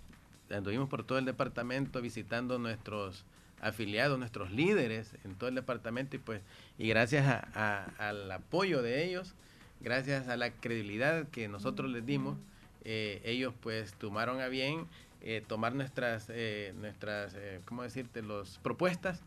Anduvimos 0.51 0.89
por 0.89 1.05
todo 1.05 1.19
el 1.19 1.27
departamento 1.27 2.01
visitando 2.01 2.59
nuestros 2.59 3.27
afiliados, 3.61 4.19
nuestros 4.19 4.51
líderes 4.51 5.15
en 5.25 5.35
todo 5.35 5.51
el 5.51 5.55
departamento 5.55 6.17
y 6.17 6.21
pues 6.21 6.41
y 6.79 6.89
gracias 6.89 7.45
al 7.53 8.33
apoyo 8.33 8.81
de 8.81 9.05
ellos, 9.05 9.35
gracias 9.83 10.29
a 10.29 10.39
la 10.39 10.53
credibilidad 10.53 11.29
que 11.29 11.49
nosotros 11.49 11.91
les 11.91 12.07
dimos, 12.07 12.39
eh, 12.85 13.21
ellos 13.25 13.55
pues 13.61 13.95
tomaron 13.95 14.41
a 14.41 14.49
bien 14.49 14.87
eh, 15.21 15.43
tomar 15.47 15.75
nuestras, 15.75 16.27
eh, 16.31 16.75
nuestras 16.81 17.37
¿cómo 17.65 17.83
decirte?, 17.83 18.23
las 18.23 18.59
propuestas 18.59 19.23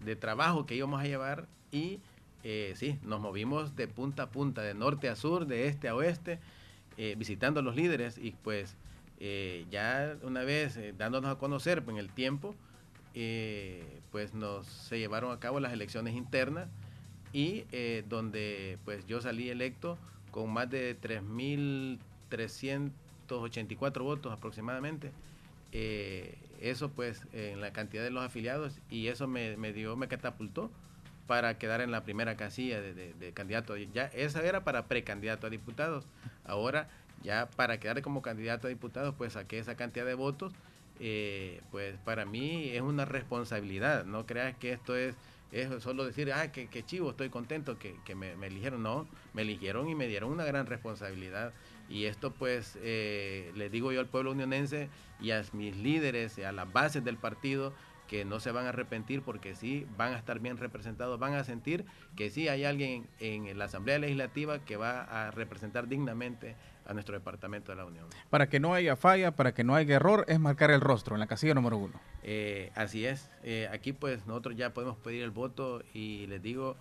de 0.00 0.16
trabajo 0.16 0.64
que 0.64 0.74
íbamos 0.74 1.00
a 1.00 1.04
llevar 1.04 1.46
y 1.70 2.00
sí, 2.76 2.98
nos 3.02 3.20
movimos 3.20 3.76
de 3.76 3.88
punta 3.88 4.22
a 4.24 4.30
punta, 4.30 4.62
de 4.62 4.72
norte 4.72 5.10
a 5.10 5.16
sur, 5.16 5.46
de 5.46 5.66
este 5.66 5.88
a 5.88 5.94
oeste, 5.94 6.38
visitando 7.16 7.60
a 7.60 7.62
los 7.62 7.76
líderes 7.76 8.16
y 8.16 8.30
pues 8.30 8.74
ya 9.70 10.16
una 10.22 10.44
vez 10.44 10.78
dándonos 10.96 11.30
a 11.30 11.38
conocer 11.38 11.82
en 11.86 11.98
el 11.98 12.08
tiempo, 12.08 12.54
pues 14.10 14.32
nos 14.32 14.66
se 14.66 14.98
llevaron 14.98 15.30
a 15.30 15.40
cabo 15.40 15.60
las 15.60 15.74
elecciones 15.74 16.14
internas 16.14 16.68
y 17.34 17.64
donde 18.08 18.78
pues 18.86 19.06
yo 19.06 19.20
salí 19.20 19.50
electo 19.50 19.98
con 20.30 20.50
más 20.50 20.70
de 20.70 20.94
3.384 22.30 24.02
votos 24.02 24.32
aproximadamente. 24.32 25.12
eso 25.72 26.90
pues 26.90 27.22
en 27.32 27.60
la 27.60 27.72
cantidad 27.72 28.02
de 28.02 28.10
los 28.10 28.24
afiliados 28.24 28.78
y 28.90 29.08
eso 29.08 29.26
me, 29.26 29.56
me 29.56 29.72
dio, 29.72 29.96
me 29.96 30.08
catapultó 30.08 30.70
para 31.28 31.58
quedar 31.58 31.82
en 31.82 31.92
la 31.92 32.02
primera 32.02 32.36
casilla 32.36 32.80
de, 32.80 33.32
candidato. 33.34 33.76
Ya 33.76 34.06
esa 34.06 34.42
era 34.42 34.64
para 34.64 34.86
precandidato 34.86 35.46
a 35.46 35.50
diputados. 35.50 36.06
Ahora 36.44 36.88
ya 37.22 37.50
para 37.50 37.78
quedar 37.78 38.00
como 38.02 38.22
candidato 38.22 38.66
a 38.66 38.70
diputados, 38.70 39.14
pues 39.16 39.34
saqué 39.34 39.58
esa 39.58 39.76
cantidad 39.76 40.06
de 40.06 40.14
votos. 40.14 40.54
Eh, 41.00 41.60
pues 41.70 41.96
para 41.98 42.24
mí 42.24 42.70
es 42.70 42.80
una 42.80 43.04
responsabilidad. 43.04 44.06
No 44.06 44.24
creas 44.24 44.56
que 44.56 44.72
esto 44.72 44.96
es, 44.96 45.16
es 45.52 45.82
solo 45.82 46.06
decir, 46.06 46.32
ah, 46.32 46.50
que, 46.50 46.82
chivo, 46.86 47.10
estoy 47.10 47.28
contento 47.28 47.78
que, 47.78 48.14
me, 48.14 48.32
eligieron. 48.46 48.82
No, 48.82 49.06
me 49.34 49.42
eligieron 49.42 49.86
y 49.90 49.94
me 49.94 50.08
dieron 50.08 50.32
una 50.32 50.46
gran 50.46 50.64
responsabilidad. 50.64 51.52
Y 51.88 52.04
esto 52.04 52.32
pues 52.32 52.78
eh, 52.82 53.52
le 53.54 53.70
digo 53.70 53.92
yo 53.92 54.00
al 54.00 54.06
pueblo 54.06 54.32
unionense 54.32 54.88
y 55.20 55.30
a 55.30 55.42
mis 55.52 55.76
líderes, 55.76 56.38
y 56.38 56.42
a 56.42 56.52
las 56.52 56.70
bases 56.72 57.04
del 57.04 57.16
partido, 57.16 57.72
que 58.08 58.24
no 58.24 58.40
se 58.40 58.50
van 58.50 58.66
a 58.66 58.70
arrepentir 58.70 59.22
porque 59.22 59.54
sí 59.54 59.86
van 59.96 60.14
a 60.14 60.18
estar 60.18 60.40
bien 60.40 60.56
representados, 60.56 61.18
van 61.20 61.34
a 61.34 61.44
sentir 61.44 61.84
que 62.16 62.30
sí 62.30 62.48
hay 62.48 62.64
alguien 62.64 63.06
en 63.20 63.56
la 63.58 63.66
Asamblea 63.66 63.98
Legislativa 63.98 64.58
que 64.60 64.76
va 64.76 65.02
a 65.02 65.30
representar 65.30 65.88
dignamente 65.88 66.56
a 66.86 66.94
nuestro 66.94 67.14
departamento 67.14 67.70
de 67.70 67.76
la 67.76 67.84
Unión. 67.84 68.06
Para 68.30 68.48
que 68.48 68.60
no 68.60 68.72
haya 68.72 68.96
falla, 68.96 69.32
para 69.32 69.52
que 69.52 69.62
no 69.62 69.74
haya 69.74 69.96
error, 69.96 70.24
es 70.26 70.40
marcar 70.40 70.70
el 70.70 70.80
rostro 70.80 71.14
en 71.14 71.20
la 71.20 71.26
casilla 71.26 71.52
número 71.54 71.76
uno. 71.76 72.00
Eh, 72.22 72.72
así 72.74 73.04
es. 73.04 73.30
Eh, 73.42 73.68
aquí 73.70 73.92
pues 73.92 74.26
nosotros 74.26 74.56
ya 74.56 74.72
podemos 74.72 74.96
pedir 74.96 75.22
el 75.22 75.30
voto 75.30 75.82
y 75.92 76.26
les 76.28 76.42
digo, 76.42 76.76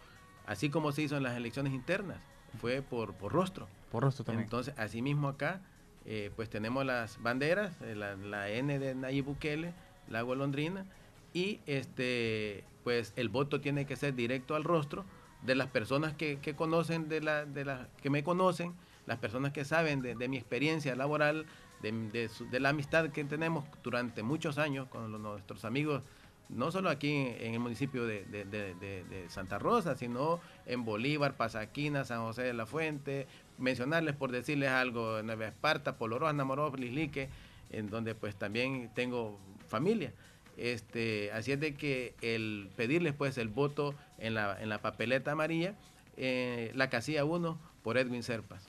así 0.45 0.69
como 0.69 0.93
se 0.93 1.01
hizo 1.01 1.17
en 1.17 1.23
las 1.23 1.35
elecciones 1.35 1.73
internas, 1.73 2.19
fue 2.61 2.81
por, 2.81 3.13
por 3.15 3.33
rostro. 3.33 3.67
Por 3.91 4.03
rostro 4.03 4.25
también. 4.25 4.43
Entonces, 4.43 4.73
así 4.77 5.01
mismo 5.01 5.27
acá, 5.27 5.61
eh, 6.05 6.31
pues 6.35 6.49
tenemos 6.49 6.85
las 6.85 7.21
banderas, 7.21 7.79
la, 7.81 8.15
la 8.15 8.49
N 8.49 8.79
de 8.79 8.95
Nayib 8.95 9.25
Bukele, 9.25 9.73
la 10.09 10.21
golondrina, 10.21 10.85
y 11.33 11.59
este 11.65 12.63
pues 12.83 13.11
el 13.17 13.27
voto 13.27 13.59
tiene 13.59 13.85
que 13.85 13.97
ser 13.97 14.15
directo 14.15 14.55
al 14.55 14.63
rostro 14.63 15.03
de 15.41 15.55
las 15.55 15.67
personas 15.67 16.13
que, 16.13 16.39
conocen 16.55 17.09
de 17.09 17.19
la, 17.19 17.45
de 17.45 17.65
la 17.65 17.89
que 18.01 18.09
me 18.09 18.23
conocen 18.23 18.73
las 19.05 19.17
personas 19.17 19.51
que 19.51 19.65
saben 19.65 20.01
de, 20.01 20.15
mi 20.29 20.37
experiencia 20.37 20.95
laboral 20.95 21.45
de, 21.81 22.29
la 22.61 22.69
amistad 22.69 23.09
que 23.09 23.25
tenemos 23.25 23.65
durante 23.83 24.23
muchos 24.23 24.57
años 24.57 24.87
con 24.87 25.21
nuestros 25.21 25.65
amigos 25.65 26.01
no 26.47 26.71
solo 26.71 26.89
aquí 26.89 27.11
en, 27.11 27.55
el 27.55 27.59
municipio 27.59 28.05
de, 28.05 29.25
Santa 29.27 29.59
Rosa, 29.59 29.97
sino 29.97 30.39
en 30.65 30.85
Bolívar, 30.85 31.35
Pasaquina, 31.35 32.05
San 32.05 32.21
José 32.21 32.43
de 32.43 32.53
la 32.53 32.65
Fuente, 32.65 33.27
mencionarles 33.57 34.15
por 34.15 34.31
decirles 34.31 34.69
algo, 34.69 35.21
Nueva 35.23 35.47
Esparta, 35.47 35.97
Poloroa, 35.97 36.33
Namoró, 36.33 36.73
Lislique, 36.75 37.29
en 37.71 37.89
donde 37.89 38.15
pues 38.15 38.35
también 38.35 38.89
tengo 38.93 39.39
familia. 39.67 40.13
Este, 40.57 41.31
así 41.33 41.51
es 41.51 41.59
de 41.59 41.75
que 41.75 42.15
el 42.21 42.69
pedirles 42.75 43.13
pues 43.13 43.37
el 43.37 43.47
voto 43.47 43.93
en 44.17 44.33
la, 44.33 44.57
en 44.59 44.69
la 44.69 44.81
papeleta 44.81 45.31
amarilla, 45.31 45.75
eh, 46.17 46.71
la 46.73 46.89
casilla 46.89 47.25
1 47.25 47.59
por 47.83 47.97
Edwin 47.97 48.23
Serpas. 48.23 48.65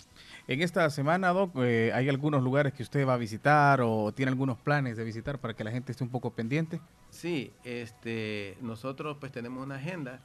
En 0.47 0.63
esta 0.63 0.89
semana, 0.91 1.29
Doc, 1.33 1.53
eh, 1.57 1.91
¿hay 1.95 2.09
algunos 2.09 2.43
lugares 2.43 2.73
que 2.73 2.83
usted 2.83 3.07
va 3.07 3.15
a 3.15 3.17
visitar 3.17 3.81
o 3.83 4.13
tiene 4.13 4.31
algunos 4.31 4.59
planes 4.59 4.97
de 4.97 5.05
visitar 5.05 5.39
para 5.39 5.55
que 5.55 5.65
la 5.65 5.71
gente 5.71 5.93
esté 5.93 6.05
un 6.05 6.11
poco 6.11 6.31
pendiente? 6.31 6.81
Sí, 7.11 7.53
este, 7.65 8.57
nosotros 8.61 9.17
pues 9.19 9.33
tenemos 9.33 9.65
una 9.65 9.77
agenda 9.77 10.21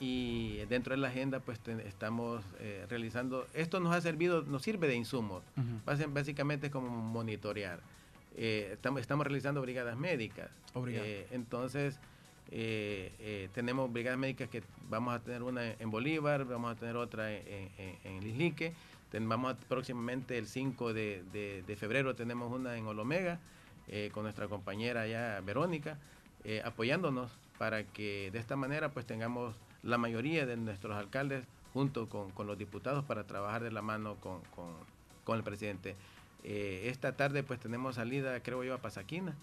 y 0.00 0.56
dentro 0.70 0.94
de 0.94 0.96
la 0.96 1.08
agenda 1.08 1.40
pues 1.40 1.60
estamos 1.84 2.42
eh, 2.58 2.86
realizando, 2.88 3.46
esto 3.52 3.80
nos 3.80 3.94
ha 3.94 4.00
servido, 4.00 4.42
nos 4.42 4.62
sirve 4.62 4.88
de 4.88 4.94
insumo, 4.96 5.42
básicamente 5.84 6.70
como 6.70 6.88
monitorear. 6.88 7.80
Eh, 8.36 8.70
estamos, 8.72 9.02
estamos 9.02 9.26
realizando 9.26 9.60
brigadas 9.60 9.98
médicas. 9.98 10.50
Eh, 10.88 11.26
entonces, 11.32 12.00
tenemos 13.52 13.92
brigadas 13.92 14.18
médicas 14.18 14.48
que 14.48 14.62
vamos 14.88 15.14
a 15.14 15.20
tener 15.20 15.42
una 15.42 15.70
en 15.70 15.90
Bolívar, 15.90 16.46
vamos 16.46 16.72
a 16.72 16.74
tener 16.76 16.96
otra 16.96 17.30
en, 17.30 17.70
en, 18.02 18.24
Lislique, 18.24 18.72
vamos 19.12 19.56
próximamente 19.68 20.38
el 20.38 20.46
5 20.46 20.94
de, 20.94 21.62
de, 21.66 21.76
febrero 21.76 22.14
tenemos 22.14 22.50
una 22.50 22.76
en 22.76 22.86
Olomega 22.86 23.38
con 24.12 24.22
nuestra 24.22 24.48
compañera 24.48 25.06
ya 25.06 25.40
Verónica, 25.44 25.98
apoyándonos 26.64 27.30
para 27.58 27.84
que 27.84 28.30
de 28.32 28.38
esta 28.38 28.56
manera 28.56 28.88
pues 28.88 29.04
tengamos 29.06 29.54
la 29.82 29.98
mayoría 29.98 30.46
de 30.46 30.56
nuestros 30.56 30.96
alcaldes 30.96 31.44
junto 31.72 32.08
con, 32.08 32.30
con 32.30 32.46
los 32.46 32.58
diputados 32.58 33.04
para 33.04 33.24
trabajar 33.26 33.62
de 33.62 33.70
la 33.70 33.82
mano 33.82 34.16
con, 34.16 34.40
con, 34.54 34.74
con 35.24 35.36
el 35.36 35.44
presidente. 35.44 35.96
Eh, 36.42 36.84
esta 36.86 37.16
tarde 37.16 37.42
pues 37.42 37.60
tenemos 37.60 37.96
salida, 37.96 38.40
creo 38.42 38.64
yo, 38.64 38.74
a 38.74 38.78
Pasaquina 38.78 39.34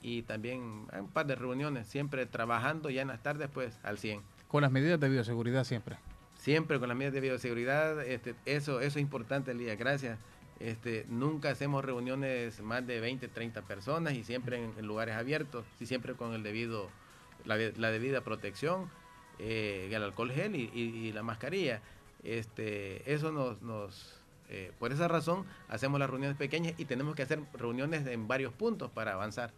y 0.00 0.22
también 0.22 0.86
hay 0.92 1.00
un 1.00 1.08
par 1.08 1.26
de 1.26 1.34
reuniones, 1.34 1.86
siempre 1.86 2.26
trabajando 2.26 2.90
ya 2.90 3.02
en 3.02 3.08
las 3.08 3.22
tardes 3.22 3.48
pues 3.52 3.78
al 3.82 3.98
100. 3.98 4.20
Con 4.48 4.62
las 4.62 4.70
medidas 4.70 5.00
de 5.00 5.08
bioseguridad 5.08 5.64
siempre. 5.64 5.96
Siempre 6.36 6.78
con 6.78 6.88
las 6.88 6.96
medidas 6.96 7.14
de 7.14 7.20
bioseguridad, 7.20 8.04
este, 8.04 8.34
eso, 8.46 8.80
eso 8.80 8.98
es 8.98 9.02
importante, 9.02 9.52
Elías, 9.52 9.78
gracias. 9.78 10.18
Este, 10.60 11.06
nunca 11.08 11.50
hacemos 11.50 11.84
reuniones 11.84 12.60
más 12.60 12.86
de 12.86 13.00
20, 13.00 13.28
30 13.28 13.62
personas 13.62 14.14
y 14.14 14.24
siempre 14.24 14.62
en, 14.62 14.86
lugares 14.86 15.16
abiertos, 15.16 15.64
y 15.80 15.86
siempre 15.86 16.14
con 16.14 16.34
el 16.34 16.42
debido, 16.42 16.88
la, 17.44 17.56
debida 17.56 18.20
protección, 18.22 18.88
eh, 19.38 19.88
el 19.90 20.02
alcohol 20.02 20.32
gel 20.32 20.54
y, 20.54 21.12
la 21.12 21.22
mascarilla. 21.22 21.80
Este, 22.24 23.12
eso 23.12 23.32
nos, 23.32 23.60
nos 23.62 24.22
eh, 24.48 24.70
por 24.78 24.92
esa 24.92 25.08
razón 25.08 25.44
hacemos 25.68 25.98
las 25.98 26.10
reuniones 26.10 26.36
pequeñas 26.36 26.74
y 26.76 26.84
tenemos 26.84 27.14
que 27.14 27.22
hacer 27.22 27.40
reuniones 27.54 28.06
en 28.06 28.28
varios 28.28 28.52
puntos 28.52 28.90
para 28.90 29.14
avanzar. 29.14 29.50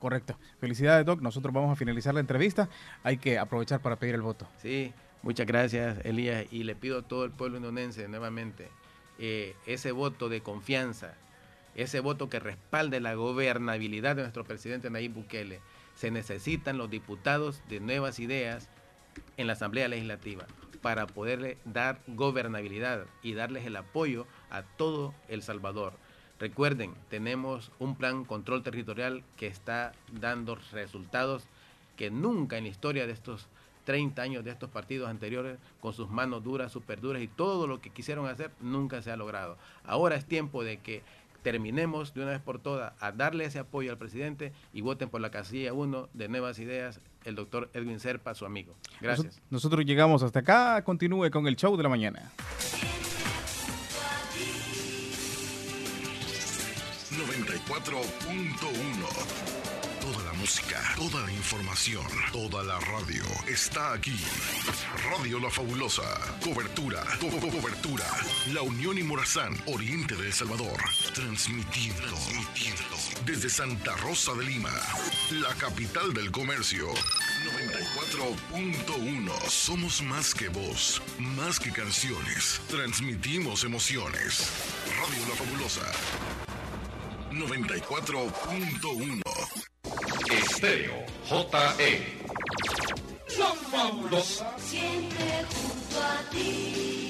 Correcto. 0.00 0.36
Felicidades, 0.58 1.06
Doc. 1.06 1.20
Nosotros 1.20 1.54
vamos 1.54 1.70
a 1.70 1.76
finalizar 1.76 2.14
la 2.14 2.20
entrevista. 2.20 2.68
Hay 3.04 3.18
que 3.18 3.38
aprovechar 3.38 3.80
para 3.80 3.96
pedir 3.96 4.14
el 4.14 4.22
voto. 4.22 4.48
Sí, 4.56 4.92
muchas 5.22 5.46
gracias, 5.46 5.98
Elías. 6.04 6.46
Y 6.50 6.64
le 6.64 6.74
pido 6.74 6.98
a 6.98 7.02
todo 7.02 7.24
el 7.24 7.30
pueblo 7.30 7.58
indonense 7.58 8.08
nuevamente 8.08 8.68
eh, 9.18 9.54
ese 9.66 9.92
voto 9.92 10.30
de 10.30 10.40
confianza, 10.40 11.14
ese 11.74 12.00
voto 12.00 12.30
que 12.30 12.40
respalde 12.40 12.98
la 12.98 13.14
gobernabilidad 13.14 14.16
de 14.16 14.22
nuestro 14.22 14.44
presidente 14.44 14.88
Nayib 14.88 15.12
Bukele. 15.12 15.60
Se 15.94 16.10
necesitan 16.10 16.78
los 16.78 16.88
diputados 16.90 17.62
de 17.68 17.80
nuevas 17.80 18.18
ideas 18.18 18.70
en 19.40 19.46
la 19.46 19.54
Asamblea 19.54 19.88
Legislativa 19.88 20.46
para 20.82 21.06
poderle 21.06 21.58
dar 21.64 22.00
gobernabilidad 22.06 23.06
y 23.22 23.34
darles 23.34 23.66
el 23.66 23.76
apoyo 23.76 24.26
a 24.50 24.62
todo 24.62 25.14
El 25.28 25.42
Salvador. 25.42 25.94
Recuerden, 26.38 26.94
tenemos 27.08 27.70
un 27.78 27.96
plan 27.96 28.24
control 28.24 28.62
territorial 28.62 29.22
que 29.36 29.46
está 29.46 29.92
dando 30.12 30.56
resultados 30.72 31.44
que 31.96 32.10
nunca 32.10 32.56
en 32.56 32.64
la 32.64 32.70
historia 32.70 33.06
de 33.06 33.12
estos 33.12 33.48
30 33.84 34.22
años 34.22 34.44
de 34.44 34.50
estos 34.50 34.70
partidos 34.70 35.08
anteriores, 35.08 35.58
con 35.80 35.92
sus 35.92 36.08
manos 36.10 36.44
duras, 36.44 36.70
super 36.70 37.00
duras 37.00 37.22
y 37.22 37.28
todo 37.28 37.66
lo 37.66 37.80
que 37.80 37.90
quisieron 37.90 38.26
hacer, 38.26 38.50
nunca 38.60 39.02
se 39.02 39.10
ha 39.10 39.16
logrado. 39.16 39.56
Ahora 39.84 40.16
es 40.16 40.26
tiempo 40.26 40.62
de 40.62 40.78
que 40.78 41.02
terminemos 41.42 42.14
de 42.14 42.22
una 42.22 42.32
vez 42.32 42.40
por 42.40 42.58
todas 42.58 42.92
a 43.00 43.12
darle 43.12 43.46
ese 43.46 43.58
apoyo 43.58 43.90
al 43.90 43.98
presidente 43.98 44.52
y 44.72 44.82
voten 44.82 45.08
por 45.08 45.20
la 45.20 45.30
casilla 45.30 45.72
1 45.72 46.08
de 46.12 46.28
Nuevas 46.28 46.58
Ideas, 46.58 47.00
el 47.24 47.34
doctor 47.34 47.70
Edwin 47.74 48.00
Serpa, 48.00 48.34
su 48.34 48.44
amigo. 48.46 48.76
Gracias. 49.00 49.40
Nosotros 49.50 49.84
llegamos 49.84 50.22
hasta 50.22 50.40
acá, 50.40 50.82
continúe 50.84 51.30
con 51.30 51.46
el 51.46 51.56
show 51.56 51.76
de 51.76 51.82
la 51.82 51.88
mañana. 51.88 52.32
94.1 57.10 58.60
Toda 58.60 58.72
la 58.72 59.79
música, 60.40 60.80
toda 60.96 61.30
información, 61.30 62.06
toda 62.32 62.64
la 62.64 62.80
radio 62.80 63.22
está 63.46 63.92
aquí. 63.92 64.18
Radio 65.10 65.38
La 65.38 65.50
Fabulosa. 65.50 66.02
Cobertura, 66.42 67.04
cobertura. 67.20 68.06
La 68.52 68.62
Unión 68.62 68.96
y 68.96 69.02
Morazán, 69.02 69.54
Oriente 69.66 70.16
de 70.16 70.28
El 70.28 70.32
Salvador. 70.32 70.80
Transmitiendo, 71.14 72.00
transmitiendo. 72.00 72.96
Desde 73.26 73.50
Santa 73.50 73.94
Rosa 73.98 74.32
de 74.34 74.44
Lima, 74.44 74.72
la 75.30 75.54
capital 75.56 76.14
del 76.14 76.30
comercio. 76.30 76.88
94.1. 76.88 79.30
Somos 79.48 80.00
más 80.02 80.34
que 80.34 80.48
voz, 80.48 81.02
más 81.18 81.60
que 81.60 81.70
canciones. 81.70 82.62
Transmitimos 82.68 83.64
emociones. 83.64 84.50
Radio 84.98 85.28
La 85.28 85.34
Fabulosa. 85.34 85.92
94.1. 87.30 89.69
Estéreo 90.30 90.94
JE. 91.28 92.06
La 93.36 93.46
fabulosa. 93.70 94.56
Siempre 94.58 95.44
junto 95.50 96.00
a 96.00 96.30
ti. 96.30 97.09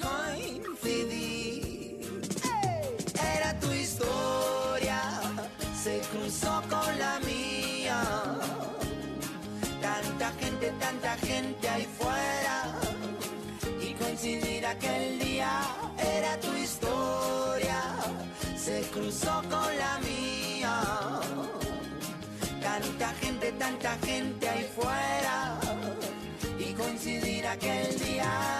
coincidir. 0.00 1.98
Era 3.36 3.58
tu 3.60 3.72
historia, 3.72 5.00
se 5.82 6.00
cruzó 6.12 6.62
con 6.68 6.98
la 6.98 7.20
mía. 7.20 8.02
Tanta 9.80 10.32
gente, 10.40 10.72
tanta 10.78 11.16
gente 11.18 11.68
ahí 11.68 11.86
fuera. 11.98 12.74
Y 13.80 13.94
coincidir 13.94 14.66
aquel 14.66 15.18
día 15.18 15.60
era 15.98 16.38
tu 16.40 16.54
historia, 16.54 17.80
se 18.56 18.82
cruzó 18.92 19.42
con 19.50 19.78
la 19.78 19.98
mía. 20.00 20.80
Tanta 22.62 23.08
gente, 23.20 23.52
tanta 23.52 23.96
gente 24.04 24.48
ahí 24.48 24.70
fuera 24.74 25.58
y 26.58 26.72
coincidir 26.74 27.46
aquel 27.46 27.98
día. 27.98 28.57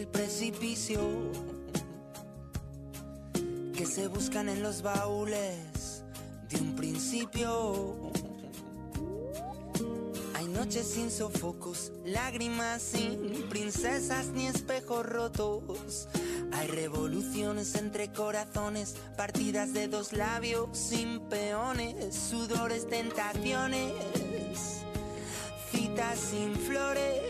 Del 0.00 0.08
precipicio 0.08 0.98
que 3.76 3.84
se 3.84 4.08
buscan 4.08 4.48
en 4.48 4.62
los 4.62 4.80
baúles 4.80 6.04
de 6.48 6.56
un 6.56 6.74
principio. 6.74 8.10
Hay 10.36 10.46
noches 10.48 10.86
sin 10.86 11.10
sofocos, 11.10 11.92
lágrimas 12.06 12.80
sin 12.80 13.46
princesas 13.50 14.28
ni 14.28 14.46
espejos 14.46 15.04
rotos. 15.04 16.08
Hay 16.52 16.68
revoluciones 16.68 17.74
entre 17.74 18.10
corazones, 18.10 18.96
partidas 19.18 19.74
de 19.74 19.88
dos 19.88 20.14
labios 20.14 20.70
sin 20.72 21.20
peones, 21.28 22.14
sudores, 22.14 22.88
tentaciones, 22.88 23.92
citas 25.70 26.18
sin 26.18 26.56
flores, 26.56 27.29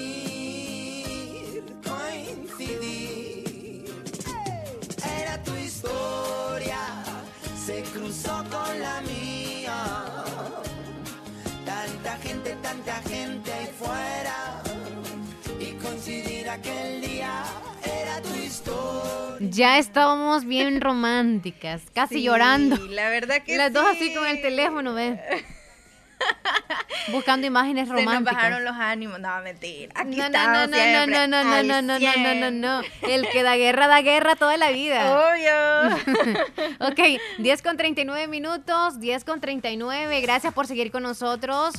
coincidir. 2.65 3.85
Era 5.21 5.41
tu 5.43 5.55
historia, 5.55 6.77
se 7.65 7.81
cruzó 7.83 8.43
con 8.49 8.79
la 8.79 9.01
mía. 9.01 9.83
Tanta 11.65 12.17
gente, 12.17 12.55
tanta 12.61 13.01
gente 13.09 13.51
ahí 13.51 13.69
fuera. 13.79 14.61
Y 15.59 15.71
coincidir 15.73 16.49
aquel 16.49 17.01
día 17.01 17.43
era 17.83 18.21
tu 18.21 18.35
historia. 18.35 19.47
Ya 19.49 19.77
estábamos 19.79 20.45
bien 20.45 20.81
románticas, 20.81 21.81
casi 21.93 22.15
Sí, 22.15 22.23
llorando. 22.23 22.75
la 22.87 23.09
verdad 23.09 23.41
que 23.43 23.57
Las 23.57 23.73
dos 23.73 23.85
sí. 23.91 23.97
así 23.97 24.13
con 24.15 24.27
el 24.27 24.41
teléfono, 24.41 24.93
¿ves? 24.93 25.19
Buscando 27.11 27.47
imágenes 27.47 27.87
Se 27.87 27.93
nos 27.93 28.03
románticas. 28.03 28.35
bajaron 28.35 28.63
los 28.63 28.75
ánimos. 28.75 29.19
No, 29.19 29.41
mentira. 29.41 29.91
Aquí 29.95 30.15
No, 30.15 30.29
no, 30.29 30.43
no, 30.45 30.67
no, 30.67 30.67
no, 30.67 31.07
no, 31.07 31.27
no, 31.27 31.43
no, 31.43 31.43
no, 31.43 31.63
no, 31.63 31.63
no, 31.63 31.81
no, 31.81 31.93
no, 31.93 31.97
100. 31.99 32.61
no. 32.61 32.81
El 33.01 33.27
que 33.29 33.43
da 33.43 33.55
guerra, 33.57 33.87
da 33.87 34.01
guerra 34.01 34.35
toda 34.35 34.55
la 34.57 34.69
vida. 34.71 35.19
Obvio. 35.19 36.37
ok, 36.87 36.99
10 37.39 37.61
con 37.63 37.77
39 37.77 38.27
minutos, 38.27 38.99
10 38.99 39.23
con 39.25 39.41
39. 39.41 40.21
Gracias 40.21 40.53
por 40.53 40.67
seguir 40.67 40.91
con 40.91 41.03
nosotros. 41.03 41.73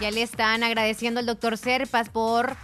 Ya 0.00 0.10
le 0.10 0.22
están 0.22 0.64
agradeciendo 0.64 1.20
al 1.20 1.26
doctor 1.26 1.56
Serpas 1.56 2.08
por 2.10 2.56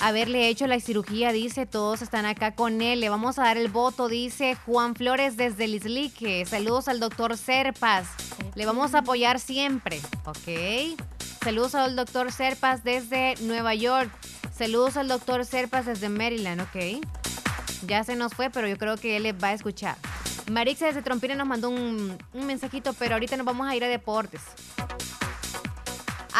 haberle 0.00 0.48
hecho 0.48 0.66
la 0.66 0.80
cirugía, 0.80 1.32
dice. 1.32 1.66
Todos 1.66 2.02
están 2.02 2.26
acá 2.26 2.54
con 2.54 2.82
él. 2.82 3.00
Le 3.00 3.08
vamos 3.08 3.38
a 3.38 3.44
dar 3.44 3.56
el 3.56 3.68
voto, 3.68 4.08
dice 4.08 4.56
Juan 4.66 4.94
Flores 4.94 5.36
desde 5.36 5.68
Lislique. 5.68 6.44
Saludos 6.46 6.88
al 6.88 7.00
doctor 7.00 7.36
Serpas. 7.36 8.08
Le 8.54 8.66
vamos 8.66 8.94
a 8.94 8.98
apoyar 8.98 9.38
siempre, 9.38 10.00
¿ok? 10.24 10.98
Saludos 11.42 11.74
al 11.74 11.96
doctor 11.96 12.32
Serpas 12.32 12.84
desde 12.84 13.34
Nueva 13.40 13.74
York. 13.74 14.10
Saludos 14.56 14.96
al 14.96 15.08
doctor 15.08 15.44
Serpas 15.44 15.86
desde 15.86 16.08
Maryland, 16.08 16.60
¿ok? 16.60 17.06
Ya 17.86 18.04
se 18.04 18.16
nos 18.16 18.34
fue, 18.34 18.50
pero 18.50 18.68
yo 18.68 18.76
creo 18.76 18.96
que 18.96 19.16
él 19.16 19.42
va 19.42 19.48
a 19.48 19.52
escuchar. 19.54 19.96
Marixa 20.50 20.86
desde 20.86 21.00
Trompina 21.00 21.34
nos 21.34 21.46
mandó 21.46 21.70
un, 21.70 22.18
un 22.32 22.46
mensajito, 22.46 22.92
pero 22.94 23.14
ahorita 23.14 23.36
nos 23.36 23.46
vamos 23.46 23.68
a 23.68 23.76
ir 23.76 23.84
a 23.84 23.88
deportes. 23.88 24.42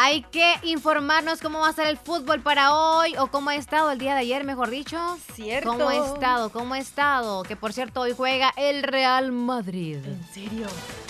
Hay 0.03 0.23
que 0.23 0.55
informarnos 0.63 1.41
cómo 1.41 1.59
va 1.59 1.69
a 1.69 1.73
ser 1.73 1.85
el 1.85 1.95
fútbol 1.95 2.41
para 2.41 2.73
hoy 2.73 3.15
o 3.19 3.27
cómo 3.27 3.51
ha 3.51 3.55
estado 3.55 3.91
el 3.91 3.99
día 3.99 4.15
de 4.15 4.21
ayer, 4.21 4.43
mejor 4.43 4.71
dicho. 4.71 4.97
Cierto. 5.35 5.69
¿Cómo 5.69 5.89
ha 5.89 5.95
estado? 5.95 6.49
¿Cómo 6.49 6.73
ha 6.73 6.79
estado? 6.79 7.43
Que 7.43 7.55
por 7.55 7.71
cierto, 7.71 8.01
hoy 8.01 8.15
juega 8.17 8.51
el 8.57 8.81
Real 8.81 9.31
Madrid. 9.31 9.97
¿En 10.03 10.33
serio? 10.33 10.65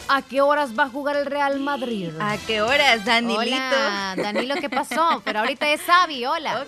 ¿A 0.10 0.22
qué 0.22 0.42
horas 0.42 0.78
va 0.78 0.84
a 0.84 0.90
jugar 0.90 1.16
el 1.16 1.26
Real 1.26 1.62
Madrid? 1.62 2.12
¿A 2.20 2.36
qué 2.46 2.62
horas, 2.62 3.06
Danilito? 3.06 3.56
Hola, 3.56 4.16
Danilo, 4.18 4.56
¿qué 4.56 4.70
pasó? 4.70 5.22
Pero 5.24 5.40
ahorita 5.40 5.72
es 5.72 5.80
Xavi, 5.84 6.26
hola. 6.26 6.66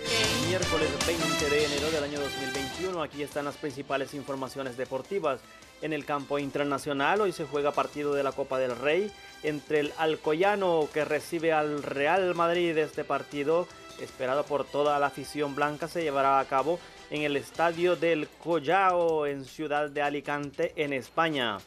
Miércoles 0.48 0.88
20 1.06 1.50
de 1.50 1.64
enero 1.66 1.90
del 1.90 2.04
año 2.04 2.20
2021. 2.20 2.64
21. 2.78 3.02
Aquí 3.02 3.22
están 3.22 3.44
las 3.44 3.56
principales 3.56 4.14
informaciones 4.14 4.76
deportivas. 4.76 5.40
En 5.82 5.92
el 5.92 6.04
campo 6.04 6.38
internacional 6.38 7.20
hoy 7.20 7.32
se 7.32 7.44
juega 7.44 7.72
partido 7.72 8.14
de 8.14 8.22
la 8.22 8.32
Copa 8.32 8.58
del 8.58 8.76
Rey 8.76 9.10
entre 9.42 9.80
el 9.80 9.92
Alcoyano 9.98 10.88
que 10.92 11.04
recibe 11.04 11.52
al 11.52 11.82
Real 11.82 12.34
Madrid. 12.34 12.76
Este 12.78 13.04
partido, 13.04 13.68
esperado 14.00 14.44
por 14.44 14.64
toda 14.64 14.98
la 14.98 15.06
afición 15.06 15.54
blanca, 15.54 15.88
se 15.88 16.02
llevará 16.02 16.38
a 16.38 16.44
cabo 16.46 16.78
en 17.10 17.22
el 17.22 17.36
estadio 17.36 17.96
del 17.96 18.28
Collao 18.42 19.26
en 19.26 19.44
Ciudad 19.44 19.90
de 19.90 20.02
Alicante, 20.02 20.72
en 20.76 20.92
España. 20.92 21.58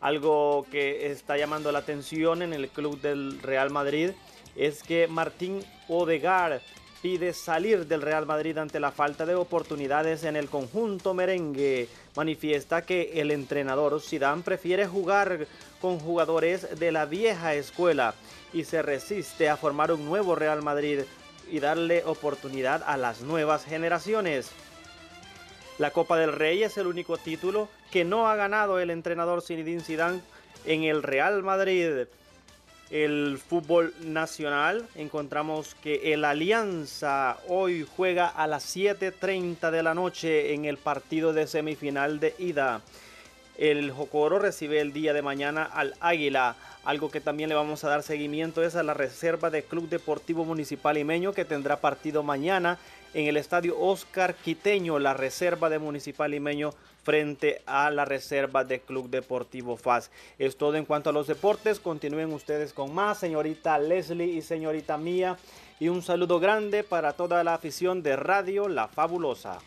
Algo 0.00 0.66
que 0.70 1.12
está 1.12 1.36
llamando 1.36 1.70
la 1.70 1.80
atención 1.80 2.42
en 2.42 2.52
el 2.52 2.68
club 2.68 3.00
del 3.00 3.40
Real 3.40 3.70
Madrid 3.70 4.10
es 4.56 4.82
que 4.82 5.06
Martín 5.06 5.64
Odegaard 5.88 6.60
pide 7.02 7.32
salir 7.32 7.86
del 7.86 8.00
Real 8.00 8.24
Madrid 8.26 8.56
ante 8.56 8.78
la 8.78 8.92
falta 8.92 9.26
de 9.26 9.34
oportunidades 9.34 10.22
en 10.22 10.36
el 10.36 10.48
conjunto 10.48 11.12
merengue. 11.12 11.88
Manifiesta 12.14 12.82
que 12.82 13.20
el 13.20 13.32
entrenador 13.32 14.00
Zidane 14.00 14.42
prefiere 14.42 14.86
jugar 14.86 15.46
con 15.80 15.98
jugadores 15.98 16.78
de 16.78 16.92
la 16.92 17.04
vieja 17.04 17.54
escuela 17.54 18.14
y 18.52 18.64
se 18.64 18.82
resiste 18.82 19.48
a 19.48 19.56
formar 19.56 19.90
un 19.90 20.04
nuevo 20.04 20.36
Real 20.36 20.62
Madrid 20.62 21.00
y 21.50 21.58
darle 21.58 22.04
oportunidad 22.04 22.84
a 22.86 22.96
las 22.96 23.20
nuevas 23.20 23.64
generaciones. 23.64 24.50
La 25.78 25.90
Copa 25.90 26.16
del 26.16 26.32
Rey 26.32 26.62
es 26.62 26.78
el 26.78 26.86
único 26.86 27.16
título 27.16 27.68
que 27.90 28.04
no 28.04 28.28
ha 28.28 28.36
ganado 28.36 28.78
el 28.78 28.90
entrenador 28.90 29.42
Zinedine 29.42 29.82
Zidane 29.82 30.20
en 30.64 30.84
el 30.84 31.02
Real 31.02 31.42
Madrid 31.42 32.06
el 32.92 33.38
fútbol 33.38 33.94
nacional. 34.04 34.86
Encontramos 34.94 35.74
que 35.82 36.12
el 36.12 36.26
Alianza 36.26 37.38
hoy 37.48 37.86
juega 37.96 38.28
a 38.28 38.46
las 38.46 38.76
7.30 38.76 39.70
de 39.70 39.82
la 39.82 39.94
noche 39.94 40.52
en 40.52 40.66
el 40.66 40.76
partido 40.76 41.32
de 41.32 41.46
semifinal 41.46 42.20
de 42.20 42.34
ida. 42.38 42.82
El 43.56 43.90
Jocoro 43.90 44.38
recibe 44.38 44.80
el 44.80 44.92
día 44.92 45.14
de 45.14 45.22
mañana 45.22 45.64
al 45.64 45.94
Águila. 46.00 46.54
Algo 46.84 47.10
que 47.10 47.20
también 47.20 47.48
le 47.48 47.54
vamos 47.54 47.82
a 47.82 47.88
dar 47.88 48.02
seguimiento 48.02 48.62
es 48.62 48.76
a 48.76 48.82
la 48.82 48.92
reserva 48.92 49.48
de 49.48 49.62
Club 49.62 49.88
Deportivo 49.88 50.44
Municipal 50.44 50.98
Imeño 50.98 51.32
que 51.32 51.46
tendrá 51.46 51.80
partido 51.80 52.22
mañana 52.22 52.78
en 53.14 53.26
el 53.26 53.36
estadio 53.36 53.78
Oscar 53.78 54.34
Quiteño, 54.34 54.98
la 54.98 55.14
reserva 55.14 55.70
de 55.70 55.78
Municipal 55.78 56.30
Limeño 56.30 56.74
frente 57.02 57.62
a 57.66 57.90
la 57.90 58.04
reserva 58.04 58.64
de 58.64 58.80
Club 58.80 59.10
Deportivo 59.10 59.76
FAS. 59.76 60.10
Es 60.38 60.56
todo 60.56 60.76
en 60.76 60.84
cuanto 60.84 61.10
a 61.10 61.12
los 61.12 61.26
deportes. 61.26 61.80
Continúen 61.80 62.32
ustedes 62.32 62.72
con 62.72 62.94
más, 62.94 63.18
señorita 63.18 63.78
Leslie 63.78 64.26
y 64.26 64.42
señorita 64.42 64.96
Mía. 64.98 65.36
Y 65.80 65.88
un 65.88 66.02
saludo 66.02 66.38
grande 66.38 66.84
para 66.84 67.12
toda 67.12 67.42
la 67.42 67.54
afición 67.54 68.02
de 68.02 68.16
Radio 68.16 68.68
La 68.68 68.88
Fabulosa. 68.88 69.58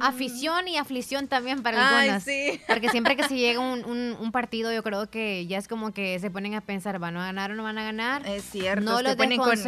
Afición 0.00 0.68
y 0.68 0.76
aflicción 0.76 1.26
también 1.28 1.62
para 1.62 1.88
Ay, 1.88 2.08
algunos. 2.08 2.22
sí. 2.24 2.60
Porque 2.68 2.88
siempre 2.90 3.16
que 3.16 3.24
se 3.26 3.36
llega 3.36 3.58
un, 3.60 3.84
un- 3.84 4.16
un 4.20 4.32
partido, 4.32 4.72
yo 4.72 4.82
creo 4.82 5.10
que 5.10 5.46
ya 5.46 5.58
es 5.58 5.66
como 5.68 5.92
que 5.92 6.18
se 6.20 6.30
ponen 6.30 6.54
a 6.54 6.60
pensar, 6.60 6.98
¿van 6.98 7.16
a 7.16 7.24
ganar 7.26 7.50
o 7.50 7.54
no 7.54 7.62
van 7.64 7.78
a 7.78 7.84
ganar? 7.84 8.26
Es 8.26 8.44
cierto. 8.44 8.84
No 8.84 9.02
los 9.02 9.16
ponen 9.16 9.38
con, 9.38 9.58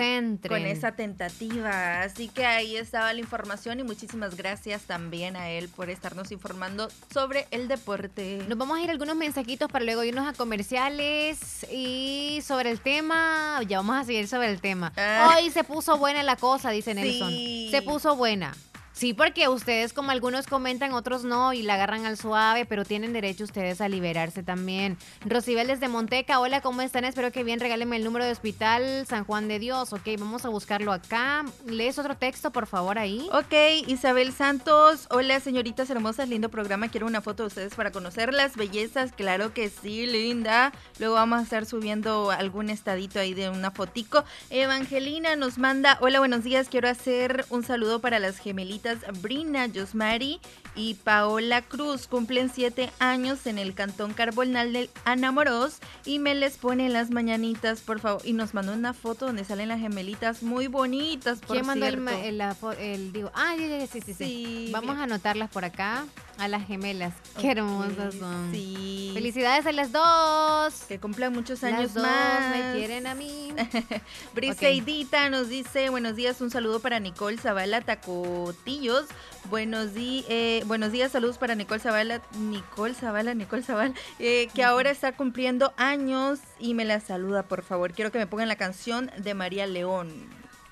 con 0.48 0.66
esa 0.66 0.92
tentativa. 0.92 2.02
Así 2.02 2.28
que 2.28 2.44
ahí 2.46 2.76
estaba 2.76 3.12
la 3.12 3.20
información 3.20 3.80
y 3.80 3.82
muchísimas 3.82 4.36
gracias 4.36 4.82
también 4.82 5.36
a 5.36 5.50
él 5.50 5.68
por 5.68 5.90
estarnos 5.90 6.30
informando 6.30 6.88
sobre 7.12 7.46
el 7.50 7.66
deporte. 7.68 8.44
Nos 8.48 8.58
vamos 8.58 8.78
a 8.78 8.82
ir 8.82 8.88
a 8.90 8.92
algunos 8.92 9.16
mensajitos 9.16 9.70
para 9.70 9.84
luego 9.84 10.04
irnos 10.04 10.26
a 10.28 10.32
comerciales 10.32 11.66
y 11.72 12.40
sobre 12.44 12.70
el 12.70 12.80
tema, 12.80 13.60
ya 13.66 13.78
vamos 13.78 13.96
a 13.96 14.04
seguir 14.04 14.28
sobre 14.28 14.50
el 14.50 14.60
tema. 14.60 14.92
Ah. 14.96 15.36
Hoy 15.38 15.50
se 15.50 15.64
puso 15.64 15.98
buena 15.98 16.22
la 16.22 16.36
cosa, 16.36 16.70
dice 16.70 16.94
Nelson. 16.94 17.30
Sí. 17.30 17.68
Se 17.70 17.82
puso 17.82 18.14
buena. 18.16 18.54
Sí, 18.96 19.12
porque 19.12 19.46
ustedes 19.50 19.92
como 19.92 20.10
algunos 20.10 20.46
comentan, 20.46 20.94
otros 20.94 21.22
no 21.22 21.52
y 21.52 21.60
la 21.60 21.74
agarran 21.74 22.06
al 22.06 22.16
suave, 22.16 22.64
pero 22.64 22.82
tienen 22.82 23.12
derecho 23.12 23.44
ustedes 23.44 23.82
a 23.82 23.90
liberarse 23.90 24.42
también. 24.42 24.96
Rosibel 25.22 25.66
desde 25.66 25.88
Monteca, 25.88 26.40
hola, 26.40 26.62
¿cómo 26.62 26.80
están? 26.80 27.04
Espero 27.04 27.30
que 27.30 27.44
bien, 27.44 27.60
regálenme 27.60 27.96
el 27.96 28.04
número 28.04 28.24
de 28.24 28.32
hospital 28.32 29.04
San 29.06 29.24
Juan 29.24 29.48
de 29.48 29.58
Dios. 29.58 29.92
Ok, 29.92 30.08
vamos 30.18 30.46
a 30.46 30.48
buscarlo 30.48 30.92
acá. 30.92 31.44
¿Lees 31.66 31.98
otro 31.98 32.16
texto, 32.16 32.52
por 32.52 32.66
favor, 32.66 32.98
ahí? 32.98 33.28
Ok, 33.32 33.52
Isabel 33.86 34.32
Santos. 34.32 35.08
Hola, 35.10 35.40
señoritas 35.40 35.90
hermosas, 35.90 36.30
lindo 36.30 36.48
programa. 36.48 36.88
Quiero 36.88 37.06
una 37.06 37.20
foto 37.20 37.42
de 37.42 37.48
ustedes 37.48 37.74
para 37.74 37.92
conocer 37.92 38.32
las 38.32 38.56
bellezas. 38.56 39.12
Claro 39.12 39.52
que 39.52 39.68
sí, 39.68 40.06
linda. 40.06 40.72
Luego 40.98 41.16
vamos 41.16 41.40
a 41.40 41.42
estar 41.42 41.66
subiendo 41.66 42.30
algún 42.30 42.70
estadito 42.70 43.20
ahí 43.20 43.34
de 43.34 43.50
una 43.50 43.72
fotico. 43.72 44.24
Evangelina 44.48 45.36
nos 45.36 45.58
manda, 45.58 45.98
hola, 46.00 46.18
buenos 46.18 46.44
días. 46.44 46.70
Quiero 46.70 46.88
hacer 46.88 47.44
un 47.50 47.62
saludo 47.62 48.00
para 48.00 48.18
las 48.20 48.38
gemelitas 48.38 48.85
Brina, 48.94 49.68
Josmari 49.68 50.38
y 50.76 50.94
Paola 50.94 51.62
Cruz. 51.62 52.06
Cumplen 52.06 52.50
siete 52.54 52.90
años 52.98 53.46
en 53.46 53.58
el 53.58 53.74
Cantón 53.74 54.12
Carbonal 54.12 54.72
del 54.72 54.90
Anamoros 55.04 55.78
y 56.04 56.18
me 56.18 56.34
les 56.34 56.58
pone 56.58 56.88
las 56.90 57.10
mañanitas, 57.10 57.80
por 57.80 57.98
favor. 58.00 58.20
Y 58.24 58.32
nos 58.34 58.54
mandó 58.54 58.72
una 58.72 58.92
foto 58.92 59.26
donde 59.26 59.44
salen 59.44 59.68
las 59.68 59.80
gemelitas 59.80 60.42
muy 60.42 60.66
bonitas, 60.66 61.38
por 61.40 61.56
¿Quién 61.56 61.66
mandó 61.66 61.86
el, 61.86 61.94
cierto. 61.94 62.04
ma- 62.04 62.74
el- 62.74 62.80
el- 62.80 63.12
digo, 63.12 63.30
ah, 63.34 63.54
ya, 63.58 63.66
ya, 63.66 63.78
ya, 63.78 63.86
sí, 63.86 64.00
sí, 64.00 64.14
sí. 64.14 64.24
Sí, 64.26 64.68
Vamos 64.72 64.96
a 64.98 65.04
anotarlas 65.04 65.50
por 65.50 65.64
acá, 65.64 66.04
a 66.38 66.48
las 66.48 66.66
gemelas. 66.66 67.14
Qué 67.40 67.52
hermosas 67.52 68.14
son. 68.14 68.50
Sí. 68.52 69.10
Felicidades 69.14 69.64
a 69.66 69.72
las 69.72 69.90
dos. 69.92 70.74
Que 70.86 70.98
cumplan 71.00 71.32
muchos 71.32 71.62
Las 71.62 71.72
años 71.72 71.94
dos 71.94 72.02
más. 72.02 72.50
me 72.50 72.72
quieren 72.78 73.06
a 73.06 73.14
mí. 73.14 73.48
Briseidita 74.34 75.30
nos 75.30 75.48
dice, 75.48 75.88
buenos 75.88 76.16
días, 76.16 76.40
un 76.40 76.50
saludo 76.50 76.80
para 76.80 77.00
Nicole 77.00 77.38
Zavala 77.38 77.80
Tacotillos. 77.80 79.06
Buenos, 79.50 79.94
di- 79.94 80.24
eh, 80.28 80.62
buenos 80.66 80.90
días, 80.92 81.12
saludos 81.12 81.38
para 81.38 81.54
Nicole 81.54 81.78
Zavala, 81.80 82.20
Nicole 82.38 82.94
Zavala, 82.94 83.32
Nicole 83.34 83.62
Zavala, 83.62 83.94
eh, 84.18 84.48
que 84.54 84.64
ahora 84.64 84.90
está 84.90 85.12
cumpliendo 85.12 85.72
años 85.76 86.40
y 86.58 86.74
me 86.74 86.84
la 86.84 86.98
saluda, 87.00 87.44
por 87.44 87.62
favor. 87.62 87.92
Quiero 87.92 88.10
que 88.10 88.18
me 88.18 88.26
pongan 88.26 88.48
la 88.48 88.56
canción 88.56 89.10
de 89.18 89.34
María 89.34 89.66
León. 89.66 90.12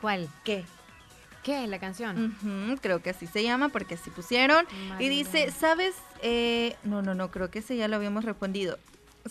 ¿Cuál? 0.01 0.29
¿Qué? 0.43 0.65
¿Qué? 1.45 1.67
¿La 1.69 1.79
canción? 1.79 2.37
Creo 2.81 3.01
que 3.01 3.11
así 3.11 3.27
se 3.29 3.43
llama 3.45 3.69
porque 3.69 3.95
así 3.95 4.11
pusieron. 4.11 4.67
María 4.89 5.07
Y 5.07 5.09
dice, 5.11 5.51
¿sabes? 5.53 5.95
Eh, 6.23 6.75
no, 6.83 7.01
no, 7.03 7.15
no, 7.15 7.31
creo 7.31 7.51
que 7.51 7.61
ese 7.61 7.77
ya 7.77 7.87
lo 7.87 7.97
habíamos 7.97 8.25
respondido. 8.25 8.79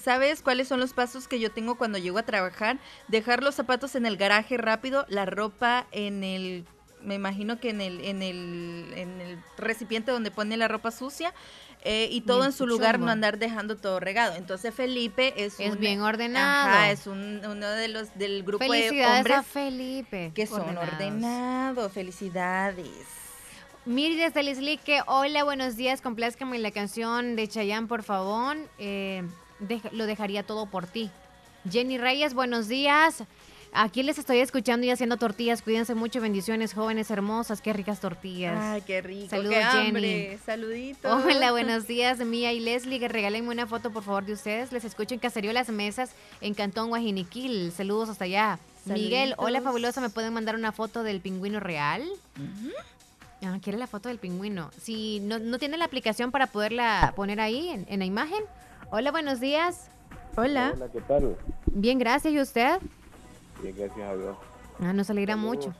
¿Sabes 0.01 0.41
cuáles 0.41 0.67
son 0.67 0.79
los 0.79 0.93
pasos 0.93 1.27
que 1.27 1.39
yo 1.39 1.51
tengo 1.51 1.75
cuando 1.75 1.97
llego 1.97 2.17
a 2.17 2.23
trabajar? 2.23 2.77
Dejar 3.09 3.43
los 3.43 3.55
zapatos 3.55 3.95
en 3.95 4.05
el 4.05 4.15
garaje 4.17 4.57
rápido, 4.57 5.05
la 5.09 5.25
ropa 5.25 5.85
en 5.91 6.23
el, 6.23 6.65
me 7.03 7.15
imagino 7.15 7.59
que 7.59 7.69
en 7.69 7.81
el, 7.81 8.03
en 8.05 8.21
el, 8.21 8.93
en 8.95 9.21
el 9.21 9.37
recipiente 9.57 10.11
donde 10.11 10.31
pone 10.31 10.57
la 10.57 10.67
ropa 10.67 10.91
sucia 10.91 11.33
eh, 11.85 12.07
y 12.11 12.21
todo 12.21 12.37
Bien 12.37 12.47
en 12.51 12.53
su 12.53 12.65
lugar, 12.65 12.97
no 12.99 13.09
andar 13.11 13.37
dejando 13.37 13.75
todo 13.75 13.99
regado. 13.99 14.35
Entonces 14.35 14.73
Felipe 14.73 15.33
es, 15.35 15.59
Es 15.59 15.71
un- 15.73 15.79
bien 15.79 16.01
ordenado. 16.01 16.69
Ajá, 16.69 16.91
es 16.91 17.07
un- 17.07 17.41
uno 17.45 17.67
de 17.69 17.87
los 17.89 18.17
del 18.17 18.43
grupo 18.43 18.63
de 18.63 18.69
Felicidades 18.69 19.17
hombres 19.17 19.37
a 19.37 19.43
Felipe. 19.43 20.31
que 20.33 20.47
son 20.47 20.77
Ordenados. 20.77 21.91
Felicidades. 21.91 22.87
Miri 23.85 24.15
desde 24.15 24.43
Lislique, 24.43 25.01
hola, 25.07 25.43
buenos 25.43 25.75
días, 25.75 25.99
complázcame 26.01 26.57
la 26.59 26.71
canción 26.71 27.35
de 27.35 27.49
Chayanne, 27.49 27.87
por 27.87 28.03
favor. 28.03 28.55
Eh, 28.77 29.23
lo 29.91 30.05
dejaría 30.05 30.43
todo 30.43 30.67
por 30.67 30.87
ti. 30.87 31.11
Jenny 31.69 31.97
Reyes, 31.97 32.33
buenos 32.33 32.67
días. 32.69 33.23
Aquí 33.75 34.03
les 34.03 34.19
estoy 34.19 34.37
escuchando 34.39 34.85
y 34.85 34.91
haciendo 34.91 35.17
tortillas. 35.17 35.63
Cuídense 35.63 35.95
mucho, 35.95 36.21
bendiciones, 36.21 36.73
jóvenes 36.75 37.09
hermosas. 37.09 37.59
Qué 37.59 37.73
ricas 37.73 37.99
tortillas. 37.99 38.55
Ay, 38.59 38.81
qué 38.81 39.01
rico. 39.01 39.29
Saludos, 39.31 39.55
qué 39.55 39.63
Jenny. 39.63 39.87
hambre. 39.87 40.39
Saluditos. 40.45 41.23
Hola, 41.25 41.51
buenos 41.53 41.87
días, 41.87 42.19
Mía 42.19 42.53
y 42.53 42.59
Leslie. 42.59 42.99
Que 42.99 43.07
regálenme 43.07 43.49
una 43.49 43.65
foto, 43.65 43.89
por 43.91 44.03
favor, 44.03 44.25
de 44.25 44.33
ustedes. 44.33 44.71
Les 44.71 44.85
escucho 44.85 45.15
en 45.15 45.19
Caserío 45.19 45.51
Las 45.53 45.69
Mesas, 45.69 46.11
en 46.41 46.53
Cantón 46.53 46.89
Guajiniquil. 46.89 47.71
Saludos 47.71 48.09
hasta 48.09 48.25
allá. 48.25 48.59
Miguel, 48.85 49.33
hola, 49.37 49.59
fabulosa. 49.61 50.01
¿Me 50.01 50.09
pueden 50.09 50.33
mandar 50.33 50.55
una 50.55 50.71
foto 50.71 51.01
del 51.01 51.19
pingüino 51.19 51.59
real? 51.59 52.03
Ah, 53.43 53.57
quiere 53.61 53.79
la 53.79 53.87
foto 53.87 54.07
del 54.07 54.19
pingüino. 54.19 54.69
Si 54.79 55.19
no, 55.21 55.39
no 55.39 55.57
tiene 55.57 55.77
la 55.77 55.85
aplicación 55.85 56.31
para 56.31 56.47
poderla 56.47 57.13
poner 57.15 57.41
ahí 57.41 57.69
en, 57.69 57.85
en 57.89 57.99
la 57.99 58.05
imagen. 58.05 58.43
Hola, 58.91 59.11
buenos 59.11 59.39
días. 59.39 59.87
Hola. 60.35 60.73
Hola, 60.75 60.89
¿qué 60.91 61.01
tal? 61.01 61.35
Bien, 61.65 61.97
gracias. 61.97 62.33
¿Y 62.33 62.39
usted? 62.39 62.77
Bien, 63.63 63.75
gracias 63.75 64.07
a 64.09 64.15
Dios. 64.15 64.37
Ah, 64.81 64.93
nos 64.93 65.09
alegra 65.09 65.35
mucho. 65.35 65.73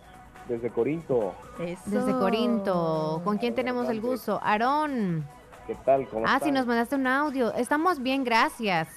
Desde 0.47 0.69
Corinto. 0.69 1.34
Desde 1.57 2.11
Corinto. 2.14 3.22
¿Con 3.23 3.38
quién 3.38 3.53
tenemos 3.55 3.88
el 3.89 4.01
gusto? 4.01 4.39
Aarón. 4.41 5.26
¿Qué 5.68 5.76
tal? 5.85 6.07
¿Cómo 6.07 6.26
Ah, 6.26 6.35
están? 6.35 6.49
sí, 6.49 6.51
nos 6.51 6.65
mandaste 6.65 6.95
un 6.95 7.07
audio. 7.07 7.53
Estamos 7.53 8.01
bien, 8.01 8.23
gracias. 8.23 8.88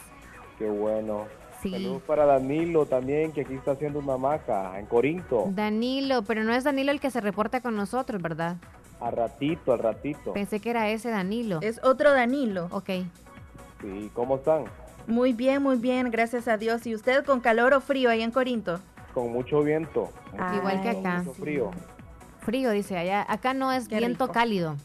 Qué 0.58 0.68
bueno. 0.70 1.24
Sí. 1.62 1.70
Saludos 1.72 2.02
para 2.02 2.26
Danilo 2.26 2.86
también, 2.86 3.32
que 3.32 3.40
aquí 3.40 3.54
está 3.54 3.72
haciendo 3.72 3.98
una 3.98 4.14
hamaca 4.14 4.78
en 4.78 4.86
Corinto. 4.86 5.46
Danilo, 5.50 6.22
pero 6.22 6.44
no 6.44 6.52
es 6.52 6.64
Danilo 6.64 6.92
el 6.92 7.00
que 7.00 7.10
se 7.10 7.20
reporta 7.20 7.60
con 7.60 7.74
nosotros, 7.76 8.22
¿verdad? 8.22 8.56
Al 9.00 9.12
ratito, 9.16 9.72
al 9.72 9.78
ratito. 9.80 10.32
Pensé 10.32 10.60
que 10.60 10.70
era 10.70 10.88
ese 10.90 11.10
Danilo. 11.10 11.58
Es 11.62 11.80
otro 11.82 12.12
Danilo. 12.12 12.68
Ok. 12.70 12.90
Sí, 13.80 14.10
¿cómo 14.14 14.36
están? 14.36 14.64
Muy 15.06 15.32
bien, 15.32 15.62
muy 15.62 15.76
bien, 15.76 16.10
gracias 16.10 16.48
a 16.48 16.56
Dios. 16.56 16.86
¿Y 16.86 16.94
usted 16.94 17.24
con 17.24 17.40
calor 17.40 17.74
o 17.74 17.80
frío 17.80 18.10
ahí 18.10 18.22
en 18.22 18.30
Corinto? 18.30 18.80
Con 19.14 19.32
mucho 19.32 19.62
viento. 19.62 20.10
Igual 20.56 20.82
que 20.82 20.92
Con 20.94 21.06
acá. 21.06 21.18
Mucho 21.22 21.34
frío. 21.34 21.70
Frío, 22.40 22.70
dice 22.70 22.96
allá. 22.98 23.24
Acá 23.28 23.54
no 23.54 23.72
es 23.72 23.88
Qué 23.88 23.98
viento 23.98 24.24
rico. 24.24 24.34
cálido. 24.34 24.76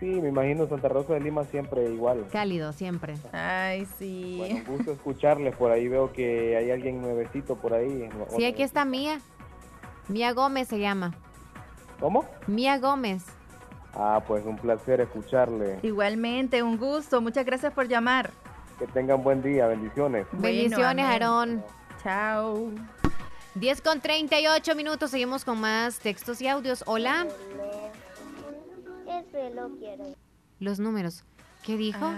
Sí, 0.00 0.06
me 0.06 0.28
imagino 0.28 0.66
Santa 0.68 0.88
Rosa 0.88 1.14
de 1.14 1.20
Lima 1.20 1.44
siempre 1.44 1.88
igual. 1.90 2.26
Cálido, 2.32 2.72
siempre. 2.72 3.14
Ay, 3.32 3.86
sí. 3.98 4.36
Bueno, 4.38 4.56
un 4.68 4.76
gusto 4.76 4.92
escucharles. 4.92 5.54
Por 5.56 5.70
ahí 5.70 5.88
veo 5.88 6.12
que 6.12 6.56
hay 6.56 6.70
alguien 6.72 7.00
nuevecito 7.00 7.56
por 7.56 7.74
ahí. 7.74 8.08
Sí, 8.36 8.44
aquí 8.44 8.62
está 8.62 8.84
Mía. 8.84 9.20
Mía 10.08 10.32
Gómez 10.32 10.68
se 10.68 10.78
llama. 10.80 11.14
¿Cómo? 12.00 12.24
Mía 12.48 12.78
Gómez. 12.78 13.24
Ah, 13.94 14.22
pues 14.26 14.44
un 14.44 14.56
placer 14.56 15.00
escucharle. 15.00 15.78
Igualmente, 15.82 16.62
un 16.62 16.76
gusto. 16.76 17.20
Muchas 17.20 17.46
gracias 17.46 17.72
por 17.72 17.86
llamar. 17.86 18.30
Que 18.78 18.86
tengan 18.88 19.22
buen 19.22 19.42
día. 19.42 19.66
Bendiciones. 19.66 20.26
Bendiciones. 20.32 21.04
Aarón. 21.04 21.64
Chao. 22.02 22.70
10 23.54 23.82
con 23.82 24.00
38 24.00 24.74
minutos. 24.74 25.10
Seguimos 25.10 25.44
con 25.44 25.60
más 25.60 25.98
textos 26.00 26.40
y 26.40 26.48
audios. 26.48 26.82
Hola. 26.86 27.26
¿Qué 29.04 29.24
reloj 29.32 29.72
quiero? 29.78 30.04
Los 30.58 30.80
números. 30.80 31.24
¿Qué 31.62 31.76
dijo? 31.76 32.12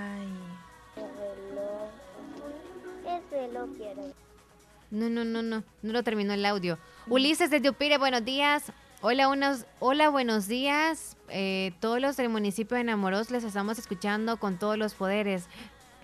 No, 4.91 5.11
no, 5.11 5.25
no, 5.25 5.43
no. 5.43 5.63
No 5.83 5.93
lo 5.93 6.03
terminó 6.03 6.33
el 6.33 6.47
audio. 6.47 6.79
Ulises 7.09 7.51
desde 7.51 7.69
Upire, 7.69 7.99
buenos 7.99 8.25
días. 8.25 8.73
Hola, 9.03 9.29
unos, 9.29 9.67
hola, 9.79 10.09
buenos 10.09 10.49
días. 10.49 11.17
Eh, 11.29 11.73
todos 11.81 12.01
los 12.01 12.17
del 12.17 12.31
municipio 12.31 12.77
de 12.77 12.81
Enamoros 12.81 13.31
les 13.31 13.45
estamos 13.45 13.79
escuchando 13.79 14.39
con 14.39 14.59
todos 14.59 14.79
los 14.79 14.95
poderes. 14.95 15.49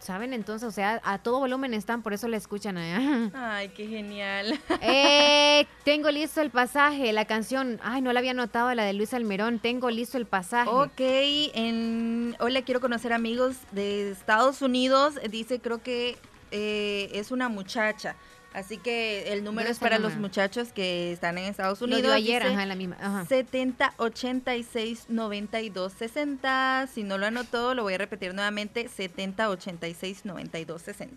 ¿Saben? 0.02 0.32
Entonces, 0.32 0.66
o 0.66 0.72
sea, 0.72 1.00
a 1.04 1.18
todo 1.18 1.38
volumen 1.38 1.74
están, 1.74 2.02
por 2.02 2.12
eso 2.12 2.26
le 2.26 2.36
escuchan 2.36 2.76
allá. 2.76 3.30
Ay, 3.34 3.68
qué 3.68 3.86
genial. 3.86 4.58
Eh, 4.80 5.64
tengo 5.84 6.10
listo 6.10 6.40
el 6.40 6.50
pasaje, 6.50 7.12
la 7.12 7.24
canción. 7.24 7.78
Ay, 7.84 8.02
no 8.02 8.12
la 8.12 8.18
había 8.18 8.34
notado, 8.34 8.74
la 8.74 8.82
de 8.82 8.94
Luis 8.94 9.14
Almerón. 9.14 9.60
Tengo 9.60 9.90
listo 9.90 10.18
el 10.18 10.26
pasaje. 10.26 10.68
Ok, 10.68 10.98
en 10.98 12.34
Hola, 12.40 12.62
quiero 12.62 12.80
conocer 12.80 13.12
amigos 13.12 13.58
de 13.70 14.10
Estados 14.10 14.60
Unidos. 14.60 15.20
Dice, 15.30 15.60
creo 15.60 15.84
que 15.84 16.18
eh, 16.50 17.08
es 17.12 17.30
una 17.30 17.48
muchacha. 17.48 18.16
Así 18.54 18.76
que 18.78 19.32
el 19.32 19.44
número 19.44 19.70
es 19.70 19.78
para 19.78 19.98
los 19.98 20.16
muchachos 20.16 20.72
que 20.72 21.12
están 21.12 21.38
en 21.38 21.44
Estados 21.44 21.80
Lo 21.80 21.86
Unidos. 21.86 22.02
dio 22.02 22.12
ayer, 22.12 22.42
Dice 22.42 22.54
ajá, 22.54 22.66
la 22.66 22.74
misma. 22.74 22.96
Ajá. 23.00 23.24
70 23.26 23.94
86 23.96 25.06
92 25.08 25.92
60. 25.92 26.88
Si 26.92 27.02
no 27.02 27.18
lo 27.18 27.26
anotó, 27.26 27.74
lo 27.74 27.82
voy 27.82 27.94
a 27.94 27.98
repetir 27.98 28.34
nuevamente. 28.34 28.88
70 28.88 29.48
86 29.48 30.24
92 30.24 30.82
60. 30.82 31.16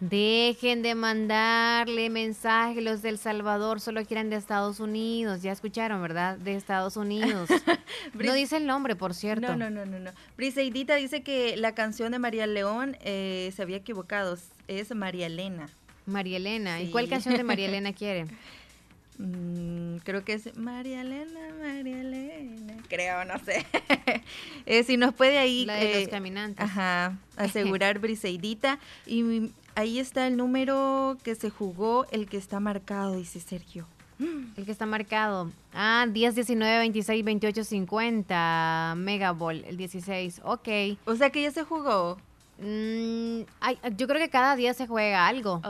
Dejen 0.00 0.82
de 0.82 0.94
mandarle 0.94 2.08
mensajes 2.08 2.84
los 2.84 3.02
del 3.02 3.18
Salvador, 3.18 3.80
solo 3.80 4.04
quieren 4.04 4.30
de 4.30 4.36
Estados 4.36 4.78
Unidos. 4.78 5.42
Ya 5.42 5.50
escucharon, 5.50 6.00
¿verdad? 6.00 6.38
De 6.38 6.54
Estados 6.54 6.96
Unidos. 6.96 7.48
no 8.14 8.32
dice 8.32 8.58
el 8.58 8.66
nombre, 8.66 8.94
por 8.94 9.12
cierto. 9.12 9.48
No, 9.48 9.56
no, 9.56 9.70
no, 9.70 9.86
no, 9.86 9.98
no. 9.98 10.12
Briseidita 10.36 10.94
dice 10.94 11.24
que 11.24 11.56
la 11.56 11.74
canción 11.74 12.12
de 12.12 12.20
María 12.20 12.46
León 12.46 12.96
eh, 13.00 13.52
se 13.56 13.62
había 13.62 13.78
equivocado. 13.78 14.38
Es 14.68 14.94
María 14.94 15.26
Elena. 15.26 15.68
María 16.08 16.38
Elena. 16.38 16.80
¿Y 16.80 16.90
cuál 16.90 17.08
canción 17.08 17.36
de 17.36 17.44
María 17.44 17.66
Elena 17.68 17.92
quiere? 17.92 18.26
Mm, 19.18 19.96
creo 20.04 20.24
que 20.24 20.34
es 20.34 20.56
María 20.56 21.00
Elena, 21.00 21.40
María 21.60 22.00
Elena. 22.00 22.76
Creo, 22.88 23.24
no 23.24 23.38
sé. 23.44 23.66
Eh, 24.66 24.84
si 24.84 24.96
nos 24.96 25.14
puede 25.14 25.38
ahí. 25.38 25.64
La 25.64 25.76
de 25.76 25.92
eh, 25.92 26.00
los 26.00 26.08
caminantes. 26.08 26.62
Ajá, 26.62 27.18
asegurar 27.36 27.98
Briseidita. 28.00 28.78
Y 29.06 29.50
ahí 29.74 29.98
está 29.98 30.26
el 30.26 30.36
número 30.36 31.16
que 31.22 31.34
se 31.34 31.48
jugó, 31.48 32.06
el 32.10 32.28
que 32.28 32.36
está 32.36 32.60
marcado, 32.60 33.16
dice 33.16 33.40
Sergio. 33.40 33.86
El 34.56 34.64
que 34.64 34.72
está 34.72 34.84
marcado. 34.84 35.50
Ah, 35.72 36.06
10, 36.10 36.34
19, 36.34 36.78
26, 36.78 37.24
28, 37.24 37.64
50. 37.64 38.94
Megaball, 38.96 39.64
el 39.64 39.76
16. 39.76 40.40
Ok. 40.44 40.68
O 41.04 41.14
sea 41.14 41.30
que 41.30 41.42
ya 41.42 41.52
se 41.52 41.62
jugó. 41.62 42.18
Mm, 42.60 43.42
ay, 43.60 43.78
yo 43.96 44.08
creo 44.08 44.20
que 44.20 44.30
cada 44.30 44.56
día 44.56 44.74
se 44.74 44.86
juega 44.88 45.28
algo. 45.28 45.60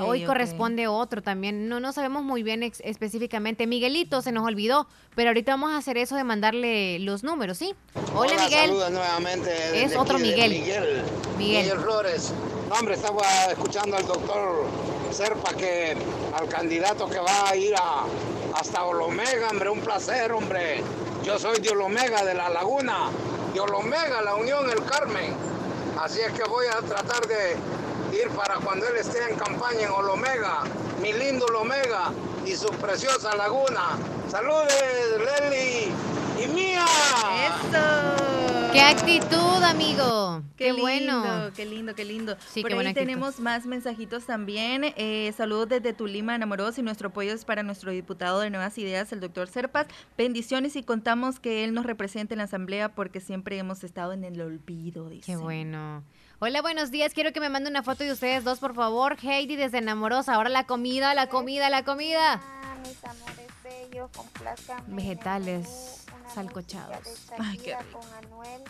Hoy 0.00 0.24
corresponde 0.24 0.86
otro 0.86 1.20
también. 1.22 1.68
No, 1.68 1.80
no 1.80 1.92
sabemos 1.92 2.22
muy 2.22 2.42
bien 2.44 2.62
ex- 2.62 2.80
específicamente. 2.84 3.66
Miguelito 3.66 4.22
se 4.22 4.30
nos 4.30 4.46
olvidó, 4.46 4.86
pero 5.16 5.30
ahorita 5.30 5.52
vamos 5.52 5.72
a 5.72 5.78
hacer 5.78 5.96
eso 5.98 6.14
de 6.14 6.22
mandarle 6.22 6.98
los 7.00 7.24
números, 7.24 7.58
¿sí? 7.58 7.74
Hola, 8.14 8.32
Miguel. 8.44 8.68
Saludos 8.68 8.90
nuevamente. 8.92 9.82
Es 9.84 9.96
otro 9.96 10.18
Miguel. 10.18 10.52
Miguel. 10.52 11.02
Miguel. 11.36 11.62
Miguel 11.64 11.78
Flores. 11.80 12.32
No, 12.68 12.74
hombre, 12.76 12.94
estaba 12.94 13.22
escuchando 13.50 13.96
al 13.96 14.06
doctor 14.06 14.64
Serpa 15.10 15.52
que 15.54 15.96
al 16.38 16.48
candidato 16.48 17.08
que 17.08 17.18
va 17.18 17.48
a 17.50 17.56
ir 17.56 17.74
a, 17.76 18.04
hasta 18.58 18.84
Olomega, 18.84 19.48
hombre, 19.50 19.68
un 19.70 19.80
placer, 19.80 20.30
hombre. 20.32 20.82
Yo 21.24 21.38
soy 21.40 21.58
de 21.60 21.70
Olomega, 21.70 22.24
de 22.24 22.34
la 22.34 22.48
Laguna. 22.50 23.08
De 23.52 23.58
Olomega, 23.60 24.22
la 24.22 24.36
Unión, 24.36 24.68
el 24.70 24.84
Carmen. 24.84 25.32
Así 25.98 26.20
es 26.20 26.32
que 26.32 26.44
voy 26.44 26.66
a 26.66 26.82
tratar 26.82 27.26
de 27.26 27.56
ir 28.12 28.28
para 28.30 28.56
cuando 28.56 28.86
él 28.86 28.96
esté 28.96 29.30
en 29.30 29.36
campaña 29.36 29.82
en 29.82 29.90
Olomega, 29.90 30.64
mi 31.00 31.12
lindo 31.12 31.46
Olomega 31.46 32.10
y 32.44 32.54
su 32.54 32.68
preciosa 32.68 33.34
laguna. 33.34 33.98
Saludes, 34.30 35.18
Leli 35.18 35.92
y 36.42 36.48
Mía. 36.48 36.84
¡Eso! 37.46 38.72
¡Qué 38.72 38.80
actitud, 38.80 39.62
amigo! 39.62 40.42
¡Qué, 40.56 40.66
Qué, 40.66 40.72
lindo, 40.72 40.82
bueno! 40.82 41.50
qué 41.56 41.64
lindo, 41.64 41.94
qué 41.94 42.04
lindo. 42.04 42.36
Sí, 42.52 42.60
Por 42.60 42.68
qué 42.70 42.74
buena 42.74 42.90
ahí 42.90 42.92
actitud. 42.92 43.06
tenemos 43.08 43.40
más 43.40 43.64
mensajitos 43.66 44.26
también. 44.26 44.92
Eh, 44.96 45.32
saludos 45.36 45.68
desde 45.70 45.92
Tulima, 45.94 46.34
enamorados 46.34 46.76
y 46.78 46.82
nuestro 46.82 47.08
apoyo 47.08 47.32
es 47.32 47.44
para 47.44 47.62
nuestro 47.62 47.90
diputado 47.90 48.40
de 48.40 48.50
Nuevas 48.50 48.76
Ideas, 48.76 49.12
el 49.12 49.20
doctor 49.20 49.48
Serpas. 49.48 49.86
Bendiciones 50.18 50.76
y 50.76 50.82
contamos 50.82 51.40
que 51.40 51.64
él 51.64 51.72
nos 51.72 51.86
represente 51.86 52.34
en 52.34 52.38
la 52.38 52.44
asamblea 52.44 52.90
porque 52.94 53.20
siempre 53.20 53.56
hemos 53.56 53.82
estado 53.82 54.12
en 54.12 54.24
el 54.24 54.40
olvido, 54.42 55.08
dice. 55.08 55.24
¡Qué 55.32 55.36
bueno! 55.36 56.02
Hola, 56.38 56.60
buenos 56.60 56.90
días. 56.90 57.14
Quiero 57.14 57.32
que 57.32 57.40
me 57.40 57.48
mande 57.48 57.70
una 57.70 57.82
foto 57.82 58.04
de 58.04 58.12
ustedes 58.12 58.44
dos, 58.44 58.58
por 58.58 58.74
favor. 58.74 59.16
Heidi 59.22 59.56
desde 59.56 59.78
Enamorosa. 59.78 60.34
Ahora 60.34 60.50
la 60.50 60.64
comida, 60.66 61.14
la 61.14 61.28
comida, 61.28 61.70
la 61.70 61.82
comida. 61.84 62.42
Mis 62.86 63.02
amores 63.04 63.48
bellos, 63.64 64.10
complazcan. 64.14 64.82
Vegetales 64.94 66.04
salcochados. 66.34 66.98
Ay, 67.38 67.56
qué 67.58 67.76
rico. 67.78 68.00
con 68.00 68.12
Anuel. 68.24 68.62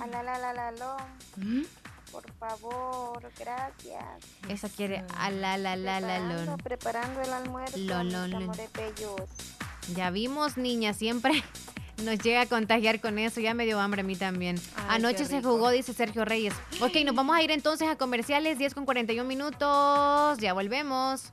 A 0.00 0.06
la 0.06 0.22
la 0.22 0.38
la 0.38 0.52
la 0.54 0.70
lo. 0.72 0.96
Por 2.10 2.30
favor, 2.38 3.30
gracias. 3.38 4.04
Esa 4.48 4.68
quiere 4.70 5.04
a 5.18 5.30
la 5.30 5.58
la 5.58 5.76
la 5.76 6.00
la 6.00 6.18
lon. 6.20 6.56
preparando 6.58 7.20
el 7.20 7.32
almuerzo, 7.32 7.76
Lo, 7.78 8.04
mis 8.04 8.12
lo, 8.12 8.26
lo. 8.28 8.36
amores 8.38 8.70
bellos. 8.72 9.20
Ya 9.94 10.10
vimos, 10.10 10.56
niña, 10.56 10.94
siempre 10.94 11.44
nos 12.02 12.18
llega 12.18 12.42
a 12.42 12.46
contagiar 12.46 13.00
con 13.00 13.18
eso. 13.18 13.40
Ya 13.40 13.54
me 13.54 13.64
dio 13.64 13.80
hambre 13.80 14.02
a 14.02 14.04
mí 14.04 14.16
también. 14.16 14.56
Ay, 14.76 14.96
Anoche 14.96 15.24
se 15.24 15.42
jugó, 15.42 15.70
dice 15.70 15.92
Sergio 15.92 16.24
Reyes. 16.24 16.54
Ok, 16.80 16.96
nos 17.04 17.14
vamos 17.14 17.36
a 17.36 17.42
ir 17.42 17.50
entonces 17.50 17.88
a 17.88 17.96
comerciales, 17.96 18.58
10 18.58 18.74
con 18.74 18.84
41 18.84 19.26
minutos. 19.26 20.38
Ya 20.38 20.52
volvemos. 20.52 21.32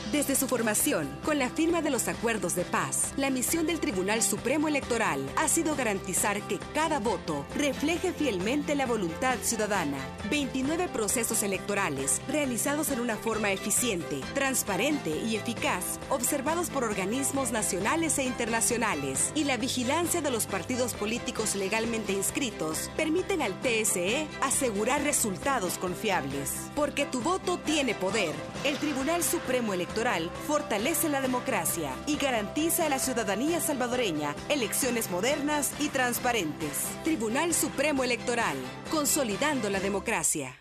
Desde 0.11 0.35
su 0.35 0.49
formación, 0.49 1.07
con 1.23 1.39
la 1.39 1.49
firma 1.49 1.81
de 1.81 1.89
los 1.89 2.09
acuerdos 2.09 2.53
de 2.53 2.65
paz, 2.65 3.13
la 3.15 3.29
misión 3.29 3.65
del 3.65 3.79
Tribunal 3.79 4.21
Supremo 4.21 4.67
Electoral 4.67 5.21
ha 5.37 5.47
sido 5.47 5.73
garantizar 5.73 6.41
que 6.49 6.59
cada 6.73 6.99
voto 6.99 7.45
refleje 7.55 8.11
fielmente 8.11 8.75
la 8.75 8.85
voluntad 8.85 9.37
ciudadana. 9.41 9.97
29 10.29 10.89
procesos 10.89 11.43
electorales 11.43 12.21
realizados 12.27 12.91
en 12.91 12.99
una 12.99 13.15
forma 13.15 13.53
eficiente, 13.53 14.19
transparente 14.33 15.11
y 15.11 15.37
eficaz, 15.37 15.97
observados 16.09 16.69
por 16.69 16.83
organismos 16.83 17.53
nacionales 17.53 18.17
e 18.17 18.23
internacionales, 18.23 19.31
y 19.33 19.45
la 19.45 19.55
vigilancia 19.55 20.21
de 20.21 20.29
los 20.29 20.45
partidos 20.45 20.93
políticos 20.93 21.55
legalmente 21.55 22.11
inscritos 22.11 22.91
permiten 22.97 23.41
al 23.41 23.57
TSE 23.61 24.27
asegurar 24.41 25.03
resultados 25.03 25.77
confiables. 25.77 26.51
Porque 26.75 27.05
tu 27.05 27.21
voto 27.21 27.57
tiene 27.59 27.95
poder. 27.95 28.33
El 28.65 28.75
Tribunal 28.75 29.23
Supremo 29.23 29.73
Electoral 30.01 30.31
fortalece 30.47 31.09
la 31.09 31.21
democracia 31.21 31.93
y 32.07 32.17
garantiza 32.17 32.87
a 32.87 32.89
la 32.89 32.97
ciudadanía 32.97 33.61
salvadoreña 33.61 34.35
elecciones 34.49 35.11
modernas 35.11 35.73
y 35.79 35.89
transparentes. 35.89 36.87
Tribunal 37.03 37.53
Supremo 37.53 38.03
Electoral, 38.03 38.57
consolidando 38.89 39.69
la 39.69 39.79
democracia. 39.79 40.57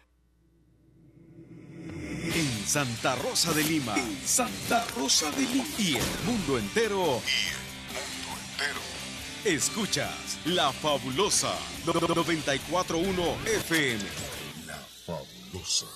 En 2.35 2.67
Santa 2.67 3.17
Rosa 3.17 3.55
de 3.55 3.65
Lima. 3.65 3.97
En 3.97 4.21
Santa 4.27 4.85
Rosa 4.99 5.31
de 5.31 5.41
Lima. 5.41 5.65
Y 5.79 5.97
el 5.97 6.05
mundo 6.27 6.59
entero. 6.59 7.23
Y 7.25 7.49
el 7.49 8.05
mundo 8.27 8.43
entero. 8.53 8.81
Escuchas 9.47 10.39
La 10.45 10.71
Fabulosa 10.71 11.55
941 11.87 13.23
FM. 13.47 14.05
La 14.67 14.77
Fabulosa. 15.07 15.87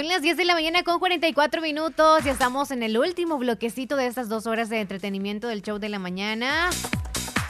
Son 0.00 0.08
las 0.08 0.22
10 0.22 0.38
de 0.38 0.46
la 0.46 0.54
mañana 0.54 0.82
con 0.82 0.98
44 0.98 1.60
minutos 1.60 2.24
y 2.24 2.30
estamos 2.30 2.70
en 2.70 2.82
el 2.82 2.96
último 2.96 3.36
bloquecito 3.36 3.96
de 3.96 4.06
estas 4.06 4.30
dos 4.30 4.46
horas 4.46 4.70
de 4.70 4.80
entretenimiento 4.80 5.46
del 5.46 5.60
show 5.60 5.78
de 5.78 5.90
la 5.90 5.98
mañana. 5.98 6.70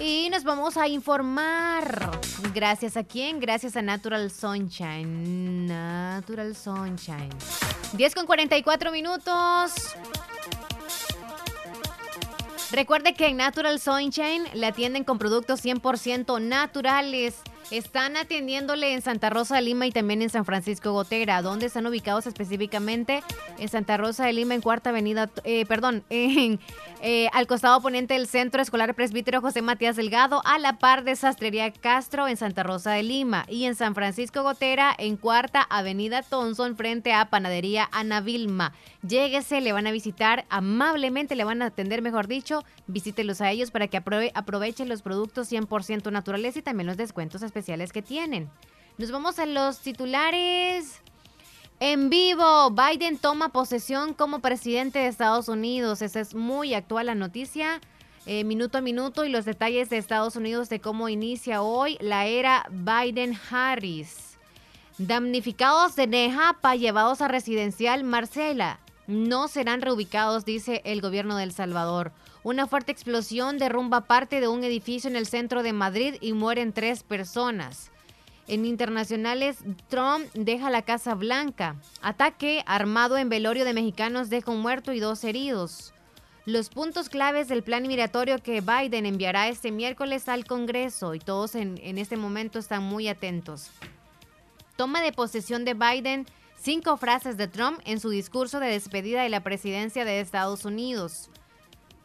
Y 0.00 0.28
nos 0.30 0.42
vamos 0.42 0.76
a 0.76 0.88
informar. 0.88 2.10
Gracias 2.52 2.96
a 2.96 3.04
quién? 3.04 3.38
Gracias 3.38 3.76
a 3.76 3.82
Natural 3.82 4.32
Sunshine. 4.32 5.66
Natural 5.68 6.56
Sunshine. 6.56 7.30
10 7.92 8.14
con 8.16 8.26
44 8.26 8.90
minutos. 8.90 9.94
Recuerde 12.72 13.14
que 13.14 13.28
en 13.28 13.36
Natural 13.36 13.78
Sunshine 13.78 14.42
le 14.54 14.66
atienden 14.66 15.04
con 15.04 15.20
productos 15.20 15.64
100% 15.64 16.42
naturales. 16.42 17.36
Están 17.70 18.16
atendiéndole 18.16 18.92
en 18.94 19.00
Santa 19.00 19.30
Rosa 19.30 19.54
de 19.54 19.62
Lima 19.62 19.86
y 19.86 19.92
también 19.92 20.22
en 20.22 20.28
San 20.30 20.44
Francisco 20.44 20.90
Gotera. 20.92 21.40
¿Dónde 21.40 21.66
están 21.66 21.86
ubicados 21.86 22.26
específicamente? 22.26 23.22
En 23.58 23.68
Santa 23.68 23.96
Rosa 23.96 24.26
de 24.26 24.32
Lima, 24.32 24.56
en 24.56 24.60
Cuarta 24.60 24.90
Avenida, 24.90 25.30
eh, 25.44 25.64
perdón, 25.66 26.02
en, 26.10 26.58
eh, 27.00 27.28
al 27.32 27.46
costado 27.46 27.78
oponente 27.78 28.14
del 28.14 28.26
Centro 28.26 28.60
Escolar 28.60 28.92
Presbítero 28.96 29.40
José 29.40 29.62
Matías 29.62 29.94
Delgado, 29.94 30.42
a 30.44 30.58
la 30.58 30.78
par 30.78 31.04
de 31.04 31.14
Sastrería 31.14 31.70
Castro 31.72 32.26
en 32.26 32.36
Santa 32.36 32.64
Rosa 32.64 32.90
de 32.90 33.04
Lima. 33.04 33.46
Y 33.48 33.66
en 33.66 33.76
San 33.76 33.94
Francisco 33.94 34.42
Gotera, 34.42 34.92
en 34.98 35.16
Cuarta 35.16 35.62
Avenida 35.62 36.22
Thompson, 36.24 36.76
frente 36.76 37.12
a 37.12 37.30
Panadería 37.30 37.88
Ana 37.92 38.20
Vilma. 38.20 38.72
Lléguese, 39.06 39.60
le 39.60 39.72
van 39.72 39.86
a 39.86 39.92
visitar 39.92 40.44
amablemente, 40.50 41.36
le 41.36 41.44
van 41.44 41.62
a 41.62 41.66
atender, 41.66 42.02
mejor 42.02 42.26
dicho. 42.26 42.64
Visítelos 42.88 43.40
a 43.40 43.50
ellos 43.52 43.70
para 43.70 43.86
que 43.86 43.96
aprove- 43.96 44.32
aprovechen 44.34 44.88
los 44.88 45.02
productos 45.02 45.50
100% 45.52 46.10
naturales 46.10 46.56
y 46.56 46.62
también 46.62 46.88
los 46.88 46.96
descuentos 46.96 47.42
especiales 47.42 47.59
que 47.92 48.02
tienen. 48.02 48.50
Nos 48.98 49.10
vamos 49.10 49.38
a 49.38 49.46
los 49.46 49.78
titulares. 49.78 51.00
En 51.78 52.10
vivo, 52.10 52.70
Biden 52.70 53.18
toma 53.18 53.50
posesión 53.50 54.12
como 54.12 54.40
presidente 54.40 54.98
de 54.98 55.06
Estados 55.06 55.48
Unidos. 55.48 56.02
Esa 56.02 56.20
es 56.20 56.34
muy 56.34 56.74
actual 56.74 57.06
la 57.06 57.14
noticia. 57.14 57.80
eh, 58.26 58.44
minuto 58.44 58.76
a 58.76 58.80
minuto 58.82 59.24
y 59.24 59.30
los 59.30 59.46
detalles 59.46 59.88
de 59.88 59.96
Estados 59.96 60.36
Unidos 60.36 60.68
de 60.68 60.80
cómo 60.80 61.08
inicia 61.08 61.62
hoy 61.62 61.96
la 62.00 62.26
era 62.26 62.66
Biden-Harris. 62.70 64.36
Damnificados 64.98 65.96
de 65.96 66.06
Nejapa 66.06 66.76
llevados 66.76 67.22
a 67.22 67.28
residencial 67.28 68.04
Marcela 68.04 68.78
no 69.06 69.48
serán 69.48 69.80
reubicados, 69.80 70.44
dice 70.44 70.82
el 70.84 71.00
gobierno 71.00 71.36
de 71.36 71.44
El 71.44 71.52
Salvador. 71.52 72.12
Una 72.42 72.66
fuerte 72.66 72.90
explosión 72.90 73.58
derrumba 73.58 74.02
parte 74.02 74.40
de 74.40 74.48
un 74.48 74.64
edificio 74.64 75.10
en 75.10 75.16
el 75.16 75.26
centro 75.26 75.62
de 75.62 75.74
Madrid 75.74 76.14
y 76.22 76.32
mueren 76.32 76.72
tres 76.72 77.02
personas. 77.02 77.90
En 78.48 78.64
internacionales, 78.64 79.58
Trump 79.88 80.26
deja 80.32 80.70
la 80.70 80.82
Casa 80.82 81.14
Blanca. 81.14 81.76
Ataque 82.00 82.64
armado 82.66 83.18
en 83.18 83.28
velorio 83.28 83.64
de 83.64 83.74
mexicanos 83.74 84.30
deja 84.30 84.50
un 84.50 84.60
muerto 84.60 84.92
y 84.92 85.00
dos 85.00 85.22
heridos. 85.22 85.92
Los 86.46 86.70
puntos 86.70 87.10
claves 87.10 87.46
del 87.48 87.62
plan 87.62 87.86
migratorio 87.86 88.38
que 88.38 88.62
Biden 88.62 89.04
enviará 89.04 89.48
este 89.48 89.70
miércoles 89.70 90.26
al 90.26 90.46
Congreso 90.46 91.14
y 91.14 91.20
todos 91.20 91.54
en, 91.54 91.78
en 91.82 91.98
este 91.98 92.16
momento 92.16 92.58
están 92.58 92.82
muy 92.82 93.06
atentos. 93.06 93.70
Toma 94.76 95.02
de 95.02 95.12
posesión 95.12 95.64
de 95.64 95.74
Biden, 95.74 96.26
cinco 96.58 96.96
frases 96.96 97.36
de 97.36 97.46
Trump 97.46 97.80
en 97.84 98.00
su 98.00 98.08
discurso 98.08 98.58
de 98.58 98.68
despedida 98.68 99.22
de 99.22 99.28
la 99.28 99.42
presidencia 99.42 100.04
de 100.04 100.20
Estados 100.20 100.64
Unidos. 100.64 101.29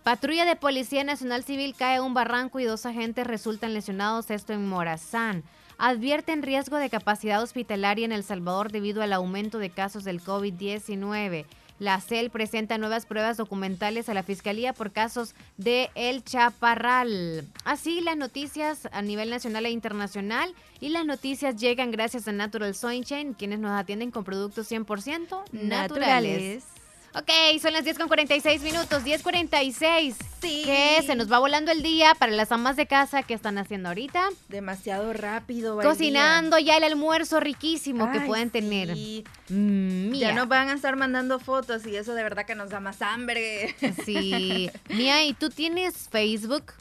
Patrulla 0.05 0.45
de 0.45 0.55
Policía 0.55 1.03
Nacional 1.03 1.43
Civil 1.43 1.73
cae 1.75 1.95
a 1.95 2.03
un 2.03 2.13
barranco 2.13 2.59
y 2.59 2.63
dos 2.63 2.85
agentes 2.85 3.25
resultan 3.25 3.73
lesionados, 3.73 4.29
esto 4.29 4.53
en 4.53 4.69
Morazán. 4.69 5.43
Advierten 5.79 6.43
riesgo 6.43 6.77
de 6.77 6.91
capacidad 6.91 7.41
hospitalaria 7.41 8.05
en 8.05 8.11
El 8.11 8.23
Salvador 8.23 8.71
debido 8.71 9.01
al 9.01 9.13
aumento 9.13 9.57
de 9.57 9.71
casos 9.71 10.03
del 10.03 10.21
COVID-19. 10.21 11.47
La 11.79 11.99
CEL 12.01 12.29
presenta 12.29 12.77
nuevas 12.77 13.07
pruebas 13.07 13.37
documentales 13.37 14.07
a 14.07 14.13
la 14.13 14.21
Fiscalía 14.21 14.73
por 14.73 14.91
casos 14.91 15.33
de 15.57 15.89
El 15.95 16.23
Chaparral. 16.23 17.47
Así 17.63 17.99
las 17.99 18.15
noticias 18.15 18.87
a 18.91 19.01
nivel 19.01 19.31
nacional 19.31 19.65
e 19.65 19.71
internacional 19.71 20.53
y 20.79 20.89
las 20.89 21.07
noticias 21.07 21.55
llegan 21.55 21.89
gracias 21.89 22.27
a 22.27 22.31
Natural 22.31 22.75
Sunshine, 22.75 23.33
quienes 23.33 23.57
nos 23.57 23.71
atienden 23.71 24.11
con 24.11 24.23
productos 24.23 24.71
100% 24.71 25.45
naturales. 25.51 25.63
Naturales. 25.63 26.74
Ok, 27.17 27.31
son 27.61 27.71
las 27.71 27.85
10 27.85 27.97
con 27.97 28.07
46 28.07 28.61
minutos, 28.61 29.05
10.46. 29.05 30.15
Sí. 30.41 30.63
Que 30.65 31.01
se 31.05 31.15
nos 31.15 31.31
va 31.31 31.39
volando 31.39 31.71
el 31.71 31.81
día 31.81 32.13
para 32.19 32.33
las 32.33 32.51
amas 32.51 32.75
de 32.75 32.87
casa 32.87 33.23
que 33.23 33.33
están 33.33 33.57
haciendo 33.57 33.87
ahorita. 33.87 34.29
Demasiado 34.49 35.13
rápido. 35.13 35.79
Cocinando 35.81 36.59
ya 36.59 36.75
el 36.75 36.83
almuerzo 36.83 37.39
riquísimo 37.39 38.11
que 38.11 38.19
pueden 38.19 38.49
tener. 38.49 38.89
Mm, 38.89 40.11
día. 40.11 40.19
Ya 40.19 40.27
mía. 40.27 40.33
nos 40.33 40.49
van 40.49 40.67
a 40.67 40.73
estar 40.73 40.97
mandando 40.97 41.39
fotos 41.39 41.85
y 41.85 41.95
eso 41.95 42.13
de 42.15 42.23
verdad 42.23 42.45
que 42.45 42.55
nos 42.55 42.69
da 42.69 42.81
más 42.81 43.01
hambre. 43.01 43.73
Sí. 44.03 44.69
Mía, 44.89 45.23
¿y 45.23 45.33
tú 45.33 45.49
tienes 45.49 46.09
Facebook? 46.09 46.73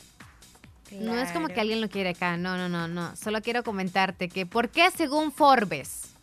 No 0.91 1.17
es 1.19 1.31
como 1.31 1.49
que 1.49 1.61
alguien 1.61 1.81
lo 1.81 1.89
quiere 1.89 2.11
acá, 2.11 2.37
no, 2.37 2.57
no, 2.57 2.69
no, 2.69 2.89
no. 2.89 3.15
Solo 3.17 3.41
quiero 3.41 3.63
comentarte 3.63 4.29
que, 4.29 4.47
¿por 4.47 4.69
qué 4.69 4.91
según 4.91 5.33
Forbes? 5.33 6.14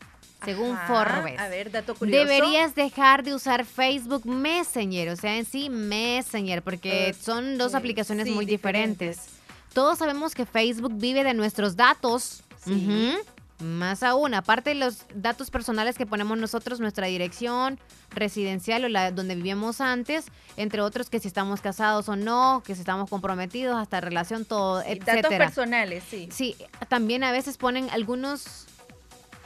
Según 0.44 0.76
Ajá, 0.76 0.88
Forbes. 0.88 1.40
A 1.40 1.48
ver, 1.48 1.72
dato 1.72 1.96
curioso. 1.96 2.26
Deberías 2.26 2.76
dejar 2.76 3.24
de 3.24 3.36
usar 3.36 3.66
Facebook 3.66 4.26
Messenger, 4.26 5.10
o 5.10 5.16
sea, 5.16 5.38
en 5.38 5.46
sí 5.46 5.70
Messenger, 5.70 6.62
porque 6.62 7.16
son 7.20 7.58
dos 7.58 7.76
aplicaciones 7.76 8.28
sí, 8.28 8.34
muy 8.34 8.46
diferentes. 8.46 9.28
Todos 9.74 10.00
sabemos 10.00 10.36
que 10.36 10.46
Facebook 10.46 10.94
vive 10.96 11.24
de 11.24 11.34
nuestros 11.34 11.76
datos. 11.76 12.44
Ujú. 12.66 13.18
Más 13.60 14.02
aún, 14.02 14.34
aparte 14.34 14.72
de 14.72 14.76
los 14.76 15.06
datos 15.14 15.52
personales 15.52 15.96
que 15.96 16.08
ponemos 16.08 16.36
nosotros, 16.38 16.80
nuestra 16.80 17.06
dirección 17.06 17.80
residencial 18.10 18.84
o 18.86 18.90
la 18.90 19.12
donde 19.12 19.36
vivíamos 19.36 19.82
antes, 19.82 20.26
entre 20.58 20.82
otros 20.82 21.12
que 21.12 21.20
si 21.20 21.28
estamos 21.28 21.62
casados 21.62 22.10
o 22.10 22.16
no, 22.16 22.64
que 22.66 22.74
si 22.74 22.82
estamos 22.82 23.08
comprometidos, 23.08 23.76
hasta 23.78 24.02
relación, 24.02 24.46
todo, 24.46 24.82
Sí, 24.82 24.88
etcétera. 24.90 25.22
Datos 25.22 25.38
personales, 25.38 26.04
sí. 26.10 26.28
Sí, 26.32 26.56
también 26.90 27.24
a 27.24 27.32
veces 27.32 27.58
ponen 27.58 27.88
algunos, 27.92 28.66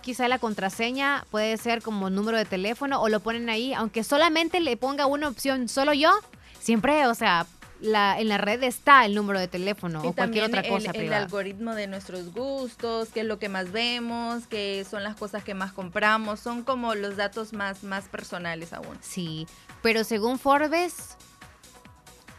quizá 0.06 0.28
la 0.28 0.38
contraseña 0.38 1.26
puede 1.32 1.58
ser 1.58 1.82
como 1.82 2.12
número 2.12 2.38
de 2.38 2.46
teléfono 2.46 3.02
o 3.02 3.10
lo 3.10 3.22
ponen 3.22 3.50
ahí, 3.50 3.74
aunque 3.74 4.04
solamente 4.04 4.60
le 4.60 4.78
ponga 4.78 5.08
una 5.08 5.28
opción, 5.28 5.68
solo 5.68 5.94
yo, 5.94 6.12
siempre, 6.60 7.08
o 7.08 7.16
sea, 7.16 7.48
la, 7.82 8.20
en 8.20 8.30
la 8.30 8.38
red 8.38 8.62
está 8.62 9.04
el 9.06 9.16
número 9.16 9.40
de 9.40 9.48
teléfono 9.48 10.04
o 10.04 10.14
cualquier 10.14 10.44
otra 10.44 10.62
cosa 10.62 10.92
el, 10.92 11.08
el 11.08 11.14
algoritmo 11.14 11.74
de 11.74 11.88
nuestros 11.88 12.32
gustos, 12.32 13.10
qué 13.10 13.22
es 13.22 13.26
lo 13.26 13.40
que 13.40 13.50
más 13.50 13.72
vemos, 13.72 14.46
qué 14.46 14.86
son 14.88 15.04
las 15.04 15.16
cosas 15.16 15.44
que 15.44 15.56
más 15.56 15.74
compramos, 15.74 16.40
son 16.40 16.64
como 16.64 16.94
los 16.94 17.18
datos 17.18 17.52
más, 17.52 17.84
más 17.84 18.06
personales 18.06 18.74
aún. 18.74 19.00
Sí, 19.02 19.48
pero 19.82 20.04
según 20.04 20.38
Forbes, 20.38 21.18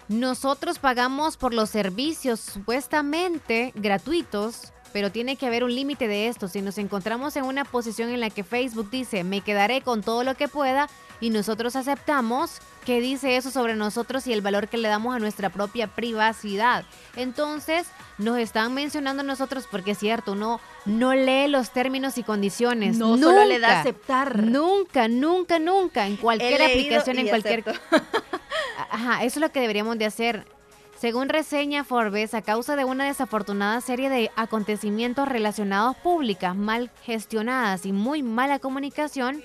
nosotros 0.07 0.79
pagamos 0.79 1.37
por 1.37 1.53
los 1.53 1.69
servicios 1.69 2.39
supuestamente 2.39 3.73
gratuitos, 3.75 4.73
pero 4.93 5.11
tiene 5.11 5.37
que 5.37 5.47
haber 5.47 5.65
un 5.65 5.75
límite 5.75 6.09
de 6.09 6.29
esto. 6.29 6.49
Si 6.49 6.63
nos 6.63 6.79
encontramos 6.79 7.37
en 7.37 7.45
una 7.45 7.65
posición 7.65 8.11
en 8.11 8.21
la 8.21 8.31
que 8.31 8.45
Facebook 8.45 8.91
dice, 8.91 9.25
me 9.25 9.41
quedaré 9.41 9.81
con 9.83 10.03
todo 10.03 10.25
lo 10.25 10.35
que 10.35 10.49
pueda, 10.49 10.89
y 11.21 11.31
nosotros 11.31 11.77
aceptamos, 11.77 12.59
¿qué 12.85 13.01
dice 13.01 13.37
eso 13.37 13.51
sobre 13.51 13.75
nosotros 13.75 14.27
y 14.27 14.33
el 14.33 14.43
valor 14.43 14.69
que 14.69 14.77
le 14.77 14.89
damos 14.89 15.15
a 15.15 15.19
nuestra 15.19 15.51
propia 15.51 15.87
privacidad? 15.87 16.85
Entonces, 17.17 17.87
nos 18.19 18.39
están 18.39 18.75
mencionando 18.75 19.23
a 19.23 19.25
nosotros, 19.25 19.67
porque 19.71 19.93
es 19.93 19.99
cierto, 19.99 20.33
uno 20.33 20.61
no 20.85 21.15
lee 21.15 21.49
los 21.49 21.71
términos 21.71 22.19
y 22.19 22.23
condiciones. 22.23 22.99
No, 22.99 23.17
solo 23.17 23.45
le 23.45 23.59
da 23.59 23.81
aceptar. 23.81 24.43
Nunca, 24.43 25.09
nunca, 25.09 25.59
nunca. 25.59 26.07
En 26.07 26.17
cualquier 26.17 26.63
aplicación, 26.63 27.19
en 27.19 27.29
cualquier. 27.29 27.65
Ajá, 28.91 29.25
eso 29.25 29.39
es 29.39 29.43
lo 29.43 29.51
que 29.51 29.61
deberíamos 29.61 29.99
de 29.99 30.05
hacer. 30.05 30.56
Según 30.99 31.29
reseña 31.29 31.85
Forbes, 31.85 32.33
a 32.33 32.41
causa 32.41 32.75
de 32.75 32.85
una 32.85 33.05
desafortunada 33.05 33.83
serie 33.83 34.09
de 34.09 34.31
acontecimientos 34.35 35.29
relacionados 35.29 35.95
públicas 35.99 36.57
mal 36.57 36.91
gestionadas 37.03 37.85
y 37.85 37.93
muy 37.93 38.23
mala 38.23 38.61
comunicación, 38.61 39.43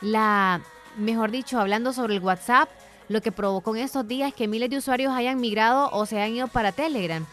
la, 0.00 0.60
mejor 0.96 1.32
dicho, 1.32 1.58
hablando 1.58 1.92
sobre 1.92 2.14
el 2.14 2.22
WhatsApp, 2.22 2.68
lo 3.08 3.20
que 3.20 3.32
provocó 3.32 3.74
en 3.74 3.82
estos 3.82 4.06
días 4.06 4.32
que 4.32 4.46
miles 4.46 4.70
de 4.70 4.78
usuarios 4.78 5.12
hayan 5.12 5.40
migrado 5.40 5.90
o 5.90 6.06
se 6.06 6.20
hayan 6.20 6.36
ido 6.36 6.46
para 6.46 6.70
Telegram, 6.70 7.26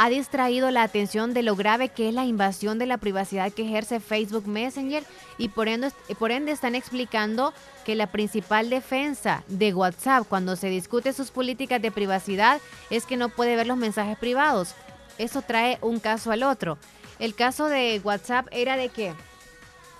ha 0.00 0.10
distraído 0.10 0.70
la 0.70 0.84
atención 0.84 1.34
de 1.34 1.42
lo 1.42 1.56
grave 1.56 1.88
que 1.88 2.08
es 2.08 2.14
la 2.14 2.24
invasión 2.24 2.78
de 2.78 2.86
la 2.86 2.98
privacidad 2.98 3.50
que 3.50 3.64
ejerce 3.66 3.98
Facebook 3.98 4.46
Messenger 4.46 5.02
y 5.38 5.48
por 5.48 5.66
ende, 5.66 6.52
están 6.52 6.76
explicando 6.76 7.52
que 7.84 7.96
la 7.96 8.06
principal 8.06 8.70
defensa 8.70 9.42
de 9.48 9.74
WhatsApp 9.74 10.24
cuando 10.28 10.54
se 10.54 10.68
discute 10.68 11.12
sus 11.12 11.32
políticas 11.32 11.82
de 11.82 11.90
privacidad 11.90 12.60
es 12.90 13.06
que 13.06 13.16
no 13.16 13.28
puede 13.28 13.56
ver 13.56 13.66
los 13.66 13.76
mensajes 13.76 14.16
privados. 14.16 14.76
Eso 15.18 15.42
trae 15.42 15.78
un 15.82 15.98
caso 15.98 16.30
al 16.30 16.44
otro. 16.44 16.78
El 17.18 17.34
caso 17.34 17.66
de 17.66 18.00
WhatsApp 18.04 18.46
era 18.52 18.76
de 18.76 18.90
que 18.90 19.14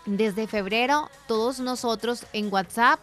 desde 0.07 0.47
febrero 0.47 1.11
todos 1.27 1.59
nosotros 1.59 2.25
en 2.33 2.53
WhatsApp 2.53 3.01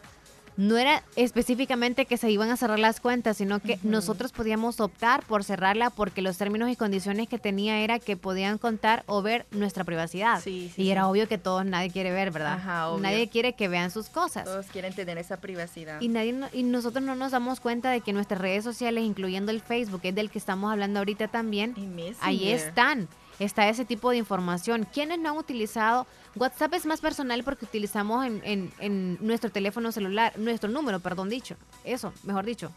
no 0.58 0.78
era 0.78 1.04
específicamente 1.16 2.06
que 2.06 2.18
se 2.18 2.32
iban 2.32 2.50
a 2.50 2.58
cerrar 2.58 2.80
las 2.80 3.00
cuentas, 3.00 3.38
sino 3.38 3.60
que 3.60 3.78
nosotros 3.84 4.32
podíamos 4.32 4.80
optar 4.80 5.24
por 5.26 5.44
cerrarla 5.44 5.90
porque 5.90 6.22
los 6.22 6.38
términos 6.38 6.70
y 6.70 6.76
condiciones 6.76 7.28
que 7.28 7.38
tenía 7.40 7.80
era 7.80 8.00
que 8.00 8.16
podían 8.16 8.58
contar 8.58 9.04
o 9.08 9.22
ver 9.22 9.46
nuestra 9.52 9.84
privacidad. 9.84 10.42
Sí, 10.42 10.72
y 10.78 10.90
era 10.90 11.02
sí. 11.02 11.08
obvio 11.10 11.28
que 11.28 11.38
todos 11.38 11.66
nadie 11.66 11.90
quiere 11.92 12.12
ver, 12.12 12.32
¿verdad? 12.32 12.54
Ajá, 12.54 12.90
obvio. 12.90 13.04
Nadie 13.04 13.28
quiere 13.28 13.54
que 13.54 13.68
vean 13.68 13.92
sus 13.92 14.08
cosas. 14.10 14.46
Todos 14.46 14.66
quieren 14.68 14.94
tener 14.94 15.18
esa 15.18 15.38
privacidad. 15.38 16.00
Y, 16.02 16.08
nadie, 16.08 16.32
no- 16.34 16.48
y 16.54 16.64
nosotros 16.64 17.04
no 17.04 17.16
nos 17.16 17.32
damos 17.32 17.60
cuenta 17.60 17.92
de 17.92 18.02
que 18.02 18.14
nuestras 18.14 18.40
redes 18.40 18.64
sociales, 18.64 19.04
incluyendo 19.04 19.52
el 19.52 19.62
Facebook, 19.62 20.02
es 20.04 20.16
del 20.16 20.30
que 20.32 20.40
estamos 20.40 20.72
hablando 20.72 21.00
ahorita 21.00 21.28
también, 21.28 21.76
ahí 22.22 22.50
están. 22.50 23.08
Está 23.40 23.68
ese 23.68 23.84
tipo 23.84 24.12
de 24.12 24.18
información. 24.18 24.88
¿Quiénes 24.94 25.20
no 25.20 25.30
han 25.32 25.38
utilizado? 25.38 26.08
WhatsApp 26.36 26.74
es 26.76 26.86
más 26.86 27.02
personal 27.02 27.44
porque 27.44 27.66
utilizamos 27.66 28.26
en, 28.26 28.42
en- 28.46 28.72
en 28.80 29.18
nuestro 29.20 29.50
teléfono 29.52 29.92
celular, 29.92 30.34
nuestro 30.38 30.70
número, 30.70 31.00
perdón 31.02 31.30
dicho. 31.30 31.56
Eso, 31.84 32.14
mejor 32.24 32.46
dicho. 32.46 32.72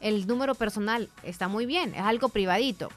El 0.00 0.26
número 0.26 0.54
personal 0.54 1.10
está 1.22 1.48
muy 1.48 1.66
bien, 1.66 1.94
es 1.94 2.00
algo 2.00 2.30
privadito. 2.30 2.88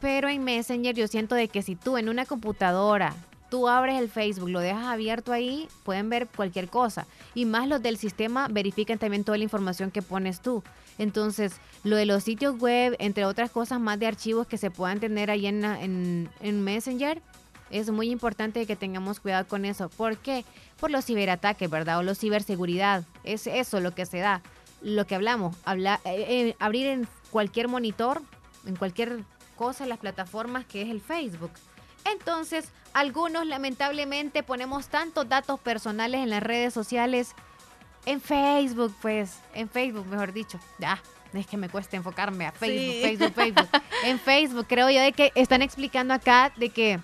Pero 0.00 0.28
en 0.28 0.44
Messenger 0.44 0.94
yo 0.94 1.08
siento 1.08 1.34
de 1.34 1.48
que 1.48 1.62
si 1.62 1.74
tú 1.74 1.96
en 1.96 2.08
una 2.08 2.24
computadora, 2.26 3.14
tú 3.54 3.68
abres 3.68 4.00
el 4.00 4.08
Facebook, 4.08 4.48
lo 4.48 4.58
dejas 4.58 4.86
abierto 4.86 5.32
ahí, 5.32 5.68
pueden 5.84 6.10
ver 6.10 6.26
cualquier 6.26 6.68
cosa. 6.68 7.06
Y 7.36 7.44
más 7.44 7.68
los 7.68 7.80
del 7.80 7.98
sistema 7.98 8.48
verifican 8.50 8.98
también 8.98 9.22
toda 9.22 9.38
la 9.38 9.44
información 9.44 9.92
que 9.92 10.02
pones 10.02 10.40
tú. 10.40 10.64
Entonces, 10.98 11.60
lo 11.84 11.94
de 11.94 12.04
los 12.04 12.24
sitios 12.24 12.58
web, 12.58 12.96
entre 12.98 13.24
otras 13.24 13.52
cosas 13.52 13.78
más 13.78 14.00
de 14.00 14.08
archivos 14.08 14.48
que 14.48 14.58
se 14.58 14.72
puedan 14.72 14.98
tener 14.98 15.30
ahí 15.30 15.46
en, 15.46 15.64
en, 15.64 16.28
en 16.40 16.62
Messenger, 16.64 17.22
es 17.70 17.92
muy 17.92 18.10
importante 18.10 18.66
que 18.66 18.74
tengamos 18.74 19.20
cuidado 19.20 19.46
con 19.46 19.64
eso. 19.64 19.88
¿Por 19.88 20.18
qué? 20.18 20.44
Por 20.80 20.90
los 20.90 21.04
ciberataques, 21.04 21.70
¿verdad? 21.70 21.98
O 21.98 22.02
la 22.02 22.16
ciberseguridad. 22.16 23.04
Es 23.22 23.46
eso 23.46 23.78
lo 23.78 23.94
que 23.94 24.04
se 24.04 24.18
da. 24.18 24.42
Lo 24.82 25.06
que 25.06 25.14
hablamos, 25.14 25.56
habla, 25.64 26.00
eh, 26.04 26.26
eh, 26.28 26.56
abrir 26.58 26.88
en 26.88 27.06
cualquier 27.30 27.68
monitor, 27.68 28.20
en 28.66 28.74
cualquier 28.74 29.20
cosa, 29.54 29.86
las 29.86 29.98
plataformas 29.98 30.64
que 30.64 30.82
es 30.82 30.90
el 30.90 31.00
Facebook. 31.00 31.52
Entonces, 32.04 32.68
algunos 32.92 33.46
lamentablemente 33.46 34.42
ponemos 34.42 34.88
tantos 34.88 35.28
datos 35.28 35.58
personales 35.60 36.20
en 36.20 36.30
las 36.30 36.42
redes 36.42 36.72
sociales, 36.74 37.32
en 38.06 38.20
Facebook, 38.20 38.94
pues, 39.00 39.38
en 39.54 39.68
Facebook, 39.68 40.06
mejor 40.06 40.32
dicho. 40.32 40.60
Ya, 40.78 41.00
es 41.32 41.46
que 41.46 41.56
me 41.56 41.68
cuesta 41.68 41.96
enfocarme 41.96 42.46
a 42.46 42.52
Facebook, 42.52 42.92
Sí. 42.92 43.00
Facebook, 43.02 43.32
Facebook. 43.34 43.68
En 44.04 44.18
Facebook, 44.18 44.66
creo 44.68 44.90
yo 44.90 45.00
de 45.00 45.12
que 45.12 45.32
están 45.34 45.62
explicando 45.62 46.12
acá 46.14 46.52
de 46.56 46.68
que 46.68 47.00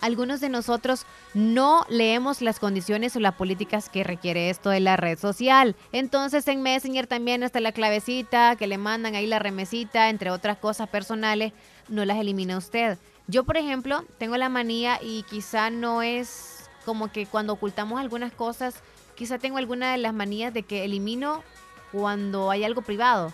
algunos 0.00 0.40
de 0.40 0.48
nosotros 0.48 1.04
no 1.34 1.84
leemos 1.88 2.40
las 2.40 2.58
condiciones 2.58 3.14
o 3.16 3.20
las 3.20 3.34
políticas 3.34 3.88
que 3.90 4.02
requiere 4.02 4.50
esto 4.50 4.70
de 4.70 4.80
la 4.80 4.96
red 4.96 5.18
social. 5.18 5.76
Entonces 5.92 6.48
en 6.48 6.62
Messenger 6.62 7.06
también 7.06 7.42
está 7.42 7.60
la 7.60 7.72
clavecita 7.72 8.56
que 8.56 8.66
le 8.66 8.78
mandan 8.78 9.14
ahí 9.14 9.26
la 9.26 9.38
remesita, 9.38 10.08
entre 10.08 10.30
otras 10.30 10.56
cosas 10.56 10.88
personales, 10.88 11.52
no 11.88 12.04
las 12.04 12.18
elimina 12.18 12.56
usted. 12.56 12.98
Yo, 13.30 13.44
por 13.44 13.56
ejemplo, 13.56 14.04
tengo 14.18 14.36
la 14.36 14.48
manía 14.48 14.98
y 15.00 15.22
quizá 15.22 15.70
no 15.70 16.02
es 16.02 16.68
como 16.84 17.12
que 17.12 17.26
cuando 17.26 17.52
ocultamos 17.52 18.00
algunas 18.00 18.32
cosas, 18.32 18.74
quizá 19.14 19.38
tengo 19.38 19.58
alguna 19.58 19.92
de 19.92 19.98
las 19.98 20.12
manías 20.12 20.52
de 20.52 20.64
que 20.64 20.84
elimino 20.84 21.44
cuando 21.92 22.50
hay 22.50 22.62
algo 22.62 22.82
privado 22.82 23.32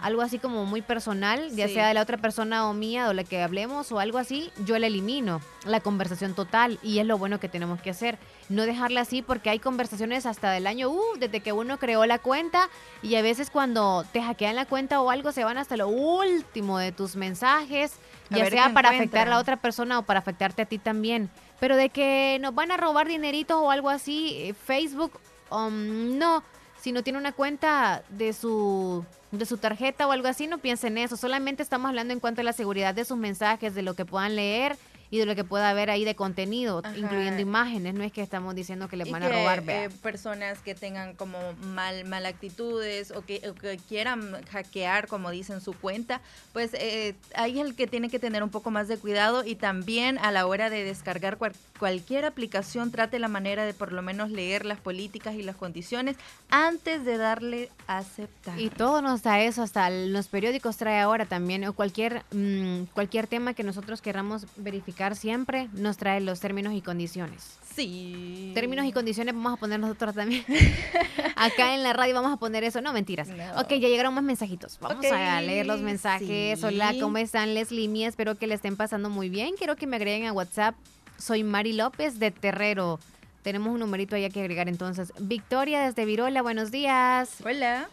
algo 0.00 0.22
así 0.22 0.38
como 0.38 0.64
muy 0.64 0.80
personal, 0.80 1.50
ya 1.54 1.68
Sí. 1.68 1.74
sea 1.74 1.88
de 1.88 1.94
la 1.94 2.00
otra 2.00 2.16
persona 2.16 2.66
o 2.68 2.72
mía, 2.72 3.08
o 3.08 3.12
la 3.12 3.24
que 3.24 3.42
hablemos 3.42 3.92
o 3.92 3.98
algo 3.98 4.16
así, 4.16 4.50
yo 4.64 4.78
la 4.78 4.86
elimino, 4.86 5.42
la 5.66 5.80
conversación 5.80 6.34
total, 6.34 6.78
y 6.82 6.98
es 6.98 7.06
lo 7.06 7.18
bueno 7.18 7.38
que 7.38 7.50
tenemos 7.50 7.80
que 7.82 7.90
hacer. 7.90 8.18
No 8.48 8.62
dejarla 8.64 9.02
así 9.02 9.20
porque 9.20 9.50
hay 9.50 9.58
conversaciones 9.58 10.24
hasta 10.24 10.50
del 10.50 10.66
año, 10.66 10.88
uh, 10.88 11.18
desde 11.18 11.40
que 11.40 11.52
uno 11.52 11.78
creó 11.78 12.06
la 12.06 12.18
cuenta, 12.18 12.70
y 13.02 13.16
a 13.16 13.22
veces 13.22 13.50
cuando 13.50 14.06
te 14.12 14.22
hackean 14.22 14.56
la 14.56 14.64
cuenta 14.64 15.02
o 15.02 15.10
algo, 15.10 15.32
se 15.32 15.44
van 15.44 15.58
hasta 15.58 15.76
lo 15.76 15.88
último 15.88 16.78
de 16.78 16.92
tus 16.92 17.16
mensajes, 17.16 17.92
ya 18.30 18.48
sea 18.48 18.72
para 18.72 18.90
afectar 18.90 19.26
a 19.26 19.30
la 19.30 19.38
otra 19.38 19.56
persona 19.56 19.98
o 19.98 20.02
para 20.02 20.20
afectarte 20.20 20.62
a 20.62 20.66
ti 20.66 20.78
también. 20.78 21.30
Pero 21.58 21.76
de 21.76 21.90
que 21.90 22.38
nos 22.40 22.54
van 22.54 22.70
a 22.70 22.76
robar 22.76 23.08
dineritos 23.08 23.56
o 23.58 23.70
algo 23.70 23.90
así, 23.90 24.34
eh, 24.36 24.54
Facebook, 24.54 25.12
um, 25.50 26.18
no. 26.18 26.42
Si 26.80 26.92
no 26.92 27.02
tiene 27.02 27.18
una 27.18 27.32
cuenta 27.32 28.02
de 28.08 28.32
su, 28.32 29.04
de 29.32 29.44
su 29.44 29.58
tarjeta 29.58 30.06
o 30.06 30.12
algo 30.12 30.28
así, 30.28 30.46
no 30.46 30.58
piensen 30.58 30.96
en 30.96 31.04
eso. 31.04 31.16
Solamente 31.16 31.62
estamos 31.62 31.90
hablando 31.90 32.14
en 32.14 32.20
cuanto 32.20 32.40
a 32.40 32.44
la 32.44 32.54
seguridad 32.54 32.94
de 32.94 33.04
sus 33.04 33.18
mensajes, 33.18 33.74
de 33.74 33.82
lo 33.82 33.94
que 33.94 34.06
puedan 34.06 34.34
leer 34.34 34.78
y 35.10 35.18
de 35.18 35.26
lo 35.26 35.34
que 35.34 35.42
pueda 35.44 35.70
haber 35.70 35.90
ahí 35.90 36.04
de 36.04 36.14
contenido, 36.14 36.80
Ajá. 36.84 36.96
incluyendo 36.96 37.40
imágenes. 37.42 37.94
No 37.94 38.04
es 38.04 38.12
que 38.12 38.22
estamos 38.22 38.54
diciendo 38.54 38.88
que 38.88 38.96
les 38.96 39.08
Y 39.08 39.10
van 39.10 39.22
que, 39.22 39.28
a 39.28 39.32
robar. 39.32 39.62
eh, 39.68 39.88
personas 40.02 40.60
que 40.60 40.74
tengan 40.74 41.14
como 41.14 41.38
mal, 41.64 42.04
mal 42.04 42.26
actitudes 42.26 43.10
o 43.10 43.22
que, 43.24 43.42
o 43.48 43.54
que 43.54 43.78
quieran 43.88 44.40
hackear, 44.50 45.08
como 45.08 45.30
dicen, 45.30 45.60
su 45.60 45.72
cuenta, 45.72 46.20
pues 46.52 46.70
eh, 46.74 47.14
ahí 47.34 47.58
es 47.58 47.66
el 47.66 47.74
que 47.74 47.86
tiene 47.86 48.08
que 48.08 48.18
tener 48.18 48.42
un 48.42 48.50
poco 48.50 48.70
más 48.70 48.86
de 48.88 48.98
cuidado 48.98 49.44
y 49.44 49.54
también 49.56 50.18
a 50.18 50.30
la 50.30 50.46
hora 50.46 50.70
de 50.70 50.84
descargar 50.84 51.38
cual- 51.38 51.54
cualquier 51.78 52.24
aplicación 52.26 52.90
trate 52.92 53.18
la 53.18 53.28
manera 53.28 53.64
de 53.64 53.74
por 53.74 53.92
lo 53.92 54.02
menos 54.02 54.30
leer 54.30 54.64
las 54.66 54.78
políticas 54.78 55.34
y 55.34 55.42
las 55.42 55.56
condiciones 55.56 56.16
antes 56.50 57.04
de 57.04 57.16
darle 57.16 57.70
a 57.86 57.98
aceptar. 57.98 58.60
Y 58.60 58.68
todo 58.68 59.02
nos 59.02 59.22
da 59.22 59.40
eso, 59.40 59.62
hasta 59.62 59.88
los 59.90 60.28
periódicos 60.28 60.76
trae 60.76 61.00
ahora 61.00 61.24
también, 61.26 61.64
o 61.64 61.72
cualquier, 61.72 62.22
mm, 62.32 62.82
cualquier 62.94 63.26
tema 63.26 63.54
que 63.54 63.62
nosotros 63.64 64.00
queramos 64.02 64.46
verificar 64.56 64.99
siempre, 65.16 65.68
nos 65.72 65.96
trae 65.96 66.20
los 66.20 66.40
términos 66.40 66.74
y 66.74 66.82
condiciones. 66.82 67.58
Sí. 67.74 68.52
Términos 68.54 68.84
y 68.84 68.92
condiciones 68.92 69.34
vamos 69.34 69.54
a 69.54 69.56
poner 69.56 69.80
nosotros 69.80 70.14
también. 70.14 70.44
Acá 71.36 71.74
en 71.74 71.82
la 71.82 71.92
radio 71.92 72.14
vamos 72.14 72.32
a 72.32 72.36
poner 72.36 72.64
eso. 72.64 72.80
No, 72.80 72.92
mentiras. 72.92 73.28
Ok, 73.56 73.70
ya 73.70 73.88
llegaron 73.88 74.12
más 74.12 74.24
mensajitos. 74.24 74.78
Vamos 74.80 75.06
a 75.06 75.40
leer 75.40 75.66
los 75.66 75.80
mensajes. 75.80 76.60
sí. 76.60 76.64
Hola, 76.64 76.94
¿cómo 77.00 77.16
están 77.18 77.54
Leslie 77.54 77.88
Mía? 77.88 78.08
Espero 78.08 78.36
que 78.36 78.46
le 78.46 78.54
estén 78.54 78.76
pasando 78.76 79.08
muy 79.08 79.28
bien. 79.28 79.54
Quiero 79.56 79.76
que 79.76 79.86
me 79.86 79.96
agreguen 79.96 80.26
a 80.26 80.32
WhatsApp. 80.32 80.74
Soy 81.18 81.44
Mari 81.44 81.72
López 81.72 82.18
de 82.18 82.30
Terrero. 82.30 82.98
Tenemos 83.42 83.72
un 83.72 83.80
numerito 83.80 84.16
ahí 84.16 84.28
que 84.30 84.40
agregar 84.40 84.68
entonces. 84.68 85.12
Victoria 85.18 85.80
desde 85.82 86.04
Virola, 86.04 86.42
buenos 86.42 86.70
días. 86.70 87.36
Hola. 87.44 87.88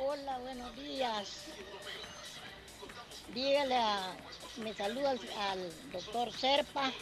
Hola, 0.00 0.38
buenos 0.38 0.74
días. 0.76 1.44
Dígale 3.34 3.76
a, 3.76 4.16
me 4.62 4.74
saluda 4.74 5.10
al, 5.10 5.20
al 5.50 5.72
doctor 5.92 6.32
Serpa, 6.32 6.92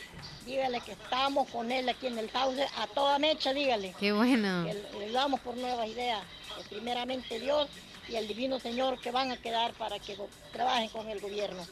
dígale 0.44 0.80
que 0.80 0.92
estamos 0.92 1.48
con 1.50 1.70
él 1.72 1.88
aquí 1.88 2.06
en 2.06 2.18
el 2.18 2.30
house 2.30 2.58
a 2.76 2.86
toda 2.88 3.18
mecha, 3.18 3.52
dígale. 3.52 3.94
Qué 3.98 4.12
bueno. 4.12 4.66
Que 4.66 4.98
le 4.98 5.12
damos 5.12 5.40
por 5.40 5.56
nuevas 5.56 5.88
ideas, 5.88 6.22
que 6.56 6.76
primeramente 6.76 7.40
Dios 7.40 7.68
y 8.08 8.16
el 8.16 8.28
Divino 8.28 8.60
Señor 8.60 9.00
que 9.00 9.10
van 9.10 9.32
a 9.32 9.36
quedar 9.36 9.72
para 9.74 9.98
que 9.98 10.16
trabajen 10.52 10.88
con 10.90 11.08
el 11.08 11.20
gobierno. 11.20 11.66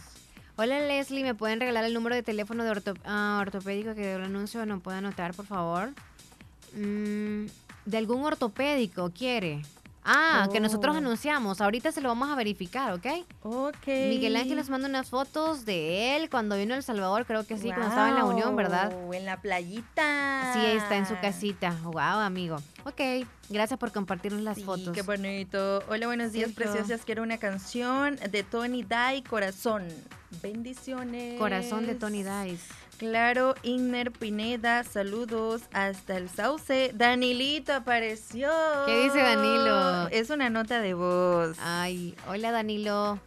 Hola 0.57 0.81
Leslie, 0.81 1.23
¿me 1.23 1.35
pueden 1.35 1.61
regalar 1.61 1.85
el 1.85 1.95
número 1.95 2.17
de 2.17 2.23
teléfono 2.25 2.65
de 2.65 2.71
orto- 2.71 2.99
ah, 3.05 3.39
ortopédico 3.41 3.95
que 3.95 4.15
el 4.15 4.23
anuncio 4.25 4.67
no 4.67 4.81
puede 4.81 4.99
anotar, 4.99 5.33
por 5.33 5.47
favor? 5.47 5.91
Mm, 6.75 7.47
de 7.91 7.99
algún 7.99 8.25
ortopédico, 8.25 9.11
¿quiere? 9.11 9.63
Ah, 10.03 10.49
que 10.51 10.61
nosotros 10.61 10.95
Oh. 10.95 10.99
anunciamos. 10.99 11.61
Ahorita 11.61 11.93
se 11.93 12.01
lo 12.01 12.09
vamos 12.09 12.31
a 12.31 12.35
verificar, 12.35 12.95
¿ok? 12.95 13.07
Ok. 13.43 13.87
Miguel 13.87 14.35
Ángel 14.35 14.57
nos 14.57 14.71
manda 14.71 14.89
unas 14.89 15.11
fotos 15.11 15.67
de 15.67 16.17
él 16.17 16.31
cuando 16.31 16.57
vino 16.57 16.73
a 16.73 16.79
El 16.79 16.83
Salvador, 16.83 17.27
creo 17.27 17.45
que 17.47 17.59
sí, 17.59 17.69
cuando 17.69 17.89
estaba 17.89 18.09
en 18.09 18.15
la 18.15 18.25
Unión, 18.25 18.57
¿verdad? 18.57 18.91
En 19.13 19.27
la 19.27 19.43
playita. 19.43 20.53
Sí, 20.55 20.61
está 20.65 20.97
en 20.97 21.07
su 21.07 21.15
casita. 21.21 21.77
Wow, 21.83 21.99
amigo. 22.01 22.57
Ok, 22.85 23.27
gracias 23.51 23.79
por 23.79 23.93
compartirnos 23.93 24.41
las 24.41 24.57
Sí, 24.57 24.65
fotos. 24.65 24.95
qué 24.95 25.03
bonito. 25.03 25.83
Hola, 25.91 26.07
buenos 26.07 26.33
días, 26.33 26.51
preciosas. 26.53 27.03
Quiero 27.05 27.23
una 27.23 27.37
canción 27.37 28.17
de 28.31 28.43
Tony 28.43 28.83
Dai, 28.83 29.23
Corazón. 29.23 29.87
Bendiciones. 30.43 31.39
Corazón 31.39 31.87
de 31.87 31.95
Tony 31.95 32.23
Dice. 32.23 32.73
Claro, 33.01 33.55
Igner 33.63 34.13
Pineda, 34.13 34.85
saludos 34.85 35.63
hasta 35.73 36.19
el 36.19 36.29
Sauce. 36.29 36.91
Danilito 36.93 37.73
apareció. 37.73 38.51
¿Qué 38.85 39.05
dice 39.05 39.23
Danilo? 39.23 40.09
Es 40.09 40.29
una 40.29 40.51
nota 40.51 40.83
de 40.83 40.93
voz. 40.93 41.57
Ay, 41.63 42.15
hola 42.29 42.53
Danilo. 42.53 43.19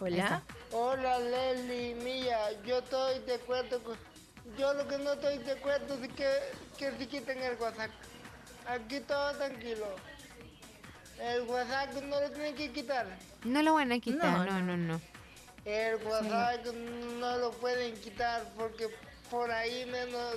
Hola. 0.00 0.42
Hola 0.70 1.18
Leslie, 1.18 1.96
mía, 1.96 2.38
yo 2.64 2.78
estoy 2.78 3.18
de 3.26 3.34
acuerdo 3.34 3.78
con... 3.82 3.94
Yo 4.58 4.72
lo 4.72 4.88
que 4.88 4.96
no 4.96 5.12
estoy 5.12 5.36
de 5.36 5.52
acuerdo 5.52 5.98
es 6.02 6.08
que, 6.14 6.30
que 6.78 6.92
se 6.92 7.06
quiten 7.08 7.42
el 7.42 7.58
WhatsApp. 7.58 7.90
Aquí 8.66 9.00
todo 9.00 9.32
tranquilo. 9.32 9.84
El 11.20 11.42
WhatsApp 11.42 11.92
no 12.04 12.18
lo 12.22 12.30
tienen 12.30 12.54
que 12.54 12.72
quitar. 12.72 13.06
No 13.44 13.62
lo 13.62 13.74
van 13.74 13.92
a 13.92 13.98
quitar, 13.98 14.32
No, 14.32 14.44
no, 14.46 14.62
no, 14.62 14.76
no. 14.78 15.00
El 15.64 15.96
WhatsApp 16.06 16.66
no 17.20 17.36
lo 17.38 17.50
pueden 17.52 17.94
quitar 17.96 18.44
porque 18.56 18.88
por 19.30 19.50
ahí 19.50 19.84
menos... 19.86 20.36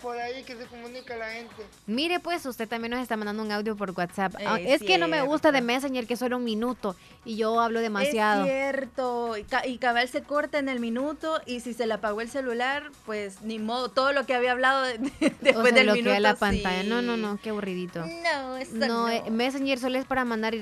Por 0.00 0.16
ahí 0.16 0.42
que 0.42 0.56
se 0.56 0.66
comunica 0.66 1.16
la 1.16 1.30
gente. 1.30 1.54
Mire, 1.86 2.18
pues 2.18 2.44
usted 2.44 2.68
también 2.68 2.90
nos 2.90 3.00
está 3.00 3.16
mandando 3.16 3.40
un 3.44 3.52
audio 3.52 3.76
por 3.76 3.92
WhatsApp. 3.92 4.34
Es 4.36 4.46
Ah, 4.48 4.58
es 4.60 4.82
que 4.82 4.98
no 4.98 5.06
me 5.06 5.22
gusta 5.22 5.52
de. 5.52 5.60
Messenger 5.60 6.08
que 6.08 6.16
solo 6.16 6.38
un 6.38 6.44
minuto 6.44 6.96
y 7.24 7.36
yo 7.36 7.60
hablo 7.60 7.78
demasiado. 7.80 8.44
Es 8.44 8.50
cierto. 8.50 9.36
Y, 9.38 9.44
ca- 9.44 9.64
y 9.64 9.78
cabal 9.78 10.08
se 10.08 10.24
corta 10.24 10.58
en 10.58 10.68
el 10.68 10.80
minuto 10.80 11.40
y 11.46 11.60
si 11.60 11.72
se 11.72 11.86
le 11.86 11.94
apagó 11.94 12.20
el 12.20 12.28
celular, 12.28 12.90
pues 13.06 13.42
ni 13.42 13.60
modo. 13.60 13.90
Todo 13.90 14.12
lo 14.12 14.26
que 14.26 14.34
había 14.34 14.50
hablado 14.50 14.82
de- 14.82 14.98
después 15.40 15.68
se 15.68 15.72
del 15.84 15.92
minuto. 15.92 16.18
la 16.18 16.34
pantalla. 16.34 16.82
sí. 16.82 16.88
No, 16.88 17.00
no, 17.00 17.16
no, 17.16 17.38
qué 17.40 17.50
aburridito. 17.50 18.04
No, 18.04 18.56
eso 18.56 18.72
No, 18.74 18.86
no. 18.88 19.08
eh, 19.08 19.22
Messenger 19.30 19.78
solo 19.78 19.98
es 20.00 20.04
para 20.04 20.24
mandar 20.24 20.56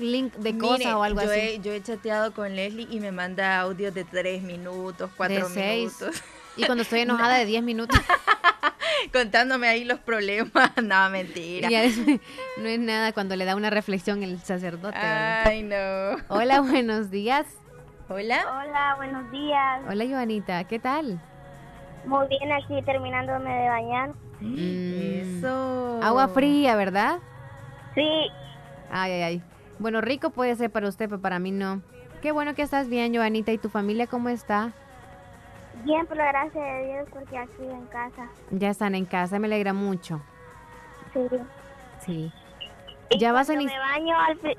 link 0.00 0.34
de 0.34 0.52
Mire, 0.52 0.58
cosa 0.66 0.98
o 0.98 1.02
algo 1.02 1.22
yo 1.22 1.30
así. 1.30 1.40
He, 1.40 1.58
yo 1.60 1.72
he 1.72 1.82
chateado 1.82 2.32
con 2.32 2.54
Leslie 2.56 2.86
y 2.90 3.00
me 3.00 3.12
manda 3.12 3.60
audios 3.60 3.94
de 3.94 4.04
tres 4.04 4.42
minutos, 4.42 5.10
cuatro 5.16 5.48
de 5.48 5.54
seis. 5.54 5.96
minutos. 6.00 6.22
Y 6.56 6.64
cuando 6.64 6.82
estoy 6.82 7.00
enojada 7.02 7.36
de 7.36 7.44
10 7.46 7.62
minutos. 7.62 8.00
Contándome 9.12 9.68
ahí 9.68 9.84
los 9.84 9.98
problemas. 10.00 10.52
no, 10.82 11.10
mentira. 11.10 11.68
y 11.68 11.72
ya 11.72 11.84
es- 11.84 11.98
no 12.06 12.66
es 12.68 12.78
nada 12.80 13.12
cuando 13.12 13.36
le 13.36 13.44
da 13.44 13.54
una 13.56 13.70
reflexión 13.70 14.22
el 14.22 14.40
sacerdote. 14.40 14.96
¿verdad? 14.98 15.42
Ay, 15.46 15.62
no. 15.62 15.76
Hola, 16.28 16.60
buenos 16.60 17.10
días. 17.10 17.46
Hola. 18.08 18.42
Hola, 18.48 18.94
buenos 18.96 19.30
días. 19.30 19.82
Hola, 19.88 20.04
Joanita. 20.08 20.64
¿Qué 20.64 20.78
tal? 20.78 21.20
Muy 22.06 22.26
bien, 22.28 22.50
aquí 22.52 22.82
terminándome 22.84 23.50
de 23.54 23.68
bañar. 23.68 24.10
Mm, 24.40 25.38
Eso. 25.38 26.00
Agua 26.02 26.28
fría, 26.28 26.74
¿verdad? 26.76 27.18
Sí. 27.94 28.08
Ay, 28.90 29.12
ay, 29.12 29.22
ay. 29.22 29.42
Bueno, 29.78 30.00
rico 30.00 30.30
puede 30.30 30.54
ser 30.56 30.70
para 30.70 30.88
usted, 30.88 31.08
pero 31.08 31.20
para 31.20 31.38
mí 31.38 31.50
no. 31.50 31.82
Qué 32.22 32.32
bueno 32.32 32.54
que 32.54 32.62
estás 32.62 32.88
bien, 32.88 33.14
Joanita. 33.14 33.52
¿Y 33.52 33.58
tu 33.58 33.68
familia 33.68 34.06
cómo 34.06 34.28
está? 34.28 34.72
Bien, 35.84 36.04
por 36.06 36.16
la 36.16 36.26
gracia 36.32 36.60
de 36.62 36.86
Dios, 36.92 37.08
porque 37.12 37.38
aquí 37.38 37.62
en 37.62 37.86
casa. 37.86 38.28
Ya 38.50 38.70
están 38.70 38.94
en 38.96 39.04
casa, 39.04 39.38
me 39.38 39.46
alegra 39.46 39.72
mucho. 39.72 40.20
Sí. 41.12 41.20
Sí. 42.00 42.32
Y 43.10 43.18
Ya 43.18 43.32
vas 43.32 43.48
a 43.50 43.54
me 43.54 43.64
baño 43.78 44.18
al 44.18 44.36
pri- 44.38 44.58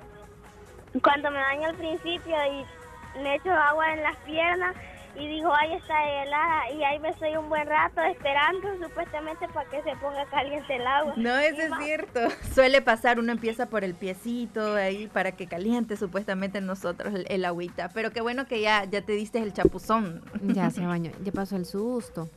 cuando 1.03 1.29
me 1.31 1.39
baño 1.39 1.67
al 1.67 1.75
principio 1.75 2.35
y 2.51 3.19
me 3.21 3.35
echo 3.35 3.51
agua 3.51 3.93
en 3.93 4.01
las 4.03 4.15
piernas 4.17 4.75
y 5.15 5.27
digo, 5.27 5.51
ay, 5.53 5.73
está 5.73 6.21
helada 6.23 6.71
y 6.71 6.83
ahí 6.83 6.99
me 6.99 7.09
estoy 7.09 7.35
un 7.35 7.49
buen 7.49 7.67
rato 7.67 8.01
esperando 8.01 8.67
supuestamente 8.81 9.47
para 9.49 9.69
que 9.69 9.81
se 9.83 9.95
ponga 9.97 10.25
caliente 10.25 10.75
el 10.75 10.85
agua. 10.87 11.13
No, 11.17 11.37
eso 11.37 11.57
Y 11.57 11.63
es 11.65 11.69
más- 11.69 11.83
cierto. 11.83 12.19
Suele 12.53 12.81
pasar, 12.81 13.19
uno 13.19 13.31
empieza 13.31 13.65
por 13.67 13.83
el 13.83 13.95
piecito 13.95 14.75
ahí 14.75 15.07
para 15.07 15.31
que 15.33 15.47
caliente 15.47 15.97
supuestamente 15.97 16.61
nosotros 16.61 17.13
el, 17.13 17.25
el 17.29 17.43
agüita. 17.45 17.89
Pero 17.93 18.11
qué 18.11 18.21
bueno 18.21 18.45
que 18.45 18.61
ya, 18.61 18.85
ya 18.85 19.01
te 19.01 19.13
diste 19.13 19.39
el 19.39 19.53
chapuzón. 19.53 20.23
Ya 20.41 20.69
se 20.69 20.85
bañó, 20.85 21.11
ya 21.23 21.31
pasó 21.31 21.55
el 21.57 21.65
susto. 21.65 22.29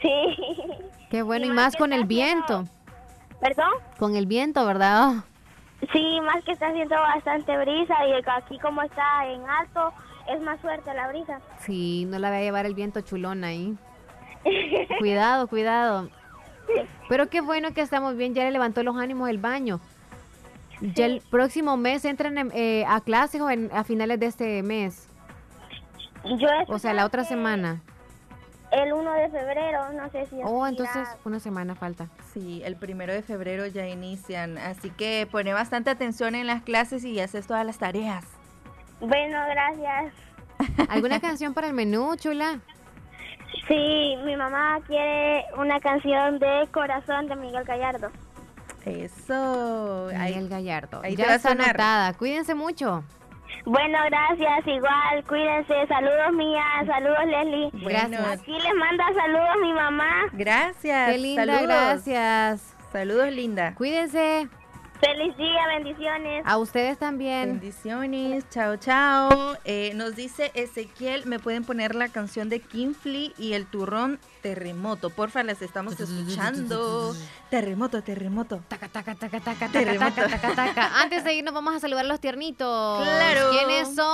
Sí. 0.00 0.36
Qué 1.10 1.22
bueno, 1.22 1.46
y, 1.46 1.48
Y 1.48 1.52
más 1.52 1.76
con 1.76 1.92
el 1.92 2.04
viento. 2.04 2.64
¿Perdón? 3.40 3.70
Con 3.98 4.16
el 4.16 4.26
viento, 4.26 4.64
¿verdad? 4.66 5.24
Sí, 5.92 6.20
más 6.22 6.42
que 6.44 6.52
está 6.52 6.68
haciendo 6.68 6.96
bastante 6.96 7.56
brisa 7.58 7.94
y 8.06 8.12
aquí 8.14 8.58
como 8.60 8.82
está 8.82 9.26
en 9.26 9.42
alto 9.48 9.92
es 10.28 10.40
más 10.42 10.60
fuerte 10.60 10.92
la 10.94 11.08
brisa. 11.08 11.40
Sí, 11.60 12.04
no 12.08 12.18
la 12.18 12.28
voy 12.30 12.38
a 12.38 12.42
llevar 12.42 12.66
el 12.66 12.74
viento 12.74 13.00
chulón 13.00 13.44
ahí. 13.44 13.76
Cuidado, 14.98 15.46
cuidado. 15.48 16.08
Pero 17.08 17.28
qué 17.28 17.40
bueno 17.40 17.72
que 17.72 17.80
estamos 17.80 18.16
bien, 18.16 18.34
ya 18.34 18.44
le 18.44 18.50
levantó 18.50 18.82
los 18.82 18.96
ánimos 18.96 19.28
el 19.30 19.38
baño. 19.38 19.80
Ya 20.80 21.06
el 21.06 21.22
próximo 21.30 21.76
mes 21.76 22.04
entran 22.04 22.36
en- 22.38 22.52
eh, 22.54 22.84
a 22.86 23.00
clases 23.00 23.40
o 23.40 23.48
en- 23.50 23.70
a 23.72 23.82
finales 23.84 24.20
de 24.20 24.26
este 24.26 24.62
mes. 24.62 25.08
Yo 26.24 26.48
O 26.68 26.78
sea, 26.78 26.92
la 26.92 27.06
otra 27.06 27.24
semana. 27.24 27.80
el 28.72 28.92
1 28.92 29.12
de 29.14 29.30
febrero, 29.30 29.92
no 29.92 30.10
sé 30.10 30.26
si 30.26 30.36
Oh, 30.44 30.66
entonces 30.66 31.08
una 31.24 31.38
semana 31.40 31.74
falta. 31.76 32.08
Sí, 32.34 32.60
el 32.64 32.76
primero 32.76 33.12
de 33.12 33.22
febrero 33.22 33.66
ya 33.66 33.86
inician. 33.88 34.58
Así 34.58 34.90
que 34.90 35.26
pone 35.30 35.54
bastante 35.54 35.88
atención 35.88 36.34
en 36.34 36.46
las 36.48 36.62
clases 36.62 37.04
y 37.04 37.18
haces 37.20 37.46
todas 37.46 37.64
las 37.64 37.78
tareas. 37.78 38.24
Bueno, 39.00 39.38
gracias. 39.50 40.14
¿Alguna 40.88 41.20
canción 41.20 41.54
para 41.54 41.68
el 41.68 41.74
menú, 41.74 42.16
chula? 42.16 42.60
Sí, 43.68 44.16
mi 44.24 44.36
mamá 44.36 44.78
quiere 44.86 45.44
una 45.58 45.80
canción 45.80 46.38
de 46.38 46.68
Corazón 46.70 47.26
de 47.26 47.36
Miguel 47.36 47.64
Gallardo. 47.64 48.10
Eso. 48.84 50.08
Miguel 50.12 50.48
Gallardo. 50.48 51.00
ahí 51.02 51.16
ya 51.16 51.34
está 51.34 51.50
anotada. 51.50 52.12
Cuídense 52.14 52.54
mucho. 52.54 53.02
Bueno, 53.64 53.98
gracias, 54.06 54.66
igual, 54.66 55.24
cuídense. 55.26 55.86
Saludos, 55.88 56.32
Mía. 56.34 56.62
Saludos, 56.86 57.26
Leslie. 57.26 57.70
Gracias. 57.72 58.40
Aquí 58.40 58.52
les 58.52 58.74
manda 58.76 59.04
saludos 59.12 59.56
mi 59.60 59.72
mamá. 59.72 60.26
Gracias. 60.32 61.10
Qué 61.10 61.18
linda, 61.18 61.46
saludos. 61.46 61.66
gracias. 61.66 62.76
Saludos, 62.92 63.32
linda. 63.32 63.74
Cuídense. 63.74 64.48
Feliz 65.00 65.36
día, 65.36 65.66
bendiciones. 65.68 66.42
A 66.46 66.56
ustedes 66.58 66.98
también. 66.98 67.58
Bendiciones, 67.58 68.48
chao, 68.48 68.76
chao. 68.76 69.56
Eh, 69.64 69.92
nos 69.94 70.16
dice 70.16 70.50
Ezequiel, 70.54 71.26
me 71.26 71.38
pueden 71.38 71.64
poner 71.64 71.94
la 71.94 72.08
canción 72.08 72.48
de 72.48 72.60
Kinfly 72.60 73.34
y 73.38 73.52
el 73.52 73.66
turrón 73.66 74.18
Terremoto. 74.46 75.10
Porfa, 75.10 75.42
las 75.42 75.60
estamos 75.60 75.98
escuchando. 75.98 77.16
Terremoto, 77.50 78.00
terremoto. 78.02 78.62
Taca, 78.68 78.88
taca, 78.88 79.16
taca, 79.16 79.40
taca, 79.40 79.68
Terremoto. 79.68 80.14
taca, 80.14 80.28
taca, 80.28 80.54
taca, 80.54 80.74
taca. 80.74 81.00
Antes 81.02 81.24
de 81.24 81.34
irnos 81.34 81.52
vamos 81.52 81.74
a 81.74 81.80
saludar 81.80 82.04
a 82.04 82.08
los 82.08 82.20
tiernitos. 82.20 83.02
Claro. 83.02 83.50
¿Quiénes 83.50 83.88
son? 83.88 84.06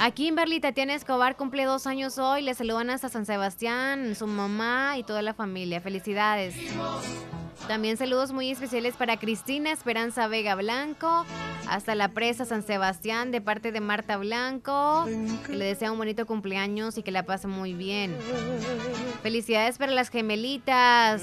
A 0.00 0.10
Kimberly 0.14 0.60
Tatiana 0.60 0.92
Escobar 0.94 1.36
cumple 1.36 1.64
dos 1.64 1.86
años 1.86 2.18
hoy. 2.18 2.42
Le 2.42 2.52
saludan 2.52 2.90
hasta 2.90 3.08
San 3.08 3.24
Sebastián, 3.24 4.14
su 4.14 4.26
mamá 4.26 4.98
y 4.98 5.02
toda 5.02 5.22
la 5.22 5.32
familia. 5.32 5.80
Felicidades. 5.80 6.54
También 7.68 7.98
saludos 7.98 8.32
muy 8.32 8.50
especiales 8.50 8.94
para 8.96 9.18
Cristina 9.18 9.70
Esperanza 9.72 10.26
Vega 10.26 10.54
Blanco, 10.54 11.26
hasta 11.68 11.94
la 11.94 12.08
presa 12.08 12.46
San 12.46 12.62
Sebastián 12.62 13.30
de 13.30 13.42
parte 13.42 13.72
de 13.72 13.80
Marta 13.82 14.16
Blanco, 14.16 15.04
que 15.44 15.52
le 15.54 15.66
desea 15.66 15.92
un 15.92 15.98
bonito 15.98 16.24
cumpleaños 16.24 16.96
y 16.96 17.02
que 17.02 17.10
la 17.10 17.24
pase 17.24 17.46
muy 17.46 17.74
bien. 17.74 18.16
Felicidades 19.22 19.78
para 19.78 19.92
las 19.92 20.10
gemelitas 20.10 21.22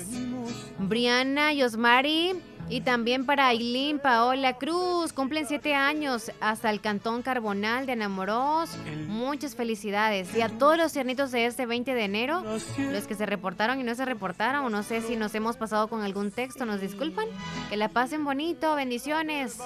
Brianna 0.79 1.53
y 1.53 1.63
Osmari. 1.63 2.35
Y 2.67 2.81
también 2.81 3.27
para 3.27 3.47
Aileen 3.47 3.99
Paola 3.99 4.53
Cruz, 4.57 5.13
cumplen 5.13 5.45
siete 5.47 5.75
años 5.75 6.31
hasta 6.41 6.71
el 6.71 6.81
Cantón 6.81 7.21
Carbonal 7.21 7.85
de 7.85 7.93
Enamoros. 7.93 8.75
Muchas 9.07 9.55
felicidades. 9.55 10.35
Y 10.35 10.41
a 10.41 10.49
todos 10.49 10.75
los 10.75 10.91
tiernitos 10.91 11.31
de 11.31 11.45
este 11.45 11.67
20 11.67 11.93
de 11.93 12.03
enero, 12.03 12.43
los 12.91 13.05
que 13.05 13.13
se 13.13 13.27
reportaron 13.27 13.79
y 13.79 13.83
no 13.83 13.93
se 13.93 14.03
reportaron, 14.03 14.65
o 14.65 14.69
no 14.71 14.81
sé 14.81 15.01
si 15.01 15.15
nos 15.15 15.35
hemos 15.35 15.57
pasado 15.57 15.87
con 15.87 16.01
algún 16.01 16.31
texto, 16.31 16.65
nos 16.65 16.81
disculpan. 16.81 17.27
Que 17.69 17.77
la 17.77 17.89
pasen 17.89 18.25
bonito, 18.25 18.73
bendiciones. 18.75 19.59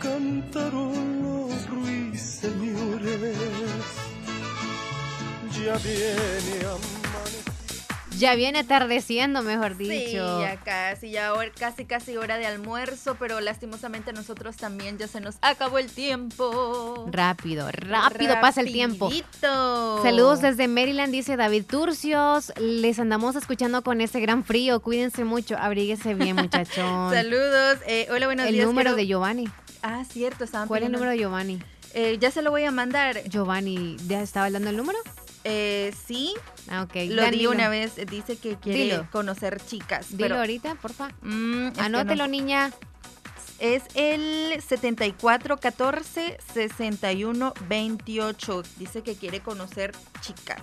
cantaron 0.00 1.11
Ya 5.64 5.76
viene 5.78 6.64
amaneciendo. 6.64 6.80
Ya 8.18 8.34
viene 8.36 8.58
atardeciendo, 8.60 9.42
mejor 9.42 9.76
Sí, 9.76 9.84
dicho. 9.88 10.40
ya 10.40 10.56
casi, 10.56 11.10
ya 11.10 11.32
casi 11.58 11.84
casi 11.86 12.16
hora 12.16 12.36
de 12.38 12.46
almuerzo, 12.46 13.16
pero 13.18 13.40
lastimosamente 13.40 14.12
nosotros 14.12 14.56
también 14.56 14.98
ya 14.98 15.08
se 15.08 15.20
nos 15.20 15.36
acabó 15.40 15.78
el 15.78 15.88
tiempo. 15.90 17.08
Rápido, 17.10 17.68
rápido 17.72 18.34
pasa 18.40 18.60
el 18.60 18.72
tiempo. 18.72 19.10
Saludos 20.02 20.40
desde 20.40 20.68
Maryland, 20.68 21.12
dice 21.12 21.36
David 21.36 21.64
Turcios. 21.66 22.52
Les 22.60 22.98
andamos 23.00 23.34
escuchando 23.34 23.82
con 23.82 24.00
ese 24.00 24.20
gran 24.20 24.44
frío. 24.44 24.80
Cuídense 24.80 25.24
mucho, 25.24 25.56
abríguese 25.58 26.14
bien, 26.14 26.36
muchachón. 26.36 27.12
Saludos. 27.12 27.78
eh, 27.86 28.06
hola, 28.10 28.26
buenos 28.26 28.46
el 28.46 28.52
días. 28.54 28.66
número 28.66 28.90
quiero- 28.90 28.96
de 28.96 29.06
Giovanni. 29.06 29.48
Ah, 29.82 30.04
cierto, 30.08 30.44
estaban 30.44 30.68
¿Cuál 30.68 30.82
es 30.82 30.86
el 30.86 30.92
número 30.92 31.10
de 31.10 31.18
Giovanni? 31.18 31.60
Eh, 31.94 32.18
ya 32.20 32.30
se 32.30 32.40
lo 32.42 32.50
voy 32.50 32.64
a 32.64 32.70
mandar. 32.70 33.22
Giovanni, 33.24 33.96
¿ya 34.06 34.22
estaba 34.22 34.48
dando 34.50 34.70
el 34.70 34.76
número? 34.76 34.98
Eh, 35.44 35.92
sí. 36.06 36.34
Ah. 36.68 36.86
Lo 37.08 37.30
di 37.30 37.46
una 37.46 37.68
vez, 37.68 37.98
eh, 37.98 38.04
dice 38.06 38.36
que 38.36 38.56
quiere 38.56 38.84
Dilo. 38.84 39.08
conocer 39.10 39.60
chicas. 39.64 40.08
Dilo 40.10 40.18
pero- 40.20 40.36
ahorita, 40.38 40.74
porfa. 40.76 41.10
Mm, 41.22 41.68
Anótelo, 41.78 42.24
no. 42.24 42.28
niña. 42.30 42.70
Es 43.58 43.82
el 43.94 44.60
7414 44.60 46.38
6128. 46.52 48.62
Dice 48.78 49.02
que 49.02 49.14
quiere 49.16 49.40
conocer 49.40 49.92
chicas. 50.20 50.60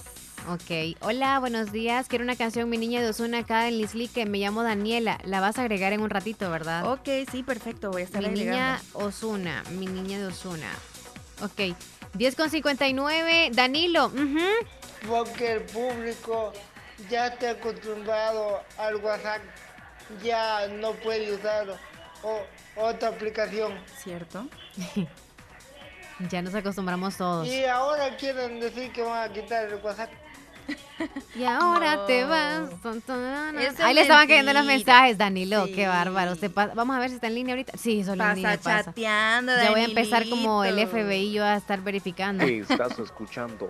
Ok. 0.49 0.97
Hola, 1.01 1.39
buenos 1.39 1.72
días. 1.72 2.07
Quiero 2.07 2.23
una 2.23 2.35
canción, 2.35 2.69
mi 2.69 2.77
niña 2.77 3.01
de 3.01 3.10
Osuna, 3.10 3.39
acá 3.39 3.68
en 3.68 3.77
Lisli, 3.77 4.07
que 4.07 4.26
me 4.26 4.38
llamo 4.39 4.64
Daniela. 4.64 5.19
La 5.26 5.39
vas 5.41 5.57
a 5.60 5.61
agregar 5.61 5.93
en 5.93 6.01
un 6.01 6.10
ratito, 6.10 6.49
¿verdad? 6.49 6.89
Ok, 6.91 7.07
sí, 7.31 7.43
perfecto. 7.43 7.91
Voy 7.91 8.01
a 8.01 8.06
estar 8.06 8.22
Mi 8.22 8.30
niña 8.30 8.76
agregando. 8.76 9.06
Osuna, 9.07 9.64
mi 9.77 9.85
niña 9.88 10.18
de 10.19 10.27
Osuna. 10.27 10.69
Ok. 11.41 11.76
10 12.14 12.36
con 12.36 12.49
59. 12.49 13.52
Danilo. 13.53 14.06
ujú. 14.07 14.40
Porque 15.07 15.53
el 15.53 15.61
público 15.64 16.52
ya 17.10 17.27
está 17.27 17.52
acostumbrado 17.52 18.61
al 18.77 18.95
WhatsApp, 18.98 19.41
ya 20.22 20.68
no 20.68 20.91
puede 20.94 21.31
usar 21.34 21.68
o- 22.23 22.45
otra 22.76 23.10
aplicación. 23.10 23.80
¿Cierto? 23.98 24.45
Ya 26.30 26.41
nos 26.41 26.53
acostumbramos 26.53 27.15
todos. 27.15 27.48
Y 27.48 27.64
ahora 27.64 28.18
quieren 28.18 28.60
decir 28.60 28.91
que 28.91 29.02
van 29.02 29.30
a 29.30 29.34
quitar 29.34 29.68
el 29.69 29.76
WhatsApp. 29.76 30.10
Y 31.36 31.44
ahora 31.44 31.96
No. 31.96 32.06
te 32.06 32.24
vas. 32.26 32.70
Tun, 32.82 33.02
na, 33.08 33.52
na. 33.52 33.64
Eso 33.64 33.84
Ahí 33.84 33.90
es 33.91 33.96
le 33.96 34.02
estaban 34.02 34.28
cayendo 34.28 34.54
los 34.54 34.66
mentira. 34.66 34.94
mensajes, 34.94 35.18
Danilo. 35.18 35.66
Qué 35.74 35.88
bárbaro. 35.88 36.34
Usted 36.34 36.52
pa- 36.52 36.72
Vamos 36.76 36.96
a 36.96 37.00
ver 37.00 37.10
si 37.10 37.16
está 37.16 37.28
en 37.28 37.36
línea 37.36 37.54
ahorita. 37.54 37.78
Sí, 37.78 38.04
solo 38.04 38.14
en 38.24 38.30
Pasa 38.30 38.36
línea 38.36 38.58
pasa. 38.58 38.84
chateando, 38.86 39.52
Ya 39.56 39.72
voy 39.72 39.82
a 39.82 39.86
empezar 39.86 40.28
como 40.30 40.64
el. 40.64 40.80
FBI 40.80 41.32
yo 41.32 41.44
a 41.46 41.56
estar 41.56 41.82
verificando. 41.82 42.44
Estás 42.44 42.98
escuchando 43.00 43.68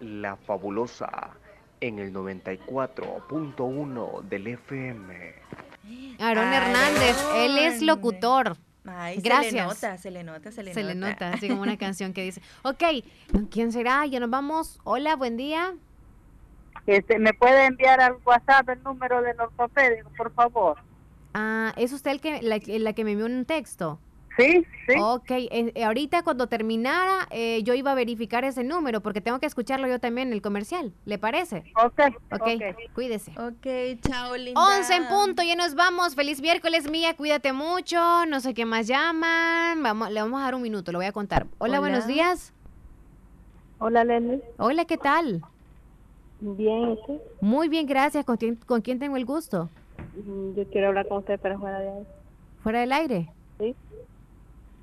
La 0.00 0.36
Fabulosa 0.36 1.30
en 1.80 1.98
el 1.98 2.12
94.1 2.12 4.22
del 4.28 4.46
FM. 4.46 5.34
Aarón 6.18 6.52
Hernández, 6.52 7.16
él 7.36 7.58
es 7.58 7.82
locutor. 7.82 8.56
Ay, 8.86 9.18
Gracias. 9.20 9.50
Se 9.50 9.56
le 9.56 9.62
nota, 9.64 9.98
se 9.98 10.10
le 10.10 10.24
nota, 10.24 10.52
se 10.52 10.62
le 10.62 10.74
Se 10.74 10.82
nota. 10.82 10.94
le 10.94 11.00
nota, 11.00 11.30
así 11.32 11.48
como 11.48 11.62
una 11.62 11.76
canción 11.78 12.12
que 12.12 12.22
dice, 12.22 12.40
ok, 12.62 12.82
¿quién 13.50 13.72
será? 13.72 14.06
Ya 14.06 14.20
nos 14.20 14.30
vamos. 14.30 14.78
Hola, 14.84 15.16
buen 15.16 15.36
día. 15.36 15.74
Este, 16.90 17.20
¿Me 17.20 17.32
puede 17.32 17.66
enviar 17.66 18.00
al 18.00 18.16
WhatsApp 18.26 18.68
el 18.68 18.82
número 18.82 19.22
del 19.22 19.40
ortopédico, 19.40 20.10
por 20.16 20.32
favor? 20.34 20.76
Ah, 21.34 21.72
¿es 21.76 21.92
usted 21.92 22.10
el 22.10 22.20
que, 22.20 22.42
la, 22.42 22.58
la 22.66 22.92
que 22.94 23.04
me 23.04 23.12
envió 23.12 23.26
un 23.26 23.44
texto? 23.44 24.00
Sí, 24.36 24.66
sí. 24.88 24.94
Ok, 25.00 25.30
eh, 25.30 25.72
eh, 25.76 25.84
ahorita 25.84 26.24
cuando 26.24 26.48
terminara 26.48 27.28
eh, 27.30 27.62
yo 27.62 27.74
iba 27.74 27.92
a 27.92 27.94
verificar 27.94 28.44
ese 28.44 28.64
número 28.64 29.02
porque 29.02 29.20
tengo 29.20 29.38
que 29.38 29.46
escucharlo 29.46 29.86
yo 29.86 30.00
también 30.00 30.28
en 30.28 30.34
el 30.34 30.42
comercial, 30.42 30.92
¿le 31.04 31.16
parece? 31.16 31.62
Ok, 31.80 32.00
ok, 32.32 32.92
cuídese. 32.92 33.30
Ok, 33.38 34.00
chao, 34.08 34.36
linda. 34.36 34.60
11 34.60 34.92
en 34.96 35.06
punto, 35.06 35.44
ya 35.44 35.54
nos 35.54 35.76
vamos. 35.76 36.16
Feliz 36.16 36.40
miércoles, 36.40 36.90
mía. 36.90 37.14
Cuídate 37.16 37.52
mucho. 37.52 38.26
No 38.26 38.40
sé 38.40 38.52
qué 38.52 38.64
más 38.64 38.88
llaman. 38.88 39.80
Vamos, 39.80 40.10
le 40.10 40.20
vamos 40.22 40.40
a 40.40 40.44
dar 40.44 40.56
un 40.56 40.62
minuto, 40.62 40.90
lo 40.90 40.98
voy 40.98 41.06
a 41.06 41.12
contar. 41.12 41.46
Hola, 41.58 41.74
Hola. 41.74 41.80
buenos 41.80 42.08
días. 42.08 42.52
Hola, 43.78 44.02
Leslie. 44.02 44.42
Hola, 44.58 44.84
¿qué 44.86 44.96
tal? 44.96 45.44
Bien, 46.40 46.92
¿y 46.92 46.98
tú? 47.06 47.20
Muy 47.40 47.68
bien, 47.68 47.86
gracias. 47.86 48.24
¿Con 48.24 48.36
quién, 48.36 48.56
con 48.56 48.80
quién 48.80 48.98
tengo 48.98 49.16
el 49.16 49.24
gusto? 49.24 49.68
Mm, 50.16 50.54
Yo 50.54 50.64
quiero 50.70 50.88
hablar 50.88 51.06
con 51.08 51.18
usted, 51.18 51.38
pero 51.40 51.58
fuera 51.58 51.78
de 51.80 51.88
ahí. 51.90 52.06
¿Fuera 52.62 52.80
del 52.80 52.92
aire? 52.92 53.28
Sí. 53.58 53.74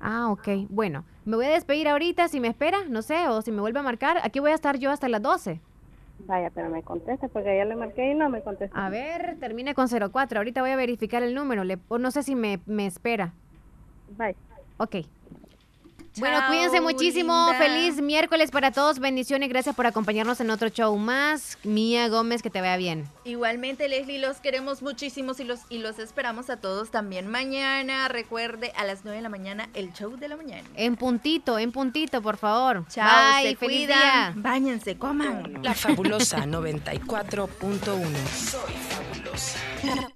Ah, 0.00 0.30
ok. 0.30 0.48
Bueno, 0.68 1.04
me 1.24 1.36
voy 1.36 1.46
a 1.46 1.50
despedir 1.50 1.88
ahorita. 1.88 2.28
Si 2.28 2.40
me 2.40 2.48
espera, 2.48 2.78
no 2.88 3.02
sé, 3.02 3.28
o 3.28 3.42
si 3.42 3.50
me 3.50 3.60
vuelve 3.60 3.80
a 3.80 3.82
marcar. 3.82 4.18
Aquí 4.22 4.38
voy 4.40 4.52
a 4.52 4.54
estar 4.54 4.78
yo 4.78 4.90
hasta 4.90 5.08
las 5.08 5.22
12. 5.22 5.60
Vaya, 6.26 6.50
pero 6.50 6.68
me 6.68 6.82
contesta, 6.82 7.28
porque 7.28 7.50
ayer 7.50 7.66
le 7.66 7.76
marqué 7.76 8.10
y 8.10 8.14
no 8.14 8.28
me 8.28 8.42
contesta. 8.42 8.86
A 8.86 8.90
ver, 8.90 9.36
termine 9.38 9.74
con 9.74 9.88
04. 9.88 10.38
Ahorita 10.38 10.60
voy 10.60 10.70
a 10.70 10.76
verificar 10.76 11.22
el 11.22 11.34
número. 11.34 11.64
Le, 11.64 11.78
no 11.98 12.10
sé 12.10 12.22
si 12.22 12.34
me, 12.34 12.60
me 12.66 12.86
espera. 12.86 13.32
Bye. 14.16 14.34
Ok. 14.78 14.96
Bueno, 16.18 16.40
cuídense 16.48 16.80
muchísimo. 16.80 17.46
linda. 17.50 17.58
Feliz 17.64 18.00
miércoles 18.00 18.50
para 18.50 18.70
todos. 18.72 18.98
Bendiciones. 18.98 19.48
Gracias 19.48 19.74
por 19.74 19.86
acompañarnos 19.86 20.40
en 20.40 20.50
otro 20.50 20.68
show 20.68 20.96
más. 20.96 21.58
Mía 21.64 22.08
Gómez, 22.08 22.42
que 22.42 22.50
te 22.50 22.60
vaya 22.60 22.76
bien. 22.76 23.06
Igualmente, 23.24 23.88
Leslie, 23.88 24.18
los 24.18 24.38
queremos 24.38 24.82
muchísimos 24.82 25.40
y 25.40 25.44
los, 25.44 25.60
y 25.68 25.78
los 25.78 25.98
esperamos 25.98 26.50
a 26.50 26.56
todos 26.58 26.90
también 26.90 27.26
mañana. 27.28 28.08
Recuerde, 28.08 28.72
a 28.76 28.84
las 28.84 29.00
9 29.04 29.16
de 29.16 29.22
la 29.22 29.28
mañana, 29.28 29.68
el 29.74 29.92
show 29.92 30.16
de 30.16 30.28
la 30.28 30.36
mañana. 30.36 30.68
En 30.74 30.96
puntito, 30.96 31.58
en 31.58 31.72
puntito, 31.72 32.22
por 32.22 32.36
favor. 32.36 32.84
Chao, 32.88 33.34
Bye, 33.36 33.50
se 33.50 33.56
feliz 33.56 33.86
cuidan. 33.86 33.98
día. 34.00 34.32
Báñense, 34.36 34.96
coman. 34.96 35.62
La 35.62 35.74
fabulosa 35.74 36.46
94.1. 36.46 38.06
Soy 38.26 38.74
fabulosa. 38.88 40.08